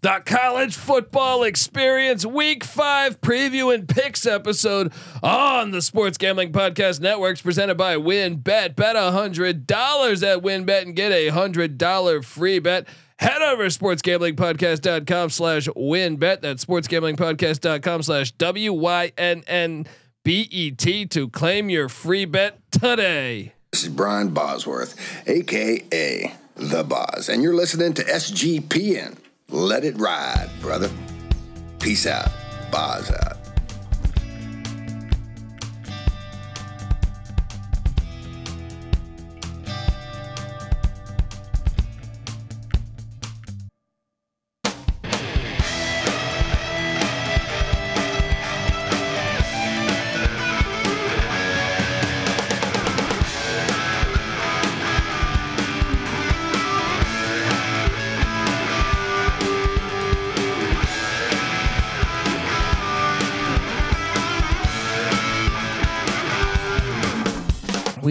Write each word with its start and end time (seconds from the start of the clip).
the 0.00 0.22
college 0.24 0.76
football 0.76 1.42
experience 1.42 2.24
week 2.24 2.62
five 2.62 3.20
preview 3.20 3.74
and 3.74 3.88
picks 3.88 4.26
episode 4.26 4.92
on 5.22 5.72
the 5.72 5.82
Sports 5.82 6.18
Gambling 6.18 6.52
Podcast 6.52 7.00
Networks 7.00 7.42
presented 7.42 7.76
by 7.76 7.96
WynnBET. 7.96 8.76
Bet 8.76 8.96
hundred 8.96 9.66
dollars 9.66 10.22
at 10.22 10.38
WynnBET 10.38 10.82
and 10.82 10.94
get 10.94 11.10
a 11.12 11.28
hundred 11.28 11.78
dollar 11.78 12.22
free 12.22 12.58
bet. 12.60 12.86
Head 13.18 13.42
over 13.42 13.68
to 13.68 13.78
sportsgamblingpodcast.com 13.78 15.30
slash 15.30 15.66
wynnbet. 15.66 16.40
That's 16.40 16.64
sportsgamblingpodcast.com 16.64 18.02
slash 18.04 18.30
W-Y-N-N-B-E-T 18.32 19.06
to 21.06 21.28
claim 21.28 21.68
your 21.68 21.88
free 21.88 22.24
bet 22.26 22.60
today. 22.70 23.54
This 23.72 23.82
is 23.82 23.88
Brian 23.88 24.28
Bosworth, 24.28 24.94
aka 25.28 26.32
The 26.54 26.84
Boz, 26.84 27.28
and 27.28 27.42
you're 27.42 27.56
listening 27.56 27.92
to 27.94 28.04
SGPN. 28.04 29.16
Let 29.50 29.82
it 29.82 29.98
ride, 29.98 30.50
brother. 30.60 30.90
Peace 31.78 32.06
out. 32.06 32.28
Boz 32.70 33.10
out. 33.10 33.37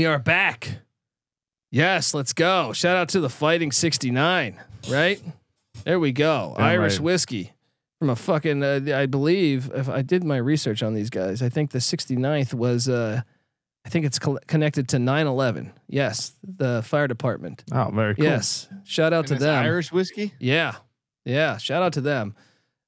Are 0.08 0.20
back. 0.20 0.80
Yes, 1.72 2.14
let's 2.14 2.34
go. 2.34 2.74
Shout 2.74 2.96
out 2.96 3.10
to 3.10 3.20
the 3.20 3.30
Fighting 3.30 3.72
69, 3.72 4.60
right? 4.90 5.22
There 5.84 6.00
we 6.00 6.12
go. 6.12 6.54
Damn 6.58 6.66
Irish 6.66 6.94
right. 6.94 7.02
whiskey 7.02 7.54
from 8.00 8.10
a 8.10 8.16
fucking, 8.16 8.64
uh, 8.64 8.80
I 8.96 9.06
believe, 9.06 9.72
if 9.74 9.90
I 9.90 10.02
did 10.02 10.24
my 10.24 10.38
research 10.38 10.82
on 10.84 10.94
these 10.94 11.10
guys, 11.10 11.42
I 11.42 11.50
think 11.50 11.72
the 11.72 11.80
69th 11.80 12.54
was, 12.54 12.88
uh, 12.88 13.22
I 13.86 13.90
think 13.90 14.06
it's 14.06 14.20
col- 14.20 14.40
connected 14.48 14.88
to 14.90 15.00
9 15.00 15.28
11. 15.28 15.74
Yes, 15.88 16.34
the 16.44 16.82
fire 16.84 17.08
department. 17.08 17.64
Oh, 17.72 17.90
very 17.94 18.16
cool. 18.16 18.26
Yes. 18.26 18.68
Shout 18.84 19.14
out 19.14 19.30
And 19.30 19.40
to 19.40 19.46
them. 19.46 19.64
Irish 19.64 19.92
whiskey. 19.92 20.34
Yeah. 20.40 20.76
Yeah. 21.26 21.58
Shout 21.58 21.84
out 21.84 21.94
to 21.94 22.02
them 22.02 22.36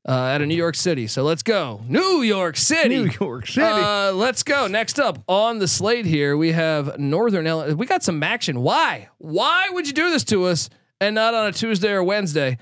uh, 0.10 0.12
out 0.12 0.42
of 0.42 0.48
New 0.48 0.56
York 0.56 0.74
City. 0.74 1.06
So 1.06 1.22
let's 1.22 1.44
go. 1.44 1.82
New 1.88 2.24
York 2.24 2.58
City. 2.58 2.98
New 2.98 3.12
York 3.22 3.46
City. 3.46 3.62
Uh, 3.62 4.12
let's 4.12 4.42
go. 4.42 4.66
Next 4.66 5.00
up 5.00 5.20
on 5.28 5.60
the 5.60 5.68
slate 5.68 6.08
here, 6.08 6.36
we 6.36 6.52
have 6.52 6.98
Northern 6.98 7.46
Illinois. 7.46 7.76
We 7.76 7.86
got 7.86 8.02
some 8.02 8.24
action. 8.24 8.62
Why? 8.62 9.10
Why 9.20 9.70
would 9.70 9.86
you 9.86 9.94
do 9.94 10.10
this 10.10 10.24
to 10.26 10.46
us 10.46 10.72
and 11.00 11.14
not 11.14 11.36
on 11.36 11.46
a 11.46 11.52
Tuesday 11.52 11.92
or 11.92 12.04
Wednesday? 12.04 12.58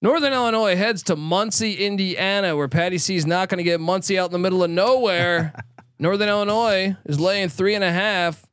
Northern 0.00 0.32
Illinois 0.32 0.76
heads 0.76 1.02
to 1.04 1.16
Muncie, 1.16 1.74
Indiana, 1.74 2.56
where 2.56 2.68
Patty 2.68 2.98
C's 2.98 3.26
not 3.26 3.48
going 3.48 3.58
to 3.58 3.64
get 3.64 3.80
Muncie 3.80 4.16
out 4.16 4.26
in 4.26 4.32
the 4.32 4.38
middle 4.38 4.62
of 4.62 4.70
nowhere. 4.70 5.54
Northern 5.98 6.28
Illinois 6.28 6.94
is 7.04 7.18
laying 7.18 7.48
three 7.48 7.74
and 7.74 7.82
a 7.82 7.90
half. 7.90 8.46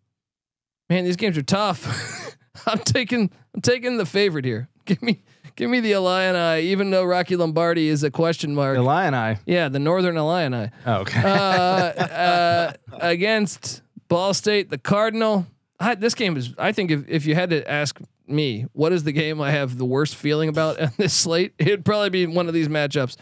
Man, 0.90 1.04
these 1.04 1.18
games 1.18 1.38
are 1.38 1.44
tough. 1.44 2.36
I'm 2.66 2.80
taking 2.80 3.30
I'm 3.54 3.62
taking 3.62 3.98
the 3.98 4.08
favorite 4.08 4.46
here. 4.46 4.70
Give 4.86 5.04
me 5.04 5.22
give 5.56 5.70
me 5.70 5.80
the 5.80 5.92
Illini, 5.94 6.68
even 6.68 6.90
though 6.92 7.04
Rocky 7.04 7.36
Lombardi 7.36 7.88
is 7.88 8.04
a 8.04 8.12
question 8.12 8.56
mark. 8.56 8.78
Eye. 8.78 9.40
yeah, 9.46 9.70
the 9.70 9.80
Northern 9.80 10.18
Illini 10.18 10.70
Oh, 10.86 11.02
okay. 11.02 11.22
uh, 11.24 11.28
uh, 11.30 12.74
against 13.00 13.82
Ball 14.08 14.34
State, 14.34 14.70
the 14.70 14.78
Cardinal. 14.78 15.46
I, 15.80 15.96
this 15.96 16.16
game 16.16 16.38
is. 16.38 16.54
I 16.58 16.72
think 16.72 16.92
if, 16.92 17.08
if 17.08 17.26
you 17.26 17.36
had 17.36 17.50
to 17.50 17.70
ask 17.70 18.00
me, 18.28 18.66
what 18.74 18.94
is 18.94 19.04
the 19.04 19.12
game 19.12 19.42
I 19.42 19.52
have 19.52 19.78
the 19.78 19.86
worst 19.86 20.16
feeling 20.16 20.50
about 20.50 20.80
on 20.80 20.92
this 20.98 21.14
slate? 21.14 21.54
It'd 21.60 21.84
probably 21.86 22.10
be 22.10 22.26
one 22.28 22.48
of 22.48 22.54
these 22.54 22.68
matchups. 22.68 23.18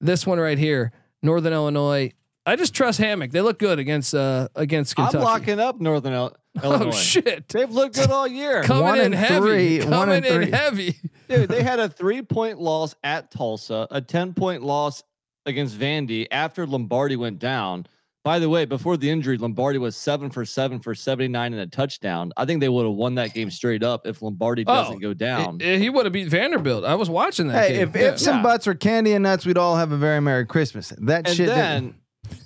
This 0.00 0.26
one 0.26 0.38
right 0.38 0.58
here, 0.58 0.92
Northern 1.22 1.52
Illinois. 1.52 2.12
I 2.46 2.56
just 2.56 2.74
trust 2.74 2.98
Hammock. 2.98 3.32
They 3.32 3.40
look 3.42 3.58
good 3.58 3.78
against 3.78 4.14
uh, 4.14 4.48
against 4.54 4.96
Kentucky. 4.96 5.18
I'm 5.18 5.24
locking 5.24 5.60
up 5.60 5.80
Northern 5.80 6.14
Il- 6.56 6.62
oh 6.64 6.90
shit! 6.90 7.48
They've 7.48 7.70
looked 7.70 7.94
good 7.94 8.10
all 8.10 8.26
year. 8.26 8.62
Coming 8.64 8.82
One 8.84 8.98
in 8.98 9.04
and 9.06 9.14
heavy. 9.14 9.40
three, 9.40 9.78
Coming 9.78 9.98
one 9.98 10.08
and 10.10 10.26
in 10.26 10.34
three. 10.34 10.50
heavy. 10.50 10.96
Dude, 11.28 11.48
they 11.48 11.62
had 11.62 11.78
a 11.78 11.88
three 11.88 12.22
point 12.22 12.60
loss 12.60 12.94
at 13.04 13.30
Tulsa, 13.30 13.86
a 13.90 14.00
10 14.00 14.34
point 14.34 14.62
loss 14.62 15.02
against 15.46 15.78
Vandy 15.78 16.26
after 16.30 16.66
Lombardi 16.66 17.16
went 17.16 17.38
down. 17.38 17.86
By 18.22 18.38
the 18.38 18.50
way, 18.50 18.66
before 18.66 18.98
the 18.98 19.08
injury, 19.08 19.38
Lombardi 19.38 19.78
was 19.78 19.96
seven 19.96 20.28
for 20.28 20.44
seven 20.44 20.78
for 20.80 20.94
79 20.94 21.54
and 21.54 21.62
a 21.62 21.66
touchdown. 21.66 22.32
I 22.36 22.44
think 22.44 22.60
they 22.60 22.68
would 22.68 22.84
have 22.84 22.94
won 22.94 23.14
that 23.14 23.32
game 23.32 23.50
straight 23.50 23.82
up 23.82 24.06
if 24.06 24.20
Lombardi 24.20 24.62
doesn't 24.64 24.96
Oh, 24.96 24.98
go 24.98 25.14
down. 25.14 25.58
Eh, 25.62 25.78
he 25.78 25.88
would 25.88 26.04
have 26.04 26.12
beat 26.12 26.28
Vanderbilt. 26.28 26.84
I 26.84 26.96
was 26.96 27.08
watching 27.08 27.48
that. 27.48 27.66
hey, 27.70 27.76
game. 27.78 27.88
if, 27.88 27.96
Yeah. 27.96 28.08
if 28.12 28.18
some 28.20 28.36
Yeah. 28.38 28.42
butts 28.42 28.66
were 28.66 28.74
candy 28.74 29.14
and 29.14 29.22
nuts, 29.22 29.46
we'd 29.46 29.56
all 29.56 29.76
have 29.76 29.92
a 29.92 29.96
very 29.96 30.20
merry 30.20 30.44
Christmas. 30.44 30.92
That 30.98 31.28
and 31.28 31.36
shit. 31.36 31.46
then, 31.46 31.94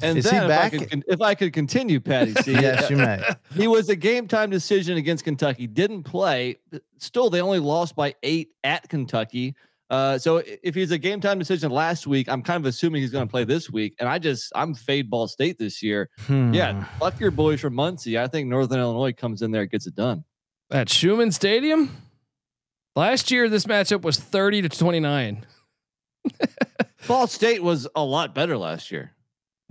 and 0.03 0.19
Is 0.19 0.25
he 0.25 0.31
then 0.31 0.43
if, 0.45 0.49
back? 0.49 0.75
I 0.75 0.79
could, 0.79 1.05
if 1.09 1.21
I 1.21 1.35
could 1.35 1.53
continue, 1.53 2.01
Patty, 2.01 2.35
see, 2.35 2.53
yes, 2.61 2.91
you 2.91 2.97
may. 2.97 3.23
he 3.55 3.67
was 3.67 3.89
a 3.89 3.97
game 3.97 4.27
time 4.27 4.51
decision 4.51 4.97
against 4.97 5.25
Kentucky. 5.25 5.67
Didn't 5.67 6.03
play. 6.03 6.57
Still, 6.99 7.31
they 7.31 7.41
only 7.41 7.59
lost 7.59 7.97
by 7.97 8.15
eight 8.23 8.51
at 8.63 8.89
Kentucky. 8.89 9.55
Uh, 9.91 10.19
so 10.19 10.43
if 10.63 10.75
he's 10.75 10.91
a 10.91 10.99
game 10.99 11.21
time 11.21 11.39
decision 11.39 11.71
last 11.71 12.07
week, 12.07 12.29
I'm 12.29 12.43
kind 12.43 12.59
of 12.59 12.67
assuming 12.67 13.03
he's 13.03 13.11
going 13.11 13.27
to 13.27 13.31
play 13.31 13.45
this 13.45 13.71
week. 13.71 13.95
And 14.01 14.09
I 14.09 14.19
just 14.19 14.51
I'm 14.55 14.75
fade 14.75 15.11
Ball 15.11 15.29
State 15.29 15.59
this 15.59 15.83
year. 15.83 16.11
Hmm. 16.27 16.53
Yeah, 16.55 16.85
fuck 16.99 17.21
your 17.21 17.31
boys 17.31 17.61
from 17.61 17.75
Muncie. 17.75 18.19
I 18.19 18.27
think 18.27 18.49
Northern 18.49 18.81
Illinois 18.81 19.13
comes 19.13 19.43
in 19.43 19.51
there 19.51 19.63
and 19.63 19.71
gets 19.71 19.87
it 19.87 19.95
done. 19.95 20.25
at 20.71 20.89
Scheumann 20.89 21.31
Stadium. 21.33 21.97
Last 22.97 23.31
year, 23.31 23.49
this 23.49 23.67
matchup 23.67 24.03
was 24.03 24.19
thirty 24.19 24.63
to 24.63 24.69
twenty 24.69 25.01
nine. 25.01 25.45
Ball 27.07 27.27
State 27.27 27.63
was 27.63 27.87
a 27.95 28.03
lot 28.03 28.35
better 28.35 28.57
last 28.57 28.91
year. 28.91 29.14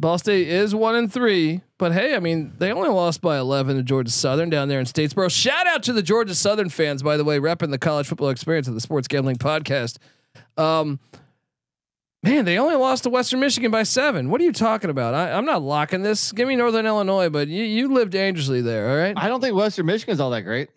Ball 0.03 0.17
State 0.17 0.49
is 0.49 0.75
one 0.75 0.95
and 0.95 1.11
three, 1.11 1.61
but 1.77 1.93
hey, 1.93 2.13
I 2.13 2.19
mean 2.19 2.51
they 2.57 2.73
only 2.73 2.89
lost 2.89 3.21
by 3.21 3.37
eleven 3.37 3.77
to 3.77 3.83
Georgia 3.83 4.11
Southern 4.11 4.49
down 4.49 4.67
there 4.67 4.81
in 4.81 4.85
Statesboro. 4.85 5.31
Shout 5.31 5.65
out 5.65 5.81
to 5.83 5.93
the 5.93 6.03
Georgia 6.03 6.35
Southern 6.35 6.67
fans, 6.67 7.01
by 7.01 7.15
the 7.15 7.23
way, 7.23 7.39
repping 7.39 7.71
the 7.71 7.77
college 7.77 8.07
football 8.07 8.27
experience 8.27 8.67
of 8.67 8.73
the 8.73 8.81
Sports 8.81 9.07
Gambling 9.07 9.37
Podcast. 9.37 9.99
Um, 10.57 10.99
man, 12.21 12.43
they 12.43 12.59
only 12.59 12.75
lost 12.75 13.03
to 13.03 13.09
Western 13.09 13.39
Michigan 13.39 13.71
by 13.71 13.83
seven. 13.83 14.29
What 14.29 14.41
are 14.41 14.43
you 14.43 14.51
talking 14.51 14.89
about? 14.89 15.13
I, 15.13 15.31
I'm 15.31 15.45
not 15.45 15.61
locking 15.61 16.01
this. 16.03 16.33
Give 16.33 16.49
me 16.49 16.57
Northern 16.57 16.85
Illinois, 16.85 17.29
but 17.29 17.47
you 17.47 17.63
you 17.63 17.93
live 17.93 18.09
dangerously 18.09 18.59
there. 18.59 18.89
All 18.89 18.97
right. 18.97 19.13
I 19.15 19.29
don't 19.29 19.39
think 19.39 19.55
Western 19.55 19.85
Michigan's 19.85 20.19
all 20.19 20.31
that 20.31 20.41
great. 20.41 20.67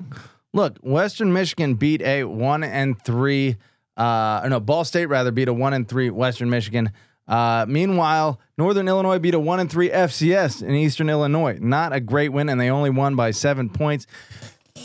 Look, 0.53 0.79
Western 0.83 1.33
Michigan 1.33 1.75
beat 1.75 2.01
a 2.01 2.23
one 2.23 2.63
and 2.63 2.97
three. 3.03 3.57
Uh, 3.97 4.43
or 4.45 4.51
no, 4.51 4.61
Ball 4.61 4.85
State 4.85 5.07
rather 5.07 5.33
beat 5.33 5.49
a 5.49 5.53
one 5.53 5.73
and 5.73 5.89
three 5.89 6.11
Western 6.11 6.49
Michigan. 6.49 6.93
Uh, 7.29 7.67
meanwhile, 7.69 8.41
Northern 8.57 8.87
Illinois 8.89 9.19
beat 9.19 9.35
a 9.35 9.39
one 9.39 9.61
and 9.61 9.71
three 9.71 9.91
FCS 9.91 10.63
in 10.63 10.75
Eastern 10.75 11.11
Illinois. 11.11 11.59
Not 11.61 11.93
a 11.93 12.01
great 12.01 12.29
win, 12.31 12.49
and 12.49 12.61
they 12.61 12.71
only 12.71 12.91
won 12.91 13.17
by 13.17 13.33
seven 13.33 13.69
points. 13.69 14.07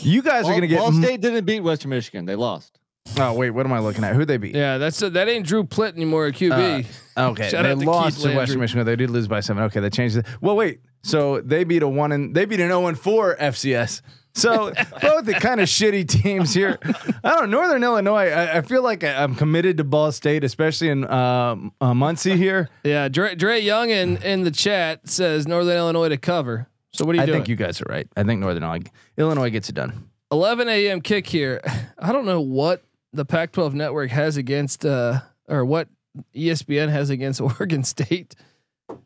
You 0.00 0.22
guys 0.22 0.46
are 0.48 0.54
gonna 0.54 0.66
get. 0.66 0.78
Ball 0.78 0.88
m- 0.88 1.02
State 1.02 1.20
didn't 1.20 1.44
beat 1.44 1.60
Western 1.60 1.90
Michigan. 1.90 2.24
They 2.24 2.34
lost. 2.34 2.78
oh 3.18 3.32
wait, 3.34 3.50
what 3.50 3.66
am 3.66 3.72
I 3.72 3.78
looking 3.78 4.04
at? 4.04 4.14
Who 4.16 4.24
they 4.24 4.36
beat? 4.38 4.54
Yeah, 4.54 4.78
that's 4.78 5.00
a, 5.02 5.10
that 5.10 5.28
ain't 5.28 5.46
Drew 5.46 5.64
Plitt 5.64 5.94
anymore 5.94 6.26
at 6.26 6.34
QB. 6.34 6.86
Okay, 7.16 7.48
Shout 7.50 7.64
they 7.64 7.70
out 7.72 7.78
to 7.80 7.84
lost 7.86 8.06
Keith 8.16 8.16
to 8.16 8.22
Landry. 8.28 8.36
Western 8.40 8.60
Michigan. 8.60 8.86
They 8.86 8.96
did 8.96 9.10
lose 9.10 9.28
by 9.28 9.40
seven. 9.40 9.62
Okay, 9.64 9.80
they 9.80 9.90
changed 9.90 10.16
it. 10.16 10.26
Well, 10.40 10.56
wait. 10.56 10.80
So 11.02 11.40
they 11.40 11.64
beat 11.64 11.82
a 11.82 11.88
one 11.88 12.12
and 12.12 12.34
they 12.34 12.44
beat 12.44 12.60
an 12.60 12.68
zero 12.68 12.86
and 12.86 12.98
four 12.98 13.36
FCS. 13.36 14.02
So 14.34 14.72
both 15.02 15.24
the 15.26 15.34
kind 15.34 15.60
of 15.60 15.68
shitty 15.68 16.08
teams 16.08 16.54
here. 16.54 16.78
I 17.22 17.30
don't 17.30 17.50
know. 17.50 17.60
Northern 17.60 17.84
Illinois. 17.84 18.30
I, 18.30 18.58
I 18.58 18.60
feel 18.62 18.82
like 18.82 19.04
I, 19.04 19.22
I'm 19.22 19.34
committed 19.34 19.76
to 19.76 19.84
Ball 19.84 20.10
State, 20.12 20.42
especially 20.42 20.88
in 20.88 21.08
um, 21.10 21.72
uh, 21.80 21.92
Muncie 21.94 22.36
here. 22.36 22.70
Yeah, 22.82 23.08
Dre, 23.08 23.34
Dre 23.34 23.60
Young 23.60 23.90
in 23.90 24.16
in 24.18 24.42
the 24.42 24.50
chat 24.50 25.06
says 25.08 25.46
Northern 25.46 25.76
Illinois 25.76 26.08
to 26.08 26.16
cover. 26.16 26.66
So 26.92 27.04
what 27.04 27.14
are 27.14 27.16
you 27.16 27.20
doing? 27.20 27.22
I 27.22 27.26
doing? 27.26 27.38
think 27.40 27.48
you 27.48 27.56
guys 27.56 27.80
are 27.80 27.86
right. 27.88 28.06
I 28.16 28.24
think 28.24 28.40
Northern 28.40 28.62
Illinois, 28.62 28.90
Illinois 29.16 29.50
gets 29.50 29.68
it 29.68 29.74
done. 29.74 30.08
11 30.30 30.68
a.m. 30.68 31.00
kick 31.00 31.26
here. 31.26 31.60
I 31.98 32.12
don't 32.12 32.24
know 32.24 32.40
what 32.40 32.82
the 33.12 33.24
Pac-12 33.24 33.74
network 33.74 34.10
has 34.10 34.36
against, 34.36 34.86
uh, 34.86 35.20
or 35.46 35.64
what 35.64 35.88
ESPN 36.34 36.88
has 36.88 37.10
against 37.10 37.40
Oregon 37.60 37.84
State. 37.84 38.34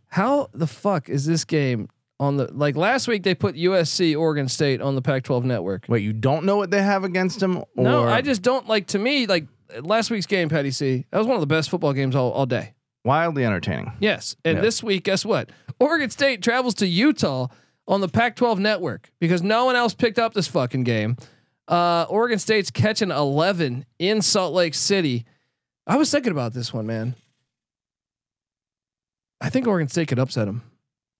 How 0.08 0.48
the 0.54 0.66
fuck 0.66 1.08
is 1.08 1.26
this 1.26 1.44
game 1.44 1.88
on 2.18 2.36
the 2.36 2.50
like 2.52 2.76
last 2.76 3.08
week 3.08 3.22
they 3.22 3.34
put 3.34 3.54
USC 3.56 4.18
Oregon 4.18 4.48
State 4.48 4.80
on 4.80 4.94
the 4.94 5.02
Pac-12 5.02 5.44
network. 5.44 5.84
Wait, 5.88 6.02
you 6.02 6.12
don't 6.12 6.44
know 6.44 6.56
what 6.56 6.70
they 6.70 6.82
have 6.82 7.04
against 7.04 7.40
them? 7.40 7.58
Or 7.58 7.66
No, 7.76 8.04
I 8.04 8.20
just 8.22 8.42
don't 8.42 8.66
like. 8.68 8.86
To 8.88 8.98
me, 8.98 9.26
like 9.26 9.46
last 9.82 10.10
week's 10.10 10.26
game, 10.26 10.48
Patty 10.48 10.70
C. 10.70 11.04
That 11.10 11.18
was 11.18 11.26
one 11.26 11.34
of 11.36 11.40
the 11.40 11.46
best 11.46 11.68
football 11.70 11.92
games 11.92 12.14
all, 12.16 12.30
all 12.32 12.46
day. 12.46 12.72
wildly 13.04 13.44
entertaining. 13.44 13.92
Yes. 14.00 14.34
And 14.44 14.56
Yeah. 14.56 14.62
this 14.62 14.82
week, 14.82 15.04
guess 15.04 15.24
what? 15.24 15.50
Oregon 15.78 16.10
State 16.10 16.42
travels 16.42 16.74
to 16.76 16.86
Utah 16.88 17.46
on 17.86 18.00
the 18.00 18.08
Pac 18.08 18.34
12 18.34 18.58
network 18.58 19.12
because 19.20 19.42
no 19.44 19.64
one 19.66 19.76
else 19.76 19.94
picked 19.94 20.18
up 20.18 20.34
this 20.34 20.48
fucking 20.48 20.82
game. 20.82 21.16
Uh, 21.68 22.04
Oregon 22.08 22.38
State's 22.40 22.70
catching 22.70 23.10
11 23.12 23.86
in 24.00 24.22
Salt 24.22 24.54
Lake 24.54 24.74
City. 24.74 25.24
I 25.86 25.96
was 25.96 26.10
thinking 26.10 26.32
about 26.32 26.52
this 26.52 26.72
one, 26.72 26.86
man. 26.86 27.14
I 29.40 29.50
think 29.50 29.66
Oregon 29.66 29.88
State 29.88 30.08
could 30.08 30.18
upset 30.18 30.46
them. 30.46 30.62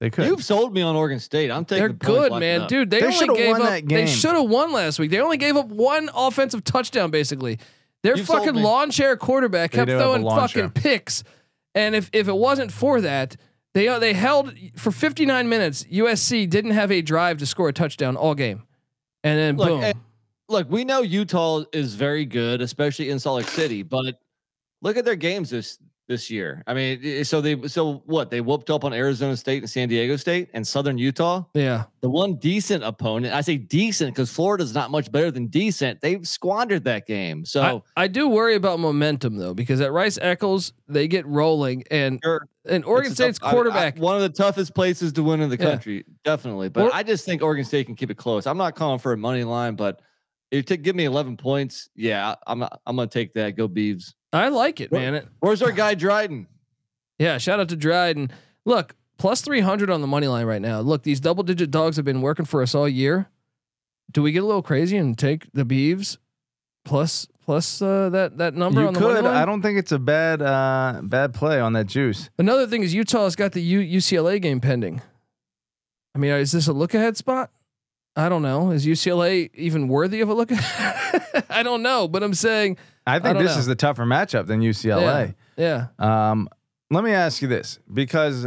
They 0.00 0.10
could. 0.10 0.26
You've 0.26 0.44
sold 0.44 0.75
me 0.75 0.82
on 0.82 0.94
Oregon 0.94 1.19
State. 1.19 1.50
I'm 1.50 1.64
taking. 1.64 1.81
They're 1.81 1.88
the 1.88 1.94
good, 1.94 2.32
man, 2.34 2.62
up. 2.62 2.69
dude. 2.69 2.90
They, 2.90 3.00
They 3.00 3.06
only 3.06 3.16
should've 3.19 3.37
gave 3.37 3.52
won 3.52 3.62
up. 3.62 3.69
that 3.69 3.88
They 3.88 4.06
should 4.06 4.34
have 4.34 4.48
won 4.48 4.72
last 4.72 4.98
week. 4.98 5.10
They 5.10 5.20
only 5.20 5.38
gave 5.38 5.56
up 5.56 5.69
one 5.69 6.10
offensive 6.14 6.64
touchdown, 6.64 7.10
basically. 7.10 7.58
Their 8.02 8.16
You've 8.16 8.26
fucking 8.26 8.54
me. 8.54 8.62
lawn 8.62 8.90
chair 8.90 9.16
quarterback 9.16 9.72
kept 9.72 9.87
do 9.87 9.93
have 9.93 10.00
a 10.00 10.04
throwing 10.04 10.25
fucking 10.25 10.62
chair. 10.62 10.69
picks, 10.69 11.25
and 11.75 11.94
if 11.94 12.10
if 12.12 12.28
it 12.28 12.37
wasn't 12.37 12.70
for 12.72 13.00
that, 13.00 13.37
they 13.75 13.88
uh, 13.88 13.98
they 13.98 14.12
held 14.12 14.54
for 14.76 14.93
59 14.93 15.48
minutes. 15.48 15.84
USC 15.84 16.49
didn't 16.49 16.72
have 16.72 16.92
a 16.92 17.00
drive 17.00 17.38
to 17.38 17.46
score 17.46 17.69
a 17.69 17.72
touchdown 17.72 18.16
all 18.16 18.34
game, 18.34 18.62
and 19.25 19.38
then 19.38 19.56
Look, 19.56 19.81
boom. 19.81 19.92
Look, 20.49 20.70
we 20.70 20.84
know 20.84 21.00
Utah 21.02 21.64
is 21.72 21.94
very 21.94 22.26
good, 22.26 22.60
especially 22.60 23.10
in 23.10 23.19
Salt 23.19 23.38
Lake 23.38 23.49
City. 23.49 23.82
But 23.82 24.20
look 24.82 24.96
at 24.96 25.04
their 25.04 25.16
games 25.16 25.50
this 25.50 25.78
this 26.08 26.30
year. 26.30 26.62
I 26.66 26.74
mean, 26.74 27.24
so 27.24 27.40
they 27.40 27.66
so 27.68 28.02
what 28.06 28.30
they 28.30 28.40
whooped 28.40 28.70
up 28.70 28.84
on 28.84 28.92
Arizona 28.92 29.36
State 29.36 29.62
and 29.62 29.70
San 29.70 29.88
Diego 29.88 30.16
State 30.16 30.48
and 30.54 30.66
Southern 30.66 30.98
Utah. 30.98 31.44
yeah, 31.54 31.84
The 32.00 32.08
one 32.10 32.36
decent 32.36 32.84
opponent, 32.84 33.34
I 33.34 33.40
say 33.40 33.56
decent 33.56 34.14
because 34.14 34.30
Florida's 34.30 34.74
not 34.74 34.90
much 34.90 35.10
better 35.10 35.30
than 35.30 35.46
decent. 35.48 36.00
They've 36.00 36.26
squandered 36.26 36.84
that 36.84 37.06
game. 37.06 37.44
So 37.44 37.82
I, 37.96 38.04
I 38.04 38.06
do 38.08 38.28
worry 38.28 38.54
about 38.54 38.78
momentum 38.78 39.36
though 39.36 39.54
because 39.54 39.80
at 39.80 39.90
Rice 39.92 40.18
Eccles 40.20 40.72
they 40.88 41.08
get 41.08 41.26
rolling, 41.26 41.82
and 41.90 42.20
Sure. 42.22 42.46
and 42.64 42.84
Oregon 42.84 43.10
It's 43.10 43.20
a 43.20 43.24
tough- 43.24 43.34
State's 43.36 43.44
I- 43.44 43.48
I- 43.48 43.52
quarterback. 43.52 43.98
one 43.98 44.14
of 44.16 44.22
the 44.22 44.28
toughest 44.28 44.74
places 44.74 45.12
to 45.14 45.22
win 45.22 45.40
in 45.40 45.50
the 45.50 45.56
Yeah. 45.58 45.70
country, 45.70 46.04
definitely. 46.24 46.68
But 46.68 46.84
Or- 46.84 46.94
I 46.94 47.02
just 47.02 47.24
think 47.24 47.42
Oregon 47.42 47.64
State 47.64 47.86
can 47.86 47.96
keep 47.96 48.10
it 48.10 48.16
close. 48.16 48.46
I'm 48.46 48.58
not 48.58 48.76
calling 48.76 48.98
for 49.00 49.12
a 49.12 49.16
money 49.16 49.42
line, 49.44 49.74
but 49.74 50.00
if 50.52 50.58
you 50.58 50.62
take, 50.62 50.82
give 50.82 50.94
me 50.94 51.04
11 51.04 51.36
points, 51.36 51.88
yeah, 51.96 52.36
I'm 52.46 52.62
I'm 52.62 52.94
gonna 52.94 53.08
take 53.08 53.34
that. 53.34 53.56
Go 53.56 53.68
Beavs. 53.68 54.14
I 54.32 54.49
like 54.49 54.81
it, 54.81 54.90
Where- 54.90 55.00
man. 55.00 55.14
It, 55.14 55.28
Where's 55.40 55.62
our 55.62 55.73
guy 55.73 55.94
Dryden? 55.94 56.46
Yeah, 57.19 57.38
shout 57.38 57.61
out 57.61 57.69
to 57.70 57.76
Dryden. 57.76 58.31
Look, 58.64 58.94
plus 59.19 59.40
300 59.40 59.88
on 59.90 60.00
the 60.02 60.06
money 60.06 60.26
line 60.26 60.44
right 60.46 60.61
now. 60.61 60.81
Look, 60.81 61.02
these 61.02 61.20
double 61.20 61.43
digit 61.43 61.70
dogs 61.70 61.96
have 61.96 62.05
been 62.05 62.20
working 62.20 62.44
for 62.44 62.61
us 62.62 62.75
all 62.75 62.88
year. 62.88 63.28
Do 64.12 64.23
we 64.23 64.32
get 64.32 64.43
a 64.43 64.46
little 64.46 64.62
crazy 64.62 64.96
and 64.96 65.17
take 65.17 65.50
the 65.52 65.64
Beavs 65.64 66.19
plus 66.84 67.26
plus 67.44 67.81
uh, 67.82 68.08
that 68.11 68.38
that 68.38 68.55
number 68.55 68.82
you 68.82 68.87
on 68.88 68.94
the 68.94 69.00
money 69.00 69.14
could. 69.17 69.25
line? 69.25 69.37
I 69.37 69.44
don't 69.44 69.62
think 69.62 69.78
it's 69.78 69.93
a 69.93 69.99
bad 69.99 70.43
uh, 70.43 71.00
bad 71.02 71.32
play 71.34 71.58
on 71.61 71.73
that 71.73 71.87
juice. 71.87 72.28
Another 72.38 72.67
thing 72.67 72.82
is 72.82 72.93
Utah's 72.94 73.34
got 73.37 73.52
the 73.52 73.61
U- 73.62 73.99
UCLA 73.99 74.40
game 74.40 74.61
pending. 74.61 75.00
I 76.14 76.19
mean, 76.19 76.31
is 76.32 76.52
this 76.52 76.67
a 76.69 76.73
look 76.73 76.94
ahead 76.94 77.17
spot? 77.17 77.50
I 78.16 78.28
don't 78.30 78.42
know. 78.42 78.70
Is 78.70 78.86
UCLA 78.86 79.50
even 79.54 79.88
worthy 79.88 80.20
of 80.22 80.28
a 80.30 80.34
look? 80.34 80.48
I 81.50 81.62
don't 81.62 81.82
know, 81.82 82.08
but 82.08 82.22
I'm 82.22 82.34
saying, 82.34 82.78
I 83.06 83.18
think 83.18 83.34
don't 83.34 83.44
this 83.44 83.54
know. 83.54 83.60
is 83.60 83.66
the 83.66 83.74
tougher 83.74 84.04
matchup 84.04 84.46
than 84.46 84.60
UCLA. 84.60 85.34
yeah, 85.56 85.88
Um, 85.98 86.48
let 86.90 87.04
me 87.04 87.12
ask 87.12 87.42
you 87.42 87.48
this 87.48 87.78
because 87.92 88.46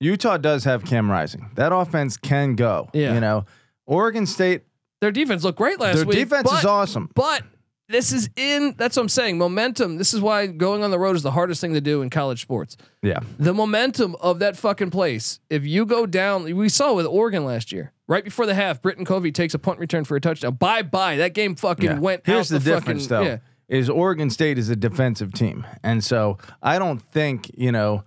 Utah 0.00 0.38
does 0.38 0.64
have 0.64 0.84
Cam 0.84 1.10
Rising. 1.10 1.50
That 1.54 1.72
offense 1.72 2.16
can 2.16 2.56
go. 2.56 2.88
Yeah. 2.92 3.14
You 3.14 3.20
know, 3.20 3.44
Oregon 3.86 4.26
State, 4.26 4.62
their 5.00 5.12
defense 5.12 5.44
looked 5.44 5.58
great 5.58 5.78
last 5.78 5.96
their 5.96 6.04
week. 6.06 6.16
Their 6.16 6.24
defense 6.24 6.50
but- 6.50 6.58
is 6.58 6.64
awesome. 6.64 7.10
But 7.14 7.42
this 7.88 8.12
is 8.12 8.28
in. 8.36 8.74
That's 8.76 8.96
what 8.96 9.02
I'm 9.02 9.08
saying. 9.08 9.36
Momentum. 9.38 9.98
This 9.98 10.14
is 10.14 10.20
why 10.20 10.46
going 10.46 10.82
on 10.84 10.90
the 10.90 10.98
road 10.98 11.16
is 11.16 11.22
the 11.22 11.30
hardest 11.32 11.60
thing 11.60 11.74
to 11.74 11.80
do 11.80 12.02
in 12.02 12.10
college 12.10 12.40
sports. 12.40 12.76
Yeah. 13.02 13.18
The 13.38 13.52
momentum 13.52 14.16
of 14.20 14.38
that 14.40 14.56
fucking 14.56 14.90
place. 14.90 15.40
If 15.50 15.66
you 15.66 15.84
go 15.86 16.06
down, 16.06 16.44
we 16.56 16.68
saw 16.68 16.94
with 16.94 17.06
Oregon 17.06 17.44
last 17.44 17.72
year. 17.72 17.92
Right 18.10 18.24
before 18.24 18.44
the 18.44 18.54
half, 18.54 18.82
Britton 18.82 19.04
Covey 19.04 19.30
takes 19.32 19.54
a 19.54 19.58
punt 19.58 19.78
return 19.78 20.04
for 20.04 20.16
a 20.16 20.20
touchdown. 20.20 20.54
Bye 20.56 20.82
bye. 20.82 21.16
That 21.18 21.32
game 21.32 21.54
fucking 21.54 21.84
Yeah. 21.84 21.98
went. 22.00 22.26
Here's 22.26 22.52
out 22.52 22.58
the, 22.62 22.64
difference, 22.74 23.06
fucking, 23.06 23.24
though. 23.24 23.30
Yeah. 23.30 23.38
Is 23.78 23.88
Oregon 23.88 24.30
State 24.30 24.58
is 24.58 24.68
a 24.68 24.74
defensive 24.76 25.32
team, 25.32 25.64
and 25.84 26.02
so 26.02 26.36
I 26.60 26.80
don't 26.80 27.00
think 27.12 27.52
you 27.56 27.70
know 27.70 28.02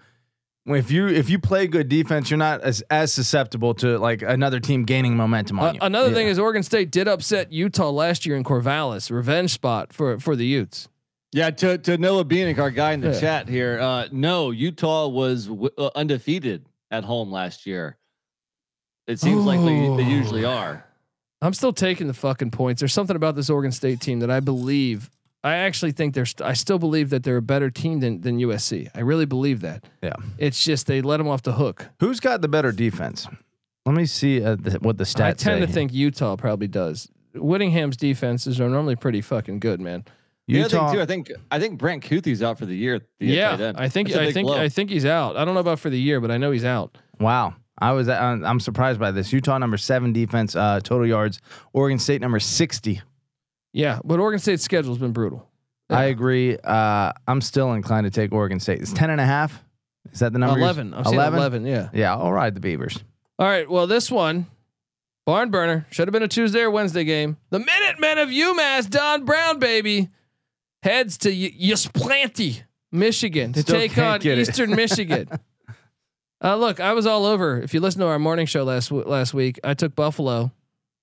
if 0.66 0.92
you 0.92 1.08
if 1.08 1.30
you 1.30 1.40
play 1.40 1.68
good 1.68 1.88
defense, 1.88 2.30
you're 2.30 2.38
not 2.38 2.60
as 2.62 2.84
as 2.90 3.14
susceptible 3.14 3.74
to 3.76 3.98
like 3.98 4.22
another 4.24 4.60
team 4.60 4.84
gaining 4.84 5.16
momentum 5.16 5.58
on 5.60 5.70
Uh, 5.70 5.72
you. 5.74 5.80
another 5.84 6.10
Yeah. 6.10 6.16
thing 6.16 6.28
is 6.28 6.38
Oregon 6.38 6.64
State 6.64 6.92
did 6.92 7.08
upset 7.08 7.54
Utah 7.54 7.90
last 7.90 8.26
year 8.26 8.36
in 8.36 8.44
Corvallis, 8.44 9.10
revenge 9.10 9.52
spot 9.52 9.94
for 9.94 10.20
for 10.20 10.36
the 10.36 10.46
Utes. 10.46 10.90
Yeah, 11.32 11.50
to, 11.50 11.78
to 11.80 11.98
Noah 11.98 12.26
Beanick, 12.26 12.60
our 12.60 12.70
guy 12.70 12.92
in 12.92 13.00
the 13.02 13.12
Yeah. 13.12 13.20
chat 13.22 13.50
here. 13.50 13.80
Uh, 13.80 14.08
no, 14.12 14.52
Utah 14.52 15.08
was 15.08 15.48
w- 15.48 15.70
uh, 15.80 15.90
undefeated 15.96 16.66
at 16.92 17.06
home 17.06 17.32
last 17.32 17.66
year. 17.66 17.98
It 19.08 19.20
seems 19.20 19.46
like 19.46 19.60
they, 19.60 20.04
they 20.04 20.10
usually 20.10 20.46
are. 20.46 20.86
I'm 21.42 21.54
still 21.54 21.74
taking 21.74 22.08
the 22.08 22.14
fucking 22.14 22.52
points. 22.52 22.80
There's 22.80 22.94
something 22.94 23.16
about 23.16 23.36
this 23.36 23.50
Oregon 23.50 23.72
State 23.72 24.00
team 24.00 24.20
that 24.20 24.32
I 24.32 24.40
believe. 24.40 25.10
I 25.44 25.56
actually 25.56 25.92
think 25.92 26.14
they're. 26.14 26.26
St- 26.26 26.48
I 26.48 26.54
still 26.54 26.80
believe 26.80 27.10
that 27.10 27.24
they're 27.24 27.38
a 27.38 27.42
better 27.42 27.70
team 27.70 28.00
than 28.00 28.22
than 28.22 28.40
USC. 28.40 28.90
I 28.96 29.02
really 29.02 29.26
believe 29.26 29.60
that. 29.62 29.84
Yeah. 30.02 30.16
It's 30.38 30.64
just 30.64 30.88
they 30.88 31.02
let 31.02 31.18
them 31.18 31.28
off 31.28 31.44
the 31.44 31.54
hook. 31.54 31.90
Who's 32.00 32.22
got 32.22 32.42
the 32.42 32.48
better 32.48 32.72
defense? 32.72 33.28
Let 33.86 33.96
me 33.96 34.06
see 34.06 34.42
uh, 34.42 34.56
the, 34.56 34.80
what 34.80 34.98
the 34.98 35.04
stats. 35.04 35.24
I 35.24 35.34
tend 35.34 35.62
to 35.62 35.68
say. 35.68 35.74
think 35.74 35.94
Utah 35.94 36.38
probably 36.38 36.68
does. 36.68 37.10
Whittingham's 37.36 37.98
defenses 37.98 38.62
are 38.62 38.70
normally 38.70 38.96
pretty 38.96 39.20
fucking 39.20 39.60
good, 39.60 39.82
man. 39.82 40.06
The 40.48 40.62
other 40.64 40.76
Utah. 40.76 40.88
thing 40.88 40.96
too, 40.96 41.02
I 41.02 41.06
think 41.06 41.32
I 41.52 41.60
think 41.60 41.78
Brant 41.78 42.04
Kuithe's 42.04 42.42
out 42.42 42.58
for 42.58 42.66
the 42.66 42.76
year. 42.76 43.00
the 43.20 43.26
yeah. 43.26 43.74
I 43.76 43.90
think 43.90 44.10
That's 44.10 44.20
a 44.20 44.28
I 44.28 44.32
think 44.32 44.48
blow. 44.48 44.58
I 44.58 44.70
think 44.70 44.90
he's 44.90 45.06
out. 45.06 45.36
I 45.36 45.44
don't 45.44 45.54
know 45.54 45.60
about 45.62 45.80
for 45.80 45.90
the 45.90 46.00
year, 46.00 46.22
but 46.22 46.32
I 46.32 46.38
know 46.38 46.52
he's 46.52 46.66
out. 46.66 46.98
Wow. 47.20 47.56
I 47.80 47.92
was 47.94 48.08
uh, 48.08 48.14
I'm 48.14 48.60
surprised 48.60 49.00
by 49.00 49.12
this. 49.12 49.34
Utah 49.34 49.58
number 49.58 49.78
seven 49.78 50.14
defense 50.14 50.56
uh, 50.56 50.80
total 50.82 51.08
yards. 51.08 51.40
Oregon 51.74 51.98
State 52.00 52.22
number 52.22 52.40
sixty. 52.40 53.02
Yeah, 53.74 54.00
but 54.04 54.20
Oregon 54.20 54.40
State's 54.40 54.64
schedule's 54.64 55.00
been 55.00 55.12
brutal. 55.14 55.50
I 55.90 56.06
agree. 56.06 56.58
Uh, 56.58 57.12
I'm 57.28 57.42
still 57.42 57.74
inclined 57.74 58.06
to 58.06 58.12
take 58.12 58.32
Oregon 58.32 58.60
State. 58.60 58.82
It's 58.82 58.94
10 58.94 59.10
and 59.12 59.22
a 59.22 59.26
half. 59.26 59.64
Is 60.12 60.20
that 60.20 60.34
the 60.34 60.40
number? 60.40 60.56
you're- 60.58 60.64
Eleven. 60.66 60.94
I'm 60.94 61.04
saying 61.04 61.16
eleven. 61.20 61.66
Yeah. 61.66 61.90
Yeah, 61.94 62.16
I'll 62.16 62.32
ride 62.32 62.56
the 62.56 62.60
Beavers. 62.62 63.04
All 63.40 63.48
right. 63.48 63.70
Well, 63.70 63.86
this 63.88 64.10
one, 64.12 64.48
barn 65.26 65.50
burner, 65.52 65.86
should 65.92 66.08
have 66.08 66.14
been 66.14 66.24
a 66.24 66.28
Tuesday 66.28 66.62
or 66.62 66.72
Wednesday 66.72 67.04
game. 67.04 67.38
The 67.50 67.60
Minutemen 67.60 68.18
of 68.20 68.30
UMass, 68.30 68.90
Don 68.90 69.26
Brown, 69.26 69.60
baby, 69.60 70.10
heads 70.84 71.18
to 71.20 71.30
y- 71.30 71.54
Ypsilanti, 71.60 72.64
Michigan, 72.92 73.54
to 73.54 73.62
Still 73.62 73.76
take 73.76 73.98
on. 73.98 74.22
Eastern 74.26 74.72
Michigan. 74.76 75.30
Uh, 76.44 76.58
look, 76.58 76.82
I 76.82 76.94
was 76.94 77.06
all 77.06 77.26
over. 77.26 77.62
If 77.62 77.74
you 77.74 77.80
listen 77.80 78.02
to 78.02 78.08
our 78.08 78.20
morning 78.20 78.46
show 78.46 78.64
last 78.64 78.92
last 78.92 79.34
week, 79.34 79.60
I 79.64 79.74
took 79.74 79.96
Buffalo 79.96 80.52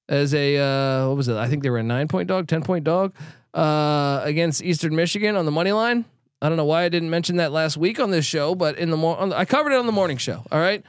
as 0.09 0.35
a 0.35 0.59
uh, 0.59 1.09
what 1.09 1.17
was 1.17 1.29
it? 1.29 1.37
I 1.37 1.49
think 1.49 1.63
they 1.63 1.71
were 1.71 1.79
a 1.79 1.83
nine 1.83 2.09
point 2.09 2.29
dog, 2.29 2.47
ten 2.47 2.63
point 2.63 2.85
dog 2.85 3.15
uh, 3.55 4.21
against 4.23 4.63
Eastern 4.63 4.95
Michigan 4.95 5.37
on 5.37 5.47
the 5.47 5.51
money 5.51 5.73
line. 5.73 6.05
I 6.43 6.49
don't 6.49 6.59
know 6.59 6.65
why 6.67 6.85
I 6.85 6.89
didn't 6.91 7.11
mention 7.11 7.37
that 7.37 7.53
last 7.53 7.77
week 7.79 7.99
on 8.01 8.11
this 8.11 8.27
show, 8.27 8.55
but 8.55 8.77
in 8.77 8.91
the 8.91 8.97
morning 8.99 9.32
I 9.32 9.47
covered 9.47 9.73
it 9.73 9.79
on 9.79 9.87
the 9.87 9.93
morning 9.93 10.19
show. 10.19 10.44
All 10.53 10.61
right, 10.61 10.85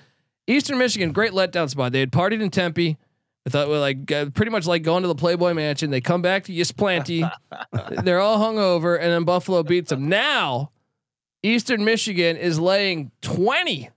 Eastern 0.47 0.77
Michigan, 0.77 1.13
great 1.13 1.31
letdown 1.31 1.69
spot. 1.69 1.93
They 1.93 2.01
had 2.01 2.11
partied 2.11 2.41
in 2.41 2.49
Tempe. 2.49 2.97
I 3.45 3.49
thought 3.49 3.69
well, 3.69 3.79
like 3.79 4.11
uh, 4.11 4.25
pretty 4.31 4.51
much 4.51 4.67
like 4.67 4.83
going 4.83 5.03
to 5.03 5.07
the 5.07 5.15
Playboy 5.15 5.53
Mansion. 5.53 5.91
They 5.91 6.01
come 6.01 6.21
back 6.21 6.43
to 6.43 6.53
Ypsilanti. 6.53 7.23
They're 8.03 8.19
all 8.19 8.37
hungover, 8.37 8.99
and 8.99 9.11
then 9.11 9.23
Buffalo 9.23 9.63
beats 9.63 9.89
them. 9.89 10.09
Now, 10.09 10.71
Eastern 11.41 11.85
Michigan 11.85 12.37
is 12.37 12.59
laying 12.59 13.11
20, 13.21 13.89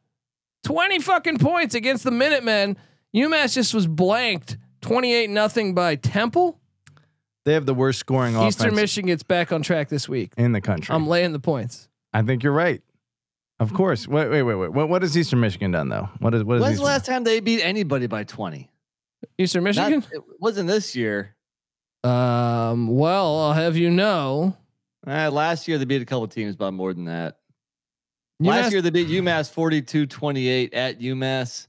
20 0.64 0.98
fucking 1.00 1.38
points 1.38 1.74
against 1.74 2.04
the 2.04 2.10
Minutemen. 2.10 2.76
UMass 3.14 3.54
just 3.54 3.72
was 3.74 3.86
blanked 3.86 4.56
28 4.80 5.30
nothing 5.30 5.74
by 5.74 5.94
Temple. 5.96 6.58
They 7.44 7.52
have 7.54 7.66
the 7.66 7.74
worst 7.74 8.00
scoring 8.00 8.32
Eastern 8.32 8.40
offense 8.42 8.56
Eastern 8.56 8.74
Michigan 8.74 9.06
gets 9.08 9.22
back 9.22 9.52
on 9.52 9.62
track 9.62 9.88
this 9.88 10.08
week. 10.08 10.32
in 10.36 10.52
the 10.52 10.60
country. 10.60 10.94
I'm 10.94 11.06
laying 11.06 11.32
the 11.32 11.38
points. 11.38 11.88
I 12.12 12.22
think 12.22 12.42
you're 12.42 12.52
right. 12.52 12.82
Of 13.60 13.72
course. 13.72 14.08
Wait, 14.08 14.28
wait, 14.28 14.42
wait, 14.42 14.54
wait. 14.54 14.72
What, 14.72 14.88
what 14.88 15.02
has 15.02 15.16
Eastern 15.16 15.40
Michigan 15.40 15.70
done 15.70 15.88
though? 15.88 16.08
What 16.18 16.34
is 16.34 16.42
what 16.42 16.56
is 16.56 16.62
When's 16.62 16.78
the 16.78 16.84
last 16.84 17.06
time 17.06 17.22
they 17.24 17.40
beat 17.40 17.60
anybody 17.62 18.06
by 18.06 18.24
twenty? 18.24 18.70
Eastern 19.38 19.62
Not- 19.64 19.76
Michigan. 19.90 20.04
it 20.12 20.22
wasn't 20.40 20.68
this 20.68 20.96
year. 20.96 21.36
Um. 22.02 22.88
Well, 22.88 23.38
I'll 23.40 23.52
have 23.52 23.76
you 23.76 23.90
know, 23.90 24.56
Uh, 25.06 25.30
last 25.30 25.68
year 25.68 25.78
they 25.78 25.84
beat 25.84 26.02
a 26.02 26.04
couple 26.06 26.26
teams 26.28 26.56
by 26.56 26.70
more 26.70 26.92
than 26.92 27.04
that. 27.04 27.38
UMass, 28.42 28.46
Last 28.46 28.72
year 28.72 28.82
they 28.82 28.90
beat 28.90 29.08
UMass 29.08 29.52
42-28 29.52 30.70
at 30.72 31.00
UMass. 31.00 31.68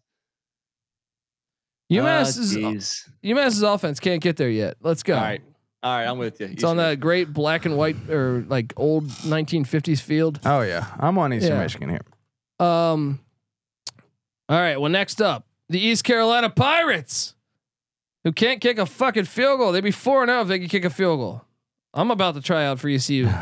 UMass 1.91 2.37
Ah, 2.37 2.41
is 2.41 2.53
geez. 2.53 3.09
UMass's 3.23 3.61
offense 3.61 3.99
can't 3.99 4.21
get 4.21 4.37
there 4.37 4.49
yet. 4.49 4.75
Let's 4.81 5.03
go. 5.03 5.15
All 5.15 5.21
right. 5.21 5.41
All 5.83 5.95
right, 5.95 6.07
I'm 6.07 6.17
with 6.17 6.39
you. 6.41 6.47
It's 6.47 6.63
on 6.63 6.77
that 6.77 6.99
great 6.99 7.31
black 7.31 7.65
and 7.65 7.77
white 7.77 7.95
or 8.09 8.43
like 8.47 8.73
old 8.75 9.07
1950s 9.07 10.01
field. 10.01 10.39
Oh 10.43 10.61
yeah, 10.61 10.87
I'm 10.99 11.19
on 11.19 11.31
Eastern 11.31 11.51
Yeah. 11.57 11.61
Michigan 11.61 11.89
here. 11.89 12.01
Um. 12.59 13.19
All 14.49 14.57
right. 14.59 14.81
Well, 14.81 14.89
next 14.89 15.21
up, 15.21 15.45
the 15.69 15.79
East 15.79 16.03
Carolina 16.03 16.49
Pirates, 16.49 17.35
who 18.23 18.31
can't 18.31 18.61
kick 18.61 18.79
a 18.79 18.87
fucking 18.87 19.25
field 19.25 19.59
goal. 19.59 19.71
They'd 19.71 19.83
be 19.83 19.91
four 19.91 20.23
and 20.23 20.29
zero 20.29 20.41
if 20.41 20.47
they 20.47 20.57
could 20.59 20.71
kick 20.71 20.85
a 20.85 20.89
field 20.89 21.19
goal. 21.19 21.43
I'm 21.93 22.09
about 22.09 22.33
to 22.33 22.41
try 22.41 22.65
out 22.65 22.79
for 22.79 22.89
ECU. 22.89 23.27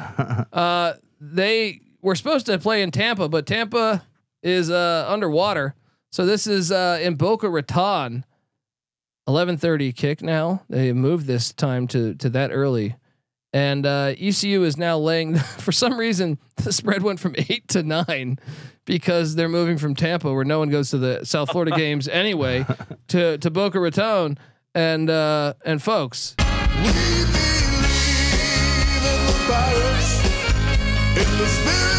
Uh, 0.51 0.93
they 1.21 1.79
were 2.03 2.13
supposed 2.15 2.45
to 2.45 2.59
play 2.59 2.83
in 2.83 2.91
Tampa, 2.91 3.27
but 3.27 3.47
Tampa 3.47 4.03
is 4.43 4.69
uh 4.69 5.05
underwater. 5.09 5.73
So 6.11 6.25
this 6.27 6.45
is 6.45 6.71
uh 6.71 6.99
in 7.01 7.15
Boca 7.15 7.49
Raton. 7.49 8.25
11:30 9.27 9.95
kick 9.95 10.21
now. 10.21 10.63
They 10.69 10.91
moved 10.93 11.25
this 11.27 11.53
time 11.53 11.87
to 11.87 12.13
to 12.15 12.29
that 12.31 12.51
early 12.51 12.95
And 13.53 13.85
uh, 13.85 14.13
ECU 14.19 14.63
is 14.63 14.77
now 14.77 14.97
laying. 14.97 15.35
For 15.65 15.71
some 15.71 15.97
reason, 15.97 16.39
the 16.57 16.73
spread 16.73 17.03
went 17.03 17.19
from 17.19 17.35
eight 17.49 17.67
to 17.69 17.83
nine 17.83 18.37
because 18.85 19.35
they're 19.35 19.47
moving 19.47 19.77
from 19.77 19.95
Tampa, 19.95 20.33
where 20.33 20.43
no 20.43 20.59
one 20.59 20.69
goes 20.69 20.89
to 20.89 20.97
the 20.97 21.23
South 21.23 21.51
Florida 21.51 21.71
games 21.77 22.07
anyway, 22.09 22.65
to 23.09 23.37
to 23.37 23.49
Boca 23.49 23.79
Raton. 23.79 24.37
And 24.75 25.09
uh, 25.09 25.53
and 25.63 25.81
folks, 25.81 26.35
We 26.37 26.43
believe 26.91 27.29
in 27.29 27.81
the 27.81 29.19
in 31.21 31.37
the 31.37 31.47
spirit 31.47 31.92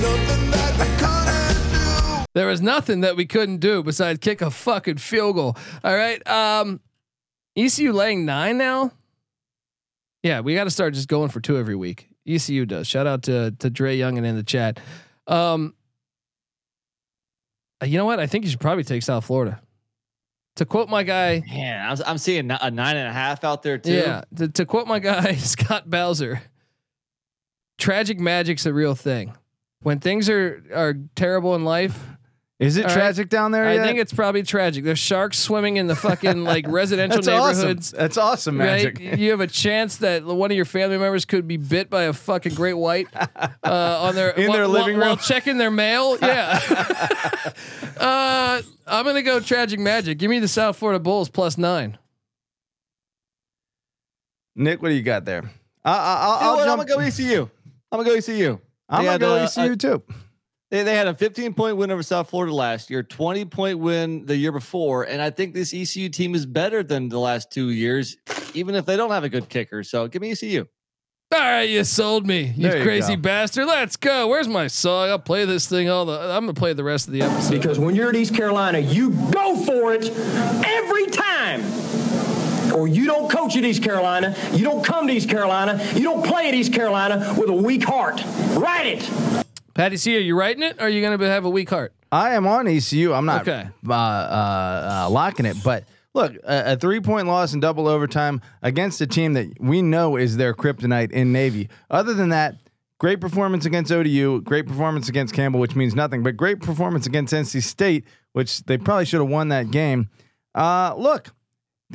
there 0.00 0.06
was 0.06 0.20
nothing 0.40 0.50
that 0.50 0.78
we 0.78 0.86
couldn't 0.96 1.72
do. 1.72 2.24
there 2.34 2.46
was 2.46 2.62
nothing 2.62 3.00
that 3.00 3.16
we 3.16 3.26
couldn't 3.26 3.58
do 3.58 3.82
besides 3.82 4.18
kick 4.20 4.42
a 4.42 4.50
fucking 4.50 4.98
field 4.98 5.36
goal. 5.36 5.56
All 5.82 5.96
right, 5.96 6.26
um, 6.28 6.80
ECU 7.56 7.92
laying 7.92 8.24
nine 8.24 8.58
now. 8.58 8.92
Yeah, 10.22 10.40
we 10.40 10.54
got 10.54 10.64
to 10.64 10.70
start 10.70 10.94
just 10.94 11.08
going 11.08 11.28
for 11.30 11.40
two 11.40 11.56
every 11.56 11.76
week. 11.76 12.08
ECU 12.26 12.66
does. 12.66 12.86
Shout 12.86 13.06
out 13.06 13.22
to 13.24 13.52
to 13.60 13.70
Dre 13.70 13.96
Young 13.96 14.18
and 14.18 14.26
in 14.26 14.36
the 14.36 14.42
chat. 14.42 14.80
Um, 15.26 15.74
uh, 17.82 17.86
you 17.86 17.98
know 17.98 18.04
what? 18.04 18.20
I 18.20 18.26
think 18.26 18.44
you 18.44 18.50
should 18.50 18.60
probably 18.60 18.84
take 18.84 19.02
South 19.02 19.24
Florida. 19.24 19.60
To 20.56 20.64
quote 20.64 20.88
my 20.88 21.02
guy, 21.02 21.42
Man, 21.46 21.90
I'm, 21.90 21.98
I'm 22.06 22.18
seeing 22.18 22.50
a 22.50 22.70
nine 22.70 22.96
and 22.96 23.08
a 23.08 23.12
half 23.12 23.44
out 23.44 23.62
there 23.62 23.76
too. 23.76 23.92
yeah. 23.92 24.22
To, 24.36 24.48
to 24.48 24.64
quote 24.64 24.86
my 24.86 24.98
guy 24.98 25.34
Scott 25.36 25.88
Bowser, 25.88 26.40
tragic 27.78 28.18
magic's 28.18 28.64
a 28.64 28.72
real 28.72 28.94
thing. 28.94 29.34
When 29.82 30.00
things 30.00 30.28
are 30.28 30.62
are 30.74 30.94
terrible 31.14 31.54
in 31.54 31.64
life, 31.64 32.02
Is 32.58 32.76
it 32.78 32.82
All 32.84 32.88
right. 32.88 32.94
tragic 32.94 33.28
down 33.28 33.52
there? 33.52 33.66
I 33.66 33.74
yet? 33.74 33.84
think 33.84 33.98
it's 33.98 34.12
probably 34.12 34.42
tragic. 34.42 34.82
There's 34.82 34.98
sharks 34.98 35.38
swimming 35.38 35.76
in 35.76 35.86
the 35.86 35.94
fucking 35.94 36.42
like 36.44 36.64
residential 36.68 37.16
That's 37.18 37.28
awesome. 37.28 37.56
neighborhoods. 37.58 37.90
That's 37.92 38.16
awesome 38.16 38.56
magic. 38.56 38.98
Right? 38.98 39.18
You 39.18 39.30
have 39.32 39.40
a 39.40 39.46
chance 39.46 39.98
that 39.98 40.24
one 40.24 40.50
of 40.50 40.56
your 40.56 40.64
family 40.64 40.96
members 40.96 41.24
could 41.26 41.46
be 41.46 41.58
bit 41.58 41.90
by 41.90 42.04
a 42.04 42.12
fucking 42.14 42.54
great 42.54 42.72
white 42.74 43.08
uh, 43.14 43.48
on 43.62 44.14
their 44.14 44.30
In 44.36 44.48
while, 44.48 44.56
their 44.56 44.66
living 44.66 44.96
while, 44.96 45.08
room? 45.08 45.08
while 45.08 45.16
checking 45.18 45.58
their 45.58 45.70
mail. 45.70 46.16
Yeah. 46.22 46.58
uh, 47.98 48.62
I'm 48.86 49.04
gonna 49.04 49.22
go 49.22 49.38
tragic 49.40 49.78
magic. 49.78 50.18
Give 50.18 50.30
me 50.30 50.38
the 50.38 50.48
South 50.48 50.76
Florida 50.78 50.98
Bulls 50.98 51.28
plus 51.28 51.58
nine. 51.58 51.98
Nick, 54.54 54.80
what 54.80 54.88
do 54.88 54.94
you 54.94 55.02
got 55.02 55.24
there? 55.26 55.50
I, 55.84 55.90
I, 55.92 55.96
I'll, 55.96 56.38
You 56.38 56.44
know 56.44 56.50
I'll 56.50 56.56
jump. 56.66 56.80
I'm 56.80 56.86
gonna 56.86 57.00
go 57.02 57.06
ECU. 57.06 57.50
I'm 57.92 57.98
gonna 57.98 58.08
go 58.08 58.14
ECU. 58.16 58.58
I'm 58.88 59.02
They 59.04 59.04
gonna 59.06 59.12
had, 59.12 59.20
go 59.20 59.34
uh, 59.36 59.44
ECU 59.64 59.76
too. 59.76 60.02
They, 60.70 60.82
they 60.82 60.96
had 60.96 61.06
a 61.06 61.14
15 61.14 61.54
point 61.54 61.76
win 61.76 61.90
over 61.90 62.02
South 62.02 62.28
Florida 62.30 62.52
last 62.52 62.90
year, 62.90 63.02
20 63.02 63.44
point 63.46 63.78
win 63.78 64.26
the 64.26 64.36
year 64.36 64.52
before, 64.52 65.04
and 65.04 65.22
I 65.22 65.30
think 65.30 65.54
this 65.54 65.72
ECU 65.72 66.08
team 66.08 66.34
is 66.34 66.44
better 66.44 66.82
than 66.82 67.08
the 67.08 67.20
last 67.20 67.50
two 67.52 67.70
years, 67.70 68.16
even 68.54 68.74
if 68.74 68.84
they 68.84 68.96
don't 68.96 69.10
have 69.10 69.22
a 69.24 69.28
good 69.28 69.48
kicker. 69.48 69.82
So 69.84 70.08
give 70.08 70.22
me 70.22 70.32
ECU. 70.32 70.66
All 71.34 71.40
right, 71.40 71.62
you 71.68 71.82
sold 71.82 72.24
me, 72.24 72.52
you 72.56 72.72
you 72.72 72.82
crazy 72.84 73.16
go. 73.16 73.22
bastard. 73.22 73.66
Let's 73.66 73.96
go. 73.96 74.28
Where's 74.28 74.46
my 74.46 74.68
song? 74.68 75.08
I'll 75.08 75.18
play 75.18 75.44
this 75.44 75.68
thing 75.68 75.88
all 75.88 76.04
the. 76.04 76.12
I'm 76.20 76.42
gonna 76.44 76.54
play 76.54 76.72
the 76.72 76.84
rest 76.84 77.08
of 77.08 77.12
the 77.14 77.22
episode. 77.22 77.50
Because 77.50 77.78
when 77.80 77.96
you're 77.96 78.08
at 78.10 78.14
East 78.14 78.32
Carolina, 78.34 78.78
you 78.78 79.10
go 79.32 79.56
for 79.64 79.92
it 79.92 80.08
every 80.64 81.06
time. 81.06 81.62
Or 82.76 82.86
you 82.86 83.06
don't 83.06 83.30
coach 83.30 83.56
at 83.56 83.64
East 83.64 83.82
Carolina, 83.82 84.36
you 84.52 84.62
don't 84.62 84.84
come 84.84 85.06
to 85.06 85.12
East 85.12 85.30
Carolina, 85.30 85.82
you 85.94 86.02
don't 86.02 86.24
play 86.24 86.48
at 86.48 86.54
East 86.54 86.74
Carolina 86.74 87.34
with 87.38 87.48
a 87.48 87.52
weak 87.52 87.82
heart. 87.82 88.22
Write 88.54 88.86
it. 88.86 89.44
Patty 89.72 89.96
C, 89.96 90.14
are 90.16 90.20
you 90.20 90.38
writing 90.38 90.62
it? 90.62 90.76
Or 90.78 90.82
are 90.82 90.88
you 90.88 91.00
gonna 91.00 91.26
have 91.26 91.46
a 91.46 91.50
weak 91.50 91.70
heart? 91.70 91.94
I 92.12 92.34
am 92.34 92.46
on 92.46 92.68
ECU. 92.68 93.12
I'm 93.14 93.24
not 93.24 93.48
Okay. 93.48 93.66
uh, 93.88 93.92
uh, 93.92 93.94
uh, 95.06 95.10
locking 95.10 95.46
it, 95.46 95.56
but 95.64 95.84
look, 96.14 96.34
a, 96.44 96.72
a 96.72 96.76
three 96.76 97.00
point 97.00 97.26
loss 97.26 97.54
in 97.54 97.60
double 97.60 97.88
overtime 97.88 98.42
against 98.62 99.00
a 99.00 99.06
team 99.06 99.32
that 99.34 99.58
we 99.58 99.80
know 99.80 100.16
is 100.16 100.36
their 100.36 100.52
kryptonite 100.54 101.12
in 101.12 101.32
Navy. 101.32 101.68
Other 101.90 102.12
than 102.12 102.28
that, 102.28 102.56
great 102.98 103.20
performance 103.22 103.64
against 103.64 103.90
ODU, 103.90 104.42
great 104.42 104.66
performance 104.66 105.08
against 105.08 105.32
Campbell, 105.34 105.60
which 105.60 105.74
means 105.76 105.94
nothing, 105.94 106.22
but 106.22 106.36
great 106.36 106.60
performance 106.60 107.06
against 107.06 107.32
NC 107.32 107.62
State, 107.62 108.04
which 108.32 108.62
they 108.64 108.76
probably 108.76 109.06
should 109.06 109.20
have 109.20 109.30
won 109.30 109.48
that 109.48 109.70
game. 109.70 110.08
Uh, 110.54 110.94
look, 110.96 111.24
the 111.24 111.32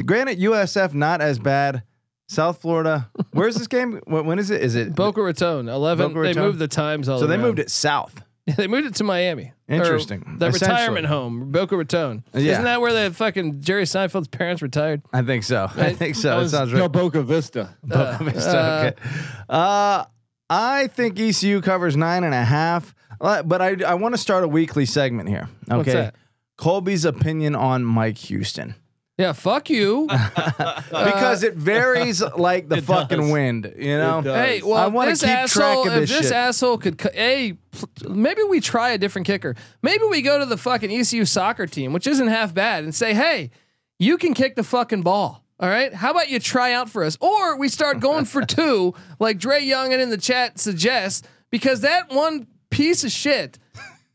granted 0.06 0.40
USF 0.40 0.94
not 0.94 1.22
as 1.22 1.40
bad. 1.40 1.84
South 2.28 2.62
Florida. 2.62 3.10
Where's 3.32 3.56
this 3.56 3.68
game? 3.68 4.00
When, 4.06 4.26
when 4.26 4.40
is 4.40 4.50
it? 4.52 4.62
Is 4.62 4.76
it 4.76 4.96
Boca 4.96 5.22
Raton, 5.22 5.68
eleven. 5.68 6.14
Boca 6.14 6.34
They 6.34 6.40
moved 6.40 6.60
the 6.60 6.68
times 6.70 7.10
all. 7.10 7.20
So 7.20 7.28
they 7.28 7.36
around. 7.36 7.42
moved 7.42 7.60
it 7.60 7.70
south. 7.70 8.24
they 8.58 8.68
moved 8.68 8.88
it 8.88 8.96
to 8.96 9.04
Miami. 9.04 9.52
Or 9.70 9.76
Interesting. 9.76 10.38
The 10.40 10.50
retirement 10.50 11.06
home, 11.08 11.52
Boca 11.52 11.76
Raton. 11.76 12.24
Yeah. 12.34 12.54
Isn't 12.54 12.64
that 12.64 12.80
where 12.82 12.94
the 13.10 13.14
fucking 13.14 13.62
Jerry 13.62 13.84
Seinfeld's 13.84 14.30
parents 14.30 14.62
retired? 14.62 15.02
I 15.14 15.22
think 15.24 15.44
so. 15.44 15.70
I 15.76 15.94
think 15.94 16.16
so. 16.16 16.40
It 16.40 16.50
sounds 16.50 16.72
right. 16.74 16.80
No, 16.80 16.88
Boca 16.90 17.22
Vista. 17.22 17.76
Boca 17.84 18.24
Vista, 18.24 18.96
okay. 18.98 19.10
Uh, 19.50 20.06
I 20.50 20.88
think 20.88 21.20
ECU 21.20 21.62
covers 21.62 21.96
nine 21.98 22.24
and 22.24 22.34
a 22.34 22.44
half, 22.44 22.96
Uh, 23.20 23.44
but 23.44 23.62
I 23.62 23.76
I 23.86 23.94
want 23.96 24.16
to 24.16 24.18
start 24.18 24.44
a 24.46 24.48
weekly 24.48 24.86
segment 24.86 25.28
here. 25.30 25.50
Okay, 25.70 25.78
What's 25.78 25.94
that? 25.94 26.16
Colby's 26.58 27.04
opinion 27.06 27.56
on 27.56 27.84
Mike 27.84 28.18
Houston 28.18 28.76
Yeah, 29.22 29.34
fuck 29.34 29.70
you. 29.70 30.08
because 30.90 31.44
it 31.44 31.54
varies 31.56 32.22
like 32.22 32.68
the 32.70 32.78
It 32.78 32.84
fucking 32.84 33.20
does. 33.22 33.32
wind. 33.32 33.74
You 33.78 33.98
know, 33.98 34.22
does. 34.22 34.36
hey, 34.36 34.62
well, 34.62 34.74
I 34.78 34.88
if 34.88 34.94
wanna 34.94 35.12
this 35.12 35.22
keep 35.22 35.30
asshole, 35.30 35.84
track 35.84 35.94
of 35.96 36.02
if 36.04 36.10
this 36.10 36.18
this 36.20 36.28
shit. 36.28 36.36
asshole 36.36 36.78
could, 36.80 36.98
cu- 36.98 37.10
a, 37.14 37.54
pl- 37.72 38.10
maybe 38.10 38.44
we 38.44 38.60
try 38.60 38.92
a 38.92 38.98
different 38.98 39.28
kicker. 39.28 39.56
Maybe 39.82 40.04
we 40.10 40.22
go 40.22 40.40
to 40.40 40.46
the 40.46 40.58
fucking 40.58 40.92
ECU 40.92 41.26
soccer 41.26 41.68
team, 41.68 41.94
which 41.94 42.08
isn't 42.08 42.28
half 42.28 42.54
bad, 42.54 42.84
and 42.84 42.94
say, 42.96 43.14
hey, 43.14 43.52
you 44.00 44.18
can 44.18 44.34
kick 44.34 44.56
the 44.56 44.64
fucking 44.64 45.02
ball. 45.04 45.44
All 45.60 45.70
right. 45.70 45.94
How 45.94 46.10
about 46.10 46.30
you 46.30 46.40
try 46.40 46.74
out 46.74 46.90
for 46.90 47.04
us? 47.04 47.18
Or 47.22 47.56
we 47.58 47.68
start 47.70 48.00
going 48.00 48.26
for 48.26 48.44
two, 48.46 48.96
like 49.20 49.38
Dre 49.38 49.62
Young 49.64 49.94
and 49.94 50.02
in 50.02 50.10
the 50.10 50.18
chat 50.18 50.60
suggests, 50.60 51.28
because 51.52 51.82
that 51.82 52.10
one 52.10 52.48
piece 52.72 53.04
of 53.04 53.12
shit 53.12 53.60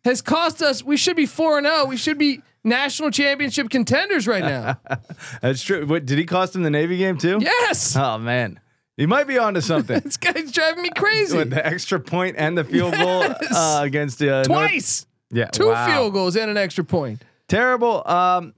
has 0.04 0.22
cost 0.22 0.60
us. 0.62 0.82
We 0.82 0.96
should 0.96 1.14
be 1.16 1.26
four 1.26 1.58
and 1.58 1.66
zero. 1.66 1.84
We 1.84 1.96
should 1.96 2.18
be 2.18 2.40
national 2.66 3.10
championship 3.10 3.70
contenders 3.70 4.26
right 4.26 4.44
now. 4.44 4.78
that's 5.40 5.62
true. 5.62 5.86
What 5.86 6.04
did 6.04 6.18
he 6.18 6.24
cost 6.26 6.54
him 6.54 6.62
the 6.62 6.70
Navy 6.70 6.98
game 6.98 7.16
too? 7.16 7.38
yes, 7.40 7.96
Oh 7.96 8.18
man, 8.18 8.60
he 8.96 9.06
might 9.06 9.26
be 9.26 9.38
onto 9.38 9.60
something 9.62 9.98
this 10.04 10.16
guy's 10.18 10.52
driving 10.52 10.82
me 10.82 10.90
crazy. 10.96 11.36
with 11.38 11.50
the 11.50 11.64
extra 11.64 11.98
point 12.00 12.36
and 12.38 12.58
the 12.58 12.64
field 12.64 12.92
goal 12.94 13.22
uh, 13.54 13.80
against 13.82 14.20
uh, 14.20 14.42
North- 14.42 14.46
Twice, 14.46 15.06
Yeah, 15.30 15.46
two 15.46 15.68
wow. 15.68 15.86
field 15.86 16.12
goals 16.12 16.36
and 16.36 16.50
an 16.50 16.56
extra 16.56 16.84
point. 16.84 17.22
Terrible. 17.48 18.02
Um, 18.08 18.52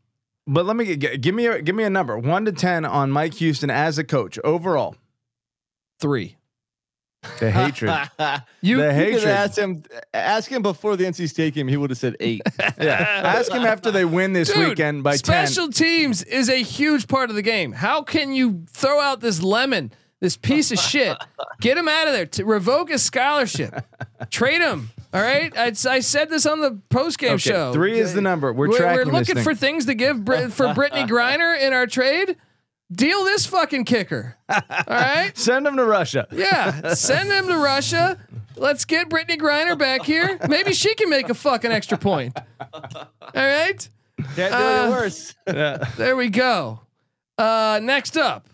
but 0.46 0.64
let 0.64 0.76
me 0.76 0.86
get, 0.86 0.98
get- 1.00 1.20
give 1.20 1.34
me 1.34 1.46
a 1.46 1.60
give 1.60 1.76
me 1.76 1.84
a 1.84 1.90
number 1.90 2.16
one 2.16 2.46
to 2.46 2.52
ten 2.52 2.86
on 2.86 3.10
Mike 3.10 3.34
Houston 3.34 3.68
as 3.70 3.98
a 3.98 4.04
coach 4.04 4.38
overall. 4.42 4.96
Three. 6.00 6.37
The 7.40 7.50
hatred. 7.52 7.90
You, 7.90 8.18
The 8.18 8.42
You 8.60 8.76
could 8.78 8.94
hatred. 8.94 9.24
ask 9.28 9.58
him. 9.58 9.82
Ask 10.12 10.50
him 10.50 10.62
before 10.62 10.96
the 10.96 11.04
NC 11.04 11.28
State 11.28 11.54
game. 11.54 11.68
He 11.68 11.76
would 11.76 11.90
have 11.90 11.98
said 11.98 12.16
eight. 12.20 12.42
yeah. 12.80 13.22
Ask 13.24 13.50
him 13.52 13.64
after 13.64 13.90
they 13.90 14.04
win 14.04 14.32
this 14.32 14.52
Dude, 14.52 14.68
weekend 14.70 15.02
by 15.02 15.16
special 15.16 15.68
teams 15.68 16.22
is 16.22 16.48
a 16.48 16.62
huge 16.62 17.08
part 17.08 17.30
of 17.30 17.36
the 17.36 17.42
game. 17.42 17.72
How 17.72 18.02
can 18.02 18.32
you 18.32 18.64
throw 18.70 19.00
out 19.00 19.20
this 19.20 19.42
lemon, 19.42 19.92
this 20.20 20.36
piece 20.36 20.72
of 20.72 20.78
shit? 20.78 21.16
Get 21.60 21.76
him 21.76 21.88
out 21.88 22.06
of 22.08 22.12
there. 22.12 22.26
To 22.26 22.44
revoke 22.44 22.90
his 22.90 23.02
scholarship. 23.02 23.84
Trade 24.30 24.62
him. 24.62 24.90
All 25.14 25.22
right. 25.22 25.56
I, 25.56 25.66
I 25.88 26.00
said 26.00 26.28
this 26.28 26.44
on 26.44 26.60
the 26.60 26.78
post 26.90 27.18
game 27.18 27.30
10. 27.30 27.38
show. 27.38 27.54
Okay, 27.68 27.74
three 27.74 27.98
is 27.98 28.12
the 28.14 28.20
number. 28.20 28.52
We're, 28.52 28.68
We're, 28.68 28.76
tracking 28.78 29.06
we're 29.06 29.18
looking 29.18 29.36
this 29.36 29.44
for 29.44 29.54
things 29.54 29.86
to 29.86 29.94
give 29.94 30.24
Brit- 30.24 30.52
for 30.52 30.66
Brittney 30.66 31.08
Griner 31.08 31.58
in 31.58 31.72
our 31.72 31.86
trade. 31.86 32.36
Deal 32.90 33.24
this 33.24 33.44
fucking 33.46 33.84
kicker. 33.84 34.36
All 34.48 34.62
right. 34.88 35.32
Send 35.36 35.66
him 35.66 35.76
to 35.76 35.84
Russia. 35.84 36.26
Yeah, 36.32 36.94
send 36.94 37.30
them 37.30 37.46
to 37.48 37.58
Russia. 37.58 38.18
Let's 38.56 38.84
get 38.86 39.08
Brittney 39.10 39.38
Griner 39.38 39.78
back 39.78 40.04
here. 40.04 40.38
Maybe 40.48 40.72
she 40.72 40.94
can 40.94 41.10
make 41.10 41.28
a 41.28 41.34
fucking 41.34 41.70
extra 41.70 41.98
point. 41.98 42.36
All 42.72 43.06
right, 43.34 43.88
Can't 44.34 44.52
do 44.52 44.58
Uh, 44.58 44.82
any 44.82 44.90
worse. 44.90 45.34
there 45.44 46.16
we 46.16 46.28
go. 46.30 46.80
Uh, 47.36 47.78
next 47.82 48.16
up, 48.16 48.48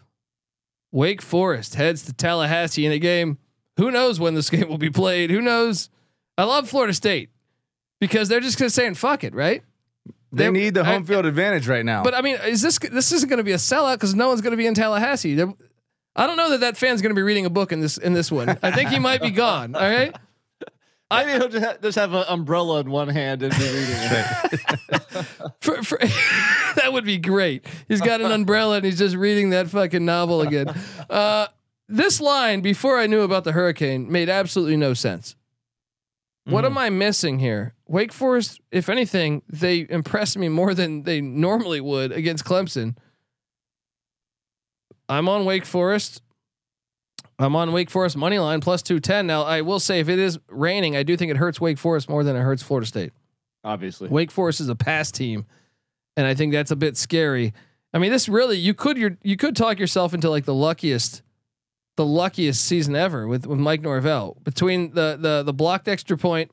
Wake 0.93 1.23
Forest 1.23 1.77
heads 1.77 2.03
to 2.07 2.13
Tallahassee 2.13 2.85
in 2.85 2.93
a 2.93 2.99
game. 2.99 3.39
Who 3.77 3.91
knows 3.91 4.19
when 4.21 4.35
this 4.35 4.51
game 4.51 4.69
will 4.69 4.79
be 4.79 4.91
played? 4.91 5.31
Who 5.31 5.41
knows? 5.41 5.91
I 6.37 6.45
love 6.45 6.69
Florida 6.69 6.93
State 6.93 7.31
because 8.01 8.29
they're 8.29 8.41
just 8.41 8.59
gonna 8.59 8.69
saying 8.71 8.95
fuck 8.95 9.23
it, 9.25 9.33
right? 9.35 9.63
They 10.37 10.51
need 10.51 10.75
the 10.75 10.83
I- 10.83 10.85
home 10.95 11.05
field 11.05 11.27
advantage 11.27 11.67
right 11.69 11.85
now. 11.85 12.03
But 12.03 12.15
I 12.15 12.21
mean, 12.21 12.37
is 12.47 12.63
this 12.63 12.79
this 12.79 13.13
isn't 13.13 13.29
going 13.29 13.39
to 13.39 13.45
be 13.45 13.53
a 13.53 13.57
sellout 13.57 13.95
because 13.95 14.15
no 14.15 14.29
one's 14.29 14.41
going 14.41 14.53
to 14.53 14.57
be 14.57 14.67
in 14.67 14.75
Tallahassee? 14.75 15.35
They're- 15.35 15.55
I 16.17 16.27
don't 16.29 16.37
know 16.37 16.51
that 16.51 16.61
that 16.61 16.77
fan's 16.77 17.03
going 17.03 17.11
to 17.11 17.17
be 17.19 17.23
reading 17.23 17.45
a 17.45 17.51
book 17.51 17.73
in 17.73 17.81
this 17.81 17.99
in 17.99 18.13
this 18.13 18.31
one. 18.31 18.57
I 18.63 18.71
think 18.71 18.91
he 18.91 18.99
might 19.01 19.21
be 19.21 19.31
gone. 19.31 19.75
All 19.75 19.83
right. 19.83 20.15
Maybe 21.13 21.33
he'll 21.33 21.49
just, 21.49 21.65
ha- 21.65 21.77
just 21.81 21.97
have 21.97 22.13
an 22.13 22.25
umbrella 22.29 22.81
in 22.81 22.91
one 22.91 23.09
hand 23.09 23.43
and 23.43 23.53
be 23.57 23.63
reading 23.65 23.85
it. 23.89 25.27
For, 25.61 25.81
for, 25.83 25.99
that 26.77 26.89
would 26.93 27.05
be 27.05 27.19
great. 27.19 27.65
He's 27.89 28.01
got 28.01 28.21
an 28.21 28.33
umbrella 28.33 28.77
and 28.77 28.85
he's 28.85 28.99
just 28.99 29.15
reading 29.15 29.51
that 29.51 29.69
fucking 29.69 30.05
novel 30.05 30.41
again. 30.41 30.75
Uh, 31.09 31.47
this 31.89 32.21
line 32.21 32.61
before 32.63 32.99
I 32.99 33.07
knew 33.07 33.21
about 33.21 33.45
the 33.45 33.53
hurricane 33.53 34.11
made 34.11 34.29
absolutely 34.29 34.77
no 34.77 34.93
sense. 34.93 35.37
What 36.47 36.65
am 36.65 36.77
I 36.77 36.91
missing 36.91 37.39
here? 37.39 37.75
Wake 37.87 38.13
Forest, 38.13 38.61
if 38.71 38.89
anything, 38.89 39.43
they 39.49 39.87
impressed 39.89 40.39
me 40.39 40.49
more 40.49 40.75
than 40.75 41.03
they 41.03 41.21
normally 41.21 41.81
would 41.81 42.13
against 42.13 42.45
Clemson. 42.45 42.97
I'm 45.09 45.29
on 45.29 45.45
Wake 45.45 45.67
Forest. 45.67 46.23
I'm 47.39 47.57
on 47.57 47.73
Wake 47.73 47.91
Forest 47.91 48.17
money 48.17 48.39
line 48.39 48.61
plus 48.61 48.83
210. 48.83 49.27
Now, 49.27 49.43
I 49.43 49.61
will 49.61 49.81
say 49.81 50.01
if 50.01 50.09
it 50.09 50.19
is 50.19 50.39
raining, 50.49 50.97
I 50.97 51.03
do 51.03 51.17
think 51.17 51.31
it 51.31 51.37
hurts 51.37 51.61
Wake 51.61 51.79
Forest 51.79 52.09
more 52.09 52.25
than 52.25 52.37
it 52.37 52.41
hurts 52.41 52.63
Florida 52.63 52.87
State. 52.87 53.13
Obviously. 53.65 54.09
Wake 54.09 54.31
Forest 54.31 54.61
is 54.61 54.69
a 54.69 54.75
pass 54.75 55.11
team, 55.11 55.47
and 56.17 56.27
I 56.27 56.35
think 56.35 56.53
that's 56.53 56.71
a 56.71 56.77
bit 56.77 56.97
scary. 56.97 57.53
I 57.93 57.99
mean, 57.99 58.13
this 58.13 58.29
really 58.29 58.57
you 58.59 58.75
could 58.75 58.97
you 58.97 59.17
you 59.23 59.37
could 59.37 59.57
talk 59.57 59.79
yourself 59.79 60.15
into 60.15 60.31
like 60.31 60.45
the 60.45 60.55
luckiest, 60.55 61.23
the 61.97 62.05
luckiest 62.05 62.65
season 62.65 62.95
ever 62.95 63.27
with 63.27 63.47
with 63.47 63.59
Mike 63.59 63.81
Norvell 63.81 64.37
between 64.43 64.93
the 64.95 65.17
the 65.19 65.43
the 65.43 65.53
blocked 65.53 65.89
extra 65.89 66.17
point, 66.17 66.51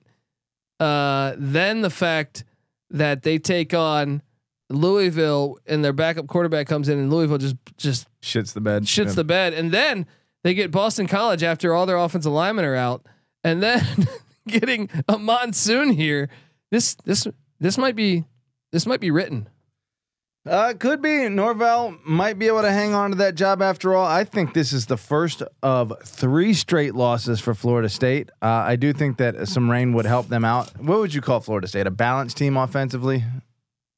uh, 0.82 1.36
then 1.38 1.82
the 1.82 1.90
fact 1.90 2.44
that 2.90 3.24
they 3.24 3.38
take 3.38 3.74
on 3.74 4.22
Louisville 4.70 5.60
and 5.68 5.84
their 5.84 5.94
backup 5.94 6.28
quarterback 6.28 6.68
comes 6.68 6.90
in 6.90 6.98
and 6.98 7.12
Louisville 7.12 7.38
just 7.38 7.56
just 7.78 8.08
Shits 8.22 8.54
the 8.54 8.62
bed. 8.62 8.84
shits 8.84 9.08
Yeah. 9.08 9.14
the 9.14 9.24
bed, 9.24 9.54
and 9.54 9.72
then 9.72 10.06
they 10.44 10.54
get 10.54 10.72
Boston 10.72 11.08
College 11.08 11.44
after 11.44 11.74
all 11.74 11.86
their 11.86 11.98
offensive 11.98 12.32
linemen 12.32 12.66
are 12.66 12.76
out, 12.76 13.06
and 13.44 13.62
then 13.62 13.86
getting 14.48 14.90
a 15.08 15.18
monsoon 15.18 15.92
here. 15.92 16.30
This 16.72 16.96
this 17.06 17.28
this 17.60 17.78
might 17.78 17.96
be 17.96 18.24
this 18.72 18.86
might 18.86 19.00
be 19.02 19.12
written. 19.12 19.48
Uh, 20.44 20.74
could 20.74 21.04
be 21.04 21.30
Norvell 21.30 21.96
might 22.04 22.40
be 22.40 22.48
able 22.48 22.64
to 22.64 22.72
hang 22.72 22.96
on 22.96 23.12
to 23.12 23.18
that 23.18 23.36
job 23.36 23.62
after 23.62 23.94
all. 23.94 24.06
I 24.06 24.24
think 24.24 24.56
this 24.56 24.74
is 24.74 24.88
the 24.88 24.98
first 24.98 25.44
of 25.62 25.94
three 26.04 26.56
straight 26.56 26.96
losses 26.96 27.40
for 27.40 27.54
Florida 27.54 27.90
State. 27.90 28.32
Uh, 28.42 28.48
I 28.48 28.76
do 28.76 28.92
think 28.92 29.18
that 29.18 29.48
some 29.48 29.70
rain 29.70 29.94
would 29.94 30.06
help 30.06 30.30
them 30.30 30.44
out. 30.44 30.76
What 30.80 30.98
would 30.98 31.14
you 31.14 31.22
call 31.22 31.42
Florida 31.42 31.68
State? 31.68 31.86
A 31.86 31.92
balanced 31.92 32.38
team 32.38 32.58
offensively? 32.58 33.24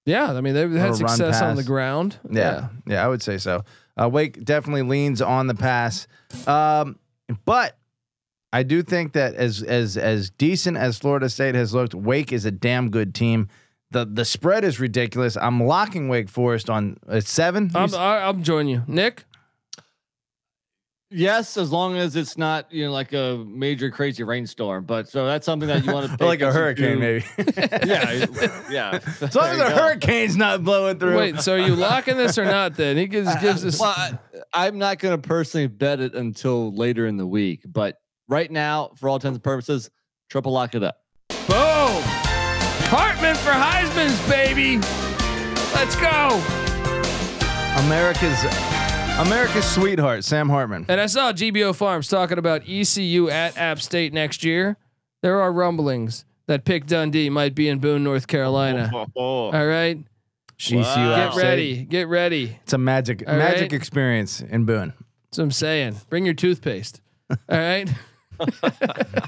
Yeah, 0.05 0.33
I 0.33 0.41
mean 0.41 0.53
they've 0.53 0.69
had 0.71 0.95
success 0.95 1.41
on 1.41 1.55
the 1.55 1.63
ground. 1.63 2.19
Yeah, 2.29 2.67
yeah, 2.85 3.05
I 3.05 3.07
would 3.07 3.21
say 3.21 3.37
so. 3.37 3.63
Uh, 3.95 4.09
Wake 4.09 4.43
definitely 4.43 4.81
leans 4.81 5.21
on 5.21 5.47
the 5.47 5.55
pass, 5.55 6.07
um, 6.45 6.99
but 7.45 7.77
I 8.51 8.63
do 8.63 8.83
think 8.83 9.13
that 9.13 9.35
as 9.35 9.63
as 9.63 9.95
as 9.95 10.29
decent 10.29 10.75
as 10.75 10.99
Florida 10.99 11.29
State 11.29 11.55
has 11.55 11.73
looked, 11.73 11.95
Wake 11.95 12.33
is 12.33 12.43
a 12.43 12.51
damn 12.51 12.89
good 12.89 13.15
team. 13.15 13.47
The 13.93 14.05
The 14.05 14.25
spread 14.25 14.63
is 14.65 14.79
ridiculous. 14.79 15.37
I'm 15.37 15.63
locking 15.63 16.09
Wake 16.09 16.27
Forest 16.29 16.69
on 16.69 16.97
uh, 17.07 17.21
seven. 17.21 17.71
I'm, 17.73 17.85
s- 17.85 17.93
I- 17.93 18.27
I'm 18.27 18.43
joining 18.43 18.69
you, 18.75 18.83
Nick. 18.87 19.23
Yes, 21.15 21.57
as 21.57 21.71
long 21.71 21.95
as 21.95 22.15
it's 22.15 22.39
not 22.39 22.71
you 22.73 22.85
know 22.85 22.91
like 22.91 23.13
a 23.13 23.37
major 23.47 23.91
crazy 23.91 24.23
rainstorm. 24.23 24.85
But 24.85 25.07
so 25.07 25.27
that's 25.27 25.45
something 25.45 25.67
that 25.67 25.85
you 25.85 25.93
want 25.93 26.17
to 26.17 26.25
like 26.25 26.41
a 26.41 26.51
hurricane, 26.51 26.99
maybe. 26.99 27.23
Yeah, 27.85 28.25
yeah. 28.71 28.99
As 29.21 29.35
long 29.35 29.49
as 29.51 29.57
the 29.59 29.69
hurricane's 29.69 30.35
not 30.35 30.63
blowing 30.63 30.97
through. 30.97 31.15
Wait, 31.15 31.39
so 31.39 31.53
are 31.53 31.59
you 31.59 31.75
locking 31.75 32.17
this 32.17 32.39
or 32.39 32.45
not? 32.45 32.75
Then 32.75 32.97
he 32.97 33.05
gives 33.05 33.29
gives 33.35 33.63
us. 33.63 33.79
Well, 33.79 34.19
I'm 34.55 34.79
not 34.79 34.97
going 34.97 35.15
to 35.21 35.27
personally 35.27 35.67
bet 35.67 35.99
it 35.99 36.15
until 36.15 36.73
later 36.73 37.05
in 37.05 37.17
the 37.17 37.27
week, 37.27 37.61
but 37.67 37.97
right 38.27 38.49
now, 38.49 38.91
for 38.95 39.07
all 39.09 39.15
intents 39.17 39.35
and 39.35 39.43
purposes, 39.43 39.91
triple 40.31 40.51
lock 40.51 40.73
it 40.73 40.81
up. 40.81 40.97
Boom! 41.47 42.02
Hartman 42.95 43.33
for 43.33 43.49
Heisman's 43.49 44.29
baby. 44.29 44.77
Let's 45.73 45.95
go. 45.95 46.39
America's 47.85 48.43
America's 49.17 49.65
sweetheart, 49.65 50.23
Sam 50.23 50.47
Hartman. 50.47 50.85
And 50.87 51.01
I 51.01 51.07
saw 51.07 51.33
GBO 51.33 51.75
Farms 51.75 52.07
talking 52.07 52.37
about 52.37 52.69
ECU 52.69 53.29
at 53.29 53.57
App 53.57 53.81
State 53.81 54.13
next 54.13 54.43
year. 54.43 54.77
There 55.23 55.41
are 55.41 55.51
rumblings 55.51 56.23
that 56.45 56.65
Pick 56.65 56.85
Dundee 56.85 57.31
might 57.31 57.55
be 57.55 57.67
in 57.67 57.79
Boone, 57.79 58.03
North 58.03 58.27
Carolina. 58.27 58.91
Oh, 58.93 58.99
oh, 58.99 59.11
oh. 59.15 59.51
All 59.51 59.65
right, 59.65 59.97
ECU 60.59 60.83
get 60.83 61.35
ready, 61.35 61.85
get 61.85 62.07
ready. 62.07 62.59
It's 62.61 62.73
a 62.73 62.77
magic 62.77 63.23
All 63.27 63.35
magic 63.35 63.71
right. 63.71 63.73
experience 63.73 64.39
in 64.39 64.65
Boone. 64.65 64.93
That's 65.25 65.39
what 65.39 65.45
I'm 65.45 65.51
saying. 65.51 65.95
Bring 66.09 66.25
your 66.25 66.35
toothpaste. 66.35 67.01
All 67.31 67.37
right. 67.49 67.89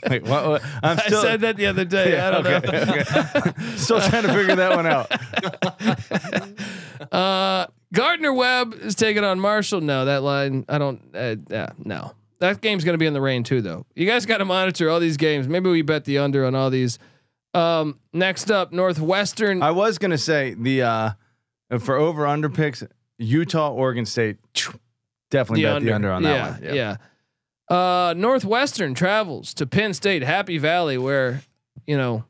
Wait, 0.10 0.24
what, 0.24 0.48
what- 0.48 0.64
I'm 0.84 1.00
I 1.00 1.08
said 1.08 1.42
that 1.42 1.58
the 1.58 1.68
other 1.68 1.86
day. 1.86 2.20
I 2.20 2.32
don't 2.32 2.48
okay, 2.48 2.68
know. 2.68 2.94
okay. 2.94 3.52
still 3.76 4.00
trying 4.02 4.24
to 4.24 4.34
figure 4.34 4.56
that 4.56 4.76
one 4.76 4.86
out. 4.88 5.12
Uh, 7.12 7.68
Gardner 7.94 8.34
Webb 8.34 8.74
is 8.82 8.96
taking 8.96 9.24
on 9.24 9.40
Marshall. 9.40 9.82
No, 9.82 10.06
that 10.06 10.24
line. 10.24 10.66
I 10.68 10.78
don't. 10.78 11.02
Uh, 11.14 11.36
yeah, 11.50 11.70
no. 11.78 12.14
That 12.40 12.62
game's 12.62 12.84
going 12.84 12.94
to 12.94 12.98
be 12.98 13.06
in 13.06 13.14
the 13.14 13.22
rain 13.22 13.44
too, 13.44 13.62
though. 13.62 13.86
You 13.96 14.08
guys 14.08 14.26
got 14.26 14.38
to 14.38 14.46
monitor 14.46 14.90
all 14.90 15.00
these 15.00 15.18
games. 15.18 15.48
Maybe 15.48 15.70
we 15.70 15.82
bet 15.82 16.06
the 16.06 16.18
under 16.20 16.46
on 16.46 16.56
all 16.56 16.70
these. 16.70 17.00
Um, 17.54 18.00
next 18.12 18.52
up, 18.52 18.74
Northwestern. 18.74 19.64
I 19.64 19.72
was 19.72 19.98
gonna 19.98 20.18
say 20.18 20.56
the 20.56 20.82
uh 20.82 21.12
for 21.80 21.96
over 21.96 22.28
under 22.28 22.50
picks, 22.50 22.84
Utah, 23.18 23.72
Oregon 23.72 24.06
State. 24.06 24.38
Definitely 25.32 25.64
bet 25.64 25.82
the 25.82 25.94
under 25.94 26.12
on 26.12 26.24
that 26.24 26.62
yeah, 26.62 26.68
one. 26.68 26.76
Yeah. 26.76 26.98
Uh, 27.68 28.14
Northwestern 28.16 28.94
travels 28.94 29.54
to 29.56 29.66
Penn 29.66 29.94
State, 29.94 30.22
Happy 30.24 30.58
Valley, 30.58 30.98
where 30.98 31.42
you 31.88 31.98
know 31.98 32.24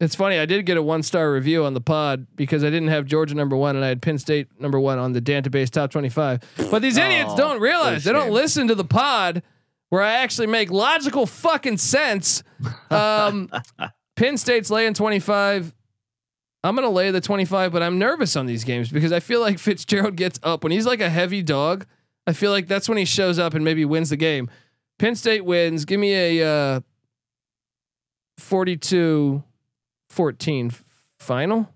it's 0.00 0.14
funny. 0.14 0.38
I 0.38 0.46
did 0.46 0.66
get 0.66 0.76
a 0.76 0.82
one 0.82 1.02
star 1.02 1.32
review 1.32 1.64
on 1.64 1.74
the 1.74 1.80
pod 1.80 2.26
because 2.36 2.62
I 2.64 2.70
didn't 2.70 2.88
have 2.88 3.06
Georgia 3.06 3.34
number 3.34 3.56
one 3.56 3.76
and 3.76 3.84
I 3.84 3.88
had 3.88 4.02
Penn 4.02 4.18
State 4.18 4.48
number 4.60 4.78
one 4.78 4.98
on 4.98 5.12
the 5.12 5.20
database 5.22 5.70
top 5.70 5.90
twenty 5.90 6.08
five. 6.10 6.40
But 6.70 6.82
these 6.82 6.96
idiots 6.98 7.30
Oh, 7.32 7.36
don't 7.36 7.60
realize 7.60 8.04
they 8.04 8.12
don't 8.12 8.24
shame. 8.26 8.32
listen 8.32 8.68
to 8.68 8.74
the 8.74 8.84
pod 8.84 9.42
where 9.88 10.02
I 10.02 10.12
actually 10.14 10.46
make 10.48 10.70
logical 10.70 11.26
fucking 11.26 11.78
sense. 11.78 12.42
Um, 12.90 13.50
Penn 14.16 14.36
State's 14.36 14.70
laying 14.70 14.94
twenty 14.94 15.18
five. 15.20 15.72
I'm 16.64 16.76
gonna 16.76 16.90
lay 16.90 17.10
the 17.10 17.20
25, 17.20 17.72
but 17.72 17.82
I'm 17.82 17.98
nervous 17.98 18.36
on 18.36 18.46
these 18.46 18.62
games 18.62 18.88
because 18.88 19.10
I 19.10 19.18
feel 19.18 19.40
like 19.40 19.58
Fitzgerald 19.58 20.14
gets 20.14 20.38
up 20.44 20.62
when 20.62 20.70
he's 20.70 20.86
like 20.86 21.00
a 21.00 21.10
heavy 21.10 21.42
dog. 21.42 21.86
I 22.24 22.32
feel 22.34 22.52
like 22.52 22.68
that's 22.68 22.88
when 22.88 22.98
he 22.98 23.04
shows 23.04 23.40
up 23.40 23.54
and 23.54 23.64
maybe 23.64 23.84
wins 23.84 24.10
the 24.10 24.16
game. 24.16 24.48
Penn 25.02 25.16
State 25.16 25.44
wins. 25.44 25.84
Give 25.84 25.98
me 25.98 26.14
a 26.14 26.48
uh, 26.48 26.80
42 28.38 29.42
14 30.10 30.72
final. 31.18 31.68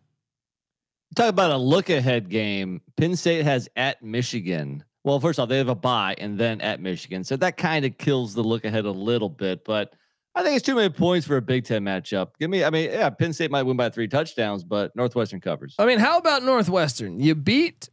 Talk 1.17 1.31
about 1.31 1.51
a 1.51 1.57
look 1.57 1.91
ahead 1.91 2.29
game. 2.29 2.83
Penn 2.97 3.17
State 3.17 3.45
has 3.45 3.69
at 3.75 4.01
Michigan. 4.01 4.85
Well, 5.03 5.19
first 5.19 5.41
off, 5.41 5.49
they 5.49 5.59
have 5.59 5.69
a 5.69 5.75
bye 5.75 6.15
and 6.19 6.39
then 6.39 6.61
at 6.61 6.81
Michigan. 6.81 7.25
So 7.25 7.37
that 7.39 7.57
kind 7.57 7.85
of 7.85 7.99
kills 7.99 8.33
the 8.33 8.45
look 8.45 8.65
ahead 8.65 8.85
a 8.85 8.93
little 8.93 9.29
bit. 9.29 9.65
But 9.65 9.93
I 10.37 10.45
think 10.45 10.55
it's 10.55 10.65
too 10.65 10.77
many 10.77 10.91
points 10.91 11.27
for 11.27 11.37
a 11.37 11.43
Big 11.43 11.65
Ten 11.65 11.83
matchup. 11.83 12.29
Give 12.39 12.49
me, 12.49 12.63
I 12.63 12.71
mean, 12.71 12.91
yeah, 12.93 13.11
Penn 13.11 13.33
State 13.33 13.51
might 13.51 13.65
win 13.65 13.77
by 13.77 13.91
three 13.91 14.07
touchdowns, 14.07 14.63
but 14.63 14.95
Northwestern 14.95 15.41
covers. 15.41 15.75
I 15.81 15.87
mean, 15.87 15.99
how 15.99 16.19
about 16.19 16.45
Northwestern? 16.45 17.19
You 17.19 17.35
beat 17.35 17.89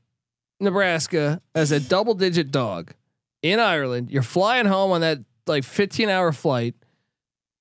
Nebraska 0.59 1.41
as 1.55 1.71
a 1.71 1.79
double 1.79 2.13
digit 2.13 2.51
dog 2.51 2.93
in 3.43 3.59
Ireland. 3.59 4.09
You're 4.09 4.23
flying 4.23 4.65
home 4.65 4.91
on 4.91 5.01
that 5.01 5.19
like 5.45 5.63
15 5.63 6.09
hour 6.09 6.31
flight. 6.31 6.73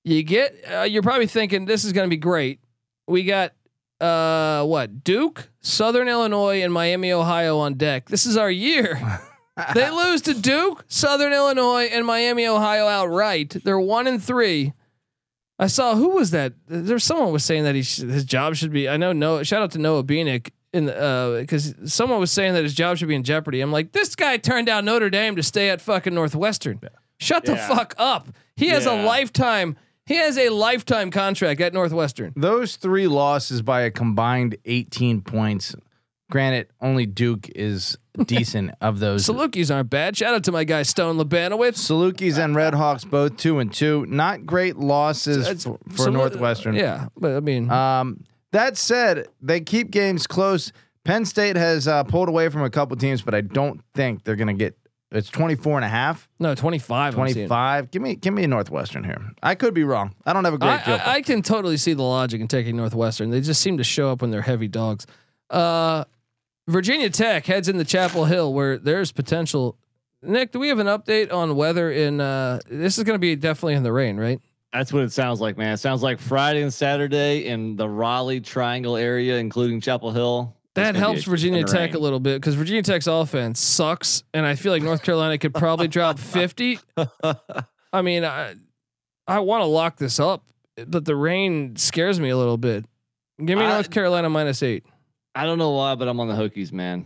You 0.03 0.23
get, 0.23 0.55
uh, 0.71 0.81
you're 0.81 1.03
probably 1.03 1.27
thinking 1.27 1.65
this 1.65 1.85
is 1.85 1.93
going 1.93 2.09
to 2.09 2.09
be 2.09 2.19
great. 2.19 2.59
We 3.07 3.23
got, 3.23 3.53
uh, 4.01 4.65
what, 4.65 5.03
Duke, 5.03 5.49
Southern 5.61 6.07
Illinois, 6.07 6.61
and 6.61 6.73
Miami, 6.73 7.11
Ohio 7.11 7.59
on 7.59 7.75
deck. 7.75 8.09
This 8.09 8.25
is 8.25 8.35
our 8.35 8.51
year. 8.51 8.99
they 9.73 9.89
lose 9.91 10.21
to 10.23 10.33
Duke, 10.33 10.83
Southern 10.87 11.31
Illinois, 11.31 11.85
and 11.85 12.05
Miami, 12.05 12.47
Ohio 12.47 12.87
outright. 12.87 13.55
They're 13.63 13.79
one 13.79 14.07
and 14.07 14.21
three. 14.21 14.73
I 15.59 15.67
saw 15.67 15.95
who 15.95 16.09
was 16.09 16.31
that? 16.31 16.53
There's 16.67 17.03
someone 17.03 17.31
was 17.31 17.45
saying 17.45 17.63
that 17.63 17.75
he 17.75 17.83
sh- 17.83 17.97
his 17.97 18.25
job 18.25 18.55
should 18.55 18.71
be. 18.71 18.89
I 18.89 18.97
know 18.97 19.13
Noah. 19.13 19.45
Shout 19.45 19.61
out 19.61 19.71
to 19.71 19.77
Noah 19.77 20.03
Beanick 20.03 20.49
in 20.73 20.85
the 20.85 21.37
because 21.41 21.73
someone 21.85 22.19
was 22.19 22.31
saying 22.31 22.53
that 22.55 22.63
his 22.63 22.73
job 22.73 22.97
should 22.97 23.07
be 23.07 23.15
in 23.15 23.23
jeopardy. 23.23 23.61
I'm 23.61 23.71
like, 23.71 23.91
this 23.91 24.15
guy 24.15 24.37
turned 24.37 24.67
down 24.67 24.85
Notre 24.85 25.09
Dame 25.09 25.35
to 25.35 25.43
stay 25.43 25.69
at 25.69 25.81
fucking 25.81 26.13
Northwestern. 26.13 26.79
Shut 27.19 27.45
the 27.45 27.55
fuck 27.55 27.93
up. 27.97 28.27
He 28.55 28.67
has 28.69 28.85
a 28.85 28.93
lifetime. 29.03 29.77
He 30.05 30.15
has 30.15 30.37
a 30.37 30.49
lifetime 30.49 31.11
contract 31.11 31.61
at 31.61 31.73
Northwestern. 31.73 32.33
Those 32.35 32.75
three 32.75 33.07
losses 33.07 33.61
by 33.61 33.81
a 33.83 33.91
combined 33.91 34.57
18 34.65 35.21
points. 35.21 35.75
Granted, 36.31 36.67
only 36.81 37.05
Duke 37.05 37.47
is 37.55 37.97
decent 38.25 38.71
of 38.81 38.99
those. 38.99 39.25
Salukis 39.25 39.73
aren't 39.73 39.89
bad. 39.89 40.17
Shout 40.17 40.33
out 40.33 40.43
to 40.45 40.51
my 40.51 40.63
guy 40.63 40.81
Stone 40.83 41.17
Labanowitz. 41.17 41.77
Salukis 41.77 42.37
and 42.43 42.55
Red 42.55 42.73
Hawks 42.73 43.03
both 43.05 43.37
two 43.37 43.59
and 43.59 43.71
two. 43.71 44.05
Not 44.07 44.45
great 44.45 44.75
losses 44.77 45.47
It's- 45.47 45.63
for, 45.63 45.77
for 45.89 46.07
Salu- 46.07 46.13
Northwestern. 46.13 46.75
Yeah, 46.75 47.07
but 47.17 47.35
I 47.35 47.39
mean, 47.39 47.69
Um, 47.69 48.23
that 48.53 48.77
said, 48.77 49.27
they 49.41 49.59
keep 49.59 49.91
games 49.91 50.25
close. 50.25 50.71
Penn 51.03 51.25
State 51.25 51.57
has 51.57 51.87
uh, 51.87 52.03
pulled 52.03 52.29
away 52.29 52.49
from 52.49 52.63
a 52.63 52.69
couple 52.69 52.95
teams, 52.95 53.21
but 53.21 53.35
I 53.35 53.41
don't 53.41 53.81
think 53.93 54.23
they're 54.23 54.35
going 54.35 54.47
to 54.47 54.53
get. 54.53 54.77
It's 55.11 55.29
24 55.29 55.77
and 55.77 55.85
a 55.85 55.89
half, 55.89 56.27
no, 56.39 56.55
25. 56.55 57.13
25. 57.13 57.91
Give 57.91 58.01
me 58.01 58.15
give 58.15 58.33
me 58.33 58.45
a 58.45 58.47
Northwestern 58.47 59.03
here. 59.03 59.21
I 59.43 59.53
could 59.53 59.75
be 59.75 59.83
wrong. 59.83 60.15
I 60.25 60.33
don't 60.33 60.43
have 60.43 60.55
a 60.55 60.57
great 60.57 60.87
I, 60.87 60.95
I, 60.95 61.13
I 61.15 61.21
can 61.21 61.43
totally 61.43 61.77
see 61.77 61.93
the 61.93 62.01
logic 62.01 62.41
in 62.41 62.47
taking 62.47 62.75
Northwestern. 62.77 63.29
They 63.29 63.39
just 63.41 63.61
seem 63.61 63.77
to 63.77 63.83
show 63.83 64.09
up 64.09 64.23
when 64.23 64.31
they're 64.31 64.41
heavy 64.41 64.67
dogs. 64.67 65.05
Uh, 65.51 66.05
Virginia 66.67 67.11
Tech 67.11 67.45
heads 67.45 67.69
into 67.69 67.85
Chapel 67.85 68.25
Hill 68.25 68.53
where 68.55 68.79
there's 68.79 69.11
potential. 69.11 69.77
Nick, 70.23 70.51
do 70.51 70.57
we 70.57 70.69
have 70.69 70.79
an 70.79 70.87
update 70.87 71.31
on 71.31 71.55
weather 71.55 71.91
in? 71.91 72.19
Uh, 72.19 72.59
this 72.67 72.97
is 72.97 73.03
going 73.03 73.15
to 73.15 73.19
be 73.19 73.35
definitely 73.35 73.75
in 73.75 73.83
the 73.83 73.93
rain, 73.93 74.17
right? 74.17 74.41
That's 74.73 74.91
what 74.91 75.03
it 75.03 75.11
sounds 75.11 75.39
like, 75.39 75.55
man. 75.55 75.73
It 75.73 75.77
sounds 75.77 76.01
like 76.01 76.19
Friday 76.19 76.63
and 76.63 76.73
Saturday 76.73 77.45
in 77.45 77.75
the 77.75 77.87
Raleigh 77.87 78.41
Triangle 78.41 78.97
area, 78.97 79.37
including 79.37 79.79
Chapel 79.79 80.11
Hill. 80.11 80.57
That 80.73 80.95
helps 80.95 81.23
Virginia 81.25 81.63
Tech 81.63 81.93
a 81.93 81.99
little 81.99 82.19
bit 82.19 82.41
because 82.41 82.55
Virginia 82.55 82.81
Tech's 82.81 83.05
offense 83.05 83.59
sucks, 83.59 84.23
and 84.33 84.43
I 84.43 84.55
feel 84.55 84.71
like 84.71 84.81
North 84.81 85.03
Carolina 85.03 85.37
could 85.37 85.53
probably 85.53 85.87
drop 85.87 86.17
fifty. 86.33 86.79
I 87.93 88.01
mean, 88.01 88.25
I 88.25 88.55
I 89.27 89.39
want 89.39 89.61
to 89.61 89.65
lock 89.67 89.97
this 89.97 90.19
up, 90.19 90.43
but 90.87 91.05
the 91.05 91.15
rain 91.15 91.75
scares 91.75 92.19
me 92.19 92.29
a 92.29 92.37
little 92.37 92.57
bit. 92.57 92.85
Give 93.37 93.59
me 93.59 93.65
I- 93.65 93.69
North 93.69 93.91
Carolina 93.91 94.29
minus 94.31 94.63
eight. 94.63 94.83
I 95.35 95.45
don't 95.45 95.59
know 95.59 95.71
why, 95.71 95.93
but 95.95 96.07
I'm 96.07 96.19
on 96.19 96.27
the 96.27 96.35
Hokies, 96.35 96.71
man. 96.71 97.05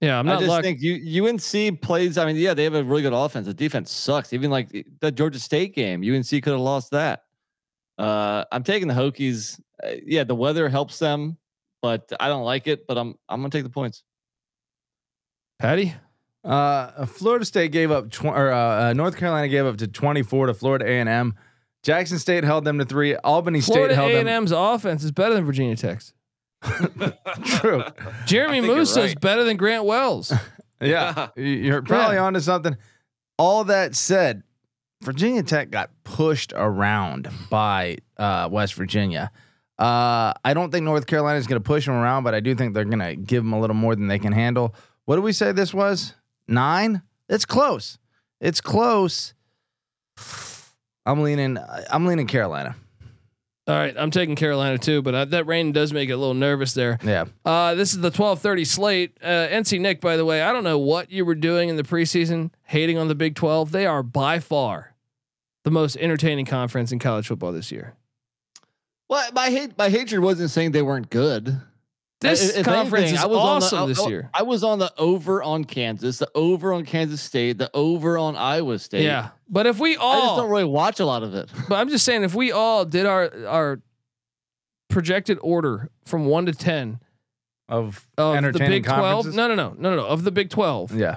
Yeah, 0.00 0.18
I'm 0.18 0.26
not. 0.26 0.36
i 0.36 0.40
just 0.40 0.48
locked. 0.48 0.64
think 0.64 0.80
you, 0.80 1.26
UNC 1.26 1.80
plays. 1.82 2.18
I 2.18 2.26
mean, 2.26 2.36
yeah, 2.36 2.54
they 2.54 2.64
have 2.64 2.74
a 2.74 2.84
really 2.84 3.02
good 3.02 3.12
offense. 3.12 3.46
The 3.46 3.54
defense 3.54 3.90
sucks. 3.90 4.32
Even 4.32 4.50
like 4.50 4.68
the- 4.68 4.86
the 5.00 5.10
Georgia 5.10 5.40
State 5.40 5.74
game, 5.74 6.02
UNC 6.02 6.28
could 6.28 6.52
have 6.52 6.60
lost 6.60 6.92
that. 6.92 7.24
Uh, 7.98 8.44
I'm 8.52 8.62
taking 8.62 8.86
the 8.86 8.94
Hokies. 8.94 9.60
Uh, 9.82 9.92
yeah, 10.04 10.22
the 10.22 10.36
weather 10.36 10.68
helps 10.68 11.00
them, 11.00 11.36
but 11.82 12.12
I 12.20 12.28
don't 12.28 12.44
like 12.44 12.68
it. 12.68 12.86
But 12.86 12.96
I'm 12.96 13.16
I'm 13.28 13.40
gonna 13.40 13.50
take 13.50 13.64
the 13.64 13.70
points. 13.70 14.04
Patty. 15.58 15.94
Uh, 16.44 17.04
Florida 17.06 17.44
State 17.44 17.72
gave 17.72 17.90
up, 17.90 18.10
tw- 18.10 18.26
or 18.26 18.52
uh, 18.52 18.90
uh, 18.90 18.92
North 18.92 19.16
Carolina 19.16 19.48
gave 19.48 19.66
up 19.66 19.76
to 19.78 19.88
24 19.88 20.46
to 20.46 20.54
Florida 20.54 20.86
A 20.86 21.00
and 21.00 21.08
M. 21.08 21.34
Jackson 21.82 22.18
State 22.18 22.44
held 22.44 22.64
them 22.64 22.78
to 22.78 22.84
three. 22.84 23.16
Albany 23.16 23.60
Florida 23.60 23.94
State 23.94 24.00
held 24.00 24.12
them. 24.14 24.26
A&M's 24.28 24.52
offense 24.52 25.02
is 25.04 25.10
better 25.10 25.34
than 25.34 25.44
Virginia 25.44 25.76
Tech's. 25.76 26.12
True. 26.62 27.84
Jeremy 28.26 28.54
think 28.60 28.66
you're 28.66 28.76
Moussa 28.76 29.00
is 29.02 29.10
right. 29.10 29.20
better 29.20 29.44
than 29.44 29.56
Grant 29.56 29.84
Wells. 29.84 30.32
Yeah, 30.80 31.30
y- 31.36 31.42
you're 31.42 31.82
probably 31.82 32.14
Yeah. 32.18 32.22
onto 32.22 32.38
something. 32.38 32.76
All 33.36 33.64
that 33.64 33.96
said, 33.96 34.44
Virginia 35.02 35.42
Tech 35.42 35.70
got 35.70 35.90
pushed 36.04 36.52
around 36.54 37.28
by 37.50 37.96
uh, 38.16 38.48
West 38.48 38.74
Virginia. 38.74 39.32
Uh, 39.76 40.34
I 40.44 40.54
don't 40.54 40.70
think 40.70 40.84
North 40.84 41.06
Carolina 41.06 41.36
is 41.36 41.48
going 41.48 41.60
to 41.60 41.66
push 41.66 41.84
them 41.86 41.94
around, 41.96 42.22
but 42.22 42.32
I 42.32 42.38
do 42.38 42.54
think 42.54 42.74
they're 42.74 42.84
going 42.84 43.00
to 43.00 43.16
give 43.16 43.42
them 43.42 43.54
a 43.54 43.60
little 43.60 43.74
more 43.74 43.96
than 43.96 44.06
they 44.06 44.20
can 44.20 44.32
handle. 44.32 44.72
What 45.04 45.16
did 45.16 45.24
we 45.24 45.32
say 45.32 45.50
this 45.50 45.74
was? 45.74 46.14
Nine? 46.46 47.02
It's 47.28 47.44
close. 47.44 47.98
It's 48.40 48.60
close. 48.60 49.34
I'm 51.04 51.22
leaning. 51.24 51.58
I'm 51.90 52.06
leaning 52.06 52.28
Carolina. 52.28 52.76
All 53.68 53.74
right, 53.74 53.94
I'm 53.98 54.10
taking 54.10 54.34
Carolina 54.34 54.78
too, 54.78 55.02
but 55.02 55.14
uh, 55.14 55.24
that 55.26 55.46
rain 55.46 55.72
does 55.72 55.92
make 55.92 56.08
it 56.08 56.12
a 56.12 56.16
little 56.16 56.32
nervous 56.32 56.72
there. 56.72 56.98
Yeah. 57.04 57.26
Uh, 57.44 57.74
this 57.74 57.92
is 57.92 58.00
the 58.00 58.10
12:30 58.10 58.66
slate. 58.66 59.18
Uh, 59.22 59.46
NC 59.48 59.78
Nick, 59.78 60.00
by 60.00 60.16
the 60.16 60.24
way, 60.24 60.40
I 60.40 60.54
don't 60.54 60.64
know 60.64 60.78
what 60.78 61.12
you 61.12 61.26
were 61.26 61.34
doing 61.34 61.68
in 61.68 61.76
the 61.76 61.82
preseason, 61.82 62.50
hating 62.64 62.96
on 62.96 63.08
the 63.08 63.14
Big 63.14 63.34
12. 63.34 63.70
They 63.70 63.84
are 63.84 64.02
by 64.02 64.38
far 64.40 64.94
the 65.64 65.70
most 65.70 65.98
entertaining 65.98 66.46
conference 66.46 66.92
in 66.92 66.98
college 66.98 67.28
football 67.28 67.52
this 67.52 67.70
year. 67.70 67.94
Well, 69.06 69.30
my 69.34 69.50
hate 69.50 69.76
my 69.76 69.90
hatred 69.90 70.22
wasn't 70.22 70.50
saying 70.50 70.72
they 70.72 70.80
weren't 70.80 71.10
good. 71.10 71.60
This 72.20 72.56
If 72.56 72.64
conference 72.64 73.02
anything, 73.10 73.14
is 73.14 73.22
I 73.22 73.26
was 73.26 73.38
on 73.38 73.60
the- 73.60 73.66
awesome 73.66 73.78
I- 73.78 73.86
this 73.86 74.06
year. 74.08 74.30
I 74.34 74.42
was 74.42 74.64
on 74.64 74.80
the 74.80 74.92
over 74.98 75.40
on 75.42 75.64
Kansas, 75.64 76.18
the 76.18 76.28
over 76.34 76.72
on 76.72 76.84
Kansas 76.84 77.20
State, 77.20 77.58
the 77.58 77.70
over 77.72 78.18
on 78.18 78.34
Iowa 78.34 78.78
State. 78.80 79.04
Yeah, 79.04 79.28
but 79.48 79.66
if 79.66 79.78
we 79.78 79.90
I 79.90 79.92
just 79.94 80.02
all, 80.02 80.36
don't 80.38 80.50
really 80.50 80.64
watch 80.64 80.98
a 80.98 81.06
lot 81.06 81.22
of 81.22 81.34
it. 81.34 81.48
but 81.68 81.76
I'm 81.76 81.88
just 81.88 82.04
saying, 82.04 82.24
if 82.24 82.34
we 82.34 82.50
all 82.50 82.84
did 82.84 83.06
our 83.06 83.30
our 83.46 83.80
projected 84.88 85.38
order 85.42 85.90
from 86.06 86.24
one 86.26 86.46
to 86.46 86.52
ten 86.52 86.98
Of 87.68 88.08
of 88.16 88.42
the 88.52 88.58
Big 88.58 88.84
12, 88.84 89.26
no, 89.34 89.46
no, 89.46 89.54
no, 89.54 89.74
no, 89.78 89.90
no, 89.90 89.96
no, 89.96 90.06
of 90.06 90.24
the 90.24 90.30
Big 90.32 90.50
12, 90.50 90.94
Yeah. 90.96 91.16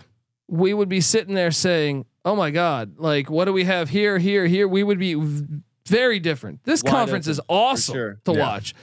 we 0.49 0.73
would 0.73 0.89
be 0.89 1.01
sitting 1.01 1.33
there 1.33 1.49
saying, 1.51 2.05
"Oh 2.25 2.35
my 2.35 2.51
God, 2.51 2.99
like 2.99 3.27
what 3.29 3.45
do 3.45 3.53
we 3.53 3.63
have 3.63 3.89
here, 3.89 4.17
here, 4.19 4.45
here?" 4.45 4.67
We 4.67 4.83
would 4.83 4.99
be 4.99 5.15
v- 5.15 5.45
very 5.87 6.19
different. 6.19 6.63
This 6.63 6.83
Wide 6.83 6.91
conference 6.91 7.25
open, 7.25 7.31
is 7.31 7.39
awesome 7.49 7.93
sure. 7.95 8.19
to 8.25 8.33
Yeah. 8.33 8.39
watch. 8.39 8.75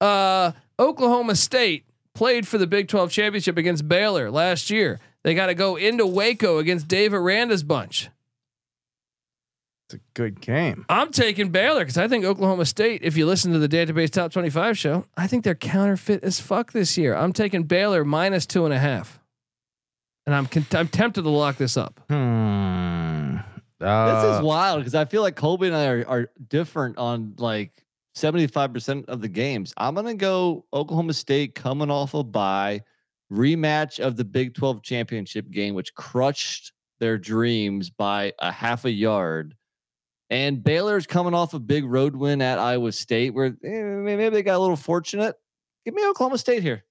Uh, 0.00 0.52
Oklahoma 0.78 1.36
State 1.36 1.84
played 2.14 2.46
for 2.46 2.58
the 2.58 2.66
Big 2.66 2.88
12 2.88 3.10
championship 3.10 3.56
against 3.56 3.88
Baylor 3.88 4.30
last 4.30 4.70
year. 4.70 5.00
They 5.22 5.34
got 5.34 5.46
to 5.46 5.54
go 5.54 5.76
into 5.76 6.06
Waco 6.06 6.58
against 6.58 6.86
Dave 6.88 7.12
Aranda's 7.14 7.62
bunch. 7.62 8.10
It's 9.88 9.94
a 9.94 10.00
good 10.14 10.40
game. 10.40 10.84
I'm 10.88 11.10
taking 11.12 11.50
Baylor 11.50 11.80
because 11.80 11.98
I 11.98 12.08
think 12.08 12.24
Oklahoma 12.24 12.64
State, 12.64 13.02
if 13.02 13.16
you 13.16 13.26
listen 13.26 13.52
to 13.52 13.58
the 13.58 13.68
database 13.68 14.10
top 14.10 14.32
25 14.32 14.78
show, 14.78 15.04
I 15.16 15.26
think 15.26 15.44
they're 15.44 15.54
counterfeit 15.54 16.24
as 16.24 16.40
fuck 16.40 16.72
this 16.72 16.96
year. 16.96 17.14
I'm 17.14 17.32
taking 17.32 17.64
Baylor 17.64 18.04
minus 18.04 18.46
two 18.46 18.64
and 18.64 18.72
a 18.72 18.78
half. 18.78 19.20
And 20.26 20.34
I'm 20.34 20.46
con- 20.46 20.66
I'm 20.72 20.88
tempted 20.88 21.22
to 21.22 21.28
lock 21.28 21.56
this 21.58 21.76
up. 21.76 22.00
Hmm. 22.08 23.36
This 23.78 23.88
Uh, 23.90 24.36
is 24.38 24.42
wild 24.42 24.78
because 24.80 24.94
I 24.94 25.04
feel 25.04 25.20
like 25.20 25.36
Colby 25.36 25.66
and 25.66 25.76
I 25.76 25.86
are, 25.86 26.04
are 26.08 26.30
different 26.48 26.96
on 26.96 27.34
like 27.36 27.83
75% 28.14 29.06
of 29.08 29.20
the 29.20 29.28
games. 29.28 29.74
I'm 29.76 29.94
going 29.94 30.06
to 30.06 30.14
go 30.14 30.64
Oklahoma 30.72 31.12
State 31.12 31.54
coming 31.54 31.90
off 31.90 32.14
a 32.14 32.22
bye, 32.22 32.82
rematch 33.32 33.98
of 33.98 34.16
the 34.16 34.24
Big 34.24 34.54
12 34.54 34.82
championship 34.82 35.50
game, 35.50 35.74
which 35.74 35.94
crushed 35.94 36.72
their 37.00 37.18
dreams 37.18 37.90
by 37.90 38.32
a 38.38 38.52
half 38.52 38.84
a 38.84 38.90
yard. 38.90 39.54
And 40.30 40.62
Baylor's 40.62 41.06
coming 41.06 41.34
off 41.34 41.54
a 41.54 41.58
big 41.58 41.84
road 41.84 42.16
win 42.16 42.40
at 42.40 42.58
Iowa 42.58 42.92
State 42.92 43.34
where 43.34 43.56
eh, 43.64 43.82
maybe 43.82 44.28
they 44.30 44.42
got 44.42 44.56
a 44.56 44.58
little 44.58 44.76
fortunate. 44.76 45.36
Give 45.84 45.94
me 45.94 46.06
Oklahoma 46.06 46.38
State 46.38 46.62
here. 46.62 46.84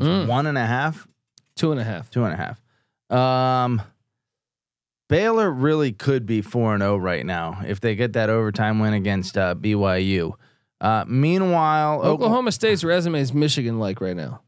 Mm, 0.00 0.26
one 0.26 0.46
and 0.46 0.58
a 0.58 0.66
half. 0.66 1.06
two 1.54 1.70
and 1.72 1.80
a 1.80 1.84
half. 1.84 2.10
Two 2.10 2.24
and 2.24 2.34
a 2.34 2.36
half. 2.36 2.60
Um, 3.10 3.80
Baylor 5.08 5.50
really 5.50 5.92
could 5.92 6.26
be 6.26 6.42
four 6.42 6.74
and 6.74 6.82
zero 6.82 6.96
right 6.96 7.24
now 7.24 7.62
if 7.66 7.80
they 7.80 7.94
get 7.94 8.14
that 8.14 8.28
overtime 8.30 8.80
win 8.80 8.92
against 8.92 9.38
uh, 9.38 9.54
BYU. 9.54 10.32
Uh, 10.80 11.04
meanwhile, 11.06 11.98
Oklahoma. 11.98 12.14
Oklahoma 12.14 12.52
State's 12.52 12.84
resume 12.84 13.20
is 13.20 13.32
Michigan 13.32 13.78
like 13.78 14.00
right 14.00 14.16
now. 14.16 14.42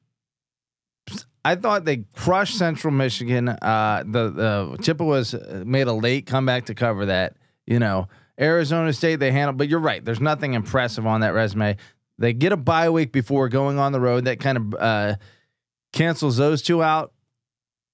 I 1.44 1.54
thought 1.54 1.84
they 1.84 2.04
crushed 2.14 2.58
Central 2.58 2.92
Michigan. 2.92 3.48
Uh, 3.48 4.02
the 4.06 4.30
the 4.30 4.78
Chippewas 4.82 5.34
uh, 5.34 5.62
made 5.64 5.86
a 5.86 5.92
late 5.92 6.26
comeback 6.26 6.66
to 6.66 6.74
cover 6.74 7.06
that. 7.06 7.36
You 7.66 7.78
know, 7.78 8.08
Arizona 8.38 8.92
State 8.92 9.16
they 9.16 9.32
handled, 9.32 9.56
but 9.56 9.68
you're 9.68 9.80
right. 9.80 10.04
There's 10.04 10.20
nothing 10.20 10.54
impressive 10.54 11.06
on 11.06 11.20
that 11.20 11.34
resume. 11.34 11.76
They 12.18 12.32
get 12.32 12.52
a 12.52 12.56
bye 12.56 12.90
week 12.90 13.12
before 13.12 13.48
going 13.48 13.78
on 13.78 13.92
the 13.92 14.00
road. 14.00 14.24
That 14.24 14.40
kind 14.40 14.58
of 14.58 14.74
uh, 14.74 15.14
cancels 15.92 16.36
those 16.36 16.62
two 16.62 16.82
out. 16.82 17.12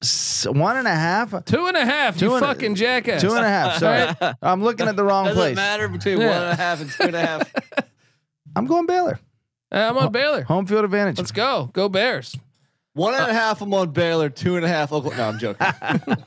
S- 0.02 0.46
one 0.48 0.76
and 0.76 0.86
a 0.86 0.94
half. 0.94 1.44
Two 1.44 1.66
and 1.66 1.76
a 1.76 1.84
half. 1.84 2.18
Two 2.18 2.26
you 2.26 2.34
and 2.34 2.44
a- 2.44 2.48
fucking 2.48 2.74
jackass. 2.74 3.20
Two 3.22 3.32
and 3.34 3.44
a 3.44 3.48
half. 3.48 3.78
Sorry, 3.78 4.34
I'm 4.42 4.62
looking 4.62 4.86
at 4.88 4.96
the 4.96 5.04
wrong 5.04 5.24
place 5.24 5.34
Doesn't 5.36 5.54
place. 5.54 5.56
matter 5.56 5.88
between 5.88 6.20
Yeah. 6.20 6.26
one 6.28 6.42
and 6.42 6.52
a 6.52 6.56
half 6.56 6.80
and 6.80 6.90
two 6.90 7.02
and 7.04 7.16
a 7.16 7.20
half. 7.26 7.52
I'm 8.56 8.66
going 8.66 8.86
Baylor. 8.86 9.18
Uh, 9.72 9.78
I'm 9.90 9.98
on 9.98 10.12
Baylor. 10.12 10.42
Home 10.44 10.66
field 10.66 10.84
advantage. 10.84 11.18
Let's 11.18 11.32
go. 11.32 11.70
Go 11.72 11.88
Bears. 11.88 12.36
One 12.92 13.14
and 13.14 13.28
a 13.28 13.34
half, 13.34 13.60
I'm 13.60 13.74
on 13.74 13.90
Baylor. 13.90 14.28
Two 14.30 14.54
and 14.56 14.64
a 14.64 14.68
half, 14.68 14.92
Oklahoma. 14.92 15.22
No, 15.22 15.28
I'm 15.30 15.38
joking. 15.38 15.66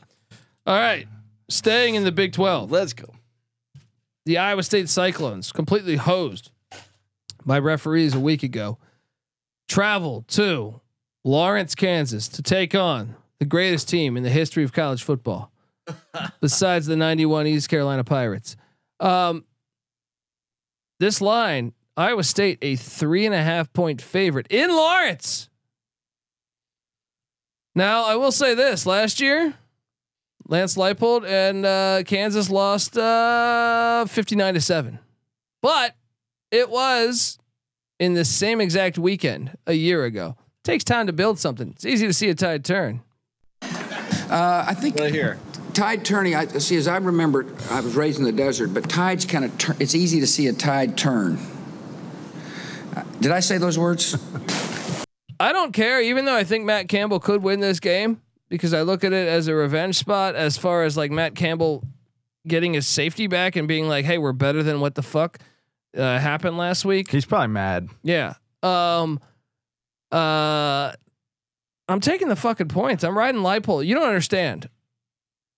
All 0.65 0.77
right. 0.77 1.07
Staying 1.49 1.95
in 1.95 2.03
the 2.03 2.11
Big 2.11 2.33
12. 2.33 2.69
Let's 2.71 2.91
go. 2.91 3.13
the 4.25 4.37
Iowa 4.37 4.63
State 4.63 4.89
Cyclones, 4.89 5.53
completely 5.53 5.95
hosed 5.95 6.51
by 7.45 7.57
referees 7.59 8.13
a 8.13 8.19
week 8.19 8.43
ago, 8.43 8.77
travel 9.69 10.25
to 10.29 10.81
Lawrence, 11.23 11.73
Kansas 11.75 12.27
to 12.27 12.41
take 12.41 12.75
on 12.75 13.15
the 13.39 13.45
greatest 13.45 13.89
team 13.89 14.17
in 14.17 14.23
the 14.23 14.29
history 14.29 14.63
of 14.63 14.73
college 14.73 15.03
football, 15.03 15.51
besides 16.41 16.85
the 16.85 16.95
91 16.95 17.47
East 17.47 17.69
Carolina 17.69 18.03
Pirates. 18.03 18.55
Um, 18.99 19.45
this 20.99 21.21
line, 21.21 21.73
Iowa 21.95 22.23
State, 22.23 22.57
a 22.61 22.75
three 22.75 23.25
and 23.25 23.35
a 23.35 23.41
half 23.41 23.71
point 23.73 24.01
favorite 24.01 24.47
in 24.49 24.69
Lawrence. 24.69 25.49
Now, 27.75 28.05
I 28.05 28.15
will 28.15 28.31
say 28.31 28.55
this 28.55 28.87
last 28.87 29.21
year, 29.21 29.53
Lance 30.47 30.75
Leipold 30.75 31.27
and 31.27 31.65
uh, 31.65 32.03
Kansas 32.05 32.49
lost 32.49 32.97
uh, 32.97 34.05
59 34.05 34.55
to 34.55 34.61
7. 34.61 34.99
But 35.61 35.95
it 36.49 36.69
was 36.69 37.37
in 37.99 38.13
the 38.13 38.25
same 38.25 38.61
exact 38.61 38.97
weekend 38.97 39.57
a 39.67 39.73
year 39.73 40.05
ago. 40.05 40.37
takes 40.63 40.83
time 40.83 41.07
to 41.07 41.13
build 41.13 41.39
something. 41.39 41.69
It's 41.69 41.85
easy 41.85 42.07
to 42.07 42.13
see 42.13 42.29
a 42.29 42.35
tide 42.35 42.65
turn. 42.65 43.01
Uh, 44.29 44.65
I 44.67 44.73
think 44.73 44.99
right 44.99 45.13
here. 45.13 45.39
tide 45.73 46.03
turning. 46.05 46.35
I 46.35 46.45
see. 46.47 46.75
As 46.75 46.87
I 46.87 46.97
remember, 46.97 47.45
I 47.69 47.81
was 47.81 47.95
raised 47.95 48.19
in 48.19 48.25
the 48.25 48.31
desert, 48.31 48.73
but 48.73 48.89
tides 48.89 49.25
kind 49.25 49.45
of 49.45 49.57
turn. 49.57 49.75
It's 49.79 49.95
easy 49.95 50.19
to 50.19 50.27
see 50.27 50.47
a 50.47 50.53
tide 50.53 50.97
turn. 50.97 51.39
Uh, 52.95 53.03
did 53.21 53.31
I 53.31 53.39
say 53.39 53.57
those 53.57 53.77
words? 53.77 54.17
I 55.39 55.53
don't 55.53 55.71
care, 55.71 56.01
even 56.01 56.25
though 56.25 56.35
I 56.35 56.43
think 56.43 56.65
Matt 56.65 56.87
Campbell 56.89 57.19
could 57.19 57.43
win 57.43 57.59
this 57.59 57.79
game 57.79 58.21
because 58.49 58.73
I 58.73 58.81
look 58.81 59.03
at 59.03 59.13
it 59.13 59.27
as 59.27 59.47
a 59.47 59.53
revenge 59.53 59.95
spot 59.95 60.35
as 60.35 60.57
far 60.57 60.83
as 60.83 60.97
like 60.97 61.11
Matt 61.11 61.35
Campbell 61.35 61.83
getting 62.47 62.73
his 62.73 62.87
safety 62.87 63.27
back 63.27 63.55
and 63.55 63.67
being 63.67 63.87
like, 63.87 64.03
"Hey, 64.05 64.17
we're 64.17 64.33
better 64.33 64.63
than 64.63 64.79
what 64.79 64.95
the 64.95 65.03
fuck 65.03 65.37
uh, 65.95 66.17
happened 66.17 66.57
last 66.57 66.85
week." 66.85 67.11
He's 67.11 67.25
probably 67.25 67.49
mad. 67.49 67.87
Yeah. 68.03 68.33
Um. 68.63 69.19
Uh. 70.11 70.93
I'm 71.87 71.99
taking 71.99 72.27
the 72.27 72.35
fucking 72.35 72.67
points. 72.67 73.03
I'm 73.03 73.17
riding 73.17 73.41
Leipold. 73.41 73.85
You 73.85 73.95
don't 73.95 74.07
understand. 74.07 74.69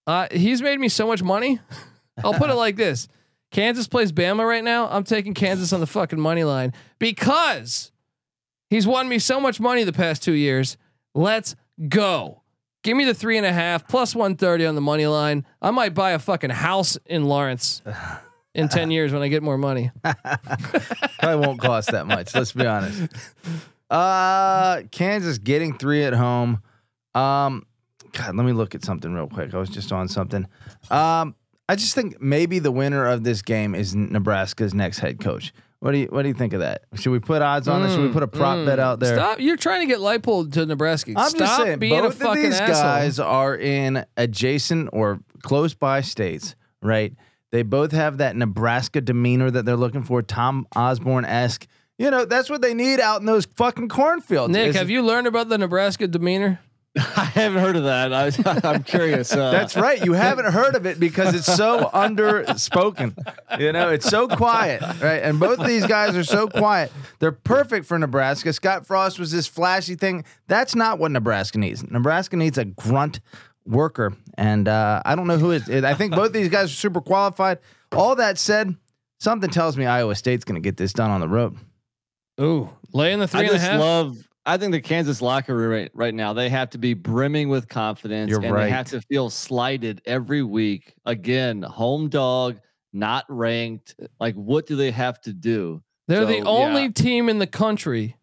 Uh, 0.05 0.27
he's 0.31 0.61
made 0.61 0.79
me 0.79 0.89
so 0.89 1.07
much 1.07 1.23
money. 1.23 1.59
I'll 2.23 2.33
put 2.33 2.49
it 2.49 2.55
like 2.55 2.75
this: 2.75 3.07
Kansas 3.51 3.87
plays 3.87 4.11
Bama 4.11 4.47
right 4.47 4.63
now. 4.63 4.89
I'm 4.89 5.03
taking 5.03 5.33
Kansas 5.33 5.73
on 5.73 5.79
the 5.79 5.87
fucking 5.87 6.19
money 6.19 6.43
line 6.43 6.73
because 6.99 7.91
he's 8.69 8.85
won 8.85 9.07
me 9.07 9.19
so 9.19 9.39
much 9.39 9.59
money 9.59 9.83
the 9.83 9.93
past 9.93 10.23
two 10.23 10.33
years. 10.33 10.77
Let's 11.15 11.55
go. 11.87 12.41
Give 12.83 12.95
me 12.95 13.05
the 13.05 13.13
three 13.13 13.37
and 13.37 13.45
a 13.45 13.51
half 13.51 13.87
plus 13.87 14.15
130 14.15 14.65
on 14.65 14.75
the 14.75 14.81
money 14.81 15.05
line. 15.05 15.45
I 15.61 15.71
might 15.71 15.93
buy 15.93 16.11
a 16.11 16.19
fucking 16.19 16.49
house 16.49 16.97
in 17.05 17.25
Lawrence 17.25 17.81
in 18.53 18.69
10 18.69 18.91
years 18.91 19.11
when 19.11 19.21
I 19.21 19.27
get 19.27 19.43
more 19.43 19.57
money. 19.57 19.91
Probably 20.03 21.45
won't 21.45 21.59
cost 21.59 21.91
that 21.91 22.07
much. 22.07 22.33
Let's 22.33 22.53
be 22.53 22.65
honest. 22.65 23.11
Uh, 23.89 24.81
Kansas 24.91 25.37
getting 25.37 25.77
three 25.77 26.03
at 26.03 26.13
home. 26.13 26.61
Um, 27.15 27.65
God, 28.13 28.35
let 28.35 28.45
me 28.45 28.53
look 28.53 28.75
at 28.75 28.83
something 28.83 29.13
real 29.13 29.27
quick. 29.27 29.53
I 29.53 29.57
was 29.57 29.69
just 29.69 29.91
on 29.91 30.07
something. 30.07 30.45
Um, 30.89 31.35
I 31.67 31.75
just 31.75 31.93
think 31.95 32.21
maybe 32.21 32.59
the 32.59 32.71
winner 32.71 33.07
of 33.07 33.23
this 33.23 33.41
game 33.41 33.75
is 33.75 33.95
Nebraska's 33.95 34.73
next 34.73 34.99
head 34.99 35.19
coach. 35.19 35.53
What 35.79 35.91
do 35.91 35.99
you 35.99 36.07
What 36.07 36.23
do 36.23 36.27
you 36.27 36.33
think 36.33 36.53
of 36.53 36.59
that? 36.59 36.83
Should 36.95 37.11
we 37.11 37.19
put 37.19 37.41
odds 37.41 37.67
on 37.67 37.83
this? 37.83 37.93
Should 37.93 38.01
we 38.01 38.11
put 38.11 38.23
a 38.23 38.27
prop 38.27 38.65
bet 38.65 38.79
out 38.79 38.99
there? 38.99 39.13
Mm, 39.15 39.19
Stop. 39.19 39.39
You're 39.39 39.55
trying 39.55 39.81
to 39.81 39.85
get 39.85 39.99
Leipold 39.99 40.51
to 40.53 40.65
Nebraska. 40.65 41.13
I'm 41.15 41.29
Stop 41.29 41.39
just 41.39 41.57
saying, 41.57 41.79
being 41.79 42.01
both 42.01 42.15
a 42.15 42.17
fucking 42.17 42.45
of 42.45 42.51
these 42.51 42.59
asshole. 42.59 42.83
guys 42.83 43.19
are 43.19 43.55
in 43.55 44.05
adjacent 44.17 44.89
or 44.91 45.19
close 45.41 45.73
by 45.73 46.01
states, 46.01 46.55
right? 46.81 47.13
They 47.51 47.63
both 47.63 47.93
have 47.93 48.17
that 48.17 48.35
Nebraska 48.35 48.99
demeanor 48.99 49.49
that 49.51 49.63
they're 49.65 49.77
looking 49.77 50.03
for, 50.03 50.21
Tom 50.21 50.67
Osborne 50.75 51.23
esque. 51.25 51.65
You 51.99 52.09
know, 52.09 52.23
that's 52.23 52.49
what 52.49 52.61
they 52.61 52.73
need 52.73 53.01
out 53.01 53.19
in 53.19 53.25
those 53.25 53.45
fucking 53.45 53.89
cornfields. 53.89 54.51
Nick, 54.53 54.69
Is- 54.69 54.75
have 54.77 54.89
you 54.89 55.01
learned 55.03 55.27
about 55.27 55.49
the 55.49 55.57
Nebraska 55.57 56.07
demeanor? 56.07 56.59
I 56.95 57.25
haven't 57.25 57.61
heard 57.61 57.75
of 57.75 57.83
that. 57.83 58.13
I, 58.13 58.31
I'm 58.67 58.83
curious. 58.83 59.31
Uh, 59.31 59.51
That's 59.51 59.75
right. 59.75 60.03
You 60.03 60.13
haven't 60.13 60.51
heard 60.51 60.75
of 60.75 60.87
it 60.87 60.99
because 60.99 61.35
it's 61.35 61.45
so 61.45 61.89
underspoken. 61.93 63.15
You 63.59 63.71
know, 63.73 63.89
it's 63.89 64.07
so 64.07 64.27
quiet, 64.27 64.81
right? 64.81 65.21
And 65.21 65.39
both 65.39 65.59
of 65.59 65.67
these 65.67 65.85
guys 65.85 66.15
are 66.15 66.23
so 66.23 66.47
quiet. 66.47 66.91
They're 67.19 67.31
perfect 67.31 67.85
for 67.85 67.99
Nebraska. 67.99 68.53
Scott 68.53 68.87
Frost 68.87 69.19
was 69.19 69.31
this 69.31 69.45
flashy 69.45 69.95
thing. 69.95 70.25
That's 70.47 70.73
not 70.73 70.97
what 70.99 71.11
Nebraska 71.11 71.59
needs. 71.59 71.83
Nebraska 71.91 72.37
needs 72.37 72.57
a 72.57 72.65
grunt 72.65 73.19
worker. 73.65 74.13
And 74.37 74.67
uh, 74.67 75.03
I 75.05 75.15
don't 75.15 75.27
know 75.27 75.37
who 75.37 75.51
is. 75.51 75.69
I 75.69 75.93
think 75.93 76.15
both 76.15 76.33
these 76.33 76.49
guys 76.49 76.71
are 76.71 76.75
super 76.75 77.01
qualified. 77.01 77.59
All 77.91 78.15
that 78.15 78.37
said, 78.39 78.75
something 79.19 79.49
tells 79.51 79.77
me 79.77 79.85
Iowa 79.85 80.15
State's 80.15 80.43
going 80.43 80.55
to 80.55 80.61
get 80.65 80.77
this 80.77 80.93
done 80.93 81.11
on 81.11 81.19
the 81.19 81.27
road. 81.29 81.55
Ooh, 82.39 82.69
laying 82.93 83.19
the 83.19 83.27
the 83.27 83.37
I 83.37 83.41
and 83.41 83.49
a 83.49 83.53
just 83.53 83.65
half. 83.65 83.79
love. 83.79 84.17
I 84.45 84.57
think 84.57 84.71
the 84.71 84.81
Kansas 84.81 85.21
locker 85.21 85.55
room 85.55 85.71
right, 85.71 85.91
right 85.93 86.13
now 86.13 86.33
they 86.33 86.49
have 86.49 86.69
to 86.71 86.77
be 86.77 86.93
brimming 86.93 87.49
with 87.49 87.67
confidence, 87.67 88.31
You're 88.31 88.41
and 88.41 88.53
right. 88.53 88.65
they 88.65 88.69
have 88.71 88.87
to 88.87 89.01
feel 89.01 89.29
slighted 89.29 90.01
every 90.05 90.41
week. 90.41 90.93
Again, 91.05 91.61
home 91.61 92.09
dog, 92.09 92.59
not 92.93 93.25
ranked. 93.29 93.95
Like, 94.19 94.35
what 94.35 94.65
do 94.65 94.75
they 94.75 94.91
have 94.91 95.21
to 95.21 95.33
do? 95.33 95.83
They're 96.07 96.21
So, 96.21 96.25
the 96.25 96.41
only 96.41 96.83
yeah. 96.83 96.91
team 96.95 97.29
in 97.29 97.37
the 97.37 97.45
country 97.47 98.15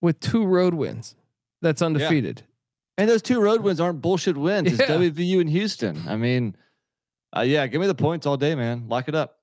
with 0.00 0.18
two 0.20 0.46
road 0.46 0.72
wins 0.72 1.14
that's 1.60 1.82
undefeated. 1.82 2.42
And 2.96 3.10
those 3.10 3.20
two 3.22 3.40
road 3.40 3.60
wins 3.60 3.80
aren't 3.80 4.00
bullshit 4.00 4.36
wins. 4.36 4.72
It's 4.72 4.82
WVU 4.90 5.40
and 5.40 5.50
Houston. 5.50 6.00
I 6.08 6.16
mean, 6.16 6.56
uh, 7.36 7.40
yeah, 7.42 7.66
give 7.66 7.80
me 7.80 7.86
the 7.88 7.94
points 7.94 8.24
all 8.24 8.36
day, 8.36 8.54
man. 8.54 8.86
Lock 8.88 9.08
it 9.08 9.14
up. 9.14 9.40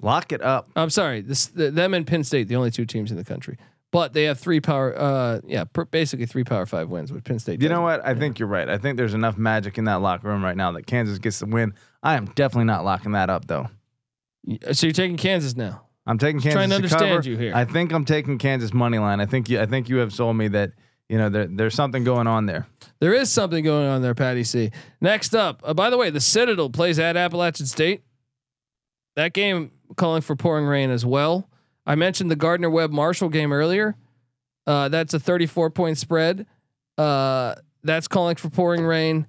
Lock 0.00 0.32
it 0.32 0.42
up. 0.42 0.70
I'm 0.76 0.90
sorry, 0.90 1.20
this 1.20 1.46
the, 1.46 1.70
them 1.70 1.94
and 1.94 2.06
Penn 2.06 2.24
State, 2.24 2.48
the 2.48 2.56
only 2.56 2.70
two 2.70 2.84
teams 2.84 3.10
in 3.10 3.16
the 3.16 3.24
country, 3.24 3.56
but 3.90 4.12
they 4.12 4.24
have 4.24 4.38
three 4.38 4.60
power. 4.60 4.94
Uh, 4.96 5.40
yeah, 5.46 5.64
per, 5.64 5.84
basically 5.84 6.26
three 6.26 6.44
power 6.44 6.66
five 6.66 6.88
wins 6.88 7.12
with 7.12 7.24
Penn 7.24 7.38
State. 7.38 7.62
You 7.62 7.68
know 7.68 7.80
what? 7.80 8.04
I 8.04 8.14
think 8.14 8.38
you're 8.38 8.48
right. 8.48 8.68
I 8.68 8.76
think 8.76 8.96
there's 8.96 9.14
enough 9.14 9.38
magic 9.38 9.78
in 9.78 9.84
that 9.84 10.02
locker 10.02 10.28
room 10.28 10.44
right 10.44 10.56
now 10.56 10.72
that 10.72 10.86
Kansas 10.86 11.18
gets 11.18 11.38
the 11.38 11.46
win. 11.46 11.74
I 12.02 12.16
am 12.16 12.26
definitely 12.26 12.66
not 12.66 12.84
locking 12.84 13.12
that 13.12 13.30
up, 13.30 13.46
though. 13.46 13.68
So 14.72 14.86
you're 14.86 14.92
taking 14.92 15.16
Kansas 15.16 15.56
now. 15.56 15.86
I'm 16.06 16.18
taking 16.18 16.40
Kansas 16.40 16.54
Trying 16.54 16.68
to 16.68 16.72
to 16.72 16.76
understand 16.76 17.16
cover. 17.16 17.28
you 17.30 17.36
here. 17.38 17.52
I 17.54 17.64
think 17.64 17.92
I'm 17.92 18.04
taking 18.04 18.36
Kansas 18.36 18.74
money 18.74 18.98
line. 18.98 19.20
I 19.20 19.26
think 19.26 19.48
you. 19.48 19.60
I 19.60 19.66
think 19.66 19.88
you 19.88 19.96
have 19.98 20.12
sold 20.12 20.36
me 20.36 20.48
that. 20.48 20.72
You 21.06 21.18
know, 21.18 21.28
there, 21.28 21.46
there's 21.46 21.74
something 21.74 22.02
going 22.02 22.26
on 22.26 22.46
there. 22.46 22.66
There 22.98 23.12
is 23.12 23.30
something 23.30 23.62
going 23.62 23.86
on 23.86 24.00
there, 24.00 24.14
Patty 24.14 24.42
C. 24.42 24.70
Next 25.02 25.34
up, 25.34 25.60
uh, 25.62 25.74
by 25.74 25.90
the 25.90 25.98
way, 25.98 26.08
the 26.08 26.20
Citadel 26.20 26.70
plays 26.70 26.98
at 26.98 27.14
Appalachian 27.14 27.66
State. 27.66 28.04
That 29.14 29.34
game 29.34 29.70
calling 29.96 30.22
for 30.22 30.36
pouring 30.36 30.66
rain 30.66 30.90
as 30.90 31.04
well. 31.04 31.48
I 31.86 31.94
mentioned 31.94 32.30
the 32.30 32.36
Gardner 32.36 32.70
Webb 32.70 32.90
Marshall 32.90 33.28
game 33.28 33.52
earlier. 33.52 33.96
Uh, 34.66 34.88
that's 34.88 35.14
a 35.14 35.20
34 35.20 35.70
point 35.70 35.98
spread. 35.98 36.46
Uh, 36.96 37.54
that's 37.82 38.08
calling 38.08 38.36
for 38.36 38.48
pouring 38.48 38.84
rain. 38.84 39.26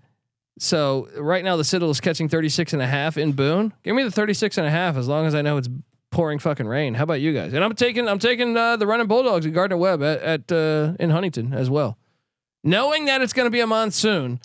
So 0.57 1.09
right 1.17 1.43
now 1.43 1.57
the 1.57 1.63
Citadel 1.63 1.89
is 1.89 1.99
catching 1.99 2.29
36 2.29 2.73
and 2.73 2.81
a 2.81 2.87
half 2.87 3.17
in 3.17 3.33
Boone. 3.33 3.73
Give 3.83 3.95
me 3.95 4.03
the 4.03 4.11
36 4.11 4.57
and 4.57 4.65
a 4.65 4.71
half 4.71 4.95
as 4.95 5.07
long 5.07 5.25
as 5.25 5.35
I 5.35 5.41
know 5.41 5.57
it's 5.57 5.67
pouring 6.11 6.39
fucking 6.39 6.67
rain. 6.67 6.93
How 6.93 7.03
about 7.03 7.19
you 7.19 7.33
guys? 7.33 7.53
And 7.53 7.63
I'm 7.63 7.75
taking 7.75 8.07
I'm 8.07 8.19
taking 8.19 8.55
uh, 8.55 8.77
the 8.77 8.87
running 8.87 9.07
Bulldogs 9.07 9.45
at 9.45 9.53
Gardner 9.53 9.77
Webb 9.77 10.01
at, 10.01 10.21
at 10.21 10.51
uh, 10.51 10.93
in 10.99 11.09
Huntington 11.09 11.53
as 11.53 11.69
well. 11.69 11.97
Knowing 12.63 13.05
that 13.05 13.21
it's 13.21 13.33
going 13.33 13.45
to 13.45 13.51
be 13.51 13.59
a 13.59 13.67
monsoon. 13.67 14.39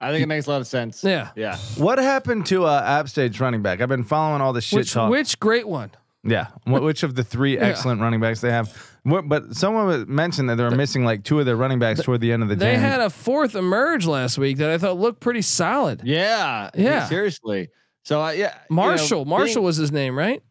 I 0.00 0.10
think 0.12 0.22
it 0.22 0.26
makes 0.26 0.46
a 0.46 0.50
lot 0.50 0.60
of 0.60 0.66
sense. 0.66 1.02
Yeah. 1.02 1.30
Yeah. 1.36 1.56
What 1.78 1.98
happened 1.98 2.46
to 2.46 2.64
uh, 2.66 2.82
App 2.84 3.08
State's 3.08 3.40
running 3.40 3.62
back? 3.62 3.80
I've 3.80 3.88
been 3.88 4.04
following 4.04 4.42
all 4.42 4.52
the 4.52 4.60
shit 4.60 4.78
Which 4.80 4.92
talk. 4.92 5.10
which 5.10 5.38
great 5.40 5.66
one? 5.66 5.90
yeah, 6.28 6.48
which 6.66 7.02
of 7.04 7.14
the 7.14 7.22
three 7.22 7.54
Yeah. 7.54 7.64
excellent 7.66 8.00
running 8.00 8.20
backs 8.20 8.40
they 8.40 8.50
have? 8.50 8.76
What, 9.04 9.28
but 9.28 9.54
someone 9.54 10.04
mentioned 10.12 10.50
that 10.50 10.56
they 10.56 10.64
were 10.64 10.72
missing 10.72 11.04
like 11.04 11.22
two 11.22 11.38
of 11.38 11.46
their 11.46 11.54
running 11.56 11.78
backs 11.78 12.02
toward 12.02 12.20
the 12.20 12.32
end 12.32 12.42
of 12.42 12.48
the 12.48 12.56
day. 12.56 12.70
They 12.70 12.72
jam. 12.72 12.80
had 12.82 13.00
a 13.00 13.08
fourth 13.10 13.54
emerge 13.54 14.06
last 14.06 14.36
week 14.36 14.56
that 14.58 14.68
I 14.70 14.78
thought 14.78 14.98
looked 14.98 15.20
pretty 15.20 15.42
solid. 15.42 16.02
Yeah. 16.04 16.70
Yeah. 16.74 17.06
Seriously. 17.06 17.68
So 18.04 18.20
uh, 18.22 18.30
yeah, 18.30 18.34
you 18.36 18.44
know, 18.44 18.82
Marshall, 18.82 19.24
Marshall 19.24 19.54
being- 19.54 19.64
was 19.64 19.76
his 19.76 19.92
name, 19.92 20.16
right? 20.18 20.42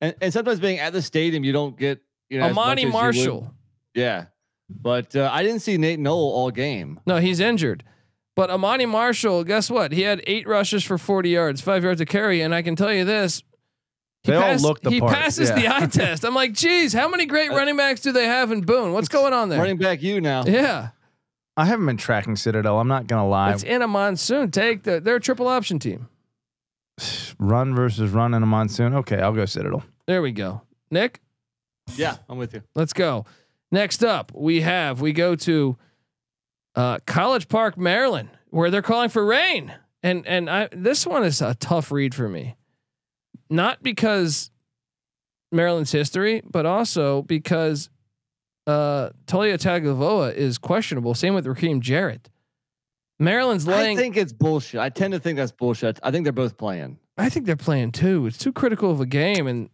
and, 0.00 0.14
and 0.20 0.32
sometimes 0.32 0.60
being 0.60 0.78
at 0.78 0.92
the 0.92 1.02
stadium, 1.02 1.42
you 1.44 1.52
don't 1.52 1.76
get 1.78 2.00
you 2.30 2.38
know 2.40 2.46
as 2.46 2.56
Ahmani 2.56 2.72
as 2.76 2.80
you 2.82 2.86
would- 2.88 2.92
Marshall. 2.92 3.54
Yeah, 3.94 4.26
but 4.68 5.14
uh, 5.16 5.28
I 5.32 5.42
didn't 5.42 5.60
see 5.60 5.76
Nate 5.78 5.98
Noel 5.98 6.16
all 6.16 6.50
game. 6.50 7.00
No, 7.06 7.16
he's 7.18 7.40
injured. 7.40 7.82
But 8.36 8.50
Ahmani 8.50 8.86
Marshall, 8.86 9.44
guess 9.44 9.70
what? 9.70 9.92
He 9.92 10.02
had 10.02 10.22
eight 10.26 10.46
rushes 10.46 10.84
for 10.84 10.98
40 10.98 11.30
yards, 11.30 11.60
five 11.62 11.82
yards 11.82 12.00
to 12.00 12.06
carry. 12.06 12.42
And 12.42 12.54
I 12.54 12.60
can 12.62 12.76
tell 12.76 12.92
you 12.92 13.04
this. 13.04 13.42
He, 14.22 14.30
They 14.32 14.36
all 14.36 14.56
look 14.56 14.82
the 14.82 14.90
he 14.90 15.00
part, 15.00 15.14
passes 15.14 15.50
the 15.50 15.68
eye 15.74 15.86
test. 15.86 16.24
I'm 16.24 16.34
like, 16.34 16.52
geez, 16.52 16.92
how 16.92 17.08
many 17.08 17.26
great 17.26 17.50
uh, 17.50 17.54
running 17.54 17.76
backs 17.76 18.02
do 18.02 18.12
they 18.12 18.26
have 18.26 18.52
in 18.52 18.60
Boone? 18.60 18.92
What's 18.92 19.08
going 19.08 19.32
on 19.32 19.48
there? 19.48 19.58
Running 19.58 19.78
back, 19.78 20.02
you 20.02 20.20
now. 20.20 20.44
Yeah. 20.44 20.90
I 21.56 21.64
haven't 21.64 21.86
been 21.86 21.96
tracking 21.96 22.36
Citadel. 22.36 22.78
I'm 22.78 22.88
not 22.88 23.06
gonna 23.06 23.26
lie. 23.26 23.52
It's 23.52 23.62
in 23.62 23.80
a 23.80 23.88
monsoon. 23.88 24.50
Take 24.50 24.82
the 24.82 25.00
they're 25.00 25.16
a 25.16 25.20
triple 25.20 25.48
option 25.48 25.78
team. 25.78 26.08
Run 27.38 27.74
versus 27.74 28.10
run 28.10 28.34
in 28.34 28.42
a 28.42 28.46
monsoon. 28.46 28.94
Okay, 28.94 29.18
I'll 29.18 29.32
go 29.32 29.46
Citadel. 29.46 29.82
There 30.06 30.20
we 30.20 30.32
go. 30.32 30.60
Nick? 30.90 31.20
Yeah, 31.94 32.16
I'm 32.28 32.36
with 32.36 32.52
you. 32.52 32.62
Let's 32.74 32.92
go. 32.92 33.24
Next 33.72 34.04
up, 34.04 34.32
we 34.34 34.60
have 34.60 35.00
we 35.00 35.12
go 35.12 35.34
to 35.36 35.76
uh, 36.76 36.98
College 37.06 37.48
Park, 37.48 37.76
Maryland, 37.78 38.28
where 38.50 38.70
they're 38.70 38.82
calling 38.82 39.08
for 39.08 39.24
rain, 39.24 39.72
and 40.02 40.26
and 40.26 40.48
I 40.48 40.68
this 40.72 41.06
one 41.06 41.24
is 41.24 41.40
a 41.42 41.54
tough 41.54 41.90
read 41.90 42.14
for 42.14 42.28
me, 42.28 42.54
not 43.50 43.82
because 43.82 44.50
Maryland's 45.52 45.92
history, 45.92 46.42
but 46.44 46.66
also 46.66 47.22
because 47.22 47.88
uh, 48.66 49.10
Taulia 49.26 49.56
Tagovailoa 49.58 50.34
is 50.34 50.58
questionable. 50.58 51.14
Same 51.14 51.34
with 51.34 51.46
Rakim 51.46 51.80
Jarrett. 51.80 52.28
Maryland's 53.18 53.66
laying. 53.66 53.96
I 53.96 54.00
think 54.00 54.16
it's 54.16 54.32
bullshit. 54.32 54.78
I 54.80 54.90
tend 54.90 55.14
to 55.14 55.18
think 55.18 55.38
that's 55.38 55.52
bullshit. 55.52 55.98
I 56.02 56.10
think 56.10 56.24
they're 56.24 56.32
both 56.32 56.58
playing. 56.58 56.98
I 57.16 57.30
think 57.30 57.46
they're 57.46 57.56
playing 57.56 57.92
too. 57.92 58.26
It's 58.26 58.36
too 58.36 58.52
critical 58.52 58.90
of 58.90 59.00
a 59.00 59.06
game, 59.06 59.46
and 59.46 59.70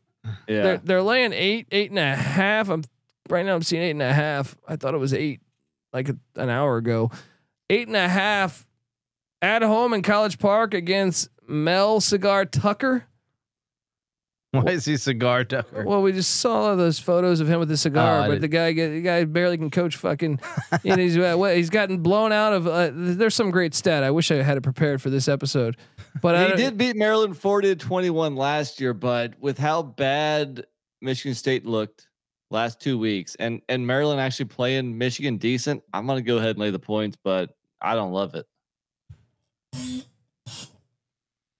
Yeah. 0.46 0.62
they're 0.62 0.78
they're 0.78 1.02
laying 1.02 1.32
eight, 1.32 1.66
eight 1.72 1.90
and 1.90 1.98
a 1.98 2.14
half. 2.14 2.68
I'm 2.68 2.84
right 3.28 3.44
now. 3.44 3.56
I'm 3.56 3.62
seeing 3.62 3.82
eight 3.82 3.90
and 3.90 4.02
a 4.02 4.12
half. 4.12 4.56
I 4.68 4.76
thought 4.76 4.94
it 4.94 4.98
was 4.98 5.12
eight, 5.12 5.40
like 5.92 6.08
an 6.36 6.50
hour 6.50 6.76
ago. 6.76 7.10
Eight 7.70 7.86
and 7.86 7.96
a 7.96 8.08
half 8.08 8.66
at 9.40 9.62
home 9.62 9.92
in 9.92 10.02
College 10.02 10.38
Park 10.38 10.74
against 10.74 11.28
Mel 11.46 12.00
Cigar 12.00 12.44
Tucker. 12.44 13.04
Why 14.52 14.72
is 14.72 14.84
he 14.84 14.98
cigar 14.98 15.44
tucker? 15.44 15.82
Well, 15.86 16.02
we 16.02 16.12
just 16.12 16.36
saw 16.36 16.68
all 16.68 16.76
those 16.76 16.98
photos 16.98 17.40
of 17.40 17.48
him 17.48 17.58
with 17.58 17.70
the 17.70 17.76
cigar, 17.78 18.26
Oh, 18.26 18.28
but 18.28 18.42
the 18.42 18.48
guy, 18.48 18.74
the 18.74 19.00
guy 19.00 19.24
barely 19.24 19.56
can 19.56 19.70
coach. 19.70 19.96
Fucking, 19.96 20.38
know, 20.84 20.96
he's 20.96 21.16
uh, 21.16 21.38
he's 21.54 21.70
gotten 21.70 22.02
blown 22.02 22.32
out 22.32 22.52
of. 22.52 22.66
Uh, 22.66 22.90
there's 22.92 23.34
some 23.34 23.50
great 23.50 23.74
stat. 23.74 24.04
I 24.04 24.10
wish 24.10 24.30
I 24.30 24.42
had 24.42 24.58
it 24.58 24.60
prepared 24.60 25.00
for 25.00 25.08
this 25.08 25.26
episode, 25.26 25.78
but 26.20 26.50
he 26.50 26.56
did 26.56 26.76
beat 26.76 26.96
Maryland 26.96 27.38
40 27.38 27.68
to 27.68 27.76
21 27.76 28.36
last 28.36 28.78
year, 28.78 28.92
but 28.92 29.40
with 29.40 29.56
how 29.56 29.82
bad 29.82 30.66
Michigan 31.00 31.34
State 31.34 31.64
looked 31.64 32.08
last 32.52 32.80
two 32.80 32.98
weeks 32.98 33.34
and 33.36 33.62
and 33.68 33.86
Maryland 33.86 34.20
actually 34.20 34.46
playing 34.46 34.96
Michigan 34.98 35.38
decent, 35.38 35.82
I'm 35.92 36.06
gonna 36.06 36.22
go 36.22 36.36
ahead 36.36 36.50
and 36.50 36.58
lay 36.58 36.70
the 36.70 36.78
points, 36.78 37.16
but 37.22 37.50
I 37.80 37.94
don't 37.94 38.12
love 38.12 38.34
it. 38.34 38.46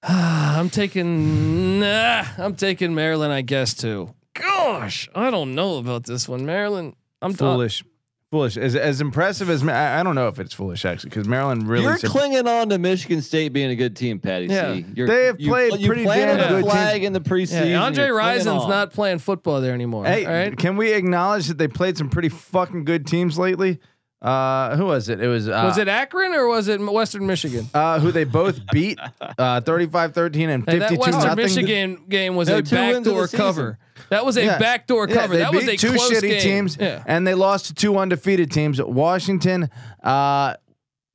I'm 0.02 0.70
taking 0.70 1.81
nah, 1.81 2.24
I'm 2.38 2.55
taking 2.55 2.94
Maryland, 2.94 3.33
I 3.33 3.42
guess 3.42 3.74
too. 3.74 4.14
Gosh, 4.35 5.09
I 5.14 5.31
don't 5.31 5.55
know 5.55 5.78
about 5.78 6.05
this 6.05 6.28
one. 6.28 6.46
Maryland, 6.46 6.94
I'm 7.20 7.35
Foolish, 7.35 7.85
foolish. 8.33 8.57
As 8.57 8.75
as 8.75 9.01
impressive 9.01 9.49
as 9.49 9.62
I, 9.68 10.01
I 10.01 10.03
don't 10.03 10.16
know 10.16 10.27
if 10.27 10.40
it's 10.40 10.53
foolish 10.53 10.85
actually 10.85 11.11
because 11.11 11.29
Maryland 11.29 11.68
really. 11.68 11.85
You're 11.85 11.99
sup- 11.99 12.11
clinging 12.11 12.49
on 12.49 12.71
to 12.71 12.79
Michigan 12.79 13.23
State 13.23 13.53
being 13.53 13.71
a 13.71 13.77
good 13.77 13.95
team, 13.95 14.18
Patty. 14.18 14.47
Yeah. 14.47 14.75
C. 14.75 14.87
You're, 14.97 15.07
They 15.07 15.27
have 15.27 15.40
you, 15.40 15.49
played 15.51 15.79
you 15.79 15.87
pretty 15.87 16.03
planted 16.03 16.38
damn 16.42 16.55
a 16.55 16.62
good 16.62 16.71
flag 16.71 16.95
teams. 17.03 17.07
in 17.07 17.12
the 17.12 17.21
preseason. 17.21 17.71
Yeah, 17.71 17.83
Andre 17.85 18.09
Rison's 18.09 18.66
not 18.66 18.92
playing 18.92 19.18
football 19.21 19.61
there 19.61 19.75
anymore. 19.75 20.05
Hey, 20.07 20.27
all 20.27 20.33
right. 20.33 20.57
can 20.59 20.77
we 20.77 20.92
acknowledge 20.92 21.47
that 21.47 21.59
they 21.59 21.68
played 21.68 21.97
some 21.97 22.11
pretty 22.11 22.31
fucking 22.31 22.85
good 22.85 23.07
teams 23.07 23.38
lately? 23.38 23.79
Uh, 24.21 24.77
who 24.77 24.85
was 24.87 25.09
it? 25.09 25.21
It 25.21 25.27
was 25.27 25.49
uh, 25.49 25.62
was 25.66 25.79
it 25.79 25.88
Akron 25.88 26.33
or 26.33 26.47
was 26.47 26.68
it 26.68 26.81
Western 26.81 27.27
Michigan? 27.27 27.68
uh, 27.75 27.99
who 27.99 28.12
they 28.12 28.23
both 28.25 28.61
beat 28.73 28.99
uh 29.21 29.61
35-13 29.62 30.49
and 30.49 30.64
Hey, 30.68 30.79
that 30.79 30.90
52 30.90 31.01
Western 31.01 31.23
nothing. 31.25 31.37
Michigan 31.37 32.05
game 32.09 32.37
was 32.37 32.47
They're 32.49 32.59
a 32.59 32.62
two 32.62 32.77
wins 32.77 32.99
backdoor 32.99 33.27
season. 33.27 33.37
cover. 33.38 33.79
That 34.12 34.25
was 34.27 34.37
a 34.37 34.44
Yeah. 34.44 34.59
backdoor 34.59 35.09
Yeah, 35.09 35.14
cover. 35.14 35.33
they 35.35 35.40
that 35.40 35.55
was 35.55 35.66
a 35.66 35.77
two 35.77 35.88
close 35.94 36.11
shitty 36.12 36.29
game. 36.29 36.40
teams, 36.40 36.77
Yeah. 36.79 37.03
and 37.07 37.27
they 37.27 37.35
lost 37.35 37.66
to 37.66 37.75
two 37.75 37.96
undefeated 37.98 38.51
teams. 38.53 38.81
Washington, 38.81 39.70
uh, 40.03 40.55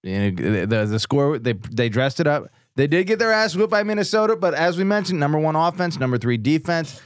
you 0.04 0.32
know, 0.32 0.66
the 0.66 0.86
the 0.86 1.00
score 1.00 1.38
they 1.40 1.54
they 1.72 1.90
dressed 1.90 2.20
it 2.20 2.26
up. 2.28 2.50
They 2.76 2.88
did 2.88 3.06
get 3.08 3.20
their 3.20 3.32
ass 3.32 3.56
whooped 3.56 3.72
by 3.72 3.84
Minnesota, 3.84 4.36
but 4.36 4.54
as 4.54 4.78
we 4.78 4.84
mentioned, 4.84 5.20
number 5.20 5.38
one 5.40 5.56
offense, 5.56 6.00
number 6.00 6.18
three 6.18 6.38
defense. 6.38 7.02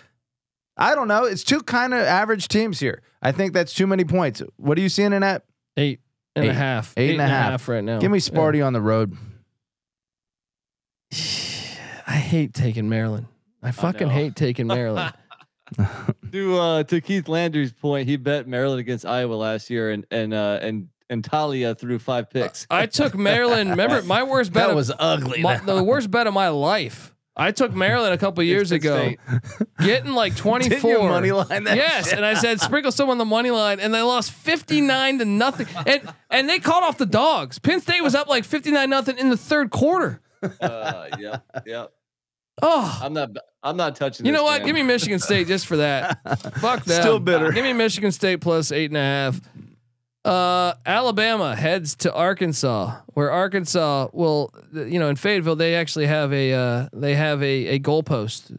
I 0.78 0.96
don't 0.96 1.08
know. 1.10 1.26
It's 1.26 1.44
two 1.44 1.62
kind 1.62 1.94
of 1.94 2.00
average 2.00 2.48
teams 2.48 2.80
here. 2.80 3.02
I 3.22 3.32
think 3.34 3.54
that's 3.54 3.74
too 3.74 3.86
many 3.86 4.04
points. 4.06 4.42
What 4.58 4.78
are 4.78 4.82
you 4.82 4.90
seeing 4.90 5.12
in 5.14 5.22
that? 5.22 5.44
Eight 5.78 6.00
and 6.36 6.46
a 6.46 6.50
Eight. 6.50 6.56
half. 6.56 6.94
Eight 6.98 7.12
and 7.12 7.22
a 7.22 7.28
half. 7.28 7.68
right 7.68 7.84
now. 7.84 8.00
Give 8.00 8.10
me 8.12 8.18
Yeah. 8.18 8.22
Sparty 8.30 8.66
on 8.66 8.72
the 8.74 8.82
road. 8.82 9.16
I 12.08 12.16
hate 12.16 12.54
taking 12.54 12.88
Maryland. 12.90 13.28
I 13.64 13.72
fucking 13.72 14.08
know. 14.08 14.14
hate 14.14 14.36
taking 14.36 14.68
Maryland. 14.80 15.14
to 16.32 16.58
uh, 16.60 16.84
to 16.84 17.02
Keith 17.02 17.28
Landry's 17.28 17.72
point, 17.74 18.08
he 18.08 18.18
bet 18.18 18.48
Maryland 18.48 18.80
against 18.80 19.06
Iowa 19.06 19.34
last 19.36 19.70
year, 19.70 19.92
and 19.92 20.06
and 20.12 20.34
uh, 20.34 20.60
and 20.62 20.90
and 21.10 21.24
Taulia 21.24 21.78
threw 21.78 22.00
five 22.00 22.30
picks. 22.30 22.66
I 22.70 22.86
took 22.86 23.16
Maryland. 23.16 23.70
Remember 23.72 24.02
my 24.04 24.24
worst 24.32 24.54
bet. 24.54 24.64
That 24.64 24.70
of- 24.72 24.76
was 24.76 24.92
ugly. 24.98 25.42
my, 25.42 25.58
the 25.58 25.84
worst 25.84 26.10
bet 26.12 26.28
of 26.28 26.34
my 26.34 26.50
life. 26.50 27.14
I 27.34 27.52
took 27.52 27.74
Maryland 27.74 28.14
a 28.14 28.18
couple 28.18 28.44
years 28.54 28.72
ago, 28.74 29.14
getting 29.82 30.12
like 30.12 30.36
twenty 30.36 30.70
four 30.70 31.00
money 31.08 31.32
line 31.32 31.64
that 31.64 31.78
Yes, 31.78 32.10
shit? 32.10 32.18
and 32.18 32.26
I 32.26 32.34
said 32.34 32.60
sprinkle 32.60 32.92
some 32.92 33.10
on 33.10 33.18
the 33.18 33.26
money 33.26 33.52
line, 33.52 33.80
and 33.80 33.94
they 33.94 34.02
lost 34.02 34.32
fifty 34.32 34.82
nine 34.82 35.18
to 35.20 35.26
nothing. 35.26 35.68
And 35.88 36.02
and 36.30 36.50
they 36.50 36.60
called 36.60 36.84
off 36.84 36.98
the 36.98 37.06
dogs. 37.06 37.58
Penn 37.58 37.80
State 37.80 38.02
was 38.04 38.16
up 38.16 38.28
like 38.28 38.44
fifty 38.44 38.70
nine 38.72 38.90
nothing 38.90 39.18
in 39.18 39.30
the 39.30 39.38
third 39.38 39.72
quarter. 39.72 40.20
uh, 40.60 41.08
yep, 41.20 41.44
yep. 41.66 41.94
Oh, 42.62 43.00
I'm 43.04 43.14
not. 43.14 43.30
I'm 43.64 43.78
not 43.78 43.96
touching. 43.96 44.26
you 44.26 44.32
know 44.32 44.44
what? 44.44 44.62
man. 44.62 44.68
Give 44.68 44.76
me 44.76 44.84
Michigan 44.84 45.20
State 45.20 45.48
just 45.48 45.68
for 45.68 45.78
that. 45.78 46.20
Fuck 46.60 46.84
that. 46.86 47.02
Still 47.02 47.20
bitter. 47.20 47.52
Give 47.52 47.64
me 47.64 47.74
Michigan 47.74 48.12
State 48.12 48.42
plus 48.42 48.72
eight 48.72 48.90
and 48.90 48.98
a 48.98 49.02
half. 49.02 49.42
Uh, 50.24 50.74
Alabama 50.86 51.56
heads 51.56 51.96
to 51.98 52.14
Arkansas, 52.14 52.96
where 53.14 53.32
Arkansas 53.32 54.10
will, 54.14 54.54
you 54.74 55.00
know, 55.00 55.10
in 55.10 55.16
Fayetteville 55.16 55.56
they 55.56 55.76
actually 55.76 56.06
have 56.08 56.32
a 56.34 56.54
uh, 56.54 56.90
they 56.94 57.16
have 57.16 57.42
a 57.42 57.68
a 57.68 57.80
goalpost 57.80 58.56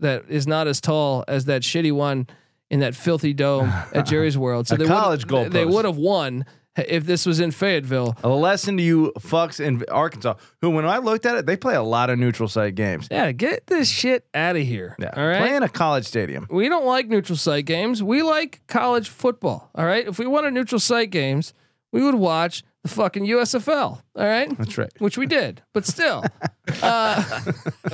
that 0.00 0.24
is 0.28 0.46
not 0.46 0.66
as 0.66 0.80
tall 0.80 1.24
as 1.28 1.44
that 1.44 1.62
shitty 1.62 1.92
one 1.92 2.26
in 2.70 2.80
that 2.80 2.94
filthy 2.96 3.32
dome 3.32 3.72
at 3.92 4.06
Jerry's 4.06 4.36
World. 4.36 4.66
So 4.66 4.74
A 4.74 4.78
they 4.78 4.86
college 4.86 5.30
would, 5.30 5.52
They 5.52 5.64
would 5.64 5.84
have 5.84 5.96
won 5.96 6.46
if 6.76 7.06
this 7.06 7.24
was 7.26 7.40
in 7.40 7.50
Fayetteville. 7.50 8.16
A 8.24 8.28
lesson 8.28 8.76
to 8.76 8.82
you 8.82 9.12
fucks 9.20 9.60
in 9.60 9.84
Arkansas, 9.90 10.34
who 10.60 10.70
when 10.70 10.84
I 10.86 10.98
looked 10.98 11.26
at 11.26 11.36
it, 11.36 11.46
they 11.46 11.56
play 11.56 11.74
a 11.74 11.82
lot 11.82 12.10
of 12.10 12.18
neutral 12.18 12.48
site 12.48 12.74
games. 12.74 13.08
Yeah, 13.10 13.30
get 13.32 13.66
this 13.66 13.88
shit 13.88 14.26
out 14.34 14.56
of 14.56 14.62
here. 14.62 14.96
Yeah, 14.98 15.10
All 15.16 15.26
right. 15.26 15.38
play 15.38 15.54
in 15.56 15.62
a 15.62 15.68
college 15.68 16.04
stadium. 16.06 16.46
We 16.50 16.68
don't 16.68 16.84
like 16.86 17.08
neutral 17.08 17.36
site 17.36 17.64
games. 17.66 18.02
We 18.02 18.22
like 18.22 18.62
college 18.66 19.08
football. 19.08 19.70
All 19.74 19.86
right. 19.86 20.06
If 20.06 20.18
we 20.18 20.26
wanted 20.26 20.52
neutral 20.54 20.80
site 20.80 21.10
games, 21.10 21.54
we 21.92 22.02
would 22.02 22.16
watch 22.16 22.64
the 22.82 22.88
fucking 22.88 23.24
USFL. 23.24 23.72
All 23.74 24.02
right. 24.16 24.56
That's 24.58 24.76
right. 24.76 24.90
Which 24.98 25.16
we 25.16 25.26
did, 25.26 25.62
but 25.72 25.86
still, 25.86 26.24
uh, 26.82 27.40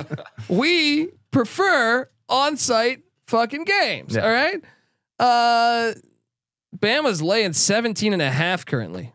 we 0.49 1.09
prefer 1.31 2.09
on 2.27 2.57
site 2.57 3.03
fucking 3.27 3.63
games. 3.65 4.15
Yeah. 4.15 4.25
All 4.25 4.31
right. 4.31 4.61
Uh, 5.19 5.93
Bama's 6.77 7.21
laying 7.21 7.53
17 7.53 8.13
and 8.13 8.21
a 8.21 8.29
half 8.31 8.65
currently. 8.65 9.13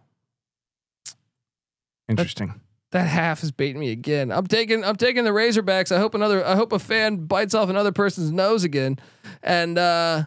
Interesting. 2.08 2.60
That 2.92 3.06
half 3.08 3.42
is 3.42 3.50
baiting 3.50 3.80
me 3.80 3.90
again. 3.90 4.30
I'm 4.30 4.46
taking 4.46 4.84
I'm 4.84 4.96
taking 4.96 5.24
the 5.24 5.30
Razorbacks. 5.30 5.90
I 5.94 5.98
hope 5.98 6.14
another 6.14 6.44
I 6.44 6.54
hope 6.54 6.72
a 6.72 6.78
fan 6.78 7.26
bites 7.26 7.52
off 7.52 7.68
another 7.68 7.92
person's 7.92 8.30
nose 8.30 8.62
again. 8.64 8.98
And 9.42 9.76
uh 9.76 10.24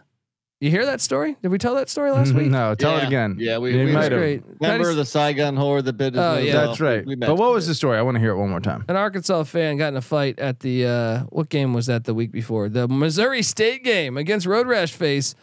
you 0.60 0.68
hear 0.70 0.84
that 0.84 1.00
story? 1.00 1.38
Did 1.40 1.48
we 1.48 1.56
tell 1.56 1.74
that 1.76 1.88
story 1.88 2.10
last 2.10 2.34
week? 2.34 2.48
no, 2.50 2.74
tell 2.74 2.98
it 2.98 3.04
again. 3.04 3.36
Yeah, 3.40 3.56
we- 3.56 3.72
You 3.72 3.86
we- 3.86 3.92
might 3.92 4.00
That's 4.02 4.08
have. 4.10 4.18
great. 4.20 4.42
Remember 4.60 4.92
the 4.92 5.06
Saigon 5.06 5.56
whore 5.56 5.82
that 5.82 5.94
bit 5.94 6.12
his 6.12 6.20
Oh, 6.22 6.36
yeah. 6.36 6.66
That's 6.66 6.80
right. 6.80 7.04
We 7.06 7.14
but 7.14 7.36
what 7.36 7.52
was 7.54 7.64
it. 7.64 7.68
the 7.70 7.74
story? 7.74 7.96
I 7.96 8.02
want 8.02 8.16
to 8.16 8.20
hear 8.20 8.32
it 8.32 8.36
one 8.36 8.50
more 8.50 8.60
time. 8.60 8.84
An 8.86 8.94
Arkansas 8.96 9.44
fan 9.44 9.78
got 9.78 9.88
in 9.88 9.96
a 9.96 10.02
fight 10.02 10.38
at 10.38 10.60
the 10.60 10.84
uh 10.84 11.18
what 11.30 11.48
game 11.48 11.72
was 11.72 11.86
that 11.86 12.04
the 12.04 12.12
week 12.12 12.30
before? 12.30 12.68
The 12.68 12.86
Missouri 12.88 13.40
State 13.42 13.82
game 13.84 14.18
against 14.18 14.44
Road 14.44 14.66
Rash 14.66 14.92
Face. 14.92 15.34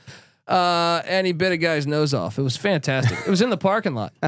Uh 0.48 1.02
and 1.06 1.28
he 1.28 1.34
bit 1.34 1.52
a 1.52 1.58
guy's 1.58 1.86
nose 1.88 2.14
off. 2.14 2.38
It 2.40 2.42
was 2.44 2.56
fantastic. 2.58 3.18
it 3.26 3.30
was 3.30 3.42
in 3.42 3.50
the 3.50 3.58
parking 3.58 3.94
lot. 3.96 4.14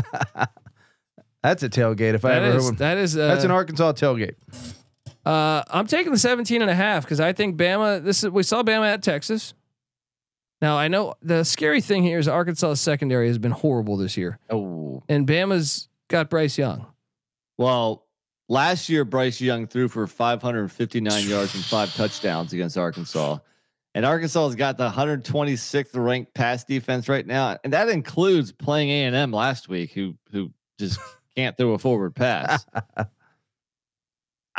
That's 1.43 1.63
a 1.63 1.69
tailgate 1.69 2.15
if 2.15 2.25
I 2.25 2.29
That 2.31 2.43
ever 2.43 2.53
heard 2.53 2.63
one. 2.63 2.75
that 2.75 2.97
is 2.97 3.17
uh, 3.17 3.27
That's 3.27 3.45
an 3.45 3.51
Arkansas 3.51 3.93
tailgate. 3.93 4.35
Uh, 5.25 5.63
I'm 5.69 5.87
taking 5.87 6.11
the 6.11 6.17
17 6.17 6.61
and 6.61 6.69
a 6.69 6.75
half 6.75 7.03
because 7.03 7.19
I 7.19 7.33
think 7.33 7.55
Bama. 7.57 8.03
This 8.03 8.23
is 8.23 8.29
we 8.29 8.43
saw 8.43 8.63
Bama 8.63 8.87
at 8.93 9.01
Texas. 9.03 9.53
Now 10.61 10.77
I 10.77 10.89
know 10.89 11.13
the 11.21 11.43
scary 11.45 11.79
thing 11.79 12.03
here 12.03 12.19
is 12.19 12.27
Arkansas 12.27 12.73
secondary 12.75 13.27
has 13.27 13.37
been 13.37 13.51
horrible 13.51 13.95
this 13.95 14.17
year, 14.17 14.39
Oh 14.49 15.03
and 15.07 15.25
Bama's 15.25 15.87
got 16.09 16.29
Bryce 16.29 16.57
Young. 16.57 16.85
well, 17.57 18.05
last 18.49 18.89
year 18.89 19.05
Bryce 19.05 19.39
Young 19.39 19.67
threw 19.67 19.87
for 19.87 20.05
559 20.07 21.29
yards 21.29 21.55
and 21.55 21.63
five 21.63 21.93
touchdowns 21.95 22.51
against 22.51 22.77
Arkansas, 22.77 23.37
and 23.99 24.05
Arkansas 24.05 24.45
has 24.45 24.55
got 24.55 24.77
the 24.77 24.89
126th 24.89 25.89
ranked 25.93 26.33
pass 26.33 26.63
defense 26.63 27.09
right 27.09 27.27
now, 27.27 27.57
and 27.65 27.73
that 27.73 27.89
includes 27.89 28.53
playing 28.53 28.89
A 28.91 29.03
and 29.03 29.13
M 29.13 29.33
last 29.33 29.67
week, 29.67 29.91
who 29.91 30.15
who 30.31 30.53
just 30.79 31.01
can't 31.35 31.57
throw 31.57 31.73
a 31.73 31.77
forward 31.77 32.15
pass. 32.15 32.65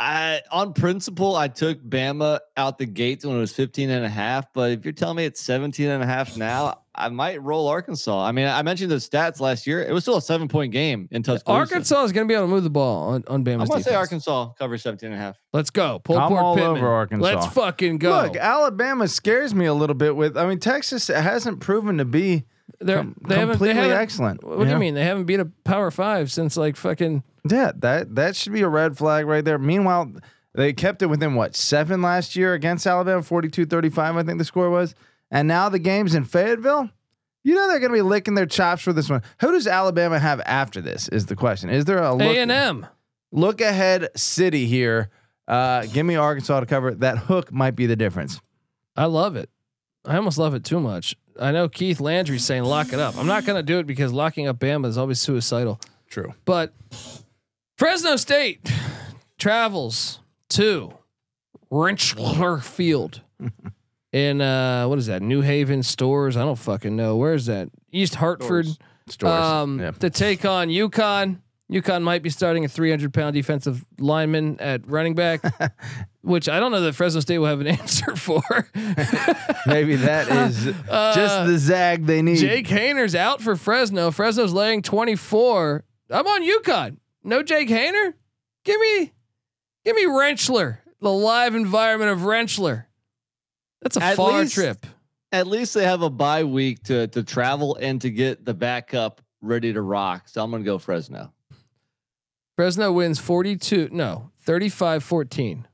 I 0.01 0.41
on 0.49 0.73
principle 0.73 1.35
I 1.35 1.47
took 1.47 1.79
Bama 1.79 2.39
out 2.57 2.79
the 2.79 2.87
gates 2.87 3.23
when 3.23 3.37
it 3.37 3.39
was 3.39 3.53
15 3.53 3.91
and 3.91 4.03
a 4.03 4.09
half, 4.09 4.51
but 4.51 4.71
if 4.71 4.83
you're 4.83 4.93
telling 4.93 5.17
me 5.17 5.25
it's 5.25 5.39
17 5.41 5.87
and 5.87 6.01
a 6.01 6.07
half 6.07 6.35
now, 6.35 6.79
I 6.95 7.09
might 7.09 7.39
roll 7.43 7.67
Arkansas. 7.67 8.25
I 8.25 8.31
mean, 8.31 8.47
I 8.47 8.63
mentioned 8.63 8.89
the 8.89 8.95
stats 8.95 9.39
last 9.39 9.67
year. 9.67 9.83
It 9.83 9.93
was 9.93 10.03
still 10.03 10.17
a 10.17 10.21
7-point 10.21 10.71
game 10.71 11.07
in 11.11 11.21
Tuscaloosa. 11.21 11.59
Arkansas 11.59 12.03
is 12.05 12.11
going 12.13 12.27
to 12.27 12.31
be 12.31 12.35
able 12.35 12.47
to 12.47 12.51
move 12.51 12.63
the 12.63 12.71
ball 12.71 13.09
on 13.09 13.23
on 13.27 13.35
I'm 13.35 13.43
going 13.43 13.67
to 13.67 13.83
say. 13.83 13.93
Arkansas 13.93 14.53
covers 14.53 14.81
17 14.81 15.11
and 15.11 15.15
a 15.15 15.23
half. 15.23 15.37
Let's 15.53 15.69
go. 15.69 15.99
Pull 15.99 16.17
I'm 16.17 16.33
all 16.33 16.55
Pittman. 16.55 16.77
over 16.77 16.87
Arkansas. 16.87 17.23
Let's 17.23 17.45
fucking 17.53 17.99
go. 17.99 18.23
Look, 18.23 18.35
Alabama 18.37 19.07
scares 19.07 19.53
me 19.53 19.65
a 19.67 19.73
little 19.73 19.93
bit. 19.93 20.15
With 20.15 20.35
I 20.35 20.47
mean, 20.47 20.59
Texas 20.59 21.09
hasn't 21.09 21.59
proven 21.59 21.99
to 21.99 22.05
be 22.05 22.45
They're 22.81 22.97
com- 22.97 23.15
they 23.27 23.35
haven't 23.35 23.47
they 23.47 23.53
completely 23.53 23.81
haven't. 23.81 23.97
excellent. 23.97 24.43
What 24.43 24.65
do 24.65 24.69
you 24.69 24.77
mean? 24.79 24.95
They 24.95 25.03
haven't 25.03 25.25
beat 25.25 25.39
a 25.39 25.45
Power 25.63 25.91
Five 25.91 26.31
since 26.31 26.57
like 26.57 26.75
fucking. 26.75 27.23
Yeah, 27.49 27.71
that 27.77 28.15
that 28.15 28.35
should 28.35 28.53
be 28.53 28.61
a 28.61 28.67
red 28.67 28.97
flag 28.97 29.25
right 29.25 29.43
there. 29.43 29.57
Meanwhile, 29.57 30.11
they 30.53 30.73
kept 30.73 31.01
it 31.01 31.07
within 31.07 31.35
what 31.35 31.55
seven 31.55 32.01
last 32.01 32.35
year 32.35 32.53
against 32.53 32.85
Alabama, 32.85 33.21
42-35, 33.21 33.97
I 33.97 34.23
think 34.23 34.37
the 34.37 34.45
score 34.45 34.69
was. 34.69 34.95
And 35.29 35.47
now 35.47 35.69
the 35.69 35.79
game's 35.79 36.13
in 36.13 36.25
Fayetteville. 36.25 36.89
You 37.43 37.55
know 37.55 37.67
they're 37.69 37.79
going 37.79 37.91
to 37.91 37.95
be 37.97 38.01
licking 38.01 38.35
their 38.35 38.45
chops 38.45 38.83
for 38.83 38.93
this 38.93 39.09
one. 39.09 39.23
Who 39.39 39.51
does 39.51 39.65
Alabama 39.65 40.19
have 40.19 40.41
after 40.41 40.81
this? 40.81 41.07
Is 41.07 41.25
the 41.25 41.35
question. 41.35 41.69
Is 41.69 41.85
there 41.85 41.99
a 42.03 42.13
look, 42.13 42.21
A 42.21 42.39
and 42.39 42.51
M. 42.51 42.85
look 43.31 43.61
ahead 43.61 44.09
city 44.15 44.67
here? 44.67 45.09
Uh, 45.47 45.85
give 45.87 46.05
me 46.05 46.15
Arkansas 46.15 46.59
to 46.59 46.65
cover. 46.65 46.93
That 46.93 47.17
hook 47.17 47.51
might 47.51 47.75
be 47.75 47.85
the 47.87 47.95
difference. 47.95 48.39
I 48.95 49.05
love 49.05 49.35
it. 49.35 49.49
I 50.05 50.17
almost 50.17 50.37
love 50.37 50.53
it 50.53 50.63
too 50.63 50.79
much. 50.79 51.15
I 51.39 51.51
know 51.51 51.69
Keith 51.69 51.99
Landry's 51.99 52.45
saying 52.45 52.63
lock 52.63 52.93
it 52.93 52.99
up. 52.99 53.17
I'm 53.17 53.27
not 53.27 53.45
going 53.45 53.57
to 53.57 53.63
do 53.63 53.79
it 53.79 53.87
because 53.87 54.11
locking 54.13 54.47
up 54.47 54.59
Bama 54.59 54.85
is 54.87 54.97
always 54.97 55.19
suicidal. 55.19 55.79
True. 56.09 56.33
But 56.45 56.73
Fresno 57.77 58.15
State 58.15 58.71
travels 59.37 60.19
to 60.49 60.93
Rentschler 61.71 62.61
Field 62.61 63.21
in 64.11 64.41
uh 64.41 64.87
what 64.87 64.99
is 64.99 65.07
that? 65.07 65.21
New 65.21 65.41
Haven 65.41 65.83
Storrs. 65.83 66.35
I 66.35 66.41
don't 66.43 66.57
fucking 66.59 66.95
know. 66.95 67.15
Where 67.15 67.33
is 67.33 67.45
that? 67.45 67.69
East 67.91 68.15
Hartford. 68.15 68.67
Storrs. 69.07 69.43
Um, 69.43 69.79
yeah. 69.79 69.91
to 69.91 70.09
take 70.09 70.45
on 70.45 70.69
UConn. 70.69 71.39
UConn 71.71 72.01
might 72.03 72.21
be 72.21 72.29
starting 72.29 72.65
a 72.65 72.67
300 72.67 73.13
pound 73.13 73.33
defensive 73.33 73.85
lineman 73.97 74.59
at 74.59 74.85
running 74.87 75.15
back, 75.15 75.41
which 76.21 76.49
I 76.49 76.59
don't 76.59 76.71
know 76.71 76.81
that 76.81 76.93
Fresno 76.93 77.21
State 77.21 77.37
will 77.37 77.47
have 77.47 77.61
an 77.61 77.67
answer 77.79 78.15
for. 78.15 78.41
Maybe 79.65 79.95
that 79.95 80.27
is 80.49 80.65
just 80.65 81.47
the 81.47 81.57
zag 81.57 82.05
they 82.05 82.21
need. 82.21 82.37
Uh, 82.39 82.41
Jake 82.41 82.67
Haener's 82.67 83.15
out 83.15 83.41
for 83.41 83.55
Fresno. 83.55 84.11
Fresno's 84.11 84.51
laying 84.53 84.81
24. 84.81 85.83
I'm 86.09 86.27
on 86.27 86.43
UConn. 86.43 86.97
No 87.23 87.41
Jake 87.43 87.69
Hayner. 87.69 88.13
Give 88.65 88.79
me, 88.79 89.11
give 89.85 89.95
me 89.95 90.05
Rentschler. 90.05 90.79
The 90.99 91.11
live 91.11 91.55
environment 91.55 92.11
of 92.11 92.19
Rentschler. 92.19 92.85
That's 93.81 93.97
a 93.97 94.03
At 94.03 94.17
far 94.17 94.41
least- 94.41 94.53
trip. 94.53 94.85
At 95.33 95.47
least 95.47 95.73
they 95.73 95.85
have 95.85 96.01
a 96.01 96.09
bye 96.09 96.43
week 96.43 96.83
to 96.83 97.07
to 97.07 97.23
travel 97.23 97.77
and 97.79 98.01
to 98.01 98.09
get 98.09 98.43
the 98.43 98.53
backup 98.53 99.21
ready 99.41 99.71
to 99.71 99.81
rock. 99.81 100.27
So 100.27 100.43
I'm 100.43 100.51
gonna 100.51 100.65
go 100.65 100.77
Fresno. 100.77 101.31
Fresno 102.57 102.91
wins 102.91 103.19
42, 103.19 103.89
no, 103.91 104.31
35 104.41 105.03
14. 105.03 105.67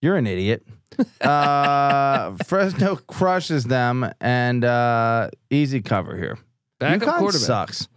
You're 0.00 0.16
an 0.16 0.26
idiot. 0.26 0.66
Uh, 1.22 2.36
Fresno 2.46 2.96
crushes 2.96 3.64
them 3.64 4.12
and 4.20 4.62
uh, 4.62 5.30
easy 5.48 5.80
cover 5.80 6.18
here. 6.18 6.36
Backup 6.80 7.08
UConn 7.08 7.18
quarterback. 7.18 7.46
sucks. 7.46 7.88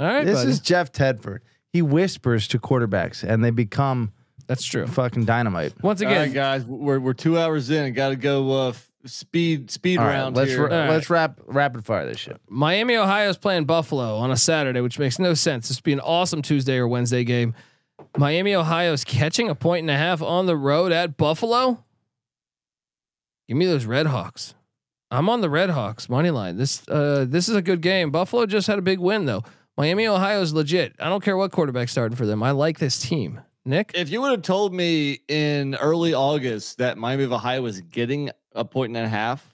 All 0.00 0.06
right, 0.08 0.24
this 0.24 0.40
buddy. 0.40 0.50
is 0.50 0.58
Jeff 0.58 0.90
Tedford. 0.90 1.38
He 1.72 1.80
whispers 1.80 2.48
to 2.48 2.58
quarterbacks 2.58 3.22
and 3.22 3.44
they 3.44 3.50
become 3.50 4.12
That's 4.48 4.64
true. 4.64 4.88
fucking 4.88 5.26
dynamite. 5.26 5.74
Once 5.80 6.00
again, 6.00 6.22
right, 6.22 6.32
guys, 6.34 6.64
we're 6.64 6.98
we're 6.98 7.12
two 7.12 7.38
hours 7.38 7.70
in. 7.70 7.92
Got 7.94 8.08
to 8.08 8.16
go 8.16 8.50
uh, 8.50 8.68
f- 8.70 8.90
speed 9.04 9.70
speed 9.70 9.98
All 9.98 10.04
right, 10.06 10.12
round 10.14 10.36
let's 10.36 10.50
here. 10.50 10.66
ra- 10.66 10.72
All 10.74 10.80
right. 10.82 10.90
let's 10.90 11.10
wrap 11.10 11.40
rapid 11.46 11.84
fire 11.84 12.06
this 12.06 12.18
shit. 12.18 12.40
Miami, 12.48 12.96
Ohio 12.96 13.28
is 13.28 13.36
playing 13.36 13.64
Buffalo 13.64 14.16
on 14.16 14.30
a 14.30 14.36
Saturday, 14.36 14.80
which 14.80 14.98
makes 14.98 15.18
no 15.18 15.34
sense. 15.34 15.68
This 15.68 15.78
would 15.78 15.84
be 15.84 15.92
an 15.92 16.00
awesome 16.00 16.42
Tuesday 16.42 16.76
or 16.76 16.86
Wednesday 16.88 17.24
game. 17.24 17.54
Miami, 18.16 18.54
Ohio 18.54 18.92
is 18.92 19.04
catching 19.04 19.48
a 19.48 19.54
point 19.54 19.82
and 19.82 19.90
a 19.90 19.96
half 19.96 20.20
on 20.22 20.46
the 20.46 20.56
road 20.56 20.92
at 20.92 21.16
Buffalo. 21.16 21.82
Give 23.48 23.56
me 23.56 23.66
those 23.66 23.84
Red 23.86 24.06
Hawks. 24.06 24.54
I'm 25.10 25.28
on 25.28 25.40
the 25.40 25.50
Red 25.50 25.70
Hawks 25.70 26.08
money 26.08 26.30
line. 26.30 26.56
This 26.56 26.86
uh, 26.88 27.26
this 27.28 27.48
is 27.48 27.56
a 27.56 27.62
good 27.62 27.80
game. 27.82 28.10
Buffalo 28.10 28.46
just 28.46 28.66
had 28.66 28.78
a 28.78 28.82
big 28.82 28.98
win 28.98 29.26
though. 29.26 29.42
Miami, 29.76 30.06
Ohio 30.06 30.40
is 30.40 30.52
legit. 30.54 30.94
I 31.00 31.08
don't 31.08 31.22
care 31.24 31.36
what 31.36 31.50
quarterback 31.52 31.88
starting 31.88 32.16
for 32.16 32.26
them. 32.26 32.42
I 32.42 32.50
like 32.52 32.78
this 32.78 32.98
team. 32.98 33.40
Nick, 33.64 33.92
If 33.94 34.10
you 34.10 34.20
would 34.20 34.32
have 34.32 34.42
told 34.42 34.74
me 34.74 35.20
in 35.28 35.76
early 35.76 36.14
August 36.14 36.78
that 36.78 36.98
Miami 36.98 37.22
of 37.24 37.32
Ohio 37.32 37.62
was 37.62 37.80
getting 37.80 38.30
a 38.54 38.64
point 38.64 38.96
and 38.96 39.06
a 39.06 39.08
half 39.08 39.46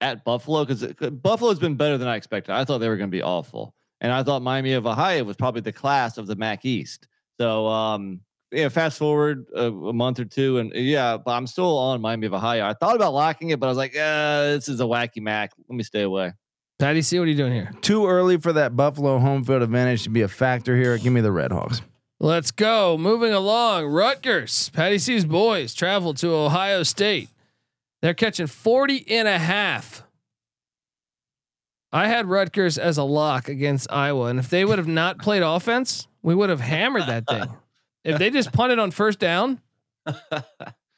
at 0.00 0.24
Buffalo, 0.24 0.64
because 0.64 0.84
Buffalo's 1.10 1.58
been 1.58 1.76
better 1.76 1.98
than 1.98 2.08
I 2.08 2.16
expected. 2.16 2.52
I 2.52 2.64
thought 2.64 2.78
they 2.78 2.88
were 2.88 2.96
going 2.96 3.10
to 3.10 3.16
be 3.16 3.22
awful, 3.22 3.74
and 4.00 4.12
I 4.12 4.22
thought 4.22 4.42
Miami 4.42 4.72
of 4.72 4.86
Ohio 4.86 5.24
was 5.24 5.36
probably 5.36 5.60
the 5.60 5.72
class 5.72 6.18
of 6.18 6.26
the 6.26 6.36
MAC 6.36 6.64
East. 6.64 7.08
So, 7.40 7.66
um, 7.66 8.20
yeah, 8.52 8.68
fast 8.68 8.98
forward 8.98 9.46
a, 9.54 9.66
a 9.66 9.92
month 9.92 10.20
or 10.20 10.24
two, 10.24 10.58
and 10.58 10.72
yeah, 10.74 11.16
but 11.16 11.32
I'm 11.32 11.46
still 11.46 11.76
on 11.76 12.00
Miami 12.00 12.26
of 12.26 12.34
Ohio. 12.34 12.64
I 12.66 12.74
thought 12.74 12.96
about 12.96 13.12
locking 13.12 13.50
it, 13.50 13.60
but 13.60 13.66
I 13.66 13.68
was 13.68 13.78
like, 13.78 13.96
uh, 13.96 14.52
this 14.52 14.68
is 14.68 14.80
a 14.80 14.84
wacky 14.84 15.20
MAC. 15.20 15.50
Let 15.68 15.76
me 15.76 15.82
stay 15.82 16.02
away. 16.02 16.32
Patty 16.78 17.02
C, 17.02 17.18
what 17.18 17.26
are 17.26 17.30
you 17.30 17.36
doing 17.36 17.52
here? 17.52 17.70
Too 17.82 18.06
early 18.06 18.36
for 18.36 18.52
that 18.52 18.74
Buffalo 18.76 19.18
home 19.18 19.44
field 19.44 19.62
advantage 19.62 20.02
to 20.04 20.10
be 20.10 20.22
a 20.22 20.28
factor 20.28 20.76
here. 20.76 20.98
Give 20.98 21.12
me 21.12 21.20
the 21.20 21.32
Red 21.32 21.52
Hawks. 21.52 21.82
Let's 22.20 22.50
go. 22.50 22.96
Moving 22.98 23.32
along. 23.32 23.86
Rutgers, 23.86 24.70
Patty 24.70 24.98
C's 24.98 25.24
boys 25.24 25.74
travel 25.74 26.14
to 26.14 26.32
Ohio 26.32 26.82
State. 26.82 27.28
They're 28.04 28.12
catching 28.12 28.48
40 28.48 29.06
and 29.12 29.26
a 29.26 29.38
half. 29.38 30.02
I 31.90 32.06
had 32.06 32.26
Rutgers 32.26 32.76
as 32.76 32.98
a 32.98 33.02
lock 33.02 33.48
against 33.48 33.90
Iowa. 33.90 34.26
And 34.26 34.38
if 34.38 34.50
they 34.50 34.62
would 34.62 34.76
have 34.76 34.86
not 34.86 35.20
played 35.20 35.42
offense, 35.42 36.06
we 36.22 36.34
would 36.34 36.50
have 36.50 36.60
hammered 36.60 37.06
that 37.06 37.26
thing. 37.26 37.48
If 38.04 38.18
they 38.18 38.28
just 38.28 38.52
punted 38.52 38.78
on 38.78 38.90
first 38.90 39.18
down, 39.18 39.62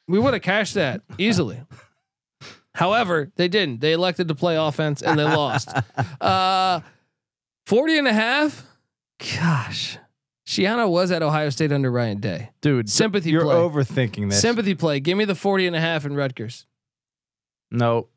we 0.09 0.19
would 0.19 0.35
have 0.35 0.43
cashed 0.43 0.75
that 0.75 1.03
easily. 1.19 1.63
However, 2.75 3.31
they 3.37 3.47
didn't. 3.47 3.81
They 3.81 3.93
elected 3.93 4.27
to 4.27 4.35
play 4.35 4.57
offense 4.57 5.03
and 5.03 5.17
they 5.17 5.23
lost. 5.23 5.69
Uh, 6.21 6.81
40 7.67 7.99
and 7.99 8.09
a 8.09 8.13
half. 8.13 8.67
Gosh. 9.21 9.99
Schiano 10.49 10.91
was 10.91 11.13
at 11.13 11.23
Ohio 11.23 11.51
State 11.51 11.71
under 11.71 11.93
Ryan 11.93 12.19
Day. 12.19 12.51
Dude, 12.61 12.91
Sympathy 12.91 13.31
you're 13.31 13.45
play. 13.45 13.55
overthinking 13.55 14.31
this. 14.31 14.41
Sympathy 14.41 14.75
play. 14.75 14.99
Give 14.99 15.17
me 15.17 15.25
the 15.25 15.37
40 15.37 15.69
and 15.69 15.77
a 15.77 15.81
half 15.81 16.05
in 16.05 16.17
Rutgers. 16.17 16.67
No. 17.71 18.09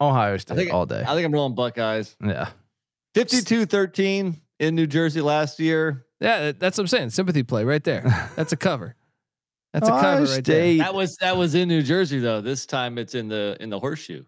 Ohio 0.00 0.36
State 0.36 0.56
think- 0.56 0.72
all 0.72 0.86
day. 0.86 1.02
I 1.06 1.14
think 1.14 1.24
I'm 1.24 1.32
rolling 1.32 1.54
Buckeyes. 1.54 2.16
yeah. 2.22 2.48
52-13 3.14 4.34
in 4.58 4.74
New 4.74 4.86
Jersey 4.86 5.20
last 5.20 5.60
year. 5.60 6.04
Yeah, 6.20 6.52
that's 6.52 6.78
what 6.78 6.82
I'm 6.84 6.88
saying. 6.88 7.10
Sympathy 7.10 7.42
play 7.42 7.64
right 7.64 7.82
there. 7.84 8.02
That's 8.36 8.52
a 8.52 8.56
cover. 8.56 8.96
That's 9.72 9.88
a 9.88 9.92
Ohio 9.92 10.18
cover 10.20 10.32
right 10.32 10.44
there. 10.44 10.78
That 10.78 10.94
was 10.94 11.16
that 11.16 11.36
was 11.36 11.54
in 11.54 11.68
New 11.68 11.82
Jersey 11.82 12.18
though. 12.18 12.40
This 12.40 12.64
time 12.64 12.96
it's 12.96 13.14
in 13.14 13.28
the 13.28 13.56
in 13.60 13.68
the 13.68 13.78
horseshoe. 13.78 14.24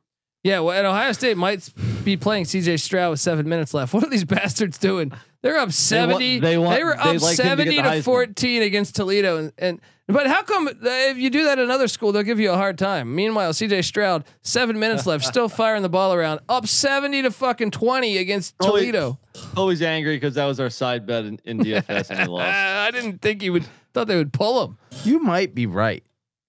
Yeah, 0.47 0.61
well, 0.61 0.79
and 0.79 0.87
Ohio 0.87 1.11
State 1.11 1.37
might 1.37 1.69
be 2.05 2.17
playing 2.17 2.45
CJ 2.45 2.79
Stroud 2.79 3.11
with 3.11 3.19
seven 3.19 3.49
minutes 3.49 3.75
left. 3.75 3.93
What 3.97 4.05
are 4.05 4.11
these 4.11 4.25
bastards 4.25 4.79
doing? 4.79 5.11
They're 5.43 5.59
up 5.59 5.73
seventy. 5.73 6.39
They, 6.39 6.51
they 6.51 6.59
want- 6.59 6.81
were 6.81 6.95
they 6.95 7.01
up 7.01 7.07
like 7.07 7.15
him 7.17 7.19
to 7.19 7.35
seventy 7.35 7.83
to 7.83 8.03
fourteen 8.03 8.63
against 8.63 8.95
Toledo, 8.95 9.39
and, 9.39 9.53
and 9.59 9.81
but 10.07 10.29
how 10.29 10.45
come 10.45 10.69
uh, 10.69 10.73
if 10.83 11.17
you 11.19 11.31
do 11.31 11.43
that 11.45 11.59
at 11.59 11.65
another 11.65 11.89
school, 11.89 12.13
they'll 12.13 12.23
give 12.23 12.39
you 12.39 12.53
a 12.53 12.57
hard 12.57 12.79
time? 12.79 13.13
Meanwhile, 13.13 13.55
CJ 13.55 13.83
Stroud, 13.83 14.23
seven 14.43 14.79
minutes 14.79 15.05
left, 15.05 15.25
still 15.33 15.49
firing 15.49 15.83
the 15.83 15.89
ball 15.89 16.15
around, 16.15 16.39
up 16.49 16.69
seventy 16.69 17.23
to 17.23 17.33
fucking 17.33 17.73
twenty 17.73 18.19
against 18.19 18.55
Oh, 18.61 18.73
wait. 18.73 18.93
Toledo. 18.93 19.19
Always 19.57 19.83
angry 19.83 20.15
because 20.15 20.37
that 20.37 20.45
was 20.45 20.61
our 20.61 20.71
side 20.71 21.07
bet 21.07 21.25
in, 21.25 21.41
in 21.45 21.59
DFS 21.65 22.11
and 22.11 22.21
we 22.21 22.27
lost. 22.27 22.47
I 22.47 22.93
didn't 22.93 23.21
think 23.21 23.43
he 23.43 23.51
would. 23.51 23.67
Thought 23.95 24.07
they 24.07 24.17
would 24.17 24.33
pull 24.33 24.63
him. 24.65 24.79
You 25.03 25.19
might 25.19 25.57
be 25.57 25.67
right. 25.67 26.05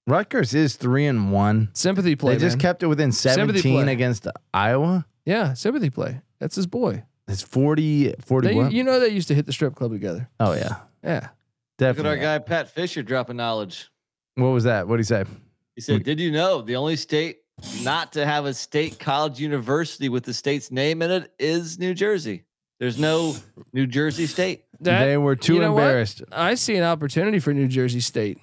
Rutgers 0.07 0.53
is 0.55 0.75
three 0.75 1.05
and 1.05 1.31
one. 1.31 1.69
Sympathy 1.73 2.15
play. 2.15 2.33
they 2.35 2.39
just 2.39 2.55
man. 2.57 2.61
kept 2.61 2.81
it 2.83 2.87
within 2.87 3.11
Sympathy 3.11 3.59
17 3.59 3.83
play. 3.83 3.93
against 3.93 4.27
Iowa. 4.53 5.05
Yeah, 5.25 5.53
sympathy 5.53 5.89
play. 5.89 6.21
That's 6.39 6.55
his 6.55 6.65
boy. 6.65 7.03
It's 7.27 7.41
40, 7.41 8.13
40 8.25 8.47
They, 8.47 8.69
you 8.69 8.83
know 8.83 8.99
they 9.01 9.09
used 9.09 9.27
to 9.27 9.35
hit 9.35 9.45
the 9.45 9.51
strip 9.51 9.75
club 9.75 9.91
together. 9.91 10.29
oh 10.39 10.53
yeah, 10.53 10.77
Yeah. 11.03 11.27
Definitely. 11.77 12.11
Look 12.11 12.19
at 12.19 12.21
definitely. 12.21 12.25
our 12.27 12.39
guy 12.39 12.39
Pat 12.39 12.69
Fisher 12.69 13.03
dropping 13.03 13.35
knowledge. 13.37 13.89
What 14.35 14.47
was 14.47 14.63
that? 14.63 14.87
What 14.87 14.95
did 14.97 15.01
he 15.01 15.07
say? 15.07 15.25
He 15.75 15.81
said, 15.81 16.03
"Did 16.03 16.19
you 16.19 16.31
know 16.31 16.61
the 16.61 16.75
only 16.77 16.95
state 16.95 17.39
not 17.83 18.13
to 18.13 18.25
have 18.25 18.45
a 18.45 18.53
state 18.53 18.97
college 18.97 19.39
university 19.39 20.09
with 20.09 20.23
the 20.23 20.33
state's 20.33 20.71
name 20.71 21.01
in 21.03 21.11
it 21.11 21.31
is 21.37 21.77
New 21.77 21.93
Jersey? 21.93 22.45
There's 22.79 22.97
no 22.97 23.35
New 23.73 23.85
Jersey 23.87 24.25
State." 24.25 24.63
That, 24.79 25.05
they 25.05 25.17
were 25.17 25.35
too 25.35 25.55
you 25.55 25.59
know 25.61 25.73
what? 25.73 25.81
embarrassed. 25.83 26.23
I 26.31 26.53
see 26.55 26.75
an 26.77 26.83
opportunity 26.83 27.39
for 27.39 27.53
New 27.53 27.67
Jersey 27.67 27.99
State. 27.99 28.39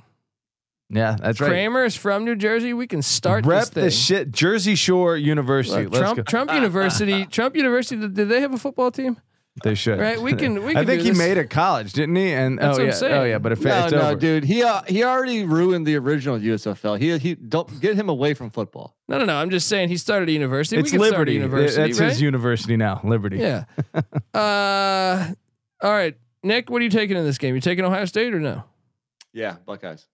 Yeah, 0.90 1.16
that's 1.20 1.40
right. 1.40 1.48
Kramer 1.48 1.84
is 1.84 1.96
from 1.96 2.24
New 2.24 2.36
Jersey. 2.36 2.72
We 2.74 2.86
can 2.86 3.02
start 3.02 3.46
Rep 3.46 3.60
this 3.62 3.68
thing. 3.70 3.84
the 3.84 3.90
shit. 3.90 4.30
Jersey 4.32 4.74
Shore 4.74 5.16
University. 5.16 5.84
Look, 5.84 5.92
Let's 5.94 6.02
Trump, 6.02 6.16
go. 6.18 6.22
Trump 6.24 6.52
University. 6.52 7.24
Trump 7.30 7.56
University. 7.56 8.00
Did 8.00 8.14
did 8.14 8.28
they 8.28 8.40
have 8.40 8.52
a 8.54 8.58
football 8.58 8.90
team? 8.90 9.16
They 9.62 9.76
should. 9.76 10.00
Right, 10.00 10.20
we 10.20 10.34
can- 10.34 10.64
we 10.64 10.70
I 10.76 10.80
can 10.80 10.86
think 10.86 11.02
he 11.02 11.10
this. 11.10 11.18
made 11.18 11.38
a 11.38 11.44
college, 11.46 11.92
didn't 11.92 12.16
he? 12.16 12.32
And 12.32 12.58
That's 12.58 12.66
oh 12.66 12.70
what 12.72 12.80
I'm 12.80 12.86
yeah, 12.88 12.92
saying. 12.94 13.14
oh 13.14 13.24
yeah. 13.24 13.38
But 13.38 13.52
if 13.52 13.60
No, 13.62 13.84
it's 13.84 13.92
no, 13.92 14.00
over, 14.00 14.16
dude. 14.16 14.42
He 14.44 14.64
uh, 14.64 14.82
he 14.88 15.04
already 15.04 15.44
ruined 15.44 15.86
the 15.86 15.94
original 15.96 16.38
USFL. 16.40 16.98
He 16.98 17.16
he 17.18 17.34
don't 17.36 17.80
get 17.80 17.94
him 17.94 18.08
away 18.08 18.34
from 18.34 18.50
football. 18.50 18.96
No, 19.08 19.16
no, 19.18 19.24
no. 19.24 19.36
I'm 19.36 19.50
just 19.50 19.68
saying 19.68 19.90
he 19.90 19.96
started 19.96 20.28
a 20.28 20.32
university. 20.32 20.76
it's 20.76 20.90
we 20.92 20.98
can 20.98 21.06
start 21.06 21.14
a 21.14 21.18
Liberty. 21.18 21.32
university. 21.34 21.82
That's 21.82 22.00
right? 22.00 22.08
his 22.10 22.20
university 22.20 22.76
now. 22.76 23.00
Liberty. 23.04 23.38
Yeah. 23.38 23.64
uh, 24.34 25.32
all 25.80 25.90
right, 25.92 26.16
Nick. 26.42 26.68
What 26.68 26.80
are 26.80 26.84
you 26.84 26.90
taking 26.90 27.16
in 27.16 27.24
this 27.24 27.38
game? 27.38 27.54
You 27.54 27.60
taking 27.60 27.84
Ohio 27.84 28.04
State 28.06 28.34
or 28.34 28.40
no? 28.40 28.64
Yeah, 29.32 29.56
Buckeyes. 29.64 30.06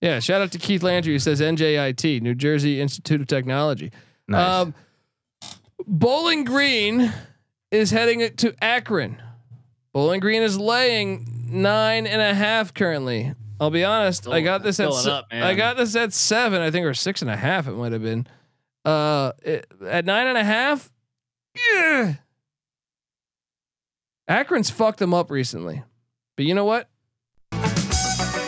Yeah. 0.00 0.20
Shout 0.20 0.40
out 0.42 0.52
to 0.52 0.58
Keith 0.58 0.82
Landry 0.82 1.12
who 1.12 1.18
says 1.18 1.40
NJIT, 1.40 2.20
New 2.22 2.34
Jersey 2.34 2.80
Institute 2.80 3.20
of 3.20 3.26
Technology. 3.26 3.90
Nice. 4.28 4.62
Um, 4.66 4.74
Bowling 5.86 6.44
Green 6.44 7.12
is 7.70 7.90
heading 7.90 8.34
to 8.36 8.54
Akron. 8.62 9.20
Bowling 9.92 10.20
Green 10.20 10.42
is 10.42 10.58
laying 10.58 11.26
nine 11.50 12.06
and 12.06 12.20
a 12.22 12.34
half 12.34 12.72
currently. 12.74 13.34
I'll 13.60 13.70
be 13.70 13.84
honest. 13.84 14.26
I 14.26 14.40
got 14.40 14.62
this 14.62 14.80
at 14.80 14.92
se- 14.92 15.10
up. 15.10 15.26
I 15.30 15.54
got 15.54 15.76
this 15.76 15.94
at 15.94 16.12
seven, 16.12 16.60
I 16.60 16.70
think, 16.70 16.84
or 16.86 16.94
six 16.94 17.22
and 17.22 17.30
a 17.30 17.36
half. 17.36 17.68
It 17.68 17.72
might 17.72 17.92
have 17.92 18.02
been. 18.02 18.26
Uh, 18.84 19.32
it- 19.42 19.66
at 19.86 20.04
nine 20.04 20.26
and 20.26 20.36
a 20.36 20.44
half. 20.44 20.90
Yeah. 21.72 22.14
Akron's 24.26 24.70
fucked 24.70 24.98
them 24.98 25.12
up 25.14 25.30
recently, 25.30 25.82
but 26.36 26.46
you 26.46 26.54
know 26.54 26.64
what? 26.64 26.88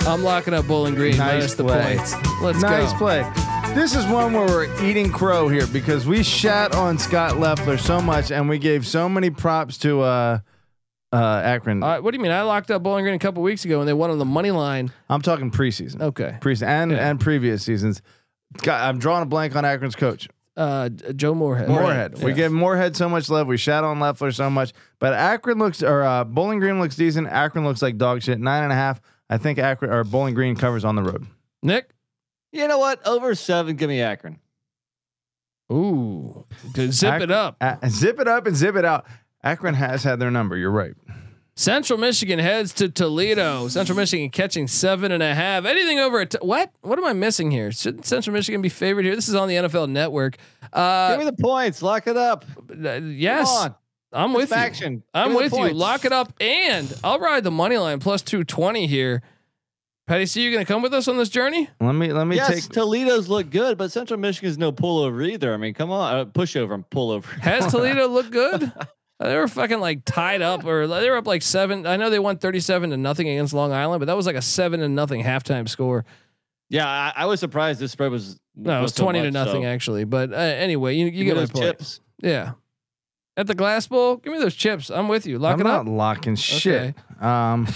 I'm 0.07 0.23
locking 0.23 0.55
up 0.55 0.67
Bowling 0.67 0.95
Green 0.95 1.17
Nice 1.17 1.19
minus 1.19 1.55
the 1.55 1.65
play. 1.65 1.97
points. 1.97 2.15
Let's 2.41 2.63
nice 2.63 2.93
go. 2.93 2.99
play. 2.99 3.33
This 3.75 3.95
is 3.97 4.07
one 4.07 4.33
where 4.33 4.47
we're 4.47 4.85
eating 4.85 5.11
crow 5.11 5.49
here 5.49 5.67
because 5.67 6.07
we 6.07 6.23
shat 6.23 6.75
on 6.75 6.97
Scot 6.99 7.39
Loeffler 7.39 7.77
so 7.77 8.01
much 8.01 8.31
and 8.31 8.49
we 8.49 8.59
gave 8.59 8.87
so 8.87 9.09
many 9.09 9.31
props 9.31 9.79
to 9.79 10.01
uh, 10.03 10.39
uh, 11.13 11.41
Akron. 11.45 11.83
Uh, 11.83 12.01
what 12.01 12.13
do 12.13 12.17
you 12.19 12.23
mean? 12.23 12.31
I 12.33 12.43
locked 12.43 12.71
up 12.71 12.83
Bowling 12.85 13.05
Green 13.05 13.15
a 13.17 13.19
couple 13.19 13.43
weeks 13.43 13.65
ago 13.65 13.81
and 13.81 13.89
they 13.89 13.93
won 13.93 14.11
on 14.11 14.19
the 14.19 14.25
money 14.25 14.53
line. 14.53 14.93
I'm 15.11 15.23
talking 15.23 15.51
preseason, 15.51 16.01
Okay. 16.01 16.37
preseason, 16.41 16.67
and 16.69 16.91
Yeah. 16.93 17.11
and 17.11 17.21
previous 17.21 17.65
seasons. 17.65 18.01
God, 18.63 18.89
I'm 18.89 18.99
drawing 18.99 19.25
a 19.25 19.27
blank 19.27 19.57
on 19.57 19.65
Akron's 19.65 19.97
coach. 19.97 20.29
Uh, 20.57 20.89
Joe 20.89 21.35
Moorhead. 21.35 21.69
Moorhead. 21.69 22.23
We 22.23 22.31
Yeah. 22.31 22.37
give 22.37 22.53
Moorhead 22.53 22.97
so 22.97 23.09
much 23.09 23.29
love. 23.29 23.47
We 23.49 23.57
shat 23.59 23.83
on 23.85 23.99
Leffler 24.01 24.31
so 24.33 24.49
much, 24.49 24.73
but 25.01 25.13
Akron 25.13 25.59
looks 25.59 25.83
or 25.83 26.03
uh, 26.05 26.23
Bowling 26.25 26.61
Green 26.61 26.81
looks 26.81 26.97
decent. 26.97 27.27
Akron 27.29 27.65
looks 27.65 27.83
like 27.83 27.99
dog 27.99 28.23
shit. 28.23 28.39
Nine 28.41 28.63
and 28.63 28.73
a 28.73 28.77
half. 28.77 29.01
I 29.29 29.39
think 29.39 29.59
Akron 29.59 29.91
or 29.93 30.05
Bowling 30.05 30.35
Green 30.35 30.55
covers 30.57 30.85
on 30.85 30.95
the 30.97 31.03
road. 31.03 31.27
Nick. 31.63 31.91
You 32.53 32.69
know 32.69 32.79
what? 32.79 33.07
Over 33.07 33.35
seven. 33.35 33.77
Give 33.77 33.89
me 33.89 34.01
Akron. 34.01 34.39
Ooh, 35.73 36.47
good. 36.73 36.93
Zip 36.93 37.15
Akron- 37.15 37.31
it 37.31 37.35
up. 37.35 37.57
Uh, 37.61 37.77
zip 37.89 38.21
it 38.21 38.29
up 38.29 38.47
and 38.47 38.55
zip 38.57 38.77
it 38.77 38.85
out. 38.85 39.05
Akron 39.43 39.75
has 39.75 40.05
had 40.05 40.21
their 40.21 40.31
number. 40.31 40.57
You're 40.57 40.71
right. 40.71 40.95
Central 41.57 41.99
Michigan 41.99 42.39
heads 42.39 42.73
to 42.75 42.89
Toledo. 42.89 43.67
Central 43.69 43.97
Michigan 43.97 44.29
catching 44.31 44.69
seven 44.69 45.11
and 45.11 45.23
a 45.23 45.35
half. 45.35 45.65
Anything 45.65 45.99
over 45.99 46.21
a 46.21 46.27
t- 46.27 46.39
what? 46.43 46.71
What 46.83 46.99
am 46.99 47.05
I 47.07 47.15
missing 47.15 47.51
here? 47.51 47.73
Should 47.73 48.05
Central 48.05 48.35
Michigan 48.35 48.61
be 48.61 48.69
favored 48.69 49.05
here? 49.07 49.17
This 49.17 49.29
is 49.29 49.35
on 49.35 49.49
the 49.49 49.55
NFL 49.57 49.89
Network. 49.89 50.37
Give 50.63 50.71
Uh, 50.75 51.17
me 51.19 51.25
the 51.25 51.33
points. 51.33 51.81
Lock 51.83 52.07
it 52.07 52.17
up. 52.17 52.45
uh, 52.71 52.93
yes, 53.03 53.49
Come 53.49 53.57
on. 53.73 53.75
I'm 54.17 54.33
with 54.33 54.45
It's 54.45 54.53
you. 54.53 54.57
action. 54.59 55.03
I'm 55.15 55.29
Give 55.29 55.37
with 55.37 55.53
you. 55.53 55.59
points. 55.59 55.77
Lock 55.79 56.05
it 56.05 56.13
up, 56.13 56.33
and 56.41 56.93
I'll 57.05 57.19
ride 57.21 57.45
the 57.45 57.51
money 57.51 57.77
line 57.77 57.99
plus 58.01 58.23
two 58.23 58.43
twenty 58.45 58.87
here. 58.87 59.23
Patty, 60.07 60.27
C, 60.27 60.43
you 60.43 60.53
gonna 60.53 60.65
come 60.65 60.83
with 60.83 60.95
us 60.95 61.09
on 61.09 61.17
this 61.17 61.29
journey? 61.29 61.69
Let 61.81 61.93
me 61.95 62.13
let 62.13 62.27
me 62.27 62.37
yes, 62.37 62.49
take. 62.67 62.73
Toledo's 62.73 63.29
look 63.29 63.51
good, 63.51 63.77
but 63.77 63.91
Central 63.91 64.19
Michigan's 64.21 64.57
no 64.57 64.71
pullover 64.73 65.29
either. 65.29 65.53
I 65.53 65.57
mean, 65.57 65.75
come 65.75 65.91
on, 65.91 66.15
uh, 66.15 66.25
pushover 66.27 66.75
and 66.75 66.89
pullover. 66.91 67.25
Has 67.41 67.67
Toledo 67.73 68.07
looked 68.09 68.31
good? 68.31 68.63
Uh, 68.63 68.85
They 69.29 69.35
were 69.37 69.49
fucking 69.49 69.81
like 69.81 70.05
tied 70.05 70.43
up, 70.43 70.65
or 70.65 70.87
they 70.87 71.11
were 71.11 71.17
up 71.17 71.27
like 71.27 71.43
seven. 71.43 71.87
I 71.87 71.97
know 71.97 72.09
they 72.11 72.19
won 72.21 72.37
thirty-seven 72.39 72.91
to 72.91 72.97
nothing 72.97 73.29
against 73.29 73.53
Long 73.55 73.73
Island, 73.73 73.99
but 74.01 74.07
that 74.07 74.17
was 74.17 74.27
like 74.27 74.37
a 74.37 74.43
seven 74.43 74.79
to 74.81 74.89
nothing 74.89 75.23
halftime 75.25 75.69
score. 75.69 76.05
yeah, 76.69 76.87
I, 76.87 77.13
I 77.23 77.25
was 77.27 77.41
surprised 77.41 77.81
this 77.81 77.91
spread 77.93 78.11
was 78.13 78.39
No, 78.55 78.79
it 78.79 78.83
was 78.83 78.95
so 78.95 79.03
twenty 79.05 79.23
to 79.23 79.31
nothing 79.33 79.63
so. 79.63 79.69
actually. 79.69 80.05
But 80.05 80.33
uh, 80.33 80.37
anyway, 80.37 80.95
you 80.95 81.07
you 81.07 81.11
Give 81.11 81.19
me 81.21 81.25
get 81.25 81.35
my 81.35 81.41
those 81.41 81.51
point. 81.51 81.65
chips. 81.65 82.01
Yeah, 82.23 82.53
at 83.37 83.47
the 83.47 83.55
Glass 83.55 83.87
Bowl, 83.87 84.17
give 84.17 84.33
me 84.33 84.39
those 84.39 84.55
chips. 84.55 84.91
I'm 84.91 85.09
with 85.09 85.27
you. 85.27 85.39
Lock 85.39 85.55
I'm 85.55 85.61
it 85.61 85.65
not 85.65 85.81
up. 85.81 85.87
locking 85.89 86.37
shit. 86.37 86.95
Um, 87.21 87.67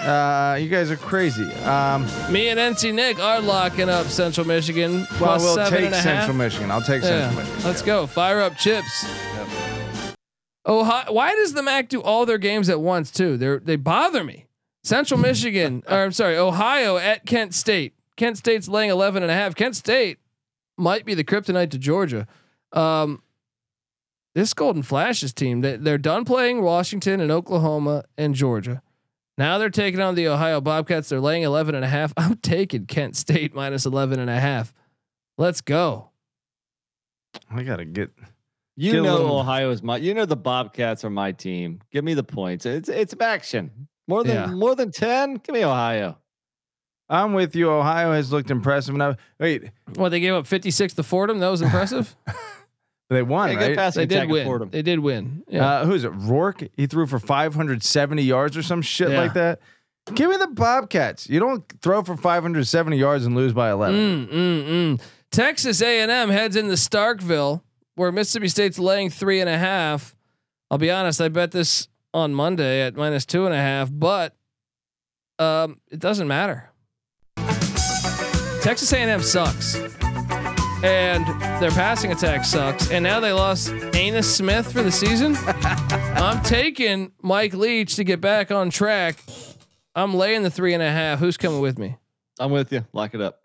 uh, 0.00 0.58
you 0.60 0.68
guys 0.68 0.90
are 0.90 0.96
crazy. 0.96 1.44
Um, 1.62 2.06
Me 2.30 2.48
and 2.48 2.58
NC 2.58 2.94
Nick 2.94 3.18
are 3.18 3.40
locking 3.40 3.88
up 3.88 4.06
Central 4.06 4.46
Michigan 4.46 4.98
well, 4.98 5.06
plus 5.18 5.42
we'll 5.42 5.54
seven 5.56 5.72
take 5.72 5.84
and 5.86 5.94
a 5.94 5.96
half. 5.98 6.04
Central 6.26 6.36
Michigan. 6.36 6.70
I'll 6.70 6.80
take 6.82 7.02
Yeah, 7.02 7.28
Central 7.30 7.44
Michigan. 7.44 7.64
let's 7.64 7.82
go. 7.82 8.06
Fire 8.06 8.40
up 8.40 8.56
chips. 8.56 9.06
Oh, 10.66 10.84
why 11.12 11.34
does 11.34 11.54
the 11.54 11.62
MAC 11.62 11.88
do 11.88 12.02
all 12.02 12.26
their 12.26 12.38
games 12.38 12.68
at 12.68 12.80
once 12.80 13.10
too? 13.10 13.36
They 13.36 13.56
they 13.58 13.76
bother 13.76 14.22
me. 14.22 14.46
Central 14.84 15.18
Michigan, 15.18 15.82
or 15.88 16.04
I'm 16.04 16.12
sorry, 16.12 16.36
Ohio 16.36 16.96
at 16.96 17.26
Kent 17.26 17.54
State. 17.54 17.94
Kent 18.16 18.36
State's 18.36 18.68
laying 18.68 18.90
11 18.90 19.22
and 19.22 19.32
a 19.32 19.34
half. 19.34 19.54
Kent 19.54 19.76
State 19.76 20.18
might 20.76 21.04
be 21.06 21.14
the 21.14 21.24
kryptonite 21.24 21.70
to 21.70 21.78
Georgia. 21.78 22.26
Um, 22.72 23.22
this 24.34 24.54
Golden 24.54 24.82
Flashes 24.82 25.32
team, 25.32 25.60
they, 25.60 25.76
they're 25.76 25.98
done 25.98 26.24
playing 26.24 26.62
Washington 26.62 27.20
and 27.20 27.30
Oklahoma 27.30 28.04
and 28.16 28.34
Georgia. 28.34 28.82
Now 29.38 29.58
they're 29.58 29.70
taking 29.70 30.00
on 30.00 30.14
the 30.14 30.28
Ohio 30.28 30.60
Bobcats. 30.60 31.08
They're 31.08 31.20
laying 31.20 31.42
11 31.42 31.74
and 31.74 31.84
a 31.84 31.88
half. 31.88 32.12
I'm 32.16 32.36
taking 32.36 32.86
Kent 32.86 33.16
State 33.16 33.54
minus 33.54 33.86
11 33.86 34.18
and 34.20 34.28
a 34.30 34.38
half. 34.38 34.72
Let's 35.38 35.60
go. 35.60 36.10
I 37.50 37.62
gotta 37.62 37.84
get. 37.84 38.10
You 38.76 38.92
Get 38.92 39.02
know 39.02 39.38
Ohio 39.38 39.70
is 39.70 39.82
my. 39.82 39.96
You 39.98 40.14
know 40.14 40.24
the 40.26 40.36
Bobcats 40.36 41.04
are 41.04 41.10
my 41.10 41.32
team. 41.32 41.80
Give 41.92 42.04
me 42.04 42.14
the 42.14 42.22
points. 42.22 42.66
It's 42.66 42.88
it's 42.88 43.14
action. 43.20 43.88
More 44.08 44.24
than 44.24 44.34
Yeah. 44.36 44.46
more 44.54 44.74
than 44.74 44.90
ten. 44.90 45.34
Give 45.34 45.54
me 45.54 45.64
Ohio. 45.64 46.18
I'm 47.08 47.32
with 47.32 47.54
you. 47.56 47.70
Ohio 47.70 48.12
has 48.12 48.32
looked 48.32 48.50
impressive 48.50 48.94
enough. 48.94 49.16
Wait, 49.38 49.70
Well, 49.96 50.10
they 50.10 50.20
gave 50.20 50.32
up 50.34 50.46
56 50.46 50.94
to 50.94 51.02
Fordham. 51.02 51.40
That 51.40 51.48
was 51.48 51.60
impressive. 51.62 52.14
they 53.10 53.22
won, 53.22 53.50
Yeah, 53.52 53.58
right? 53.58 53.76
passing 53.76 54.00
they 54.00 54.06
did 54.06 54.30
win. 54.30 54.44
Fordham. 54.46 54.70
They 54.70 54.82
did 54.82 55.00
win. 55.00 55.42
Yeah. 55.48 55.68
Uh, 55.68 55.84
who 55.84 55.92
is 55.94 56.04
it? 56.04 56.10
Rourke. 56.14 56.62
He 56.76 56.86
threw 56.86 57.06
for 57.06 57.18
570 57.18 58.22
yards 58.22 58.56
or 58.56 58.62
some 58.62 58.82
shit 58.82 59.10
Yeah. 59.10 59.20
like 59.20 59.34
that. 59.34 59.60
Give 60.14 60.30
me 60.30 60.36
the 60.36 60.46
Bobcats. 60.46 61.28
You 61.28 61.40
don't 61.40 61.64
throw 61.82 62.02
for 62.02 62.16
570 62.16 62.96
yards 62.96 63.26
and 63.26 63.34
lose 63.36 63.52
by 63.52 63.70
11. 63.70 63.98
Mm, 64.28 64.32
mm, 64.32 64.64
mm. 64.96 65.00
Texas 65.30 65.82
A&M 65.82 66.30
heads 66.30 66.56
into 66.56 66.72
Starkville, 66.74 67.62
where 67.96 68.10
Mississippi 68.10 68.48
State's 68.48 68.78
laying 68.78 69.10
three 69.10 69.40
and 69.40 69.48
a 69.50 69.58
half. 69.58 70.16
I'll 70.70 70.78
be 70.78 70.90
honest. 70.90 71.20
I 71.20 71.28
bet 71.28 71.50
this 71.50 71.88
on 72.14 72.32
Monday 72.34 72.82
at 72.82 72.96
minus 72.96 73.26
two 73.26 73.44
and 73.44 73.54
a 73.54 73.58
half, 73.58 73.90
but 73.92 74.34
um, 75.38 75.80
it 75.90 75.98
doesn't 76.00 76.26
matter. 76.28 76.70
Texas 78.62 78.92
A&M 78.92 79.22
sucks, 79.22 79.76
and 80.82 81.26
their 81.62 81.70
passing 81.70 82.12
attack 82.12 82.44
sucks, 82.44 82.90
and 82.90 83.02
now 83.02 83.20
they 83.20 83.32
lost 83.32 83.70
Anus 83.94 84.34
Smith 84.34 84.72
for 84.72 84.82
the 84.82 84.92
season. 84.92 85.36
I'm 85.46 86.42
taking 86.42 87.12
Mike 87.22 87.54
Leach 87.54 87.96
to 87.96 88.04
get 88.04 88.20
back 88.20 88.50
on 88.50 88.70
track. 88.70 89.16
I'm 89.94 90.14
laying 90.14 90.42
the 90.42 90.50
three 90.50 90.74
and 90.74 90.82
a 90.82 90.90
half. 90.90 91.18
Who's 91.18 91.36
coming 91.36 91.60
with 91.60 91.78
me? 91.78 91.96
I'm 92.38 92.50
with 92.50 92.72
you. 92.72 92.86
Lock 92.92 93.14
it 93.14 93.20
up. 93.20 93.42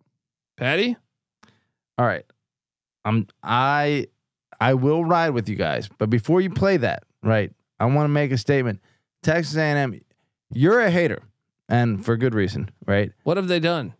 Patty? 0.57 0.95
All 1.97 2.05
right. 2.05 2.25
I'm 3.03 3.27
I 3.43 4.07
I 4.59 4.73
will 4.73 5.03
ride 5.03 5.29
with 5.31 5.49
you 5.49 5.55
guys, 5.55 5.89
but 5.97 6.09
before 6.09 6.41
you 6.41 6.49
play 6.49 6.77
that, 6.77 7.03
right? 7.21 7.51
I 7.79 7.85
want 7.85 8.05
to 8.05 8.09
make 8.09 8.31
a 8.31 8.37
statement. 8.37 8.81
Texas 9.21 9.55
A&M, 9.57 9.99
you're 10.51 10.79
a 10.79 10.89
hater, 10.89 11.21
and 11.67 12.03
for 12.05 12.15
good 12.15 12.33
reason, 12.33 12.69
right? 12.85 13.11
What 13.23 13.37
have 13.37 13.47
they 13.47 13.59
done? 13.59 13.93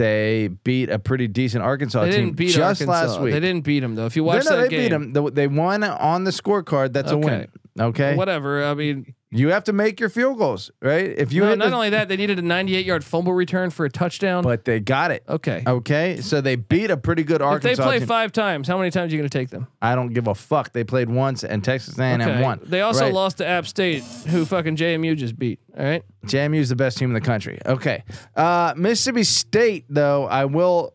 They 0.00 0.48
beat 0.48 0.88
a 0.88 0.98
pretty 0.98 1.28
decent 1.28 1.62
Arkansas 1.62 2.04
They 2.04 2.10
team 2.12 2.20
didn't 2.24 2.36
beat 2.36 2.52
just 2.54 2.80
Arkansas. 2.80 2.90
last 2.90 3.20
week. 3.20 3.32
They 3.34 3.40
didn't 3.40 3.64
beat 3.64 3.80
them 3.80 3.96
though. 3.96 4.06
If 4.06 4.16
you 4.16 4.22
No, 4.22 4.28
watch 4.28 4.46
no, 4.46 4.56
that 4.56 4.62
they 4.62 4.68
game, 4.70 4.80
beat 4.80 4.88
them. 4.88 5.12
They- 5.12 5.30
They 5.42 5.46
won 5.46 5.84
on 5.84 6.24
the 6.24 6.30
scorecard. 6.30 6.94
That's 6.94 7.12
a 7.12 7.18
win. 7.18 7.48
Okay. 7.78 8.16
whatever. 8.16 8.64
I 8.64 8.72
mean, 8.72 9.14
You 9.32 9.50
have 9.50 9.62
to 9.64 9.72
make 9.72 10.00
your 10.00 10.08
field 10.08 10.38
goals, 10.38 10.72
right? 10.82 11.04
If 11.16 11.32
you 11.32 11.42
no, 11.42 11.54
not 11.54 11.68
the- 11.68 11.74
only 11.76 11.90
that, 11.90 12.08
they 12.08 12.16
needed 12.16 12.40
a 12.40 12.42
98 12.42 12.84
yard 12.84 13.04
fumble 13.04 13.32
return 13.32 13.70
for 13.70 13.84
a 13.86 13.88
touchdown. 13.90 14.42
but 14.42 14.64
they 14.64 14.80
got 14.80 15.12
it. 15.12 15.22
okay. 15.28 15.62
Okay, 15.64 16.20
so 16.20 16.40
they 16.40 16.56
beat 16.56 16.90
a 16.90 16.96
pretty 16.96 17.22
good 17.22 17.40
if 17.40 17.62
they 17.62 17.76
play 17.76 18.00
team. 18.00 18.08
five 18.08 18.32
times, 18.32 18.66
how 18.66 18.76
many 18.76 18.90
times 18.90 19.12
are 19.12 19.16
you 19.16 19.20
going 19.22 19.30
to 19.30 19.38
take 19.38 19.50
them? 19.50 19.68
I 19.80 19.94
don't 19.94 20.12
give 20.12 20.26
a 20.26 20.34
fuck. 20.34 20.72
They 20.72 20.82
played 20.82 21.08
once, 21.08 21.44
and 21.44 21.62
Texas 21.62 21.96
A&M 21.96 22.20
Okay. 22.20 22.42
won. 22.42 22.58
They 22.64 22.80
also 22.80 23.04
Right. 23.04 23.14
lost 23.14 23.38
to 23.38 23.46
App 23.46 23.68
State, 23.68 24.02
who 24.26 24.44
fucking 24.44 24.74
JMU 24.74 25.14
just 25.14 25.38
beat. 25.38 25.60
All 25.78 25.84
right. 25.84 26.02
JMU 26.26 26.58
is 26.58 26.68
the 26.70 26.76
best 26.76 26.98
team 26.98 27.10
in 27.10 27.14
the 27.14 27.20
country. 27.20 27.60
Okay, 27.64 28.02
uh, 28.34 28.74
Mississippi 28.76 29.22
State 29.22 29.84
though, 29.88 30.24
I 30.26 30.46
will, 30.46 30.92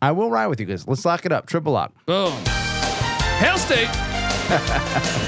I 0.00 0.12
will 0.12 0.30
ride 0.30 0.46
with 0.46 0.60
you 0.60 0.66
guys. 0.66 0.88
Let's 0.88 1.04
lock 1.04 1.26
it 1.26 1.32
up. 1.32 1.44
Triple 1.44 1.74
lock. 1.74 1.92
Boom. 2.06 2.32
Hail 3.38 3.58
State. 3.58 3.90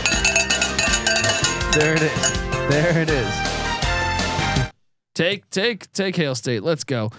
There 1.75 1.95
it 1.95 2.03
is. 2.03 2.33
There 2.69 2.99
it 2.99 3.09
is. 3.09 4.73
Take 5.15 5.49
take 5.49 5.91
take 5.93 6.17
Hail 6.17 6.35
State. 6.35 6.63
Let's 6.63 6.85
go. 6.85 7.11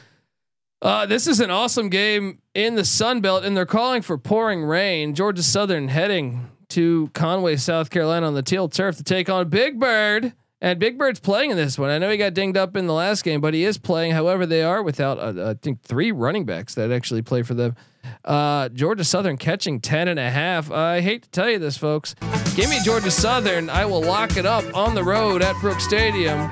Uh, 0.79 1.07
this 1.07 1.25
is 1.25 1.39
an 1.39 1.49
awesome 1.49 1.89
game 1.89 2.39
in 2.53 2.75
the 2.75 2.85
Sun 2.85 3.21
Belt, 3.21 3.45
and 3.45 3.57
they're 3.57 3.65
calling 3.65 4.03
for 4.03 4.17
pouring 4.17 4.63
rain. 4.63 5.15
Georgia 5.15 5.41
Southern 5.41 5.87
heading 5.87 6.51
to 6.69 7.09
Conway, 7.13 7.55
South 7.55 7.89
Carolina, 7.89 8.27
on 8.27 8.35
the 8.35 8.43
teal 8.43 8.69
turf 8.69 8.97
to 8.97 9.03
take 9.03 9.27
on 9.27 9.49
Big 9.49 9.79
Bird. 9.79 10.33
And 10.63 10.79
Big 10.79 10.97
Bird's 10.97 11.19
playing 11.19 11.51
in 11.51 11.57
this 11.57 11.77
one. 11.77 11.89
I 11.89 11.97
know 11.97 12.09
he 12.09 12.15
got 12.15 12.33
dinged 12.33 12.55
up 12.55 12.77
in 12.77 12.87
the 12.87 12.93
last 12.93 13.25
game, 13.25 13.41
but 13.41 13.53
he 13.53 13.65
is 13.65 13.77
playing. 13.77 14.13
However, 14.13 14.45
they 14.45 14.63
are 14.63 14.81
without 14.81 15.19
uh, 15.19 15.49
I 15.49 15.53
think 15.55 15.81
three 15.81 16.13
running 16.13 16.45
backs 16.45 16.73
that 16.75 16.89
actually 16.89 17.21
play 17.21 17.43
for 17.43 17.53
them. 17.53 17.75
Uh, 18.23 18.69
Georgia 18.69 19.03
Southern 19.03 19.35
catching 19.35 19.81
10 19.81 20.07
and 20.07 20.17
a 20.17 20.29
half. 20.29 20.71
I 20.71 21.01
hate 21.01 21.23
to 21.23 21.29
tell 21.31 21.49
you 21.49 21.59
this, 21.59 21.75
folks. 21.75 22.15
Give 22.55 22.69
me 22.69 22.79
Georgia 22.81 23.11
Southern. 23.11 23.69
I 23.69 23.83
will 23.83 24.01
lock 24.01 24.37
it 24.37 24.45
up 24.45 24.63
on 24.73 24.95
the 24.95 25.03
road 25.03 25.41
at 25.41 25.53
Brooks 25.59 25.83
Stadium. 25.83 26.49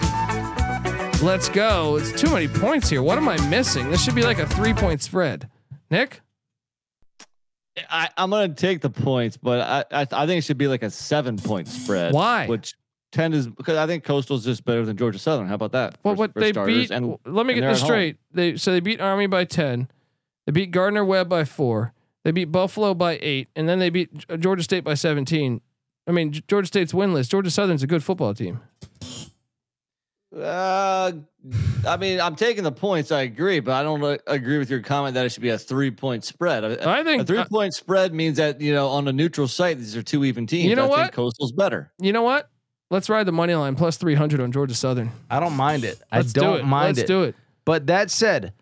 Let's 1.23 1.47
go. 1.47 1.95
It's 1.95 2.11
too 2.11 2.31
many 2.31 2.49
points 2.49 2.89
here. 2.89 3.01
What 3.01 3.17
am 3.17 3.29
I 3.29 3.37
missing? 3.47 3.89
This 3.89 4.03
should 4.03 4.15
be 4.15 4.23
like 4.23 4.39
a 4.39 4.45
three 4.45 4.73
point 4.73 5.01
spread. 5.01 5.49
Nick? 5.89 6.19
I, 7.89 8.09
I'm 8.17 8.29
gonna 8.29 8.53
take 8.53 8.81
the 8.81 8.89
points, 8.89 9.37
but 9.37 9.61
I, 9.61 10.01
I 10.01 10.07
I 10.11 10.25
think 10.27 10.39
it 10.39 10.43
should 10.43 10.57
be 10.57 10.67
like 10.67 10.83
a 10.83 10.89
seven 10.89 11.37
point 11.37 11.69
spread. 11.69 12.13
Why? 12.13 12.45
Which 12.47 12.73
ten 13.11 13.33
is 13.33 13.47
because 13.47 13.77
I 13.77 13.87
think 13.87 14.03
Coastal's 14.03 14.45
just 14.45 14.65
better 14.65 14.85
than 14.85 14.97
Georgia 14.97 15.19
Southern. 15.19 15.47
How 15.47 15.55
about 15.55 15.71
that? 15.73 15.97
Well, 16.03 16.15
for- 16.15 16.19
what 16.19 16.33
for 16.33 16.39
they 16.39 16.51
starters? 16.51 16.75
beat. 16.89 16.91
and 16.91 17.17
let 17.25 17.45
me 17.45 17.53
and 17.53 17.61
get 17.61 17.69
this 17.69 17.77
at 17.79 17.81
home. 17.81 17.87
straight. 17.87 18.17
They 18.33 18.57
so 18.57 18.71
they 18.71 18.79
beat 18.79 19.01
Army 19.01 19.27
by 19.27 19.45
ten. 19.45 19.89
They 20.45 20.51
beat 20.51 20.71
Gardner 20.71 21.05
Webb 21.05 21.29
by 21.29 21.45
four. 21.45 21.93
They 22.23 22.31
beat 22.31 22.45
Buffalo 22.45 22.93
by 22.93 23.17
eight, 23.21 23.49
and 23.55 23.67
then 23.67 23.79
they 23.79 23.89
beat 23.89 24.09
Georgia 24.39 24.63
State 24.63 24.83
by 24.83 24.93
seventeen. 24.93 25.61
I 26.07 26.11
mean, 26.11 26.33
Georgia 26.47 26.67
State's 26.67 26.93
winless. 26.93 27.29
Georgia 27.29 27.51
Southern's 27.51 27.83
a 27.83 27.87
good 27.87 28.03
football 28.03 28.33
team. 28.33 28.59
Uh, 30.35 31.11
I 31.85 31.97
mean, 31.97 32.21
I'm 32.21 32.35
taking 32.37 32.63
the 32.63 32.71
points. 32.71 33.11
I 33.11 33.21
agree, 33.23 33.59
but 33.59 33.73
I 33.73 33.83
don't 33.83 34.01
uh, 34.01 34.17
agree 34.27 34.57
with 34.59 34.69
your 34.69 34.79
comment 34.79 35.13
that 35.15 35.25
it 35.25 35.29
should 35.29 35.41
be 35.41 35.49
a 35.49 35.57
three 35.57 35.91
point 35.91 36.23
spread. 36.23 36.63
A, 36.63 36.87
I 36.89 37.03
think. 37.03 37.23
a 37.23 37.25
three 37.25 37.43
point 37.43 37.73
spread 37.73 38.13
means 38.13 38.37
that 38.37 38.61
you 38.61 38.73
know 38.73 38.87
on 38.87 39.07
a 39.09 39.13
neutral 39.13 39.47
site 39.47 39.77
these 39.77 39.97
are 39.97 40.03
two 40.03 40.23
even 40.23 40.47
teams. 40.47 40.69
You 40.69 40.75
know 40.75 40.85
I 40.85 40.89
what? 40.89 41.01
think 41.01 41.13
Coastal's 41.13 41.51
better. 41.51 41.91
you 41.99 42.13
know 42.13 42.21
what? 42.21 42.49
Let's 42.91 43.09
ride 43.09 43.25
the 43.25 43.31
money 43.31 43.55
line 43.55 43.75
plus 43.75 43.97
three 43.97 44.13
hundred 44.15 44.39
on 44.41 44.51
Georgia 44.51 44.75
Southern. 44.75 45.11
I 45.29 45.39
don't 45.39 45.55
mind 45.55 45.83
it. 45.83 45.99
Let's 46.11 46.35
I 46.37 46.39
don't 46.39 46.53
do 46.57 46.59
it. 46.59 46.65
mind 46.65 46.97
Let's 46.97 46.99
it. 46.99 47.07
do 47.07 47.23
it. 47.23 47.35
But 47.65 47.87
that 47.87 48.11
said, 48.11 48.53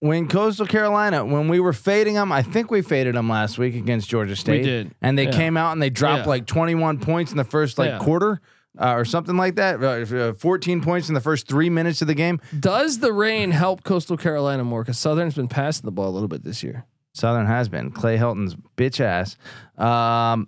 when 0.00 0.28
Coastal 0.28 0.66
Carolina, 0.66 1.24
when 1.24 1.48
we 1.48 1.60
were 1.60 1.72
fading 1.72 2.14
them, 2.14 2.30
I 2.32 2.42
think 2.42 2.70
we 2.70 2.82
faded 2.82 3.14
them 3.14 3.28
last 3.30 3.56
week 3.56 3.74
against 3.74 4.08
Georgia 4.10 4.36
State. 4.36 4.60
We 4.60 4.66
did. 4.66 4.90
and 5.00 5.16
they 5.16 5.24
Yeah. 5.26 5.30
came 5.32 5.56
out 5.56 5.72
and 5.72 5.80
they 5.80 5.90
dropped 5.90 6.24
Yeah. 6.24 6.28
like 6.28 6.46
21 6.46 6.98
points 6.98 7.30
in 7.30 7.36
the 7.38 7.44
first 7.44 7.78
like 7.78 7.90
Yeah. 7.90 7.98
quarter. 7.98 8.40
Uh, 8.78 8.92
or 8.94 9.04
something 9.04 9.36
like 9.36 9.56
that, 9.56 9.82
uh, 9.82 10.32
14 10.34 10.80
points 10.80 11.08
in 11.08 11.14
the 11.14 11.20
first 11.20 11.48
three 11.48 11.68
minutes 11.68 12.00
of 12.00 12.06
the 12.06 12.14
game. 12.14 12.40
Does 12.60 13.00
the 13.00 13.12
rain 13.12 13.50
help 13.50 13.82
Coastal 13.82 14.16
Carolina 14.16 14.62
more? 14.62 14.82
Because 14.84 14.98
Southern's 14.98 15.34
been 15.34 15.48
passing 15.48 15.84
the 15.84 15.90
ball 15.90 16.08
a 16.08 16.10
little 16.14 16.28
bit 16.28 16.44
this 16.44 16.62
year. 16.62 16.84
Southern 17.12 17.46
has 17.46 17.68
been 17.68 17.90
Clay 17.90 18.16
Helton's 18.16 18.54
bitch 18.76 19.00
ass. 19.00 19.36
Um, 19.76 20.46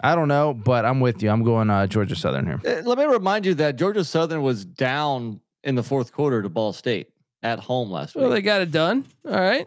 I 0.00 0.14
don't 0.14 0.28
know, 0.28 0.54
but 0.54 0.84
I'm 0.84 1.00
with 1.00 1.22
you. 1.22 1.30
I'm 1.30 1.42
going 1.42 1.70
uh, 1.70 1.86
Georgia 1.86 2.14
Southern 2.14 2.46
here. 2.46 2.60
Uh, 2.64 2.82
Let 2.88 2.98
me 2.98 3.04
remind 3.04 3.44
you 3.46 3.54
that 3.54 3.76
Georgia 3.76 4.04
Southern 4.04 4.42
was 4.42 4.64
down 4.64 5.40
in 5.64 5.74
the 5.74 5.82
fourth 5.82 6.12
quarter 6.12 6.40
to 6.42 6.48
Ball 6.48 6.72
State 6.72 7.10
at 7.42 7.58
home 7.58 7.90
last 7.90 8.14
week. 8.14 8.22
Well, 8.22 8.30
they 8.30 8.42
got 8.42 8.60
it 8.62 8.70
done. 8.70 9.04
All 9.26 9.32
right. 9.40 9.66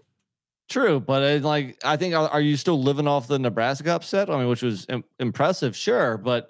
True, 0.69 1.01
but 1.01 1.21
it's 1.21 1.43
like 1.43 1.77
I 1.83 1.97
think 1.97 2.15
are, 2.15 2.29
are 2.29 2.39
you 2.39 2.55
still 2.55 2.81
living 2.81 3.05
off 3.07 3.27
the 3.27 3.37
Nebraska 3.39 3.91
upset? 3.93 4.29
I 4.29 4.37
mean, 4.37 4.47
which 4.47 4.61
was 4.61 4.85
Im- 4.87 5.03
impressive, 5.19 5.75
sure, 5.75 6.17
but 6.17 6.49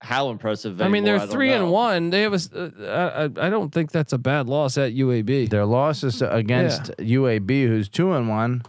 how 0.00 0.30
impressive. 0.30 0.80
I 0.80 0.88
mean, 0.88 1.04
they're 1.04 1.16
I 1.16 1.18
don't 1.20 1.28
three 1.30 1.52
and 1.52 1.70
one. 1.70 2.08
They 2.10 2.22
have 2.22 2.32
a. 2.32 2.36
s- 2.36 2.50
Uh, 2.52 3.28
I, 3.38 3.46
I 3.46 3.50
don't 3.50 3.70
think 3.72 3.90
that's 3.92 4.14
a 4.14 4.18
bad 4.18 4.46
loss 4.48 4.78
at 4.78 4.92
UAB. 4.92 5.50
Their 5.50 5.66
losses 5.66 6.18
to- 6.20 6.34
against 6.34 6.90
UAB, 6.98 7.66
who's 7.66 7.90
two 7.90 8.12
and 8.12 8.30
one, 8.30 8.62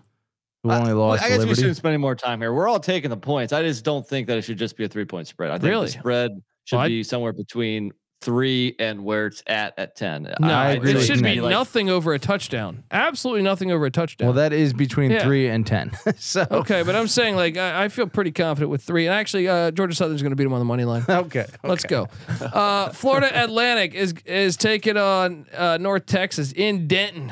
who 0.63 0.69
Uh, 0.71 0.79
only 0.79 0.93
well, 0.93 1.07
lost 1.09 1.23
I 1.23 1.29
guess 1.29 1.45
we 1.45 1.55
shouldn't 1.55 1.77
spend 1.77 1.93
any 1.93 2.01
more 2.01 2.15
time 2.15 2.41
here. 2.41 2.53
We're 2.53 2.67
all 2.67 2.79
taking 2.79 3.09
the 3.09 3.17
points. 3.17 3.53
I 3.53 3.61
just 3.63 3.83
don't 3.85 4.07
think 4.07 4.27
that 4.27 4.37
it 4.37 4.43
should 4.43 4.57
just 4.57 4.75
be 4.77 4.83
a 4.85 4.87
three 4.89 5.05
point 5.05 5.27
spread. 5.27 5.51
I 5.51 5.55
think 5.59 5.69
Really? 5.69 5.85
the 5.87 5.91
spread 5.93 6.31
should 6.65 6.85
be 6.87 7.03
somewhere 7.03 7.33
between 7.33 7.91
three 8.19 8.75
and 8.79 9.05
where 9.05 9.27
it's 9.27 9.43
at 9.45 9.77
at 9.77 9.95
ten. 9.95 10.23
No, 10.39 10.47
I 10.47 10.71
it 10.83 11.01
should 11.03 11.21
be 11.21 11.39
like- 11.39 11.51
nothing 11.51 11.87
over 11.91 12.13
a 12.15 12.19
touchdown. 12.19 12.83
Absolutely 12.89 13.43
nothing 13.43 13.71
over 13.71 13.85
a 13.85 13.91
touchdown. 13.91 14.25
Well, 14.29 14.33
that 14.37 14.53
is 14.53 14.73
between 14.73 15.11
Yeah. 15.11 15.21
three 15.23 15.47
and 15.47 15.65
ten. 15.67 15.91
so 16.17 16.47
okay, 16.49 16.81
but 16.81 16.95
I'm 16.95 17.07
saying 17.07 17.35
like 17.35 17.57
I, 17.57 17.83
I 17.85 17.87
feel 17.89 18.07
pretty 18.07 18.31
confident 18.31 18.71
with 18.71 18.81
three. 18.81 19.05
And 19.05 19.13
actually, 19.13 19.47
uh, 19.47 19.69
Georgia 19.69 19.93
Southern's 19.95 20.23
going 20.23 20.31
to 20.31 20.35
beat 20.35 20.45
them 20.45 20.53
on 20.53 20.59
the 20.59 20.65
money 20.65 20.83
line. 20.83 21.05
okay, 21.09 21.45
Let's 21.63 21.83
go. 21.83 22.07
Uh, 22.41 22.89
Florida 22.89 23.29
Atlantic 23.43 23.93
is 23.93 24.15
is 24.25 24.57
taking 24.57 24.97
on 24.97 25.45
uh, 25.55 25.77
North 25.79 26.07
Texas 26.07 26.51
in 26.51 26.87
Denton. 26.87 27.31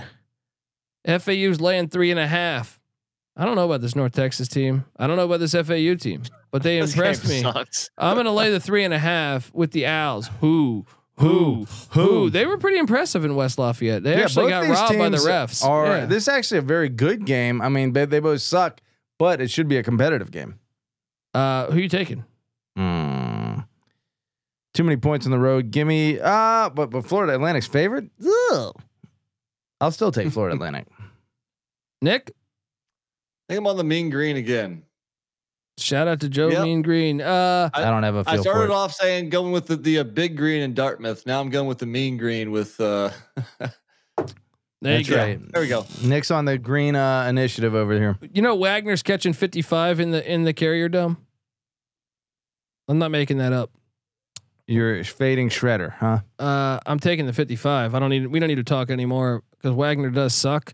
FAU's 1.08 1.60
laying 1.62 1.88
three 1.88 2.12
and 2.12 2.20
a 2.20 2.28
half. 2.28 2.75
I 3.38 3.44
don't 3.46 3.56
know 3.56 3.66
about 3.66 3.82
this 3.82 3.96
North 3.96 4.14
Texas 4.14 4.48
team. 4.48 4.86
I 4.98 5.08
don't 5.08 5.18
know 5.18 5.26
about 5.26 5.40
this 5.42 5.52
FAU 5.54 5.96
team, 5.96 6.24
but 6.52 6.64
they 6.64 6.78
impressed 6.80 7.28
me. 7.28 7.42
Sucks. 7.42 7.90
I'm 7.98 8.16
going 8.16 8.26
to 8.26 8.32
lay 8.32 8.50
the 8.52 8.60
three 8.60 8.84
and 8.86 8.94
a 8.94 9.00
half 9.00 9.54
with 9.54 9.72
the 9.72 9.86
Owls. 9.88 10.30
Who? 10.40 10.86
Who? 11.20 11.66
Who? 11.92 12.30
They 12.30 12.46
were 12.46 12.58
pretty 12.58 12.78
impressive 12.78 13.24
in 13.26 13.36
West 13.36 13.58
Lafayette. 13.58 14.04
They 14.04 14.22
actually 14.22 14.46
both 14.46 14.50
got 14.52 14.62
these 14.64 14.72
robbed 14.72 14.98
by 14.98 15.10
the 15.10 15.18
teams 15.18 15.28
refs. 15.28 15.66
Are 15.66 15.86
Yeah. 15.88 16.06
this 16.06 16.24
is 16.24 16.28
actually 16.28 16.58
a 16.60 16.62
very 16.64 16.90
good 16.90 17.26
game? 17.26 17.62
I 17.62 17.70
mean, 17.70 17.94
they, 17.94 18.06
they 18.06 18.20
both 18.20 18.42
suck, 18.42 18.82
but 19.18 19.40
it 19.42 19.50
should 19.50 19.68
be 19.68 19.78
a 19.78 19.84
competitive 19.84 20.32
game. 20.32 20.60
Uh, 21.34 21.72
who 21.72 21.80
you 21.80 21.90
taking? 21.90 22.24
Hmm. 22.78 23.60
Too 24.74 24.84
many 24.84 24.98
points 24.98 25.26
on 25.26 25.32
the 25.32 25.40
road. 25.40 25.72
Give 25.72 25.88
me 25.88 26.20
uh 26.20 26.70
but 26.70 26.90
but 26.90 27.06
Florida 27.06 27.34
Atlantic's 27.34 27.68
favorite? 27.68 28.10
Ugh. 28.52 28.76
I'll 29.80 29.92
still 29.92 30.12
take 30.12 30.30
Florida 30.32 30.56
Atlantic. 30.58 30.88
Nick? 32.02 32.32
I 33.48 33.54
think 33.54 33.60
I'm 33.60 33.68
on 33.68 33.78
the 33.78 33.84
mean 33.84 34.10
green 34.10 34.38
again. 34.38 34.84
Shout 35.78 36.08
out 36.08 36.22
to 36.22 36.30
Joe 36.30 36.48
Yep. 36.50 36.64
Mean 36.64 36.82
Green. 36.82 37.20
Uh, 37.20 37.70
I 37.74 37.82
don't 37.92 38.04
have 38.04 38.16
a 38.16 38.20
I 38.20 38.24
feel 38.24 38.36
for 38.38 38.42
started 38.44 38.64
it. 38.66 38.72
off 38.72 38.94
saying 38.94 39.30
going 39.30 39.52
with 39.52 39.68
the, 39.68 39.76
the 39.76 40.00
uh, 40.00 40.04
big 40.06 40.38
green 40.38 40.62
in 40.62 40.74
Dartmouth. 40.74 41.26
Now 41.26 41.42
I'm 41.42 41.50
going 41.50 41.68
with 41.68 41.80
the 41.80 41.86
mean 41.86 42.16
green 42.18 42.50
with. 42.52 42.80
uh 42.80 43.10
there 43.60 43.70
That's 44.82 45.10
you 45.10 45.16
go. 45.16 45.22
right. 45.22 45.52
There 45.52 45.62
we 45.62 45.68
go. 45.68 45.86
Nick's 46.02 46.32
on 46.32 46.46
the 46.46 46.58
green 46.58 46.96
uh, 46.96 47.26
initiative 47.28 47.76
over 47.76 47.94
here. 47.94 48.18
You 48.34 48.42
know 48.42 48.56
Wagner's 48.56 49.04
catching 49.04 49.34
55 49.34 50.00
in 50.00 50.12
the 50.12 50.32
in 50.32 50.44
the 50.44 50.54
carrier 50.54 50.88
dome. 50.88 51.18
I'm 52.88 52.98
not 52.98 53.12
making 53.12 53.40
that 53.40 53.52
up. 53.52 53.70
You're 54.68 55.04
fading 55.04 55.50
Shredder, 55.50 55.92
huh? 55.92 56.20
Uh, 56.40 56.80
I'm 56.86 57.00
taking 57.00 57.26
the 57.26 57.34
55. 57.34 57.94
I 57.94 58.00
don't 58.00 58.10
need. 58.10 58.28
We 58.28 58.40
don't 58.40 58.48
need 58.48 58.56
to 58.56 58.64
talk 58.64 58.90
anymore 58.90 59.44
because 59.52 59.76
Wagner 59.76 60.10
does 60.10 60.34
suck. 60.34 60.74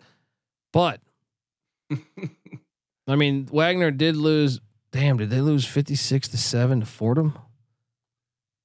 But 0.72 1.02
I 3.08 3.16
mean, 3.16 3.48
Wagner 3.52 3.92
did 3.92 4.16
lose. 4.16 4.60
Damn, 4.92 5.18
did 5.18 5.30
they 5.30 5.42
lose 5.42 5.66
56 5.66 6.28
to 6.30 6.38
seven 6.38 6.82
to 6.82 6.86
Fordham? 6.86 7.38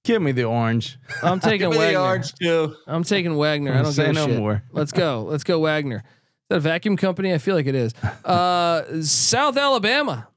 Give 0.04 0.20
me 0.22 0.32
the 0.32 0.44
orange. 0.44 0.98
I'm 1.22 1.40
taking 1.40 1.70
Give 1.70 1.70
me 1.70 1.76
the 1.76 1.82
Wagner. 1.94 2.00
orange 2.00 2.32
too. 2.34 2.76
I'm 2.86 3.02
taking 3.04 3.36
Wagner. 3.36 3.72
I 3.74 3.82
don't 3.82 3.92
say 3.92 4.12
no 4.12 4.26
shit. 4.26 4.38
more. 4.38 4.62
Let's 4.72 4.92
go. 4.92 5.24
Let's 5.28 5.44
go 5.44 5.58
Wagner. 5.60 5.96
Is 6.06 6.48
that 6.50 6.56
a 6.56 6.60
vacuum 6.60 6.96
company? 6.96 7.34
I 7.34 7.38
feel 7.38 7.54
like 7.56 7.66
it 7.66 7.74
is. 7.74 7.92
Uh, 8.24 9.02
South 9.02 9.56
Alabama 9.56 10.28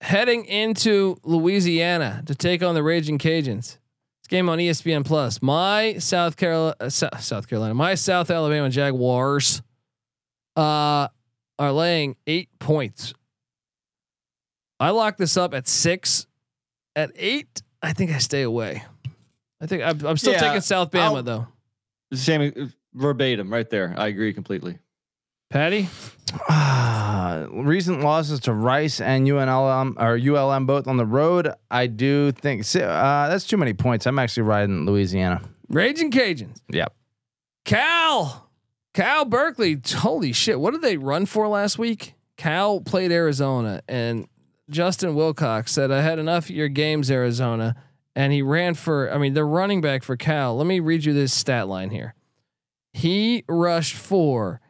heading 0.00 0.44
into 0.46 1.16
Louisiana 1.24 2.22
to 2.26 2.34
take 2.34 2.62
on 2.62 2.74
the 2.74 2.82
Raging 2.82 3.18
Cajuns. 3.18 3.76
This 4.22 4.28
game 4.28 4.48
on 4.48 4.58
ESPN 4.58 5.04
Plus. 5.04 5.42
My 5.42 5.98
South 5.98 6.36
Carolina, 6.36 6.74
uh, 6.80 6.88
South 6.88 7.48
Carolina, 7.48 7.74
my 7.74 7.94
South 7.94 8.30
Alabama 8.30 8.70
Jaguars 8.70 9.60
uh, 10.56 11.08
are 11.58 11.72
laying 11.72 12.16
eight 12.26 12.48
points. 12.58 13.12
I 14.80 14.90
lock 14.90 15.16
this 15.16 15.36
up 15.36 15.54
at 15.54 15.66
six. 15.68 16.26
At 16.96 17.12
eight, 17.16 17.62
I 17.82 17.92
think 17.92 18.10
I 18.12 18.18
stay 18.18 18.42
away. 18.42 18.82
I 19.60 19.66
think 19.66 19.82
I'm, 19.82 20.04
I'm 20.06 20.16
still 20.16 20.32
Yeah, 20.32 20.40
taking 20.40 20.60
South 20.60 20.90
Bama 20.90 21.00
I'll- 21.16 21.22
though. 21.22 21.46
Same 22.14 22.52
uh, 22.56 22.64
verbatim 22.94 23.52
right 23.52 23.68
there. 23.68 23.94
I 23.96 24.06
agree 24.08 24.32
completely. 24.32 24.78
Patty, 25.50 25.88
Ah, 26.48 27.46
recent 27.50 28.00
losses 28.02 28.40
to 28.40 28.52
Rice 28.52 29.00
and 29.00 29.26
UNLM 29.26 29.94
or 29.98 30.16
ULM 30.18 30.66
both 30.66 30.86
on 30.86 30.96
the 30.98 31.06
road. 31.06 31.50
I 31.70 31.86
do 31.86 32.32
think 32.32 32.62
uh, 32.76 33.28
that's 33.28 33.46
too 33.46 33.56
many 33.56 33.72
points. 33.74 34.06
I'm 34.06 34.18
actually 34.18 34.42
riding 34.44 34.84
Louisiana. 34.86 35.40
Raging 35.68 36.10
Cajuns. 36.10 36.58
Yep. 36.70 36.94
Cal, 37.64 38.50
Cal 38.94 39.24
Berkeley. 39.24 39.80
Holy 39.96 40.32
shit! 40.32 40.58
What 40.60 40.72
did 40.72 40.82
they 40.82 40.96
run 40.96 41.26
for 41.26 41.48
last 41.48 41.78
week? 41.78 42.14
Cal 42.36 42.80
played 42.80 43.10
Arizona, 43.12 43.82
and 43.88 44.26
Justin 44.70 45.14
Wilcox 45.14 45.72
said, 45.72 45.90
"I 45.90 46.02
had 46.02 46.18
enough 46.18 46.44
of 46.44 46.50
your 46.50 46.68
games, 46.68 47.10
Arizona." 47.10 47.74
And 48.16 48.32
he 48.32 48.42
ran 48.42 48.74
for. 48.74 49.12
I 49.12 49.18
mean, 49.18 49.34
the 49.34 49.44
running 49.44 49.80
back 49.80 50.02
for 50.02 50.16
Cal. 50.16 50.56
Let 50.56 50.66
me 50.66 50.80
read 50.80 51.04
you 51.04 51.12
this 51.12 51.32
stat 51.32 51.68
line 51.68 51.90
here. 51.90 52.14
He 52.92 53.44
rushed 53.48 53.94
for, 53.94 54.60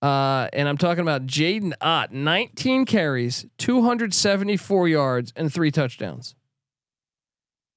uh, 0.00 0.48
and 0.54 0.68
I'm 0.68 0.78
talking 0.78 1.02
about 1.02 1.26
Jaydn 1.26 1.74
Ott, 1.82 2.12
19 2.12 2.86
carries, 2.86 3.44
274 3.58 4.88
yards, 4.88 5.32
and 5.36 5.52
three 5.52 5.70
touchdowns. 5.70 6.34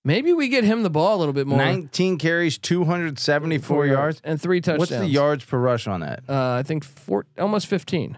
Maybe 0.05 0.31
we 0.31 0.47
get 0.47 0.63
him 0.63 0.83
the 0.83 0.89
ball 0.89 1.17
a 1.17 1.19
little 1.19 1.33
bit 1.33 1.47
more. 1.47 1.57
19 1.57 2.17
carries, 2.17 2.57
274 2.57 3.87
yards. 3.87 4.21
and 4.23 4.41
three 4.41 4.61
touchdowns. 4.61 4.91
What's 4.91 5.01
the 5.01 5.07
yards 5.07 5.43
per 5.43 5.57
rush 5.57 5.85
on 5.87 5.99
that? 5.99 6.23
Uh, 6.29 6.53
I 6.53 6.63
think 6.63 6.85
four, 6.85 7.25
almost 7.37 7.67
15. 7.67 8.17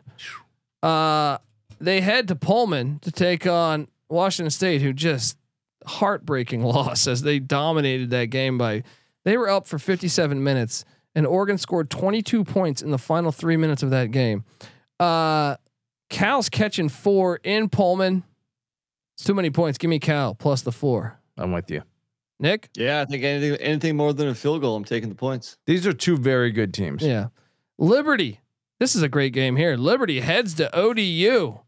Uh, 0.84 1.40
they 1.80 2.02
head 2.02 2.28
to 2.28 2.36
Pullman 2.36 3.00
to 3.00 3.12
take 3.12 3.48
on 3.48 3.88
Washington 4.10 4.52
State, 4.52 4.82
who 4.82 4.94
just 4.94 5.38
heartbreaking 5.86 6.64
loss 6.64 7.08
as 7.08 7.22
they 7.22 7.40
dominated 7.40 8.10
that 8.12 8.26
game 8.26 8.58
by. 8.58 8.84
They 9.26 9.38
were 9.38 9.50
up 9.50 9.68
for 9.68 9.78
57 9.78 10.42
minutes, 10.44 10.86
and 11.14 11.28
Oregon 11.28 11.58
scored 11.58 11.90
22 11.90 12.44
points 12.44 12.82
in 12.82 12.92
the 12.92 12.98
final 12.98 13.32
three 13.32 13.58
minutes 13.58 13.84
of 13.84 13.90
that 13.90 14.12
game. 14.12 14.46
Uh, 15.00 15.58
Cal's 16.10 16.50
catching 16.50 16.90
four 16.90 17.40
in 17.44 17.70
Pullman. 17.70 18.24
It's 19.16 19.26
too 19.26 19.34
many 19.34 19.50
points. 19.50 19.78
Give 19.78 19.90
me 19.90 20.00
Cal 20.00 20.34
plus 20.34 20.62
the 20.62 20.72
four. 20.72 21.20
I'm 21.38 21.52
with 21.52 21.70
you. 21.70 21.84
Nick, 22.42 22.70
Yeah, 22.76 23.02
I 23.02 23.06
think 23.06 23.24
anything 23.24 23.56
anything 23.60 23.98
more 23.98 24.14
than 24.14 24.30
a 24.30 24.36
field 24.36 24.62
goal, 24.62 24.78
I'm 24.78 24.86
taking 24.86 25.10
the 25.10 25.16
points. 25.16 25.58
These 25.66 25.86
are 25.86 25.92
two 25.92 26.16
very 26.16 26.52
good 26.52 26.74
teams. 26.74 27.04
Yeah. 27.04 27.28
Liberty. 27.78 28.40
This 28.80 28.96
is 28.96 29.02
a 29.02 29.10
great 29.10 29.34
game 29.34 29.58
here. 29.58 29.76
Liberty 29.76 30.22
heads 30.22 30.54
to 30.56 30.74
ODU. 30.74 31.60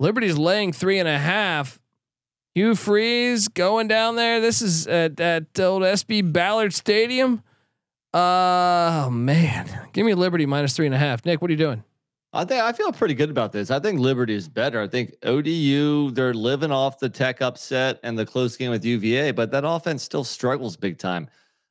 Liberty's 0.00 0.38
laying 0.38 0.72
three 0.72 0.98
and 0.98 1.08
a 1.08 1.18
half. 1.18 1.78
Hugh 2.54 2.74
Freeze 2.74 3.48
going 3.48 3.86
down 3.86 4.16
there. 4.16 4.40
This 4.40 4.62
is 4.62 4.86
at, 4.86 5.20
at 5.20 5.60
old 5.60 5.82
SB 5.82 6.32
Ballard 6.32 6.72
Stadium. 6.72 7.42
Uh, 8.12 9.04
oh 9.04 9.10
man. 9.10 9.88
Give 9.92 10.04
me 10.06 10.14
Liberty 10.14 10.46
minus 10.46 10.74
three 10.74 10.86
and 10.86 10.94
a 10.94 10.98
half. 10.98 11.24
Nick, 11.24 11.40
what 11.42 11.50
are 11.50 11.52
you 11.52 11.58
doing? 11.58 11.84
I 12.32 12.44
think 12.44 12.62
I 12.62 12.72
feel 12.72 12.92
pretty 12.92 13.14
good 13.14 13.28
about 13.28 13.52
this. 13.52 13.70
I 13.70 13.78
think 13.78 14.00
Liberty 14.00 14.34
is 14.34 14.48
better. 14.48 14.80
I 14.80 14.88
think 14.88 15.14
ODU 15.24 16.12
they're 16.12 16.32
living 16.34 16.72
off 16.72 16.98
the 16.98 17.08
Tech 17.08 17.42
upset 17.42 18.00
and 18.02 18.18
the 18.18 18.24
close 18.24 18.56
game 18.56 18.70
with 18.70 18.84
UVA, 18.84 19.32
but 19.32 19.50
that 19.50 19.64
offense 19.66 20.02
still 20.02 20.24
struggles 20.24 20.76
big 20.76 20.96
time. 20.96 21.28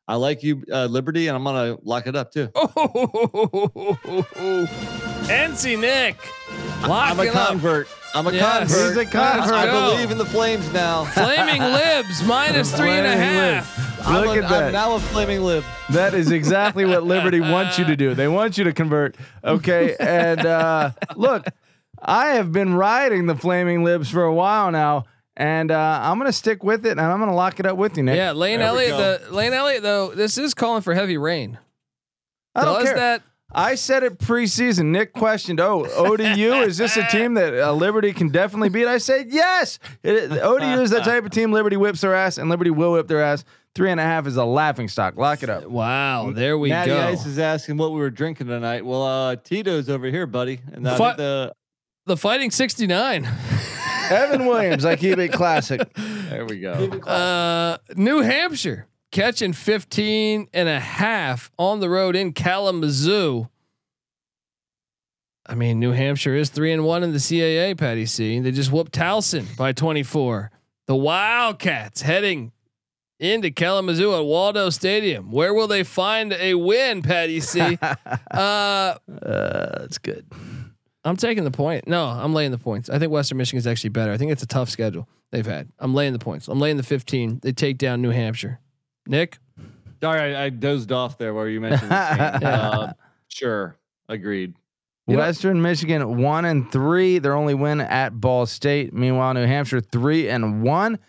I 0.08 0.16
like 0.16 0.44
you, 0.44 0.64
uh, 0.72 0.86
Liberty, 0.86 1.28
and 1.28 1.36
I'm 1.38 1.44
gonna 1.44 1.78
lock 1.84 2.08
it 2.08 2.16
up 2.16 2.32
too. 2.32 2.50
Oh, 2.56 2.68
NC 5.30 5.80
Nick. 5.80 6.18
Lock 6.88 7.12
I'm 7.12 7.20
a 7.20 7.24
it 7.24 7.36
up. 7.36 7.62
Convert. 8.14 8.16
I'm 8.16 8.34
a 8.34 8.38
Yes. 8.38 8.74
convert. 8.74 8.88
He's 8.90 8.98
a 8.98 9.06
convert. 9.06 9.54
I 9.54 9.64
Let's 9.66 9.72
go. 9.72 9.92
believe 9.92 10.12
in 10.12 10.18
the 10.18 10.26
Flames 10.26 10.72
now. 10.74 11.04
Flaming 11.14 11.62
Libs 11.62 12.24
minus 12.28 12.76
three 12.76 12.90
and 12.90 13.08
a 13.08 13.12
Flaming 13.12 13.24
half. 13.24 14.08
I'm 14.08 14.26
Look 14.26 14.38
a- 14.38 14.44
at 14.44 14.50
that. 14.50 14.64
I'm 14.68 14.72
now 14.74 14.96
a 14.96 15.00
flaming 15.00 15.42
lib. 15.42 15.64
That 15.90 16.14
is 16.14 16.32
exactly 16.32 16.86
what 16.86 17.04
Liberty 17.04 17.42
wants 17.42 17.78
you 17.78 17.86
to 17.86 17.96
do. 17.98 18.14
They 18.16 18.28
want 18.30 18.58
you 18.58 18.64
to 18.64 18.74
convert. 18.74 19.16
Okay. 19.44 19.96
And 20.00 20.46
uh, 20.46 20.92
look, 21.18 21.46
I 22.02 22.28
have 22.36 22.52
been 22.54 22.74
riding 22.76 23.26
the 23.26 23.36
Flaming 23.36 23.84
Libs 23.84 24.10
for 24.10 24.24
a 24.24 24.34
while 24.34 24.72
now, 24.72 25.04
and 25.36 25.70
uh, 25.70 26.00
I'm 26.02 26.18
going 26.18 26.30
to 26.32 26.34
stick 26.38 26.64
with 26.64 26.86
it, 26.86 26.92
and 26.92 27.02
I'm 27.02 27.18
going 27.20 27.30
to 27.30 27.36
lock 27.36 27.60
it 27.60 27.66
up 27.66 27.76
with 27.76 27.98
you, 27.98 28.04
Nick. 28.04 28.16
Yeah, 28.16 28.32
Lane 28.32 28.60
There 28.60 28.74
we 28.74 28.88
Elliott. 28.90 29.28
The 29.28 29.34
Lane 29.34 29.52
Elliott 29.54 29.84
though. 29.84 30.16
This 30.16 30.38
is 30.38 30.54
calling 30.54 30.82
for 30.82 30.94
heavy 30.94 31.18
rain. 31.18 31.60
I 32.56 32.64
don't 32.64 32.76
Does 32.80 32.86
care. 32.86 32.96
that? 32.96 33.22
I 33.52 33.76
said 33.76 34.04
it 34.04 34.20
preseason. 34.20 34.86
Nick 34.88 35.14
questioned, 35.14 35.60
"Oh, 35.60 35.86
ODU 35.86 36.62
is 36.62 36.78
this 36.78 36.98
a 36.98 37.06
team 37.08 37.34
that 37.34 37.54
uh, 37.54 37.74
Liberty 37.74 38.14
can 38.14 38.30
definitely 38.30 38.70
beat?" 38.70 38.86
I 38.88 39.00
said, 39.00 39.28
"Yes." 39.30 39.80
It, 40.04 40.32
ODU 40.32 40.82
is 40.82 40.92
the 40.92 41.00
type 41.00 41.26
of 41.26 41.32
team 41.32 41.52
Liberty 41.52 41.76
whips 41.78 42.02
their 42.02 42.14
ass, 42.14 42.38
and 42.38 42.50
Liberty 42.50 42.70
will 42.70 42.94
whip 42.94 43.08
their 43.08 43.22
ass. 43.24 43.44
Three 43.76 43.92
and 43.92 44.00
a 44.00 44.04
half 44.04 44.28
is 44.28 44.36
a 44.36 44.46
laughing 44.46 44.88
stock. 44.88 45.16
Lock 45.16 45.42
it 45.44 45.50
up. 45.50 45.66
Wow, 45.66 46.32
there 46.32 46.58
we 46.58 46.70
Natty 46.70 46.90
go. 46.92 47.00
Ice 47.00 47.26
is 47.26 47.40
asking 47.40 47.78
what 47.78 47.92
we 47.92 48.00
were 48.00 48.10
drinking 48.10 48.48
tonight. 48.48 48.86
Well, 48.86 49.04
uh, 49.04 49.36
Tito's 49.36 49.90
over 49.90 50.08
here, 50.08 50.26
buddy, 50.28 50.60
and 50.72 50.88
I 50.88 50.98
Fu- 50.98 51.04
think 51.04 51.18
the 51.18 51.54
the 52.06 52.18
Fighting 52.18 52.52
69. 52.52 53.28
Evan 54.10 54.48
Williams, 54.48 54.86
I 54.86 54.96
keep 54.96 55.18
it 55.18 55.32
classic. 55.32 55.82
There 56.30 56.46
we 56.46 56.60
go. 56.60 56.74
Uh, 56.74 57.80
New 57.96 58.22
Hampshire 58.22 58.86
catching 59.12 59.54
15 59.54 60.48
and 60.54 60.70
a 60.70 60.80
half 60.80 61.52
on 61.58 61.80
the 61.80 61.90
road 61.90 62.16
in 62.16 62.34
Kalamazoo. 62.34 63.48
I 65.46 65.56
mean, 65.56 65.80
New 65.80 65.92
Hampshire 65.92 66.36
is 66.36 66.50
three 66.50 66.72
and 66.72 66.86
one 66.86 67.04
in 67.04 67.12
the 67.12 67.18
CAA, 67.18 67.76
Patty 67.78 68.06
C. 68.06 68.40
They 68.40 68.52
just 68.52 68.72
whooped 68.72 68.92
Towson 68.92 69.58
by 69.58 69.72
24. 69.74 70.52
The 70.86 70.96
Wildcats 70.96 72.04
heading 72.04 72.52
into 73.20 73.50
Kalamazoo 73.50 74.16
at 74.16 74.26
Waldo 74.26 74.70
Stadium. 74.70 75.32
Where 75.32 75.54
will 75.54 75.68
they 75.68 75.84
find 75.84 76.34
a 76.34 76.54
win, 76.54 77.02
Patty 77.02 77.40
C? 77.40 77.78
uh, 78.32 78.38
Uh, 78.38 78.96
that's 79.80 79.98
good. 79.98 80.26
I'm 81.04 81.18
taking 81.18 81.44
the 81.46 81.52
point. 81.52 81.88
No, 81.88 82.06
I'm 82.06 82.34
laying 82.34 82.52
the 82.52 82.58
points. 82.58 82.90
I 82.90 83.00
think 83.00 83.12
Western 83.12 83.38
Michigan 83.38 83.58
is 83.58 83.66
actually 83.66 83.90
better. 83.92 84.12
I 84.12 84.18
think 84.18 84.32
it's 84.32 84.44
a 84.44 84.48
tough 84.48 84.70
schedule 84.70 85.08
they've 85.32 85.46
had. 85.46 85.70
I'm 85.80 85.94
laying 85.96 86.14
the 86.14 86.20
points. 86.20 86.48
I'm 86.48 86.60
laying 86.60 86.78
the 86.78 86.84
15. 86.84 87.40
They 87.42 87.54
take 87.54 87.78
down 87.78 88.02
New 88.02 88.12
Hampshire. 88.12 88.60
Nick, 89.10 89.38
Sorry, 90.02 90.34
I, 90.34 90.46
I 90.46 90.50
dozed 90.50 90.94
off 90.94 91.18
there 91.18 91.34
where 91.34 91.50
you 91.50 91.60
mentioned 91.60 91.92
this 91.92 92.10
game. 92.40 92.48
uh, 92.50 92.94
sure, 93.28 93.76
agreed. 94.08 94.54
You 95.08 95.16
know- 95.18 95.24
Western 95.24 95.62
Michigan 95.62 96.22
one 96.22 96.46
and 96.46 96.72
three. 96.72 97.20
Their 97.20 97.34
only 97.34 97.54
win 97.56 97.82
at 97.82 98.22
Ball 98.22 98.46
State. 98.46 98.94
Meanwhile, 98.94 99.34
New 99.34 99.46
Hampshire 99.46 99.82
three 99.82 100.30
and 100.30 100.62
one. 100.64 101.00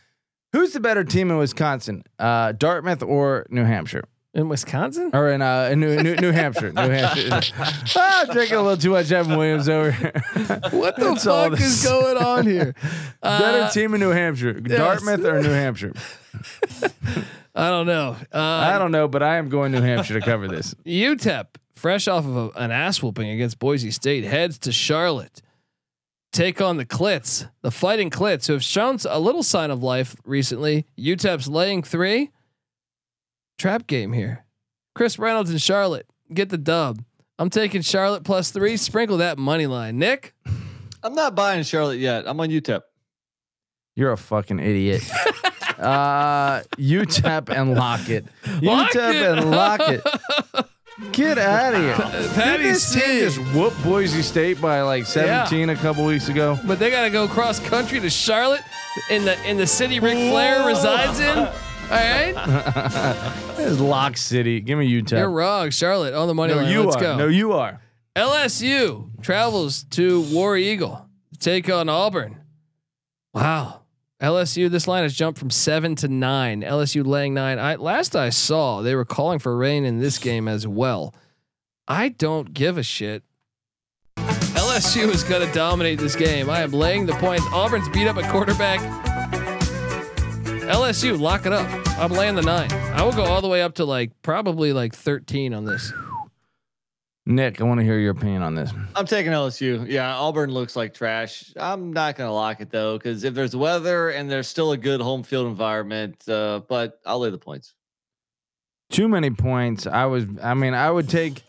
Who's 0.53 0.72
the 0.72 0.80
better 0.80 1.05
team 1.05 1.30
in 1.30 1.36
Wisconsin? 1.36 2.03
Uh, 2.18 2.51
Dartmouth 2.53 3.03
or 3.05 3.46
New 3.51 3.64
Hampshire? 3.64 4.03
in 4.32 4.48
Wisconsin. 4.48 5.11
Or 5.12 5.28
in 5.30 5.42
uh, 5.42 5.68
in 5.72 5.80
New, 5.80 5.96
New, 6.03 6.14
New 6.16 6.30
Hampshire? 6.32 6.72
New 6.72 6.88
Hampshire. 6.88 7.28
ah, 7.96 8.20
I'm 8.26 8.32
drinking 8.32 8.57
a 8.59 8.62
little 8.62 8.76
too 8.76 8.90
much 8.90 9.11
Evan 9.12 9.36
Williams 9.36 9.68
over. 9.68 9.90
here. 9.90 10.12
What 10.70 10.96
the 10.96 11.12
It's 11.12 11.24
fuck 11.24 11.53
is 11.61 11.84
going 11.84 12.16
on 12.16 12.46
here? 12.46 12.74
better 13.22 13.62
Uh, 13.64 13.70
team 13.70 13.92
in 13.94 14.01
New 14.01 14.11
Hampshire? 14.11 14.55
Dartmouth 14.55 15.24
or 15.24 15.42
New 15.42 15.51
Hampshire? 15.51 15.92
I 17.61 17.69
don't 17.69 17.87
know. 17.87 18.17
Uh, 18.33 18.39
I 18.39 18.79
don't 18.79 18.91
know, 18.91 19.07
but 19.07 19.23
I 19.23 19.37
am 19.37 19.51
going 19.51 19.73
New 19.73 19.83
Hampshire 19.83 20.19
to 20.19 20.25
cover 20.25 20.49
this. 20.49 20.75
UTEP, 20.87 21.45
fresh 21.75 22.09
off 22.09 22.25
of 22.25 22.35
a, 22.35 22.49
an 22.59 22.71
ass 22.71 23.03
whooping 23.03 23.29
against 23.29 23.59
Boise 23.59 23.91
State, 23.91 24.25
heads 24.25 24.59
to 24.61 24.73
Charlotte. 24.73 25.43
Take 26.33 26.63
on 26.63 26.79
the 26.79 26.87
Clits, 26.87 27.51
the 27.61 27.71
Fighting 27.71 28.09
Clits, 28.09 28.47
who 28.47 28.55
have 28.55 28.65
shown 28.65 28.97
a 29.07 29.21
little 29.21 29.43
sign 29.43 29.71
of 29.71 29.83
life 29.83 30.17
recently. 30.25 30.87
UTEP's 30.99 31.49
laying 31.49 31.83
three. 31.83 32.31
Trap 33.59 33.87
game 33.87 34.15
here. 34.15 34.47
Chris 34.95 35.19
Reynolds 35.19 35.51
and 35.51 35.61
Charlotte 35.61 36.07
get 36.33 36.49
the 36.49 36.57
dub. 36.57 37.05
I'm 37.39 37.51
taking 37.51 37.83
Charlotte 37.83 38.25
plus 38.25 38.53
three. 38.53 38.79
Sprinkle 38.79 39.19
that 39.19 39.37
money 39.37 39.67
line. 39.67 39.99
Nick, 39.99 40.33
I'm 41.03 41.15
not 41.15 41.35
buying 41.35 41.63
Charlotte 41.65 41.99
yet. 41.99 42.27
I'm 42.27 42.41
on 42.41 42.49
UTEP. 42.49 42.81
You're 43.97 44.13
a 44.13 44.17
fucking 44.17 44.61
idiot. 44.61 45.03
uh, 45.79 46.61
UTEP 46.79 47.49
and 47.55 47.75
Lockett. 47.75 48.25
Lock 48.62 48.91
UTEP 48.93 49.14
it. 49.14 49.39
and 49.39 49.51
Lockett. 49.51 50.03
Get 51.12 51.39
out 51.39 51.75
of 51.75 51.81
here. 51.81 51.95
Patty 52.35 52.62
Didn't 52.62 52.62
this 52.75 52.93
team 52.93 53.03
C. 53.03 53.21
just 53.21 53.39
whoop 53.55 53.73
Boise 53.83 54.21
State 54.23 54.61
by 54.61 54.83
like 54.83 55.07
17 55.07 55.71
a 55.71 55.77
couple 55.77 56.05
weeks 56.05 56.29
ago. 56.29 56.59
but 56.66 56.79
they 56.79 56.91
got 56.91 57.03
to 57.05 57.11
go 57.11 57.27
cross 57.27 57.59
country 57.59 58.01
to 58.01 58.11
Charlotte 58.11 58.61
in 59.09 59.25
the 59.25 59.43
in 59.49 59.57
the 59.57 59.66
city 59.66 59.99
Ric 60.01 60.12
Flair 60.31 60.66
resides 60.66 61.18
in. 61.21 61.39
All 61.91 61.97
right, 61.97 62.35
This 63.57 63.66
is 63.66 63.81
Lock 63.81 64.16
City. 64.16 64.61
Give 64.61 64.79
me 64.79 64.89
UTEP. 65.03 65.12
you're 65.18 65.31
wrong. 65.31 65.71
Charlotte 65.71 66.14
on 66.14 66.29
the 66.29 66.35
money 66.35 66.53
no, 66.55 66.61
line. 66.61 66.71
you 66.71 66.83
Let's 66.85 66.97
are. 66.97 67.01
go. 67.01 67.16
No, 67.16 67.27
you 67.29 67.53
are. 67.53 67.81
LSU 68.14 69.09
travels 69.23 69.85
to 69.85 70.21
War 70.33 70.57
Eagle 70.57 71.09
to 71.33 71.39
take 71.39 71.68
on 71.71 71.89
Auburn. 71.89 72.37
Wow. 73.35 73.80
LSU, 74.21 74.68
this 74.71 74.87
line 74.87 75.03
has 75.03 75.14
jumped 75.14 75.39
from 75.39 75.49
seven 75.49 75.95
to 75.97 76.09
nine. 76.09 76.61
LSU 76.61 77.07
laying 77.07 77.33
nine. 77.33 77.59
I 77.59 77.77
last 77.77 78.14
I 78.14 78.29
saw, 78.29 78.83
they 78.83 78.95
were 78.95 79.07
calling 79.07 79.39
for 79.39 79.57
rain 79.57 79.85
in 79.85 79.99
this 79.99 80.18
game 80.18 80.47
as 80.47 80.66
well. 80.66 81.14
I 81.89 82.11
don't 82.11 82.53
give 82.53 82.77
a 82.77 82.83
shit. 82.83 83.23
LSU 84.18 85.09
is 85.09 85.25
to 85.25 85.51
dominate 85.53 85.99
this 85.99 86.14
game. 86.14 86.51
I 86.51 86.61
am 86.61 86.71
laying 86.71 87.07
the 87.07 87.14
points. 87.14 87.47
Auburn's 87.53 87.89
beat 87.89 88.07
up 88.07 88.18
a 88.18 88.23
quarterback. 88.31 88.81
LSU, 90.68 91.18
lock 91.18 91.47
it 91.47 91.53
up. 91.53 91.66
I'm 91.99 92.12
laying 92.12 92.35
the 92.35 92.43
nine. 92.43 92.71
I 92.73 93.03
will 93.03 93.12
go 93.12 93.25
all 93.25 93.41
the 93.41 93.49
way 93.49 93.62
up 93.62 93.77
to 93.77 93.87
like 93.87 94.12
probably 94.23 94.75
like 94.75 94.95
13 94.95 95.55
on 95.55 95.64
this. 95.64 95.93
Nick, 97.27 97.61
I 97.61 97.64
want 97.64 97.79
to 97.81 97.85
hear 97.85 97.99
your 97.99 98.12
opinion 98.12 98.43
on 98.43 98.55
this. 98.55 98.73
I'm 98.97 99.07
taking 99.07 99.33
LSU. 99.33 99.87
Yeah, 99.89 100.16
Auburn 100.16 100.51
looks 100.51 100.75
like 100.75 100.95
trash. 100.95 101.53
I'm 101.57 101.93
not 101.93 102.16
gonna 102.16 102.33
lock 102.33 102.61
it 102.61 102.71
though, 102.71 102.97
because 102.97 103.25
if 103.25 103.35
there's 103.35 103.55
weather 103.55 104.09
and 104.11 104.31
there's 104.31 104.49
still 104.49 104.73
a 104.73 104.77
good 104.77 105.01
home 105.01 105.23
field 105.23 105.47
environment, 105.47 106.27
uh, 106.29 106.62
but 106.68 106.99
I'll 107.05 107.21
lay 107.21 107.31
the 107.31 107.39
points. 107.39 107.75
Too 108.91 109.09
many 109.09 109.31
points. 109.31 109.87
I 109.87 110.07
was. 110.07 110.25
I 110.43 110.55
mean, 110.55 110.75
I 110.75 110.91
would 110.91 111.09
take 111.09 111.43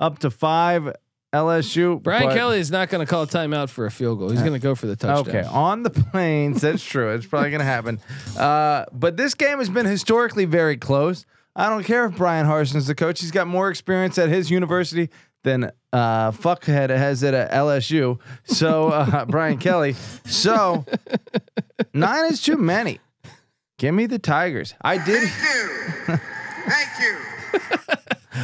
up 0.00 0.20
to 0.20 0.30
five 0.30 0.96
LSU. 1.32 2.02
Brian 2.02 2.24
but- 2.24 2.34
Kelly 2.34 2.58
is 2.58 2.70
not 2.70 2.88
going 2.88 3.04
to 3.06 3.10
call 3.10 3.22
a 3.22 3.26
timeout 3.26 3.68
for 3.68 3.86
a 3.86 3.90
field 3.90 4.18
goal. 4.18 4.30
He's 4.30 4.40
going 4.40 4.54
to 4.54 4.58
go 4.58 4.74
for 4.74 4.86
the 4.86 4.96
touchdown. 4.96 5.36
Okay, 5.36 5.46
on 5.46 5.82
the 5.82 5.90
plains, 5.90 6.62
that's 6.62 6.82
true. 6.82 7.14
It's 7.14 7.26
probably 7.26 7.50
going 7.50 7.60
to 7.60 7.66
happen. 7.66 8.00
Uh, 8.36 8.86
but 8.92 9.16
this 9.16 9.34
game 9.34 9.58
has 9.58 9.68
been 9.68 9.86
historically 9.86 10.46
very 10.46 10.76
close. 10.76 11.26
I 11.58 11.68
don't 11.68 11.82
care 11.82 12.06
if 12.06 12.16
Bryan 12.16 12.46
Harsin's 12.46 12.86
the 12.86 12.94
coach. 12.94 13.20
He's 13.20 13.32
got 13.32 13.48
more 13.48 13.68
experience 13.68 14.16
at 14.16 14.28
his 14.28 14.48
university 14.48 15.10
than 15.42 15.72
uh, 15.92 16.30
fuckhead 16.30 16.90
has 16.90 17.24
it 17.24 17.34
at 17.34 17.50
LSU. 17.50 18.20
So 18.44 18.88
uh, 18.90 19.24
Brian 19.28 19.58
Kelly. 19.58 19.96
So 20.24 20.86
nine 21.92 22.30
is 22.30 22.40
too 22.40 22.56
many. 22.56 23.00
Give 23.76 23.92
me 23.92 24.06
the 24.06 24.20
Tigers. 24.20 24.74
I 24.82 25.04
did. 25.04 25.28
Thank 26.06 26.88
you. 27.00 27.16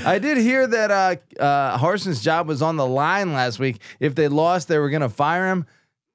I 0.04 0.18
did 0.18 0.38
hear 0.38 0.66
that 0.66 0.90
uh, 0.90 1.40
uh, 1.40 1.78
Harson's 1.78 2.20
job 2.20 2.48
was 2.48 2.62
on 2.62 2.76
the 2.76 2.86
line 2.86 3.32
last 3.32 3.60
week. 3.60 3.80
If 4.00 4.16
they 4.16 4.26
lost, 4.28 4.66
they 4.66 4.78
were 4.78 4.90
going 4.90 5.02
to 5.02 5.08
fire 5.08 5.48
him. 5.48 5.66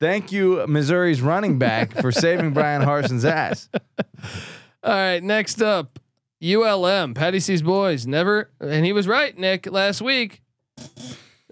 Thank 0.01 0.31
you, 0.31 0.65
Missouri's 0.67 1.21
running 1.21 1.59
back, 1.59 1.93
for 1.93 2.11
saving 2.11 2.51
Bryan 2.51 2.81
Harsin's 2.81 3.25
ass. 3.25 3.69
All 4.83 4.93
right, 4.93 5.21
next 5.21 5.61
up, 5.61 5.99
ULM, 6.43 7.13
Patty 7.13 7.39
C's 7.39 7.61
boys. 7.61 8.07
Never, 8.07 8.49
and 8.59 8.85
he 8.85 8.93
was 8.93 9.07
right, 9.07 9.37
Nick, 9.37 9.69
last 9.71 10.01
week. 10.01 10.41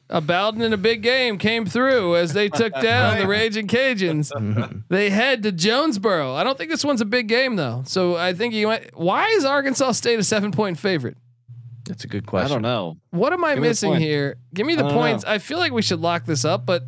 A 0.10 0.22
Bowden 0.22 0.62
in 0.62 0.72
a 0.72 0.78
big 0.78 1.02
game 1.02 1.38
came 1.38 1.66
through 1.66 2.16
as 2.16 2.32
they 2.32 2.48
took 2.48 2.74
down 2.82 3.20
the 3.20 3.28
Raging 3.28 3.68
Cajuns. 3.68 4.32
they 4.90 5.10
head 5.10 5.44
to 5.44 5.52
Jonesboro. 5.52 6.34
I 6.34 6.46
don't 6.46 6.58
think 6.58 6.72
this 6.72 6.86
one's 6.86 7.02
a 7.02 7.06
big 7.06 7.28
game 7.28 7.58
though. 7.58 7.84
So 7.86 8.16
I 8.16 8.34
think 8.34 8.54
you 8.54 8.68
went. 8.70 8.98
Why 8.98 9.28
is 9.32 9.44
Arkansas 9.44 9.92
State 9.94 10.18
a 10.18 10.24
seven 10.24 10.52
point 10.52 10.80
favorite? 10.80 11.18
That's 11.84 12.06
a 12.06 12.08
good 12.08 12.26
question. 12.26 12.52
I 12.52 12.56
don't 12.56 12.62
know. 12.62 12.98
What 13.12 13.34
am 13.34 13.44
I 13.44 13.56
Give 13.56 13.64
missing 13.64 13.96
here? 13.96 14.38
Give 14.54 14.66
me 14.66 14.76
the 14.76 14.86
I 14.86 14.88
don't 14.88 14.98
points. 14.98 15.26
I 15.26 15.40
feel 15.40 15.58
like 15.58 15.74
we 15.74 15.82
should 15.82 16.00
lock 16.00 16.26
this 16.26 16.46
up, 16.46 16.66
but 16.66 16.84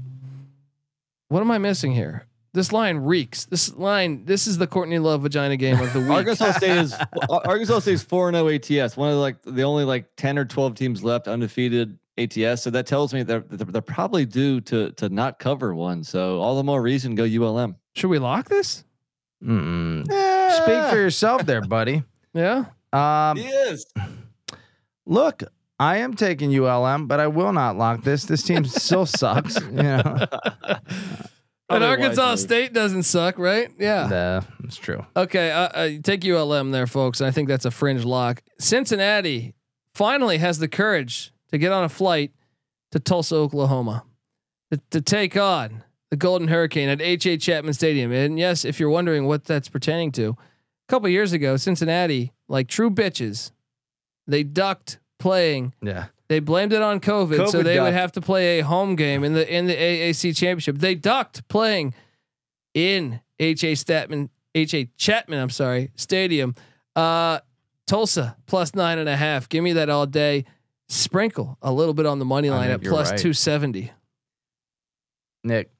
what 1.27 1.41
am 1.41 1.51
I 1.51 1.57
missing 1.57 1.93
here? 1.93 2.25
This 2.53 2.71
line 2.71 2.97
reeks. 2.97 3.45
This 3.45 3.73
line. 3.75 4.25
This 4.25 4.47
is 4.47 4.57
the 4.57 4.65
Courtney 4.67 4.97
Love 4.99 5.21
vagina 5.21 5.55
game 5.57 5.79
of 5.79 5.93
the 5.93 5.99
week. 5.99 6.09
Arkansas 6.09 6.51
State 6.57 6.77
is 6.77 6.93
Ar- 7.29 7.41
Arkansas 7.45 7.79
State 7.79 7.93
is 7.93 8.03
four 8.03 8.27
and 8.29 8.35
zero 8.35 8.49
ATS. 8.83 8.97
One 8.97 9.09
of 9.09 9.15
the, 9.15 9.21
like 9.21 9.41
the 9.43 9.63
only 9.63 9.83
like 9.83 10.05
ten 10.17 10.37
or 10.37 10.45
twelve 10.45 10.75
teams 10.75 11.03
left 11.03 11.27
undefeated 11.27 11.97
ATS. 12.17 12.63
So 12.63 12.69
that 12.71 12.87
tells 12.87 13.13
me 13.13 13.21
they're 13.23 13.41
they're, 13.41 13.65
they're 13.67 13.81
probably 13.81 14.25
due 14.25 14.61
to 14.61 14.91
to 14.93 15.09
not 15.09 15.37
cover 15.39 15.75
one. 15.75 16.03
So 16.03 16.39
all 16.39 16.55
the 16.57 16.63
more 16.63 16.81
reason 16.81 17.13
go 17.15 17.23
ULM. 17.23 17.75
Should 17.95 18.09
we 18.09 18.17
lock 18.19 18.49
this? 18.49 18.83
Mm-mm. 19.43 20.03
Speak 20.05 20.91
for 20.91 20.97
yourself, 20.97 21.45
there, 21.45 21.61
buddy. 21.61 22.03
Yeah. 22.33 22.65
Um, 22.91 23.37
Yes. 23.37 23.85
look, 25.05 25.43
I 25.79 25.97
am 25.97 26.15
taking 26.15 26.51
ULM, 26.53 27.07
but 27.07 27.19
I 27.19 27.27
will 27.27 27.53
not 27.53 27.77
lock 27.77 28.03
this. 28.03 28.25
This 28.25 28.43
team 28.43 28.65
still 28.65 29.05
sucks. 29.05 29.55
You 29.61 29.71
know, 29.71 30.17
And 31.69 31.83
Arkansas. 31.83 32.35
State 32.35 32.73
doesn't 32.73 33.03
suck, 33.03 33.37
right? 33.37 33.69
Yeah. 33.77 34.07
Nah, 34.07 34.41
it's 34.63 34.77
true. 34.77 35.05
Okay. 35.15 35.51
Uh, 35.51 35.59
uh, 35.67 35.89
take 36.03 36.25
ULM 36.25 36.71
there, 36.71 36.87
folks. 36.87 37.21
I 37.21 37.31
think 37.31 37.47
that's 37.47 37.65
a 37.65 37.71
fringe 37.71 38.03
lock. 38.05 38.41
Cincinnati 38.59 39.53
finally 39.93 40.37
has 40.39 40.57
the 40.59 40.67
courage 40.67 41.31
to 41.51 41.57
get 41.57 41.71
on 41.71 41.83
a 41.83 41.89
flight 41.89 42.31
to 42.91 42.99
Tulsa, 42.99 43.35
Oklahoma, 43.35 44.03
to, 44.71 44.79
to 44.91 45.01
take 45.01 45.37
on 45.37 45.83
the 46.09 46.17
Golden 46.17 46.47
Hurricane 46.47 46.89
at 46.89 47.01
H.H. 47.01 47.43
Chapman 47.45 47.73
Stadium. 47.73 48.11
And 48.11 48.39
yes, 48.39 48.65
if 48.65 48.79
you're 48.79 48.89
wondering 48.89 49.25
what 49.25 49.45
that's 49.45 49.69
pertaining 49.69 50.11
to, 50.13 50.29
a 50.29 50.91
couple 50.91 51.07
years 51.09 51.33
ago, 51.33 51.55
Cincinnati, 51.55 52.33
like 52.47 52.67
true 52.67 52.89
bitches, 52.89 53.51
they 54.25 54.43
ducked 54.43 54.99
playing 55.19 55.73
Yeah. 55.81 56.05
They 56.29 56.39
blamed 56.39 56.73
it 56.73 56.81
on 56.83 56.99
COVID, 56.99 57.49
so 57.49 57.59
COVID 57.59 57.63
they 57.63 57.79
would 57.79 57.93
have 57.93 58.11
to 58.13 58.21
play 58.21 58.59
a 58.59 58.63
home 58.63 58.95
game 58.95 59.23
in 59.23 59.33
the 59.33 59.51
in 59.51 59.65
the 59.65 59.75
AAC 59.75 60.37
championship. 60.37 60.77
They 60.77 60.93
ducked 60.93 61.47
playing 61.47 61.95
in 62.75 63.19
HA 63.39 63.73
Statman, 63.73 64.29
HA 64.53 64.89
Chapman, 64.95 65.39
I'm 65.39 65.49
sorry, 65.49 65.91
Stadium. 65.95 66.53
Uh, 66.95 67.39
Tulsa 67.87 68.37
plus 68.45 68.75
nine 68.75 68.99
and 68.99 69.09
a 69.09 69.15
half. 69.17 69.49
Give 69.49 69.63
me 69.63 69.73
that 69.73 69.89
all 69.89 70.05
day. 70.05 70.45
Sprinkle 70.87 71.57
a 71.63 71.71
little 71.73 71.95
bit 71.95 72.05
on 72.05 72.19
the 72.19 72.25
money 72.25 72.51
line 72.51 72.69
at 72.69 72.83
plus 72.83 73.09
right. 73.09 73.19
two 73.19 73.33
seventy. 73.33 73.91
Nick, 75.43 75.71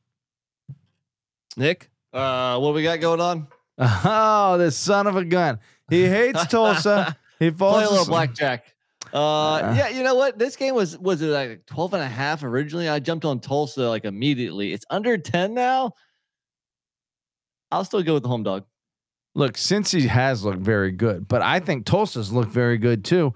Nick, 1.58 1.90
Uh, 2.14 2.58
what 2.60 2.74
we 2.74 2.82
got 2.82 3.00
going 3.00 3.22
on? 3.22 3.48
Oh, 3.82 4.58
this 4.58 4.76
son 4.76 5.08
of 5.08 5.16
a 5.16 5.24
gun. 5.24 5.60
He 5.90 6.06
hates 6.06 6.48
Tulsa. 6.48 7.16
He 7.40 7.52
falls 7.52 7.76
Play 7.76 7.84
a 7.84 7.88
little 7.88 8.02
asleep. 8.02 8.10
blackjack. 8.10 8.76
Uh, 9.14 9.74
yeah, 9.76 9.90
you 9.90 10.04
know 10.04 10.16
what? 10.16 10.38
This 10.38 10.56
game 10.56 10.76
was 10.76 10.98
was 10.98 11.22
it 11.22 11.28
like 11.28 11.66
12 11.66 11.96
and 11.96 12.04
a 12.04 12.08
half 12.08 12.44
originally? 12.44 12.88
I 12.88 13.00
jumped 13.00 13.26
on 13.26 13.40
Tulsa 13.40 13.90
like 13.90 14.06
immediately. 14.06 14.74
It's 14.74 14.86
under 14.90 15.18
10 15.18 15.54
now. 15.54 15.94
I'll 17.72 17.86
still 17.86 18.04
go 18.04 18.16
with 18.16 18.24
the 18.24 18.30
home 18.30 18.44
dog. 18.44 18.66
Look, 19.36 19.54
Cincy 19.54 20.08
has 20.08 20.44
looked 20.44 20.60
very 20.60 20.92
good, 20.92 21.28
but 21.28 21.42
I 21.42 21.60
think 21.60 21.86
Tulsa's 21.86 22.32
looked 22.32 22.52
very 22.52 22.78
good 22.78 23.06
too. 23.06 23.34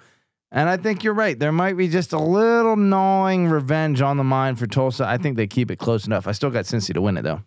And 0.51 0.69
I 0.69 0.77
think 0.77 1.03
you're 1.03 1.13
right. 1.15 1.37
There 1.37 1.51
might 1.51 1.77
be 1.77 1.87
just 1.87 2.13
a 2.13 2.19
little 2.19 2.75
gnawing 2.75 3.47
revenge 3.47 4.01
on 4.01 4.17
the 4.17 4.23
mind 4.23 4.59
for 4.59 4.67
Tulsa. 4.67 5.07
I 5.07 5.17
think 5.17 5.35
they 5.35 5.47
keep 5.47 5.71
it 5.71 5.77
close 5.77 6.05
enough. 6.05 6.27
I 6.27 6.31
still 6.31 6.51
got 6.51 6.65
Cincy 6.65 6.93
to 6.93 7.01
win 7.01 7.17
it 7.17 7.23
though. 7.23 7.41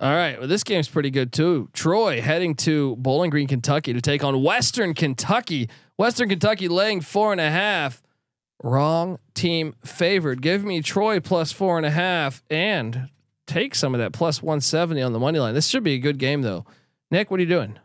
All 0.00 0.12
right. 0.12 0.38
Well, 0.38 0.46
this 0.46 0.62
game's 0.62 0.88
pretty 0.88 1.10
good 1.10 1.32
too. 1.32 1.68
Troy 1.72 2.20
heading 2.20 2.54
to 2.56 2.94
Bowling 2.96 3.30
Green, 3.30 3.48
Kentucky 3.48 3.92
to 3.92 4.00
take 4.00 4.22
on 4.22 4.42
Western 4.42 4.94
Kentucky. 4.94 5.68
Western 5.96 6.28
Kentucky 6.28 6.68
laying 6.68 7.00
four 7.00 7.32
and 7.32 7.40
a 7.40 7.50
half. 7.50 8.00
Wrong 8.62 9.18
team 9.34 9.74
favored. 9.84 10.40
Give 10.40 10.64
me 10.64 10.82
Troy 10.82 11.18
plus 11.18 11.50
four 11.50 11.76
and 11.78 11.86
a 11.86 11.90
half 11.90 12.42
and 12.48 13.08
take 13.48 13.74
some 13.74 13.94
of 13.94 13.98
that 14.00 14.12
plus 14.12 14.40
170 14.40 15.02
on 15.02 15.12
the 15.12 15.18
money 15.18 15.40
line. 15.40 15.54
This 15.54 15.66
should 15.66 15.82
be 15.82 15.94
a 15.94 15.98
good 15.98 16.18
game 16.18 16.42
though. 16.42 16.64
Nick, 17.10 17.30
what 17.30 17.38
are 17.40 17.42
you 17.42 17.48
doing? 17.48 17.78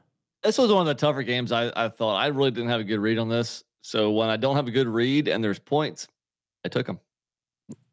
This 0.44 0.58
was 0.58 0.72
one 0.72 0.82
of 0.82 0.88
the 0.88 0.96
tougher 0.96 1.24
games 1.24 1.52
I, 1.52 1.72
I 1.76 1.90
thought. 1.90 2.16
I 2.16 2.28
really 2.28 2.52
didn't 2.52 2.70
have 2.70 2.82
a 2.82 2.84
good 2.84 3.00
read 3.00 3.18
on 3.18 3.30
this. 3.30 3.64
So 3.82 4.12
when 4.12 4.30
I 4.30 4.38
don't 4.38 4.56
have 4.56 4.68
a 4.68 4.72
good 4.72 4.88
read 4.88 5.28
and 5.28 5.44
there's 5.44 5.60
points, 5.60 6.08
I 6.64 6.70
took 6.70 6.86
them. 6.86 7.00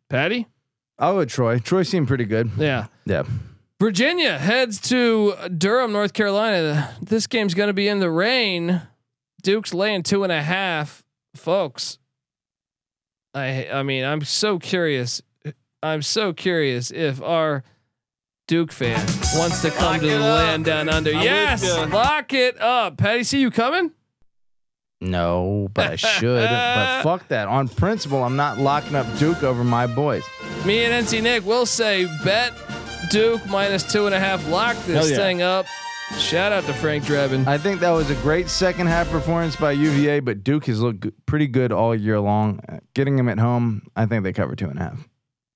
Patty? 0.09 0.47
I'll 0.99 1.15
go 1.15 1.25
Troy. 1.25 1.59
Troy 1.59 1.85
seemed 1.85 2.09
pretty 2.09 2.25
good. 2.25 2.51
Yeah. 2.59 2.87
Yeah. 3.07 3.23
Virginia 3.81 4.39
heads 4.39 4.79
to 4.79 5.35
Durham, 5.57 5.93
North 5.93 6.13
Carolina. 6.13 6.95
This 7.01 7.27
game's 7.27 7.55
going 7.55 7.69
to 7.69 7.73
be 7.75 7.89
in 7.89 7.99
the 7.99 8.11
rain. 8.11 8.83
Duke's 9.43 9.73
laying 9.73 10.03
two 10.03 10.23
and 10.23 10.31
a 10.31 10.43
half, 10.43 11.03
folks. 11.35 11.99
I 13.33 13.69
I 13.73 13.83
mean, 13.83 14.05
I'm 14.05 14.23
so 14.23 14.59
curious. 14.59 15.23
I'm 15.83 16.03
so 16.03 16.35
curious 16.35 16.91
if 16.91 17.23
our 17.23 17.65
Duke 18.49 18.71
fan 18.71 18.99
wants 19.35 19.63
to 19.63 19.71
come 19.71 19.93
Lock 19.93 20.01
to 20.01 20.07
the 20.09 20.17
up. 20.17 20.21
land 20.21 20.65
down 20.67 20.91
under. 20.91 21.15
I'm 21.15 21.23
yes, 21.23 21.65
lock 21.91 22.35
it 22.35 22.61
up. 22.61 22.99
Patty, 22.99 23.25
see 23.25 23.41
you 23.41 23.51
coming? 23.51 23.93
No, 25.01 25.71
but 25.73 25.93
I 25.93 25.97
should. 25.97 26.51
but 26.51 27.03
fuck 27.03 27.29
that. 27.29 27.49
On 27.49 27.67
principle, 27.67 28.23
I'm 28.23 28.37
not 28.37 28.59
locking 28.59 28.95
up 28.95 29.07
Duke 29.19 29.43
over 29.43 29.65
my 29.65 29.87
boys. 29.87 30.25
Me 30.67 30.85
and 30.85 31.07
NC 31.07 31.23
Nick 31.23 31.47
will 31.47 31.65
say 31.65 32.05
bet 32.23 32.53
Duke 33.11 33.45
minus 33.49 33.83
two 33.83 34.07
and 34.07 34.15
a 34.15 34.21
half. 34.21 34.49
Lock 34.49 34.77
this 34.87 35.11
yeah. 35.11 35.17
thing 35.17 35.43
up. 35.43 35.67
Shout 36.17 36.53
out 36.53 36.63
to 36.65 36.73
Frank 36.73 37.03
Drebin. 37.03 37.45
I 37.45 37.59
think 37.59 37.81
that 37.81 37.91
was 37.91 38.09
a 38.09 38.15
great 38.17 38.49
second 38.49 38.87
half 38.87 39.11
performance 39.11 39.57
by 39.57 39.73
UVA, 39.73 40.21
but 40.21 40.45
Duke 40.45 40.67
has 40.67 40.81
looked 40.81 41.09
pretty 41.27 41.49
good 41.49 41.73
all 41.73 41.93
year 41.93 42.21
long. 42.21 42.61
Uh, 42.69 42.79
Getting 42.95 43.19
him 43.19 43.29
at 43.29 43.39
home, 43.39 43.83
I 43.97 44.07
think 44.07 44.23
they 44.23 44.33
cover 44.33 44.55
two 44.55 44.69
and 44.69 44.79
a 44.79 44.83
half. 44.83 45.09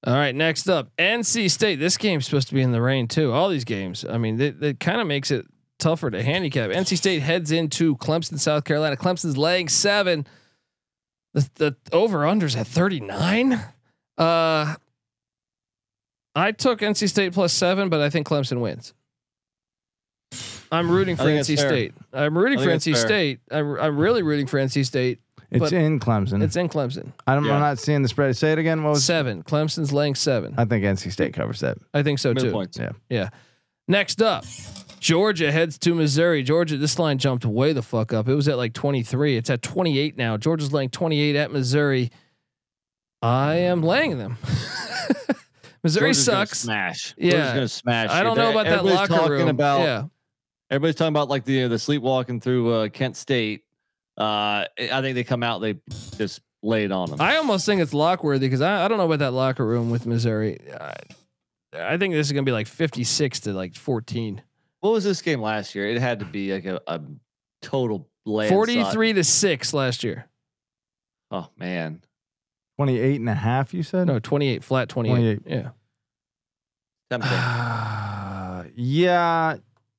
All 0.05 0.14
right, 0.14 0.34
next 0.34 0.68
up, 0.68 0.90
NC 0.98 1.48
State. 1.48 1.76
This 1.76 1.96
game's 1.96 2.24
supposed 2.26 2.48
to 2.48 2.55
be 2.55 2.61
in 2.61 2.72
the 2.72 2.82
rain 2.82 3.07
too. 3.07 3.32
All 3.32 3.48
these 3.48 3.64
games. 3.64 4.05
I 4.05 4.18
mean, 4.18 4.40
it, 4.40 4.61
it 4.61 4.80
kind 4.80 5.00
of 5.00 5.07
makes 5.07 5.30
it 5.30 5.46
tougher 5.78 6.11
to 6.11 6.22
handicap. 6.24 6.70
NC 6.70 6.96
State 6.96 7.22
heads 7.22 7.52
into 7.52 7.96
Clemson, 7.98 8.38
South 8.38 8.64
Carolina. 8.64 8.96
Clemson's 8.96 9.36
laying 9.36 9.68
seven. 9.68 10.26
The, 11.34 11.48
the 11.55 11.76
over 11.92 12.18
unders 12.18 12.57
at 12.57 12.66
thirty 12.66 12.98
nine. 12.98 13.61
Uh, 14.18 14.74
I 16.35 16.53
took 16.53 16.80
NC 16.80 17.09
State 17.09 17.32
plus 17.32 17.53
seven, 17.53 17.89
but 17.89 18.01
I 18.01 18.11
think 18.11 18.26
Clemson 18.26 18.61
wins. 18.61 18.93
I'm 20.72 20.91
rooting 20.91 21.16
for 21.16 21.24
think 21.24 21.39
that's 21.39 21.49
NC 21.49 21.57
fair. 21.59 21.68
State. 21.68 21.95
I'm 22.12 22.37
rooting 22.37 22.59
for 22.59 22.66
NC 22.66 22.93
fair. 22.95 23.07
State. 23.07 23.41
I'm, 23.51 23.78
I'm 23.78 23.97
really 23.97 24.22
rooting 24.22 24.47
for 24.47 24.59
NC 24.59 24.85
State. 24.85 25.20
It's 25.51 25.70
in 25.70 26.01
Clemson. 26.01 26.43
It's 26.43 26.57
in 26.57 26.68
Clemson. 26.68 27.12
I'm, 27.28 27.45
Yeah. 27.45 27.55
I'm 27.55 27.61
not 27.61 27.78
seeing 27.78 28.03
the 28.03 28.09
spread. 28.09 28.37
Say 28.37 28.51
it 28.53 28.59
again. 28.59 28.82
What 28.82 28.91
was? 28.91 29.05
Seven. 29.05 29.45
Clemson's 29.45 29.93
laying 29.93 30.16
seven. 30.16 30.55
I 30.59 30.64
think 30.64 30.85
NC 30.85 31.12
State 31.12 31.32
covers 31.35 31.61
that. 31.61 31.78
I 31.93 32.03
think 32.03 32.18
so 32.18 32.30
Middle 32.30 32.49
too. 32.49 32.53
points. 32.53 32.76
Yeah. 32.78 32.91
Yeah. 33.09 33.28
Next 33.87 34.20
up, 34.20 34.45
Georgia 34.99 35.53
heads 35.53 35.78
to 35.80 35.95
Missouri. 35.95 36.43
Georgia, 36.43 36.76
this 36.76 36.99
line 36.99 37.18
jumped 37.18 37.45
way 37.45 37.72
the 37.72 37.82
fuck 37.82 38.12
up. 38.12 38.26
It 38.26 38.35
was 38.35 38.49
at 38.49 38.57
like 38.57 38.72
23. 38.72 39.37
It's 39.37 39.51
at 39.51 39.62
28 39.62 40.16
now. 40.16 40.37
Georgia's 40.37 40.72
laying 40.72 40.89
28 40.91 41.37
at 41.37 41.53
Missouri. 41.53 42.11
I 43.22 43.55
am 43.57 43.82
laying 43.85 44.18
them. 44.18 44.39
Missouri 45.85 46.07
Georgia's 46.07 46.26
gonna 46.26 46.47
sucks. 46.47 46.59
Smash. 46.61 47.14
Yeah. 47.16 47.30
Georgia's 47.30 47.53
gonna 47.53 47.68
smash. 47.68 48.11
I 48.11 48.22
don't 48.22 48.37
know 48.37 48.51
about 48.51 48.66
that 48.66 48.85
locker 48.85 49.07
talking 49.14 49.30
room. 49.30 49.49
About, 49.49 49.80
yeah. 49.80 50.05
Everybody's 50.70 50.97
talking 50.97 51.12
about 51.12 51.28
like 51.28 51.45
the 51.45 51.68
the 51.68 51.78
sleepwalking 51.78 52.41
through 52.41 52.72
uh, 52.72 52.89
Kent 52.89 53.16
State. 53.16 53.64
Uh, 54.16 54.64
I 54.78 55.01
think 55.03 55.14
they 55.14 55.24
come 55.24 55.43
out, 55.43 55.61
they 55.61 55.76
just 56.16 56.41
lay 56.62 56.85
it 56.85 56.93
on 56.93 57.11
them. 57.11 57.20
I 57.20 57.37
almost 57.37 57.66
think 57.66 57.80
it's 57.82 57.93
lockworthy 57.93 58.47
because 58.47 58.61
I, 58.61 58.85
I 58.85 58.89
don't 58.89 58.97
know 58.97 59.07
about 59.07 59.18
that 59.18 59.32
locker 59.32 59.66
room 59.66 59.91
with 59.91 60.07
Missouri. 60.07 60.59
I, 60.72 60.95
I 61.76 61.99
think 61.99 62.14
this 62.14 62.28
is 62.28 62.32
going 62.32 62.45
to 62.45 62.49
be 62.49 62.53
like 62.53 62.68
56 62.68 63.41
to 63.41 63.53
like 63.53 63.74
14. 63.74 64.41
what 64.80 64.93
was 64.93 65.05
this 65.05 65.20
game 65.20 65.41
last 65.41 65.74
year? 65.74 65.89
It 65.89 66.01
had 66.01 66.20
to 66.20 66.24
be 66.24 66.53
like 66.53 66.64
a, 66.64 66.80
a 66.87 67.01
total 67.61 68.09
landslide. 68.24 68.57
43 68.57 69.12
to 69.14 69.24
6 69.24 69.74
last 69.74 70.05
year. 70.05 70.28
Oh 71.30 71.49
man, 71.59 72.01
28 72.79 73.20
and 73.20 73.29
a 73.29 73.35
half, 73.35 73.72
you 73.72 73.83
said? 73.83 74.07
No, 74.07 74.18
28, 74.18 74.64
flat 74.64 74.89
28. 74.89 75.43
28. 75.43 75.43
Yeah. 75.47 75.70
tempting. 77.11 78.72
yeah. 78.77 79.57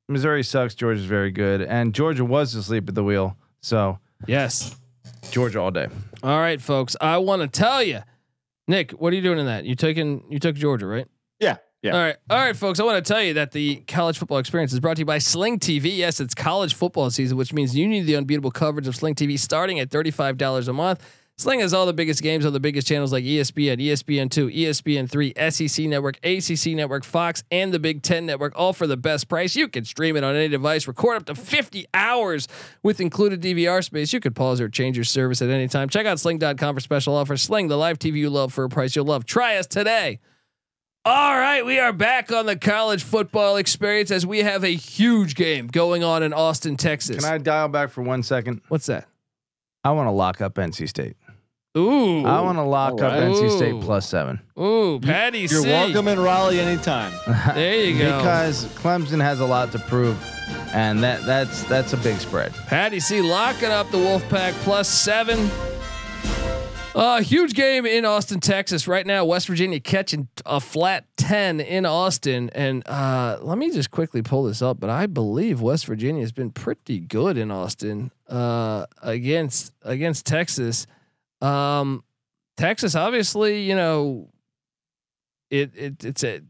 Missouri 0.08 0.44
sucks. 0.44 0.76
Georgia's 0.76 1.06
very 1.06 1.32
good. 1.32 1.62
And 1.62 1.94
Georgia 1.94 2.26
was 2.26 2.54
asleep 2.56 2.88
at 2.90 2.96
the 2.96 3.04
wheel. 3.04 3.38
So 3.62 4.00
Yes. 4.28 4.76
Georgia 5.32 5.60
all 5.60 5.72
day. 5.72 5.88
All 6.24 6.40
right, 6.40 6.62
folks. 6.62 6.96
I 7.02 7.18
want 7.18 7.42
to 7.42 7.48
tell 7.48 7.84
you, 7.84 8.02
Nick, 8.68 8.92
what 8.92 9.14
are 9.14 9.16
you 9.16 9.22
doing 9.22 9.40
in 9.40 9.46
that? 9.46 9.66
You 9.66 9.76
taking 9.76 10.24
you 10.30 10.40
took 10.40 10.56
Georgia, 10.56 10.86
right? 10.86 11.08
yeah, 11.40 11.58
yeah. 11.82 11.92
All 11.94 12.00
right, 12.00 12.16
all 12.30 12.38
right, 12.38 12.56
folks. 12.56 12.80
I 12.80 12.84
want 12.84 13.04
to 13.04 13.14
tell 13.14 13.22
you 13.22 13.36
that 13.36 13.52
the 13.52 13.78
college 13.88 14.18
football 14.18 14.38
experience 14.40 14.74
is 14.74 14.80
brought 14.80 14.96
to 14.96 15.02
you 15.02 15.06
by 15.06 15.18
Sling 15.20 15.60
TV. 15.60 15.96
Yes, 15.96 16.20
it's 16.20 16.34
college 16.34 16.74
football 16.74 17.10
season, 17.12 17.38
which 17.38 17.54
means 17.54 17.76
you 17.76 17.88
need 17.88 18.04
the 18.04 18.16
unbeatable 18.16 18.52
coverage 18.52 18.88
of 18.88 18.96
Sling 18.96 19.14
TV, 19.16 19.38
starting 19.38 19.80
at 19.80 19.92
thirty-five 19.92 20.38
dollars 20.38 20.68
a 20.68 20.74
month. 20.74 21.04
Sling 21.38 21.60
has 21.60 21.74
all 21.74 21.86
the 21.86 21.92
biggest 21.92 22.24
games 22.24 22.46
on 22.46 22.54
the 22.54 22.62
biggest 22.62 22.88
channels 22.88 23.12
like 23.12 23.26
ESPN, 23.26 23.78
ESPN 23.82 24.32
two, 24.32 24.48
ESPN 24.48 25.10
three, 25.10 25.34
SEC 25.50 25.86
Network, 25.86 26.18
ACC 26.24 26.68
Network, 26.68 27.04
Fox, 27.04 27.44
and 27.52 27.74
the 27.74 27.80
Big 27.80 28.02
Ten 28.04 28.26
Network, 28.26 28.54
all 28.56 28.72
for 28.72 28.88
the 28.88 28.96
best 28.96 29.28
price. 29.28 29.54
You 29.54 29.68
can 29.68 29.84
stream 29.84 30.16
it 30.16 30.24
on 30.24 30.34
any 30.34 30.48
device, 30.48 30.88
record 30.88 31.18
up 31.18 31.26
to 31.26 31.36
fifty 31.36 31.88
hours 31.94 32.48
with 32.84 33.02
included 33.02 33.42
DVR 33.42 33.84
space. 33.84 34.14
You 34.14 34.22
could 34.22 34.34
pause 34.34 34.62
or 34.62 34.70
change 34.70 34.96
your 34.96 35.04
service 35.04 35.42
at 35.42 35.50
any 35.50 35.68
time. 35.68 35.90
Check 35.90 36.06
out 36.06 36.22
Sling.com 36.22 36.76
for 36.76 36.80
special 36.80 37.14
offers. 37.16 37.42
Sling, 37.42 37.68
the 37.68 37.78
live 37.78 38.00
TV 38.00 38.16
you 38.16 38.30
love 38.30 38.54
for 38.54 38.64
a 38.64 38.70
price 38.70 38.96
you'll 38.96 39.04
love. 39.04 39.26
Try 39.26 39.58
us 39.58 39.68
today. 39.68 40.20
All 41.04 41.38
right, 41.38 41.66
we 41.66 41.80
are 41.80 41.92
back 41.94 42.32
on 42.32 42.46
the 42.46 42.56
college 42.56 43.04
football 43.04 43.58
experience 43.58 44.10
as 44.10 44.26
we 44.26 44.40
have 44.40 44.64
a 44.64 44.74
huge 44.74 45.36
game 45.36 45.68
going 45.68 46.04
on 46.04 46.24
in 46.24 46.32
Austin, 46.32 46.78
Texas. 46.78 47.18
Can 47.18 47.32
I 47.32 47.38
dial 47.40 47.68
back 47.68 47.90
for 47.90 48.02
one 48.04 48.24
second? 48.24 48.62
What's 48.70 48.86
that? 48.86 49.08
I 49.84 49.92
want 49.92 50.08
to 50.08 50.12
lock 50.12 50.42
up 50.42 50.56
NC 50.56 50.90
State. 50.90 51.16
Ooh, 51.78 52.24
I 52.26 52.40
want 52.42 52.58
to 52.58 52.64
lock 52.64 52.94
up 53.02 53.14
Alright. 53.14 53.24
NC 53.36 53.58
State 53.58 53.82
plus 53.82 54.08
seven. 54.08 54.40
Ooh, 54.58 55.00
Patty 55.02 55.40
You're 55.40 55.62
C. 55.62 55.68
welcome 55.70 56.08
in 56.08 56.20
Raleigh 56.20 56.60
anytime. 56.60 57.12
There 57.54 57.76
you 57.84 57.98
go. 58.00 58.18
because 58.18 58.66
Clemson 58.76 59.22
has 59.22 59.40
a 59.42 59.46
lot 59.46 59.72
to 59.74 59.80
prove, 59.80 60.18
and 60.74 61.04
that 61.04 61.24
that's 61.26 61.64
that's 61.64 61.92
a 61.94 61.98
big 61.98 62.18
spread. 62.18 62.54
Patty 62.68 63.00
C 63.02 63.22
locking 63.22 63.70
up 63.72 63.92
the 63.92 63.98
Wolfpack 63.98 64.54
plus 64.64 64.88
seven. 64.88 65.50
Uh, 66.96 67.22
huge 67.22 67.54
game 67.56 67.86
in 67.86 68.06
Austin, 68.06 68.40
Texas. 68.40 68.88
Right 68.88 69.06
now, 69.06 69.26
West 69.26 69.48
Virginia 69.48 69.82
catching 69.82 70.30
a 70.46 70.62
flat 70.62 71.04
10 71.18 71.60
in 71.60 71.86
Austin. 71.86 72.50
And 72.56 72.88
uh, 72.88 73.38
let 73.42 73.58
me 73.58 73.70
just 73.70 73.92
quickly 73.92 74.22
pull 74.22 74.44
this 74.44 74.62
up, 74.62 74.80
but 74.80 74.90
I 74.90 75.06
believe 75.06 75.60
West 75.60 75.88
Virginia 75.88 76.22
has 76.22 76.32
been 76.32 76.52
pretty 76.52 77.02
good 77.02 77.38
in 77.38 77.52
Austin 77.52 78.12
uh, 78.30 78.86
against 79.02 79.74
against 79.82 80.26
Texas. 80.26 80.88
Um, 81.42 82.04
Texas, 82.58 82.96
obviously, 82.96 83.64
you 83.64 83.76
know, 83.76 84.30
it, 85.50 85.72
it 85.76 86.04
it's 86.06 86.24
a 86.24 86.42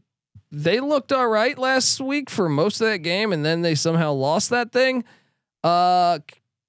they 0.52 0.80
looked 0.80 1.12
all 1.12 1.28
right 1.28 1.58
last 1.58 2.00
week 2.00 2.30
for 2.30 2.48
most 2.48 2.80
of 2.80 2.86
that 2.88 2.98
game, 2.98 3.32
and 3.32 3.44
then 3.44 3.62
they 3.62 3.74
somehow 3.74 4.12
lost 4.12 4.50
that 4.50 4.72
thing. 4.72 5.04
Uh, 5.64 6.20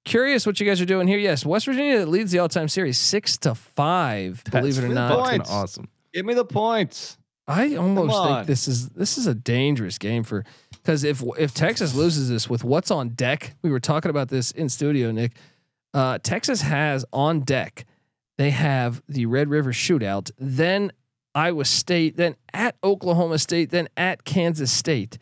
curious 0.04 0.44
what 0.46 0.58
you 0.58 0.66
guys 0.66 0.80
are 0.80 0.84
doing 0.86 1.06
here. 1.06 1.18
Yes, 1.18 1.46
West 1.46 1.66
Virginia 1.66 2.04
leads 2.04 2.32
the 2.32 2.40
all-time 2.40 2.68
series 2.68 2.98
six 2.98 3.38
to 3.38 3.54
five. 3.54 4.42
believe 4.50 4.78
it 4.78 4.84
or 4.84 4.88
not, 4.88 5.10
fucking 5.10 5.38
Points. 5.38 5.50
awesome. 5.50 5.88
Give 6.12 6.26
me 6.26 6.34
the 6.34 6.44
points. 6.44 7.16
I 7.46 7.76
almost 7.76 8.26
think 8.28 8.46
this 8.46 8.68
is 8.68 8.90
this 8.90 9.16
is 9.16 9.26
a 9.26 9.34
dangerous 9.34 9.96
game 9.96 10.22
for 10.22 10.44
because 10.72 11.02
if 11.04 11.22
if 11.38 11.54
Texas 11.54 11.94
loses 11.94 12.28
this 12.28 12.50
with 12.50 12.62
what's 12.64 12.90
on 12.90 13.10
deck, 13.10 13.54
we 13.62 13.70
were 13.70 13.80
talking 13.80 14.10
about 14.10 14.28
this 14.28 14.50
in 14.50 14.68
studio, 14.68 15.10
Nick. 15.12 15.32
Uh, 15.94 16.18
Texas 16.18 16.60
has 16.60 17.06
on 17.12 17.40
deck. 17.40 17.86
They 18.38 18.50
have 18.50 19.02
the 19.08 19.26
Red 19.26 19.50
River 19.50 19.72
Shootout, 19.72 20.30
then 20.38 20.92
Iowa 21.34 21.64
State, 21.66 22.16
then 22.16 22.36
at 22.54 22.76
Oklahoma 22.82 23.38
State, 23.38 23.70
then 23.70 23.88
at 23.96 24.24
Kansas 24.24 24.72
State. 24.72 25.18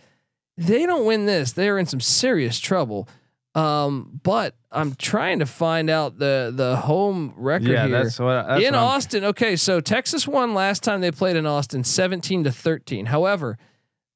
they 0.58 0.86
don't 0.86 1.04
win 1.04 1.26
this, 1.26 1.52
they 1.52 1.68
are 1.68 1.78
in 1.78 1.86
some 1.86 2.00
serious 2.00 2.58
trouble. 2.60 3.08
Um, 3.54 4.20
but 4.22 4.54
I'm 4.70 4.94
trying 4.94 5.38
to 5.38 5.46
find 5.46 5.88
out 5.88 6.18
the 6.18 6.52
the 6.54 6.76
home 6.76 7.32
record 7.38 7.68
Yeah, 7.68 7.86
here. 7.86 8.04
that's 8.04 8.18
what. 8.18 8.46
That's 8.46 8.62
in 8.64 8.74
I'm- 8.74 8.84
Austin. 8.84 9.24
Okay, 9.24 9.56
so 9.56 9.80
Texas 9.80 10.28
won 10.28 10.52
last 10.52 10.82
time 10.82 11.00
they 11.00 11.10
played 11.10 11.36
in 11.36 11.46
Austin 11.46 11.82
17 11.82 12.44
to 12.44 12.52
13. 12.52 13.06
However, 13.06 13.56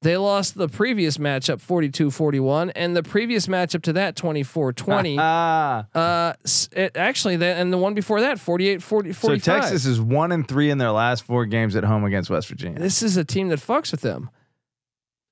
they 0.01 0.17
lost 0.17 0.55
the 0.55 0.67
previous 0.67 1.17
matchup 1.17 1.57
42-41 1.65 2.71
and 2.75 2.95
the 2.95 3.03
previous 3.03 3.47
matchup 3.47 3.83
to 3.83 3.93
that 3.93 4.15
24-20. 4.15 5.15
Ah, 5.19 5.85
uh 5.93 6.33
it 6.71 6.97
actually 6.97 7.37
that 7.37 7.57
and 7.57 7.71
the 7.71 7.77
one 7.77 7.93
before 7.93 8.21
that 8.21 8.39
48 8.39 8.81
40 8.81 9.13
so 9.13 9.35
Texas 9.37 9.85
is 9.85 10.01
one 10.01 10.31
and 10.31 10.47
three 10.47 10.69
in 10.69 10.77
their 10.77 10.91
last 10.91 11.23
four 11.23 11.45
games 11.45 11.75
at 11.75 11.83
home 11.83 12.03
against 12.03 12.29
West 12.29 12.47
Virginia. 12.47 12.79
This 12.79 13.03
is 13.03 13.17
a 13.17 13.23
team 13.23 13.49
that 13.49 13.59
fucks 13.59 13.91
with 13.91 14.01
them. 14.01 14.29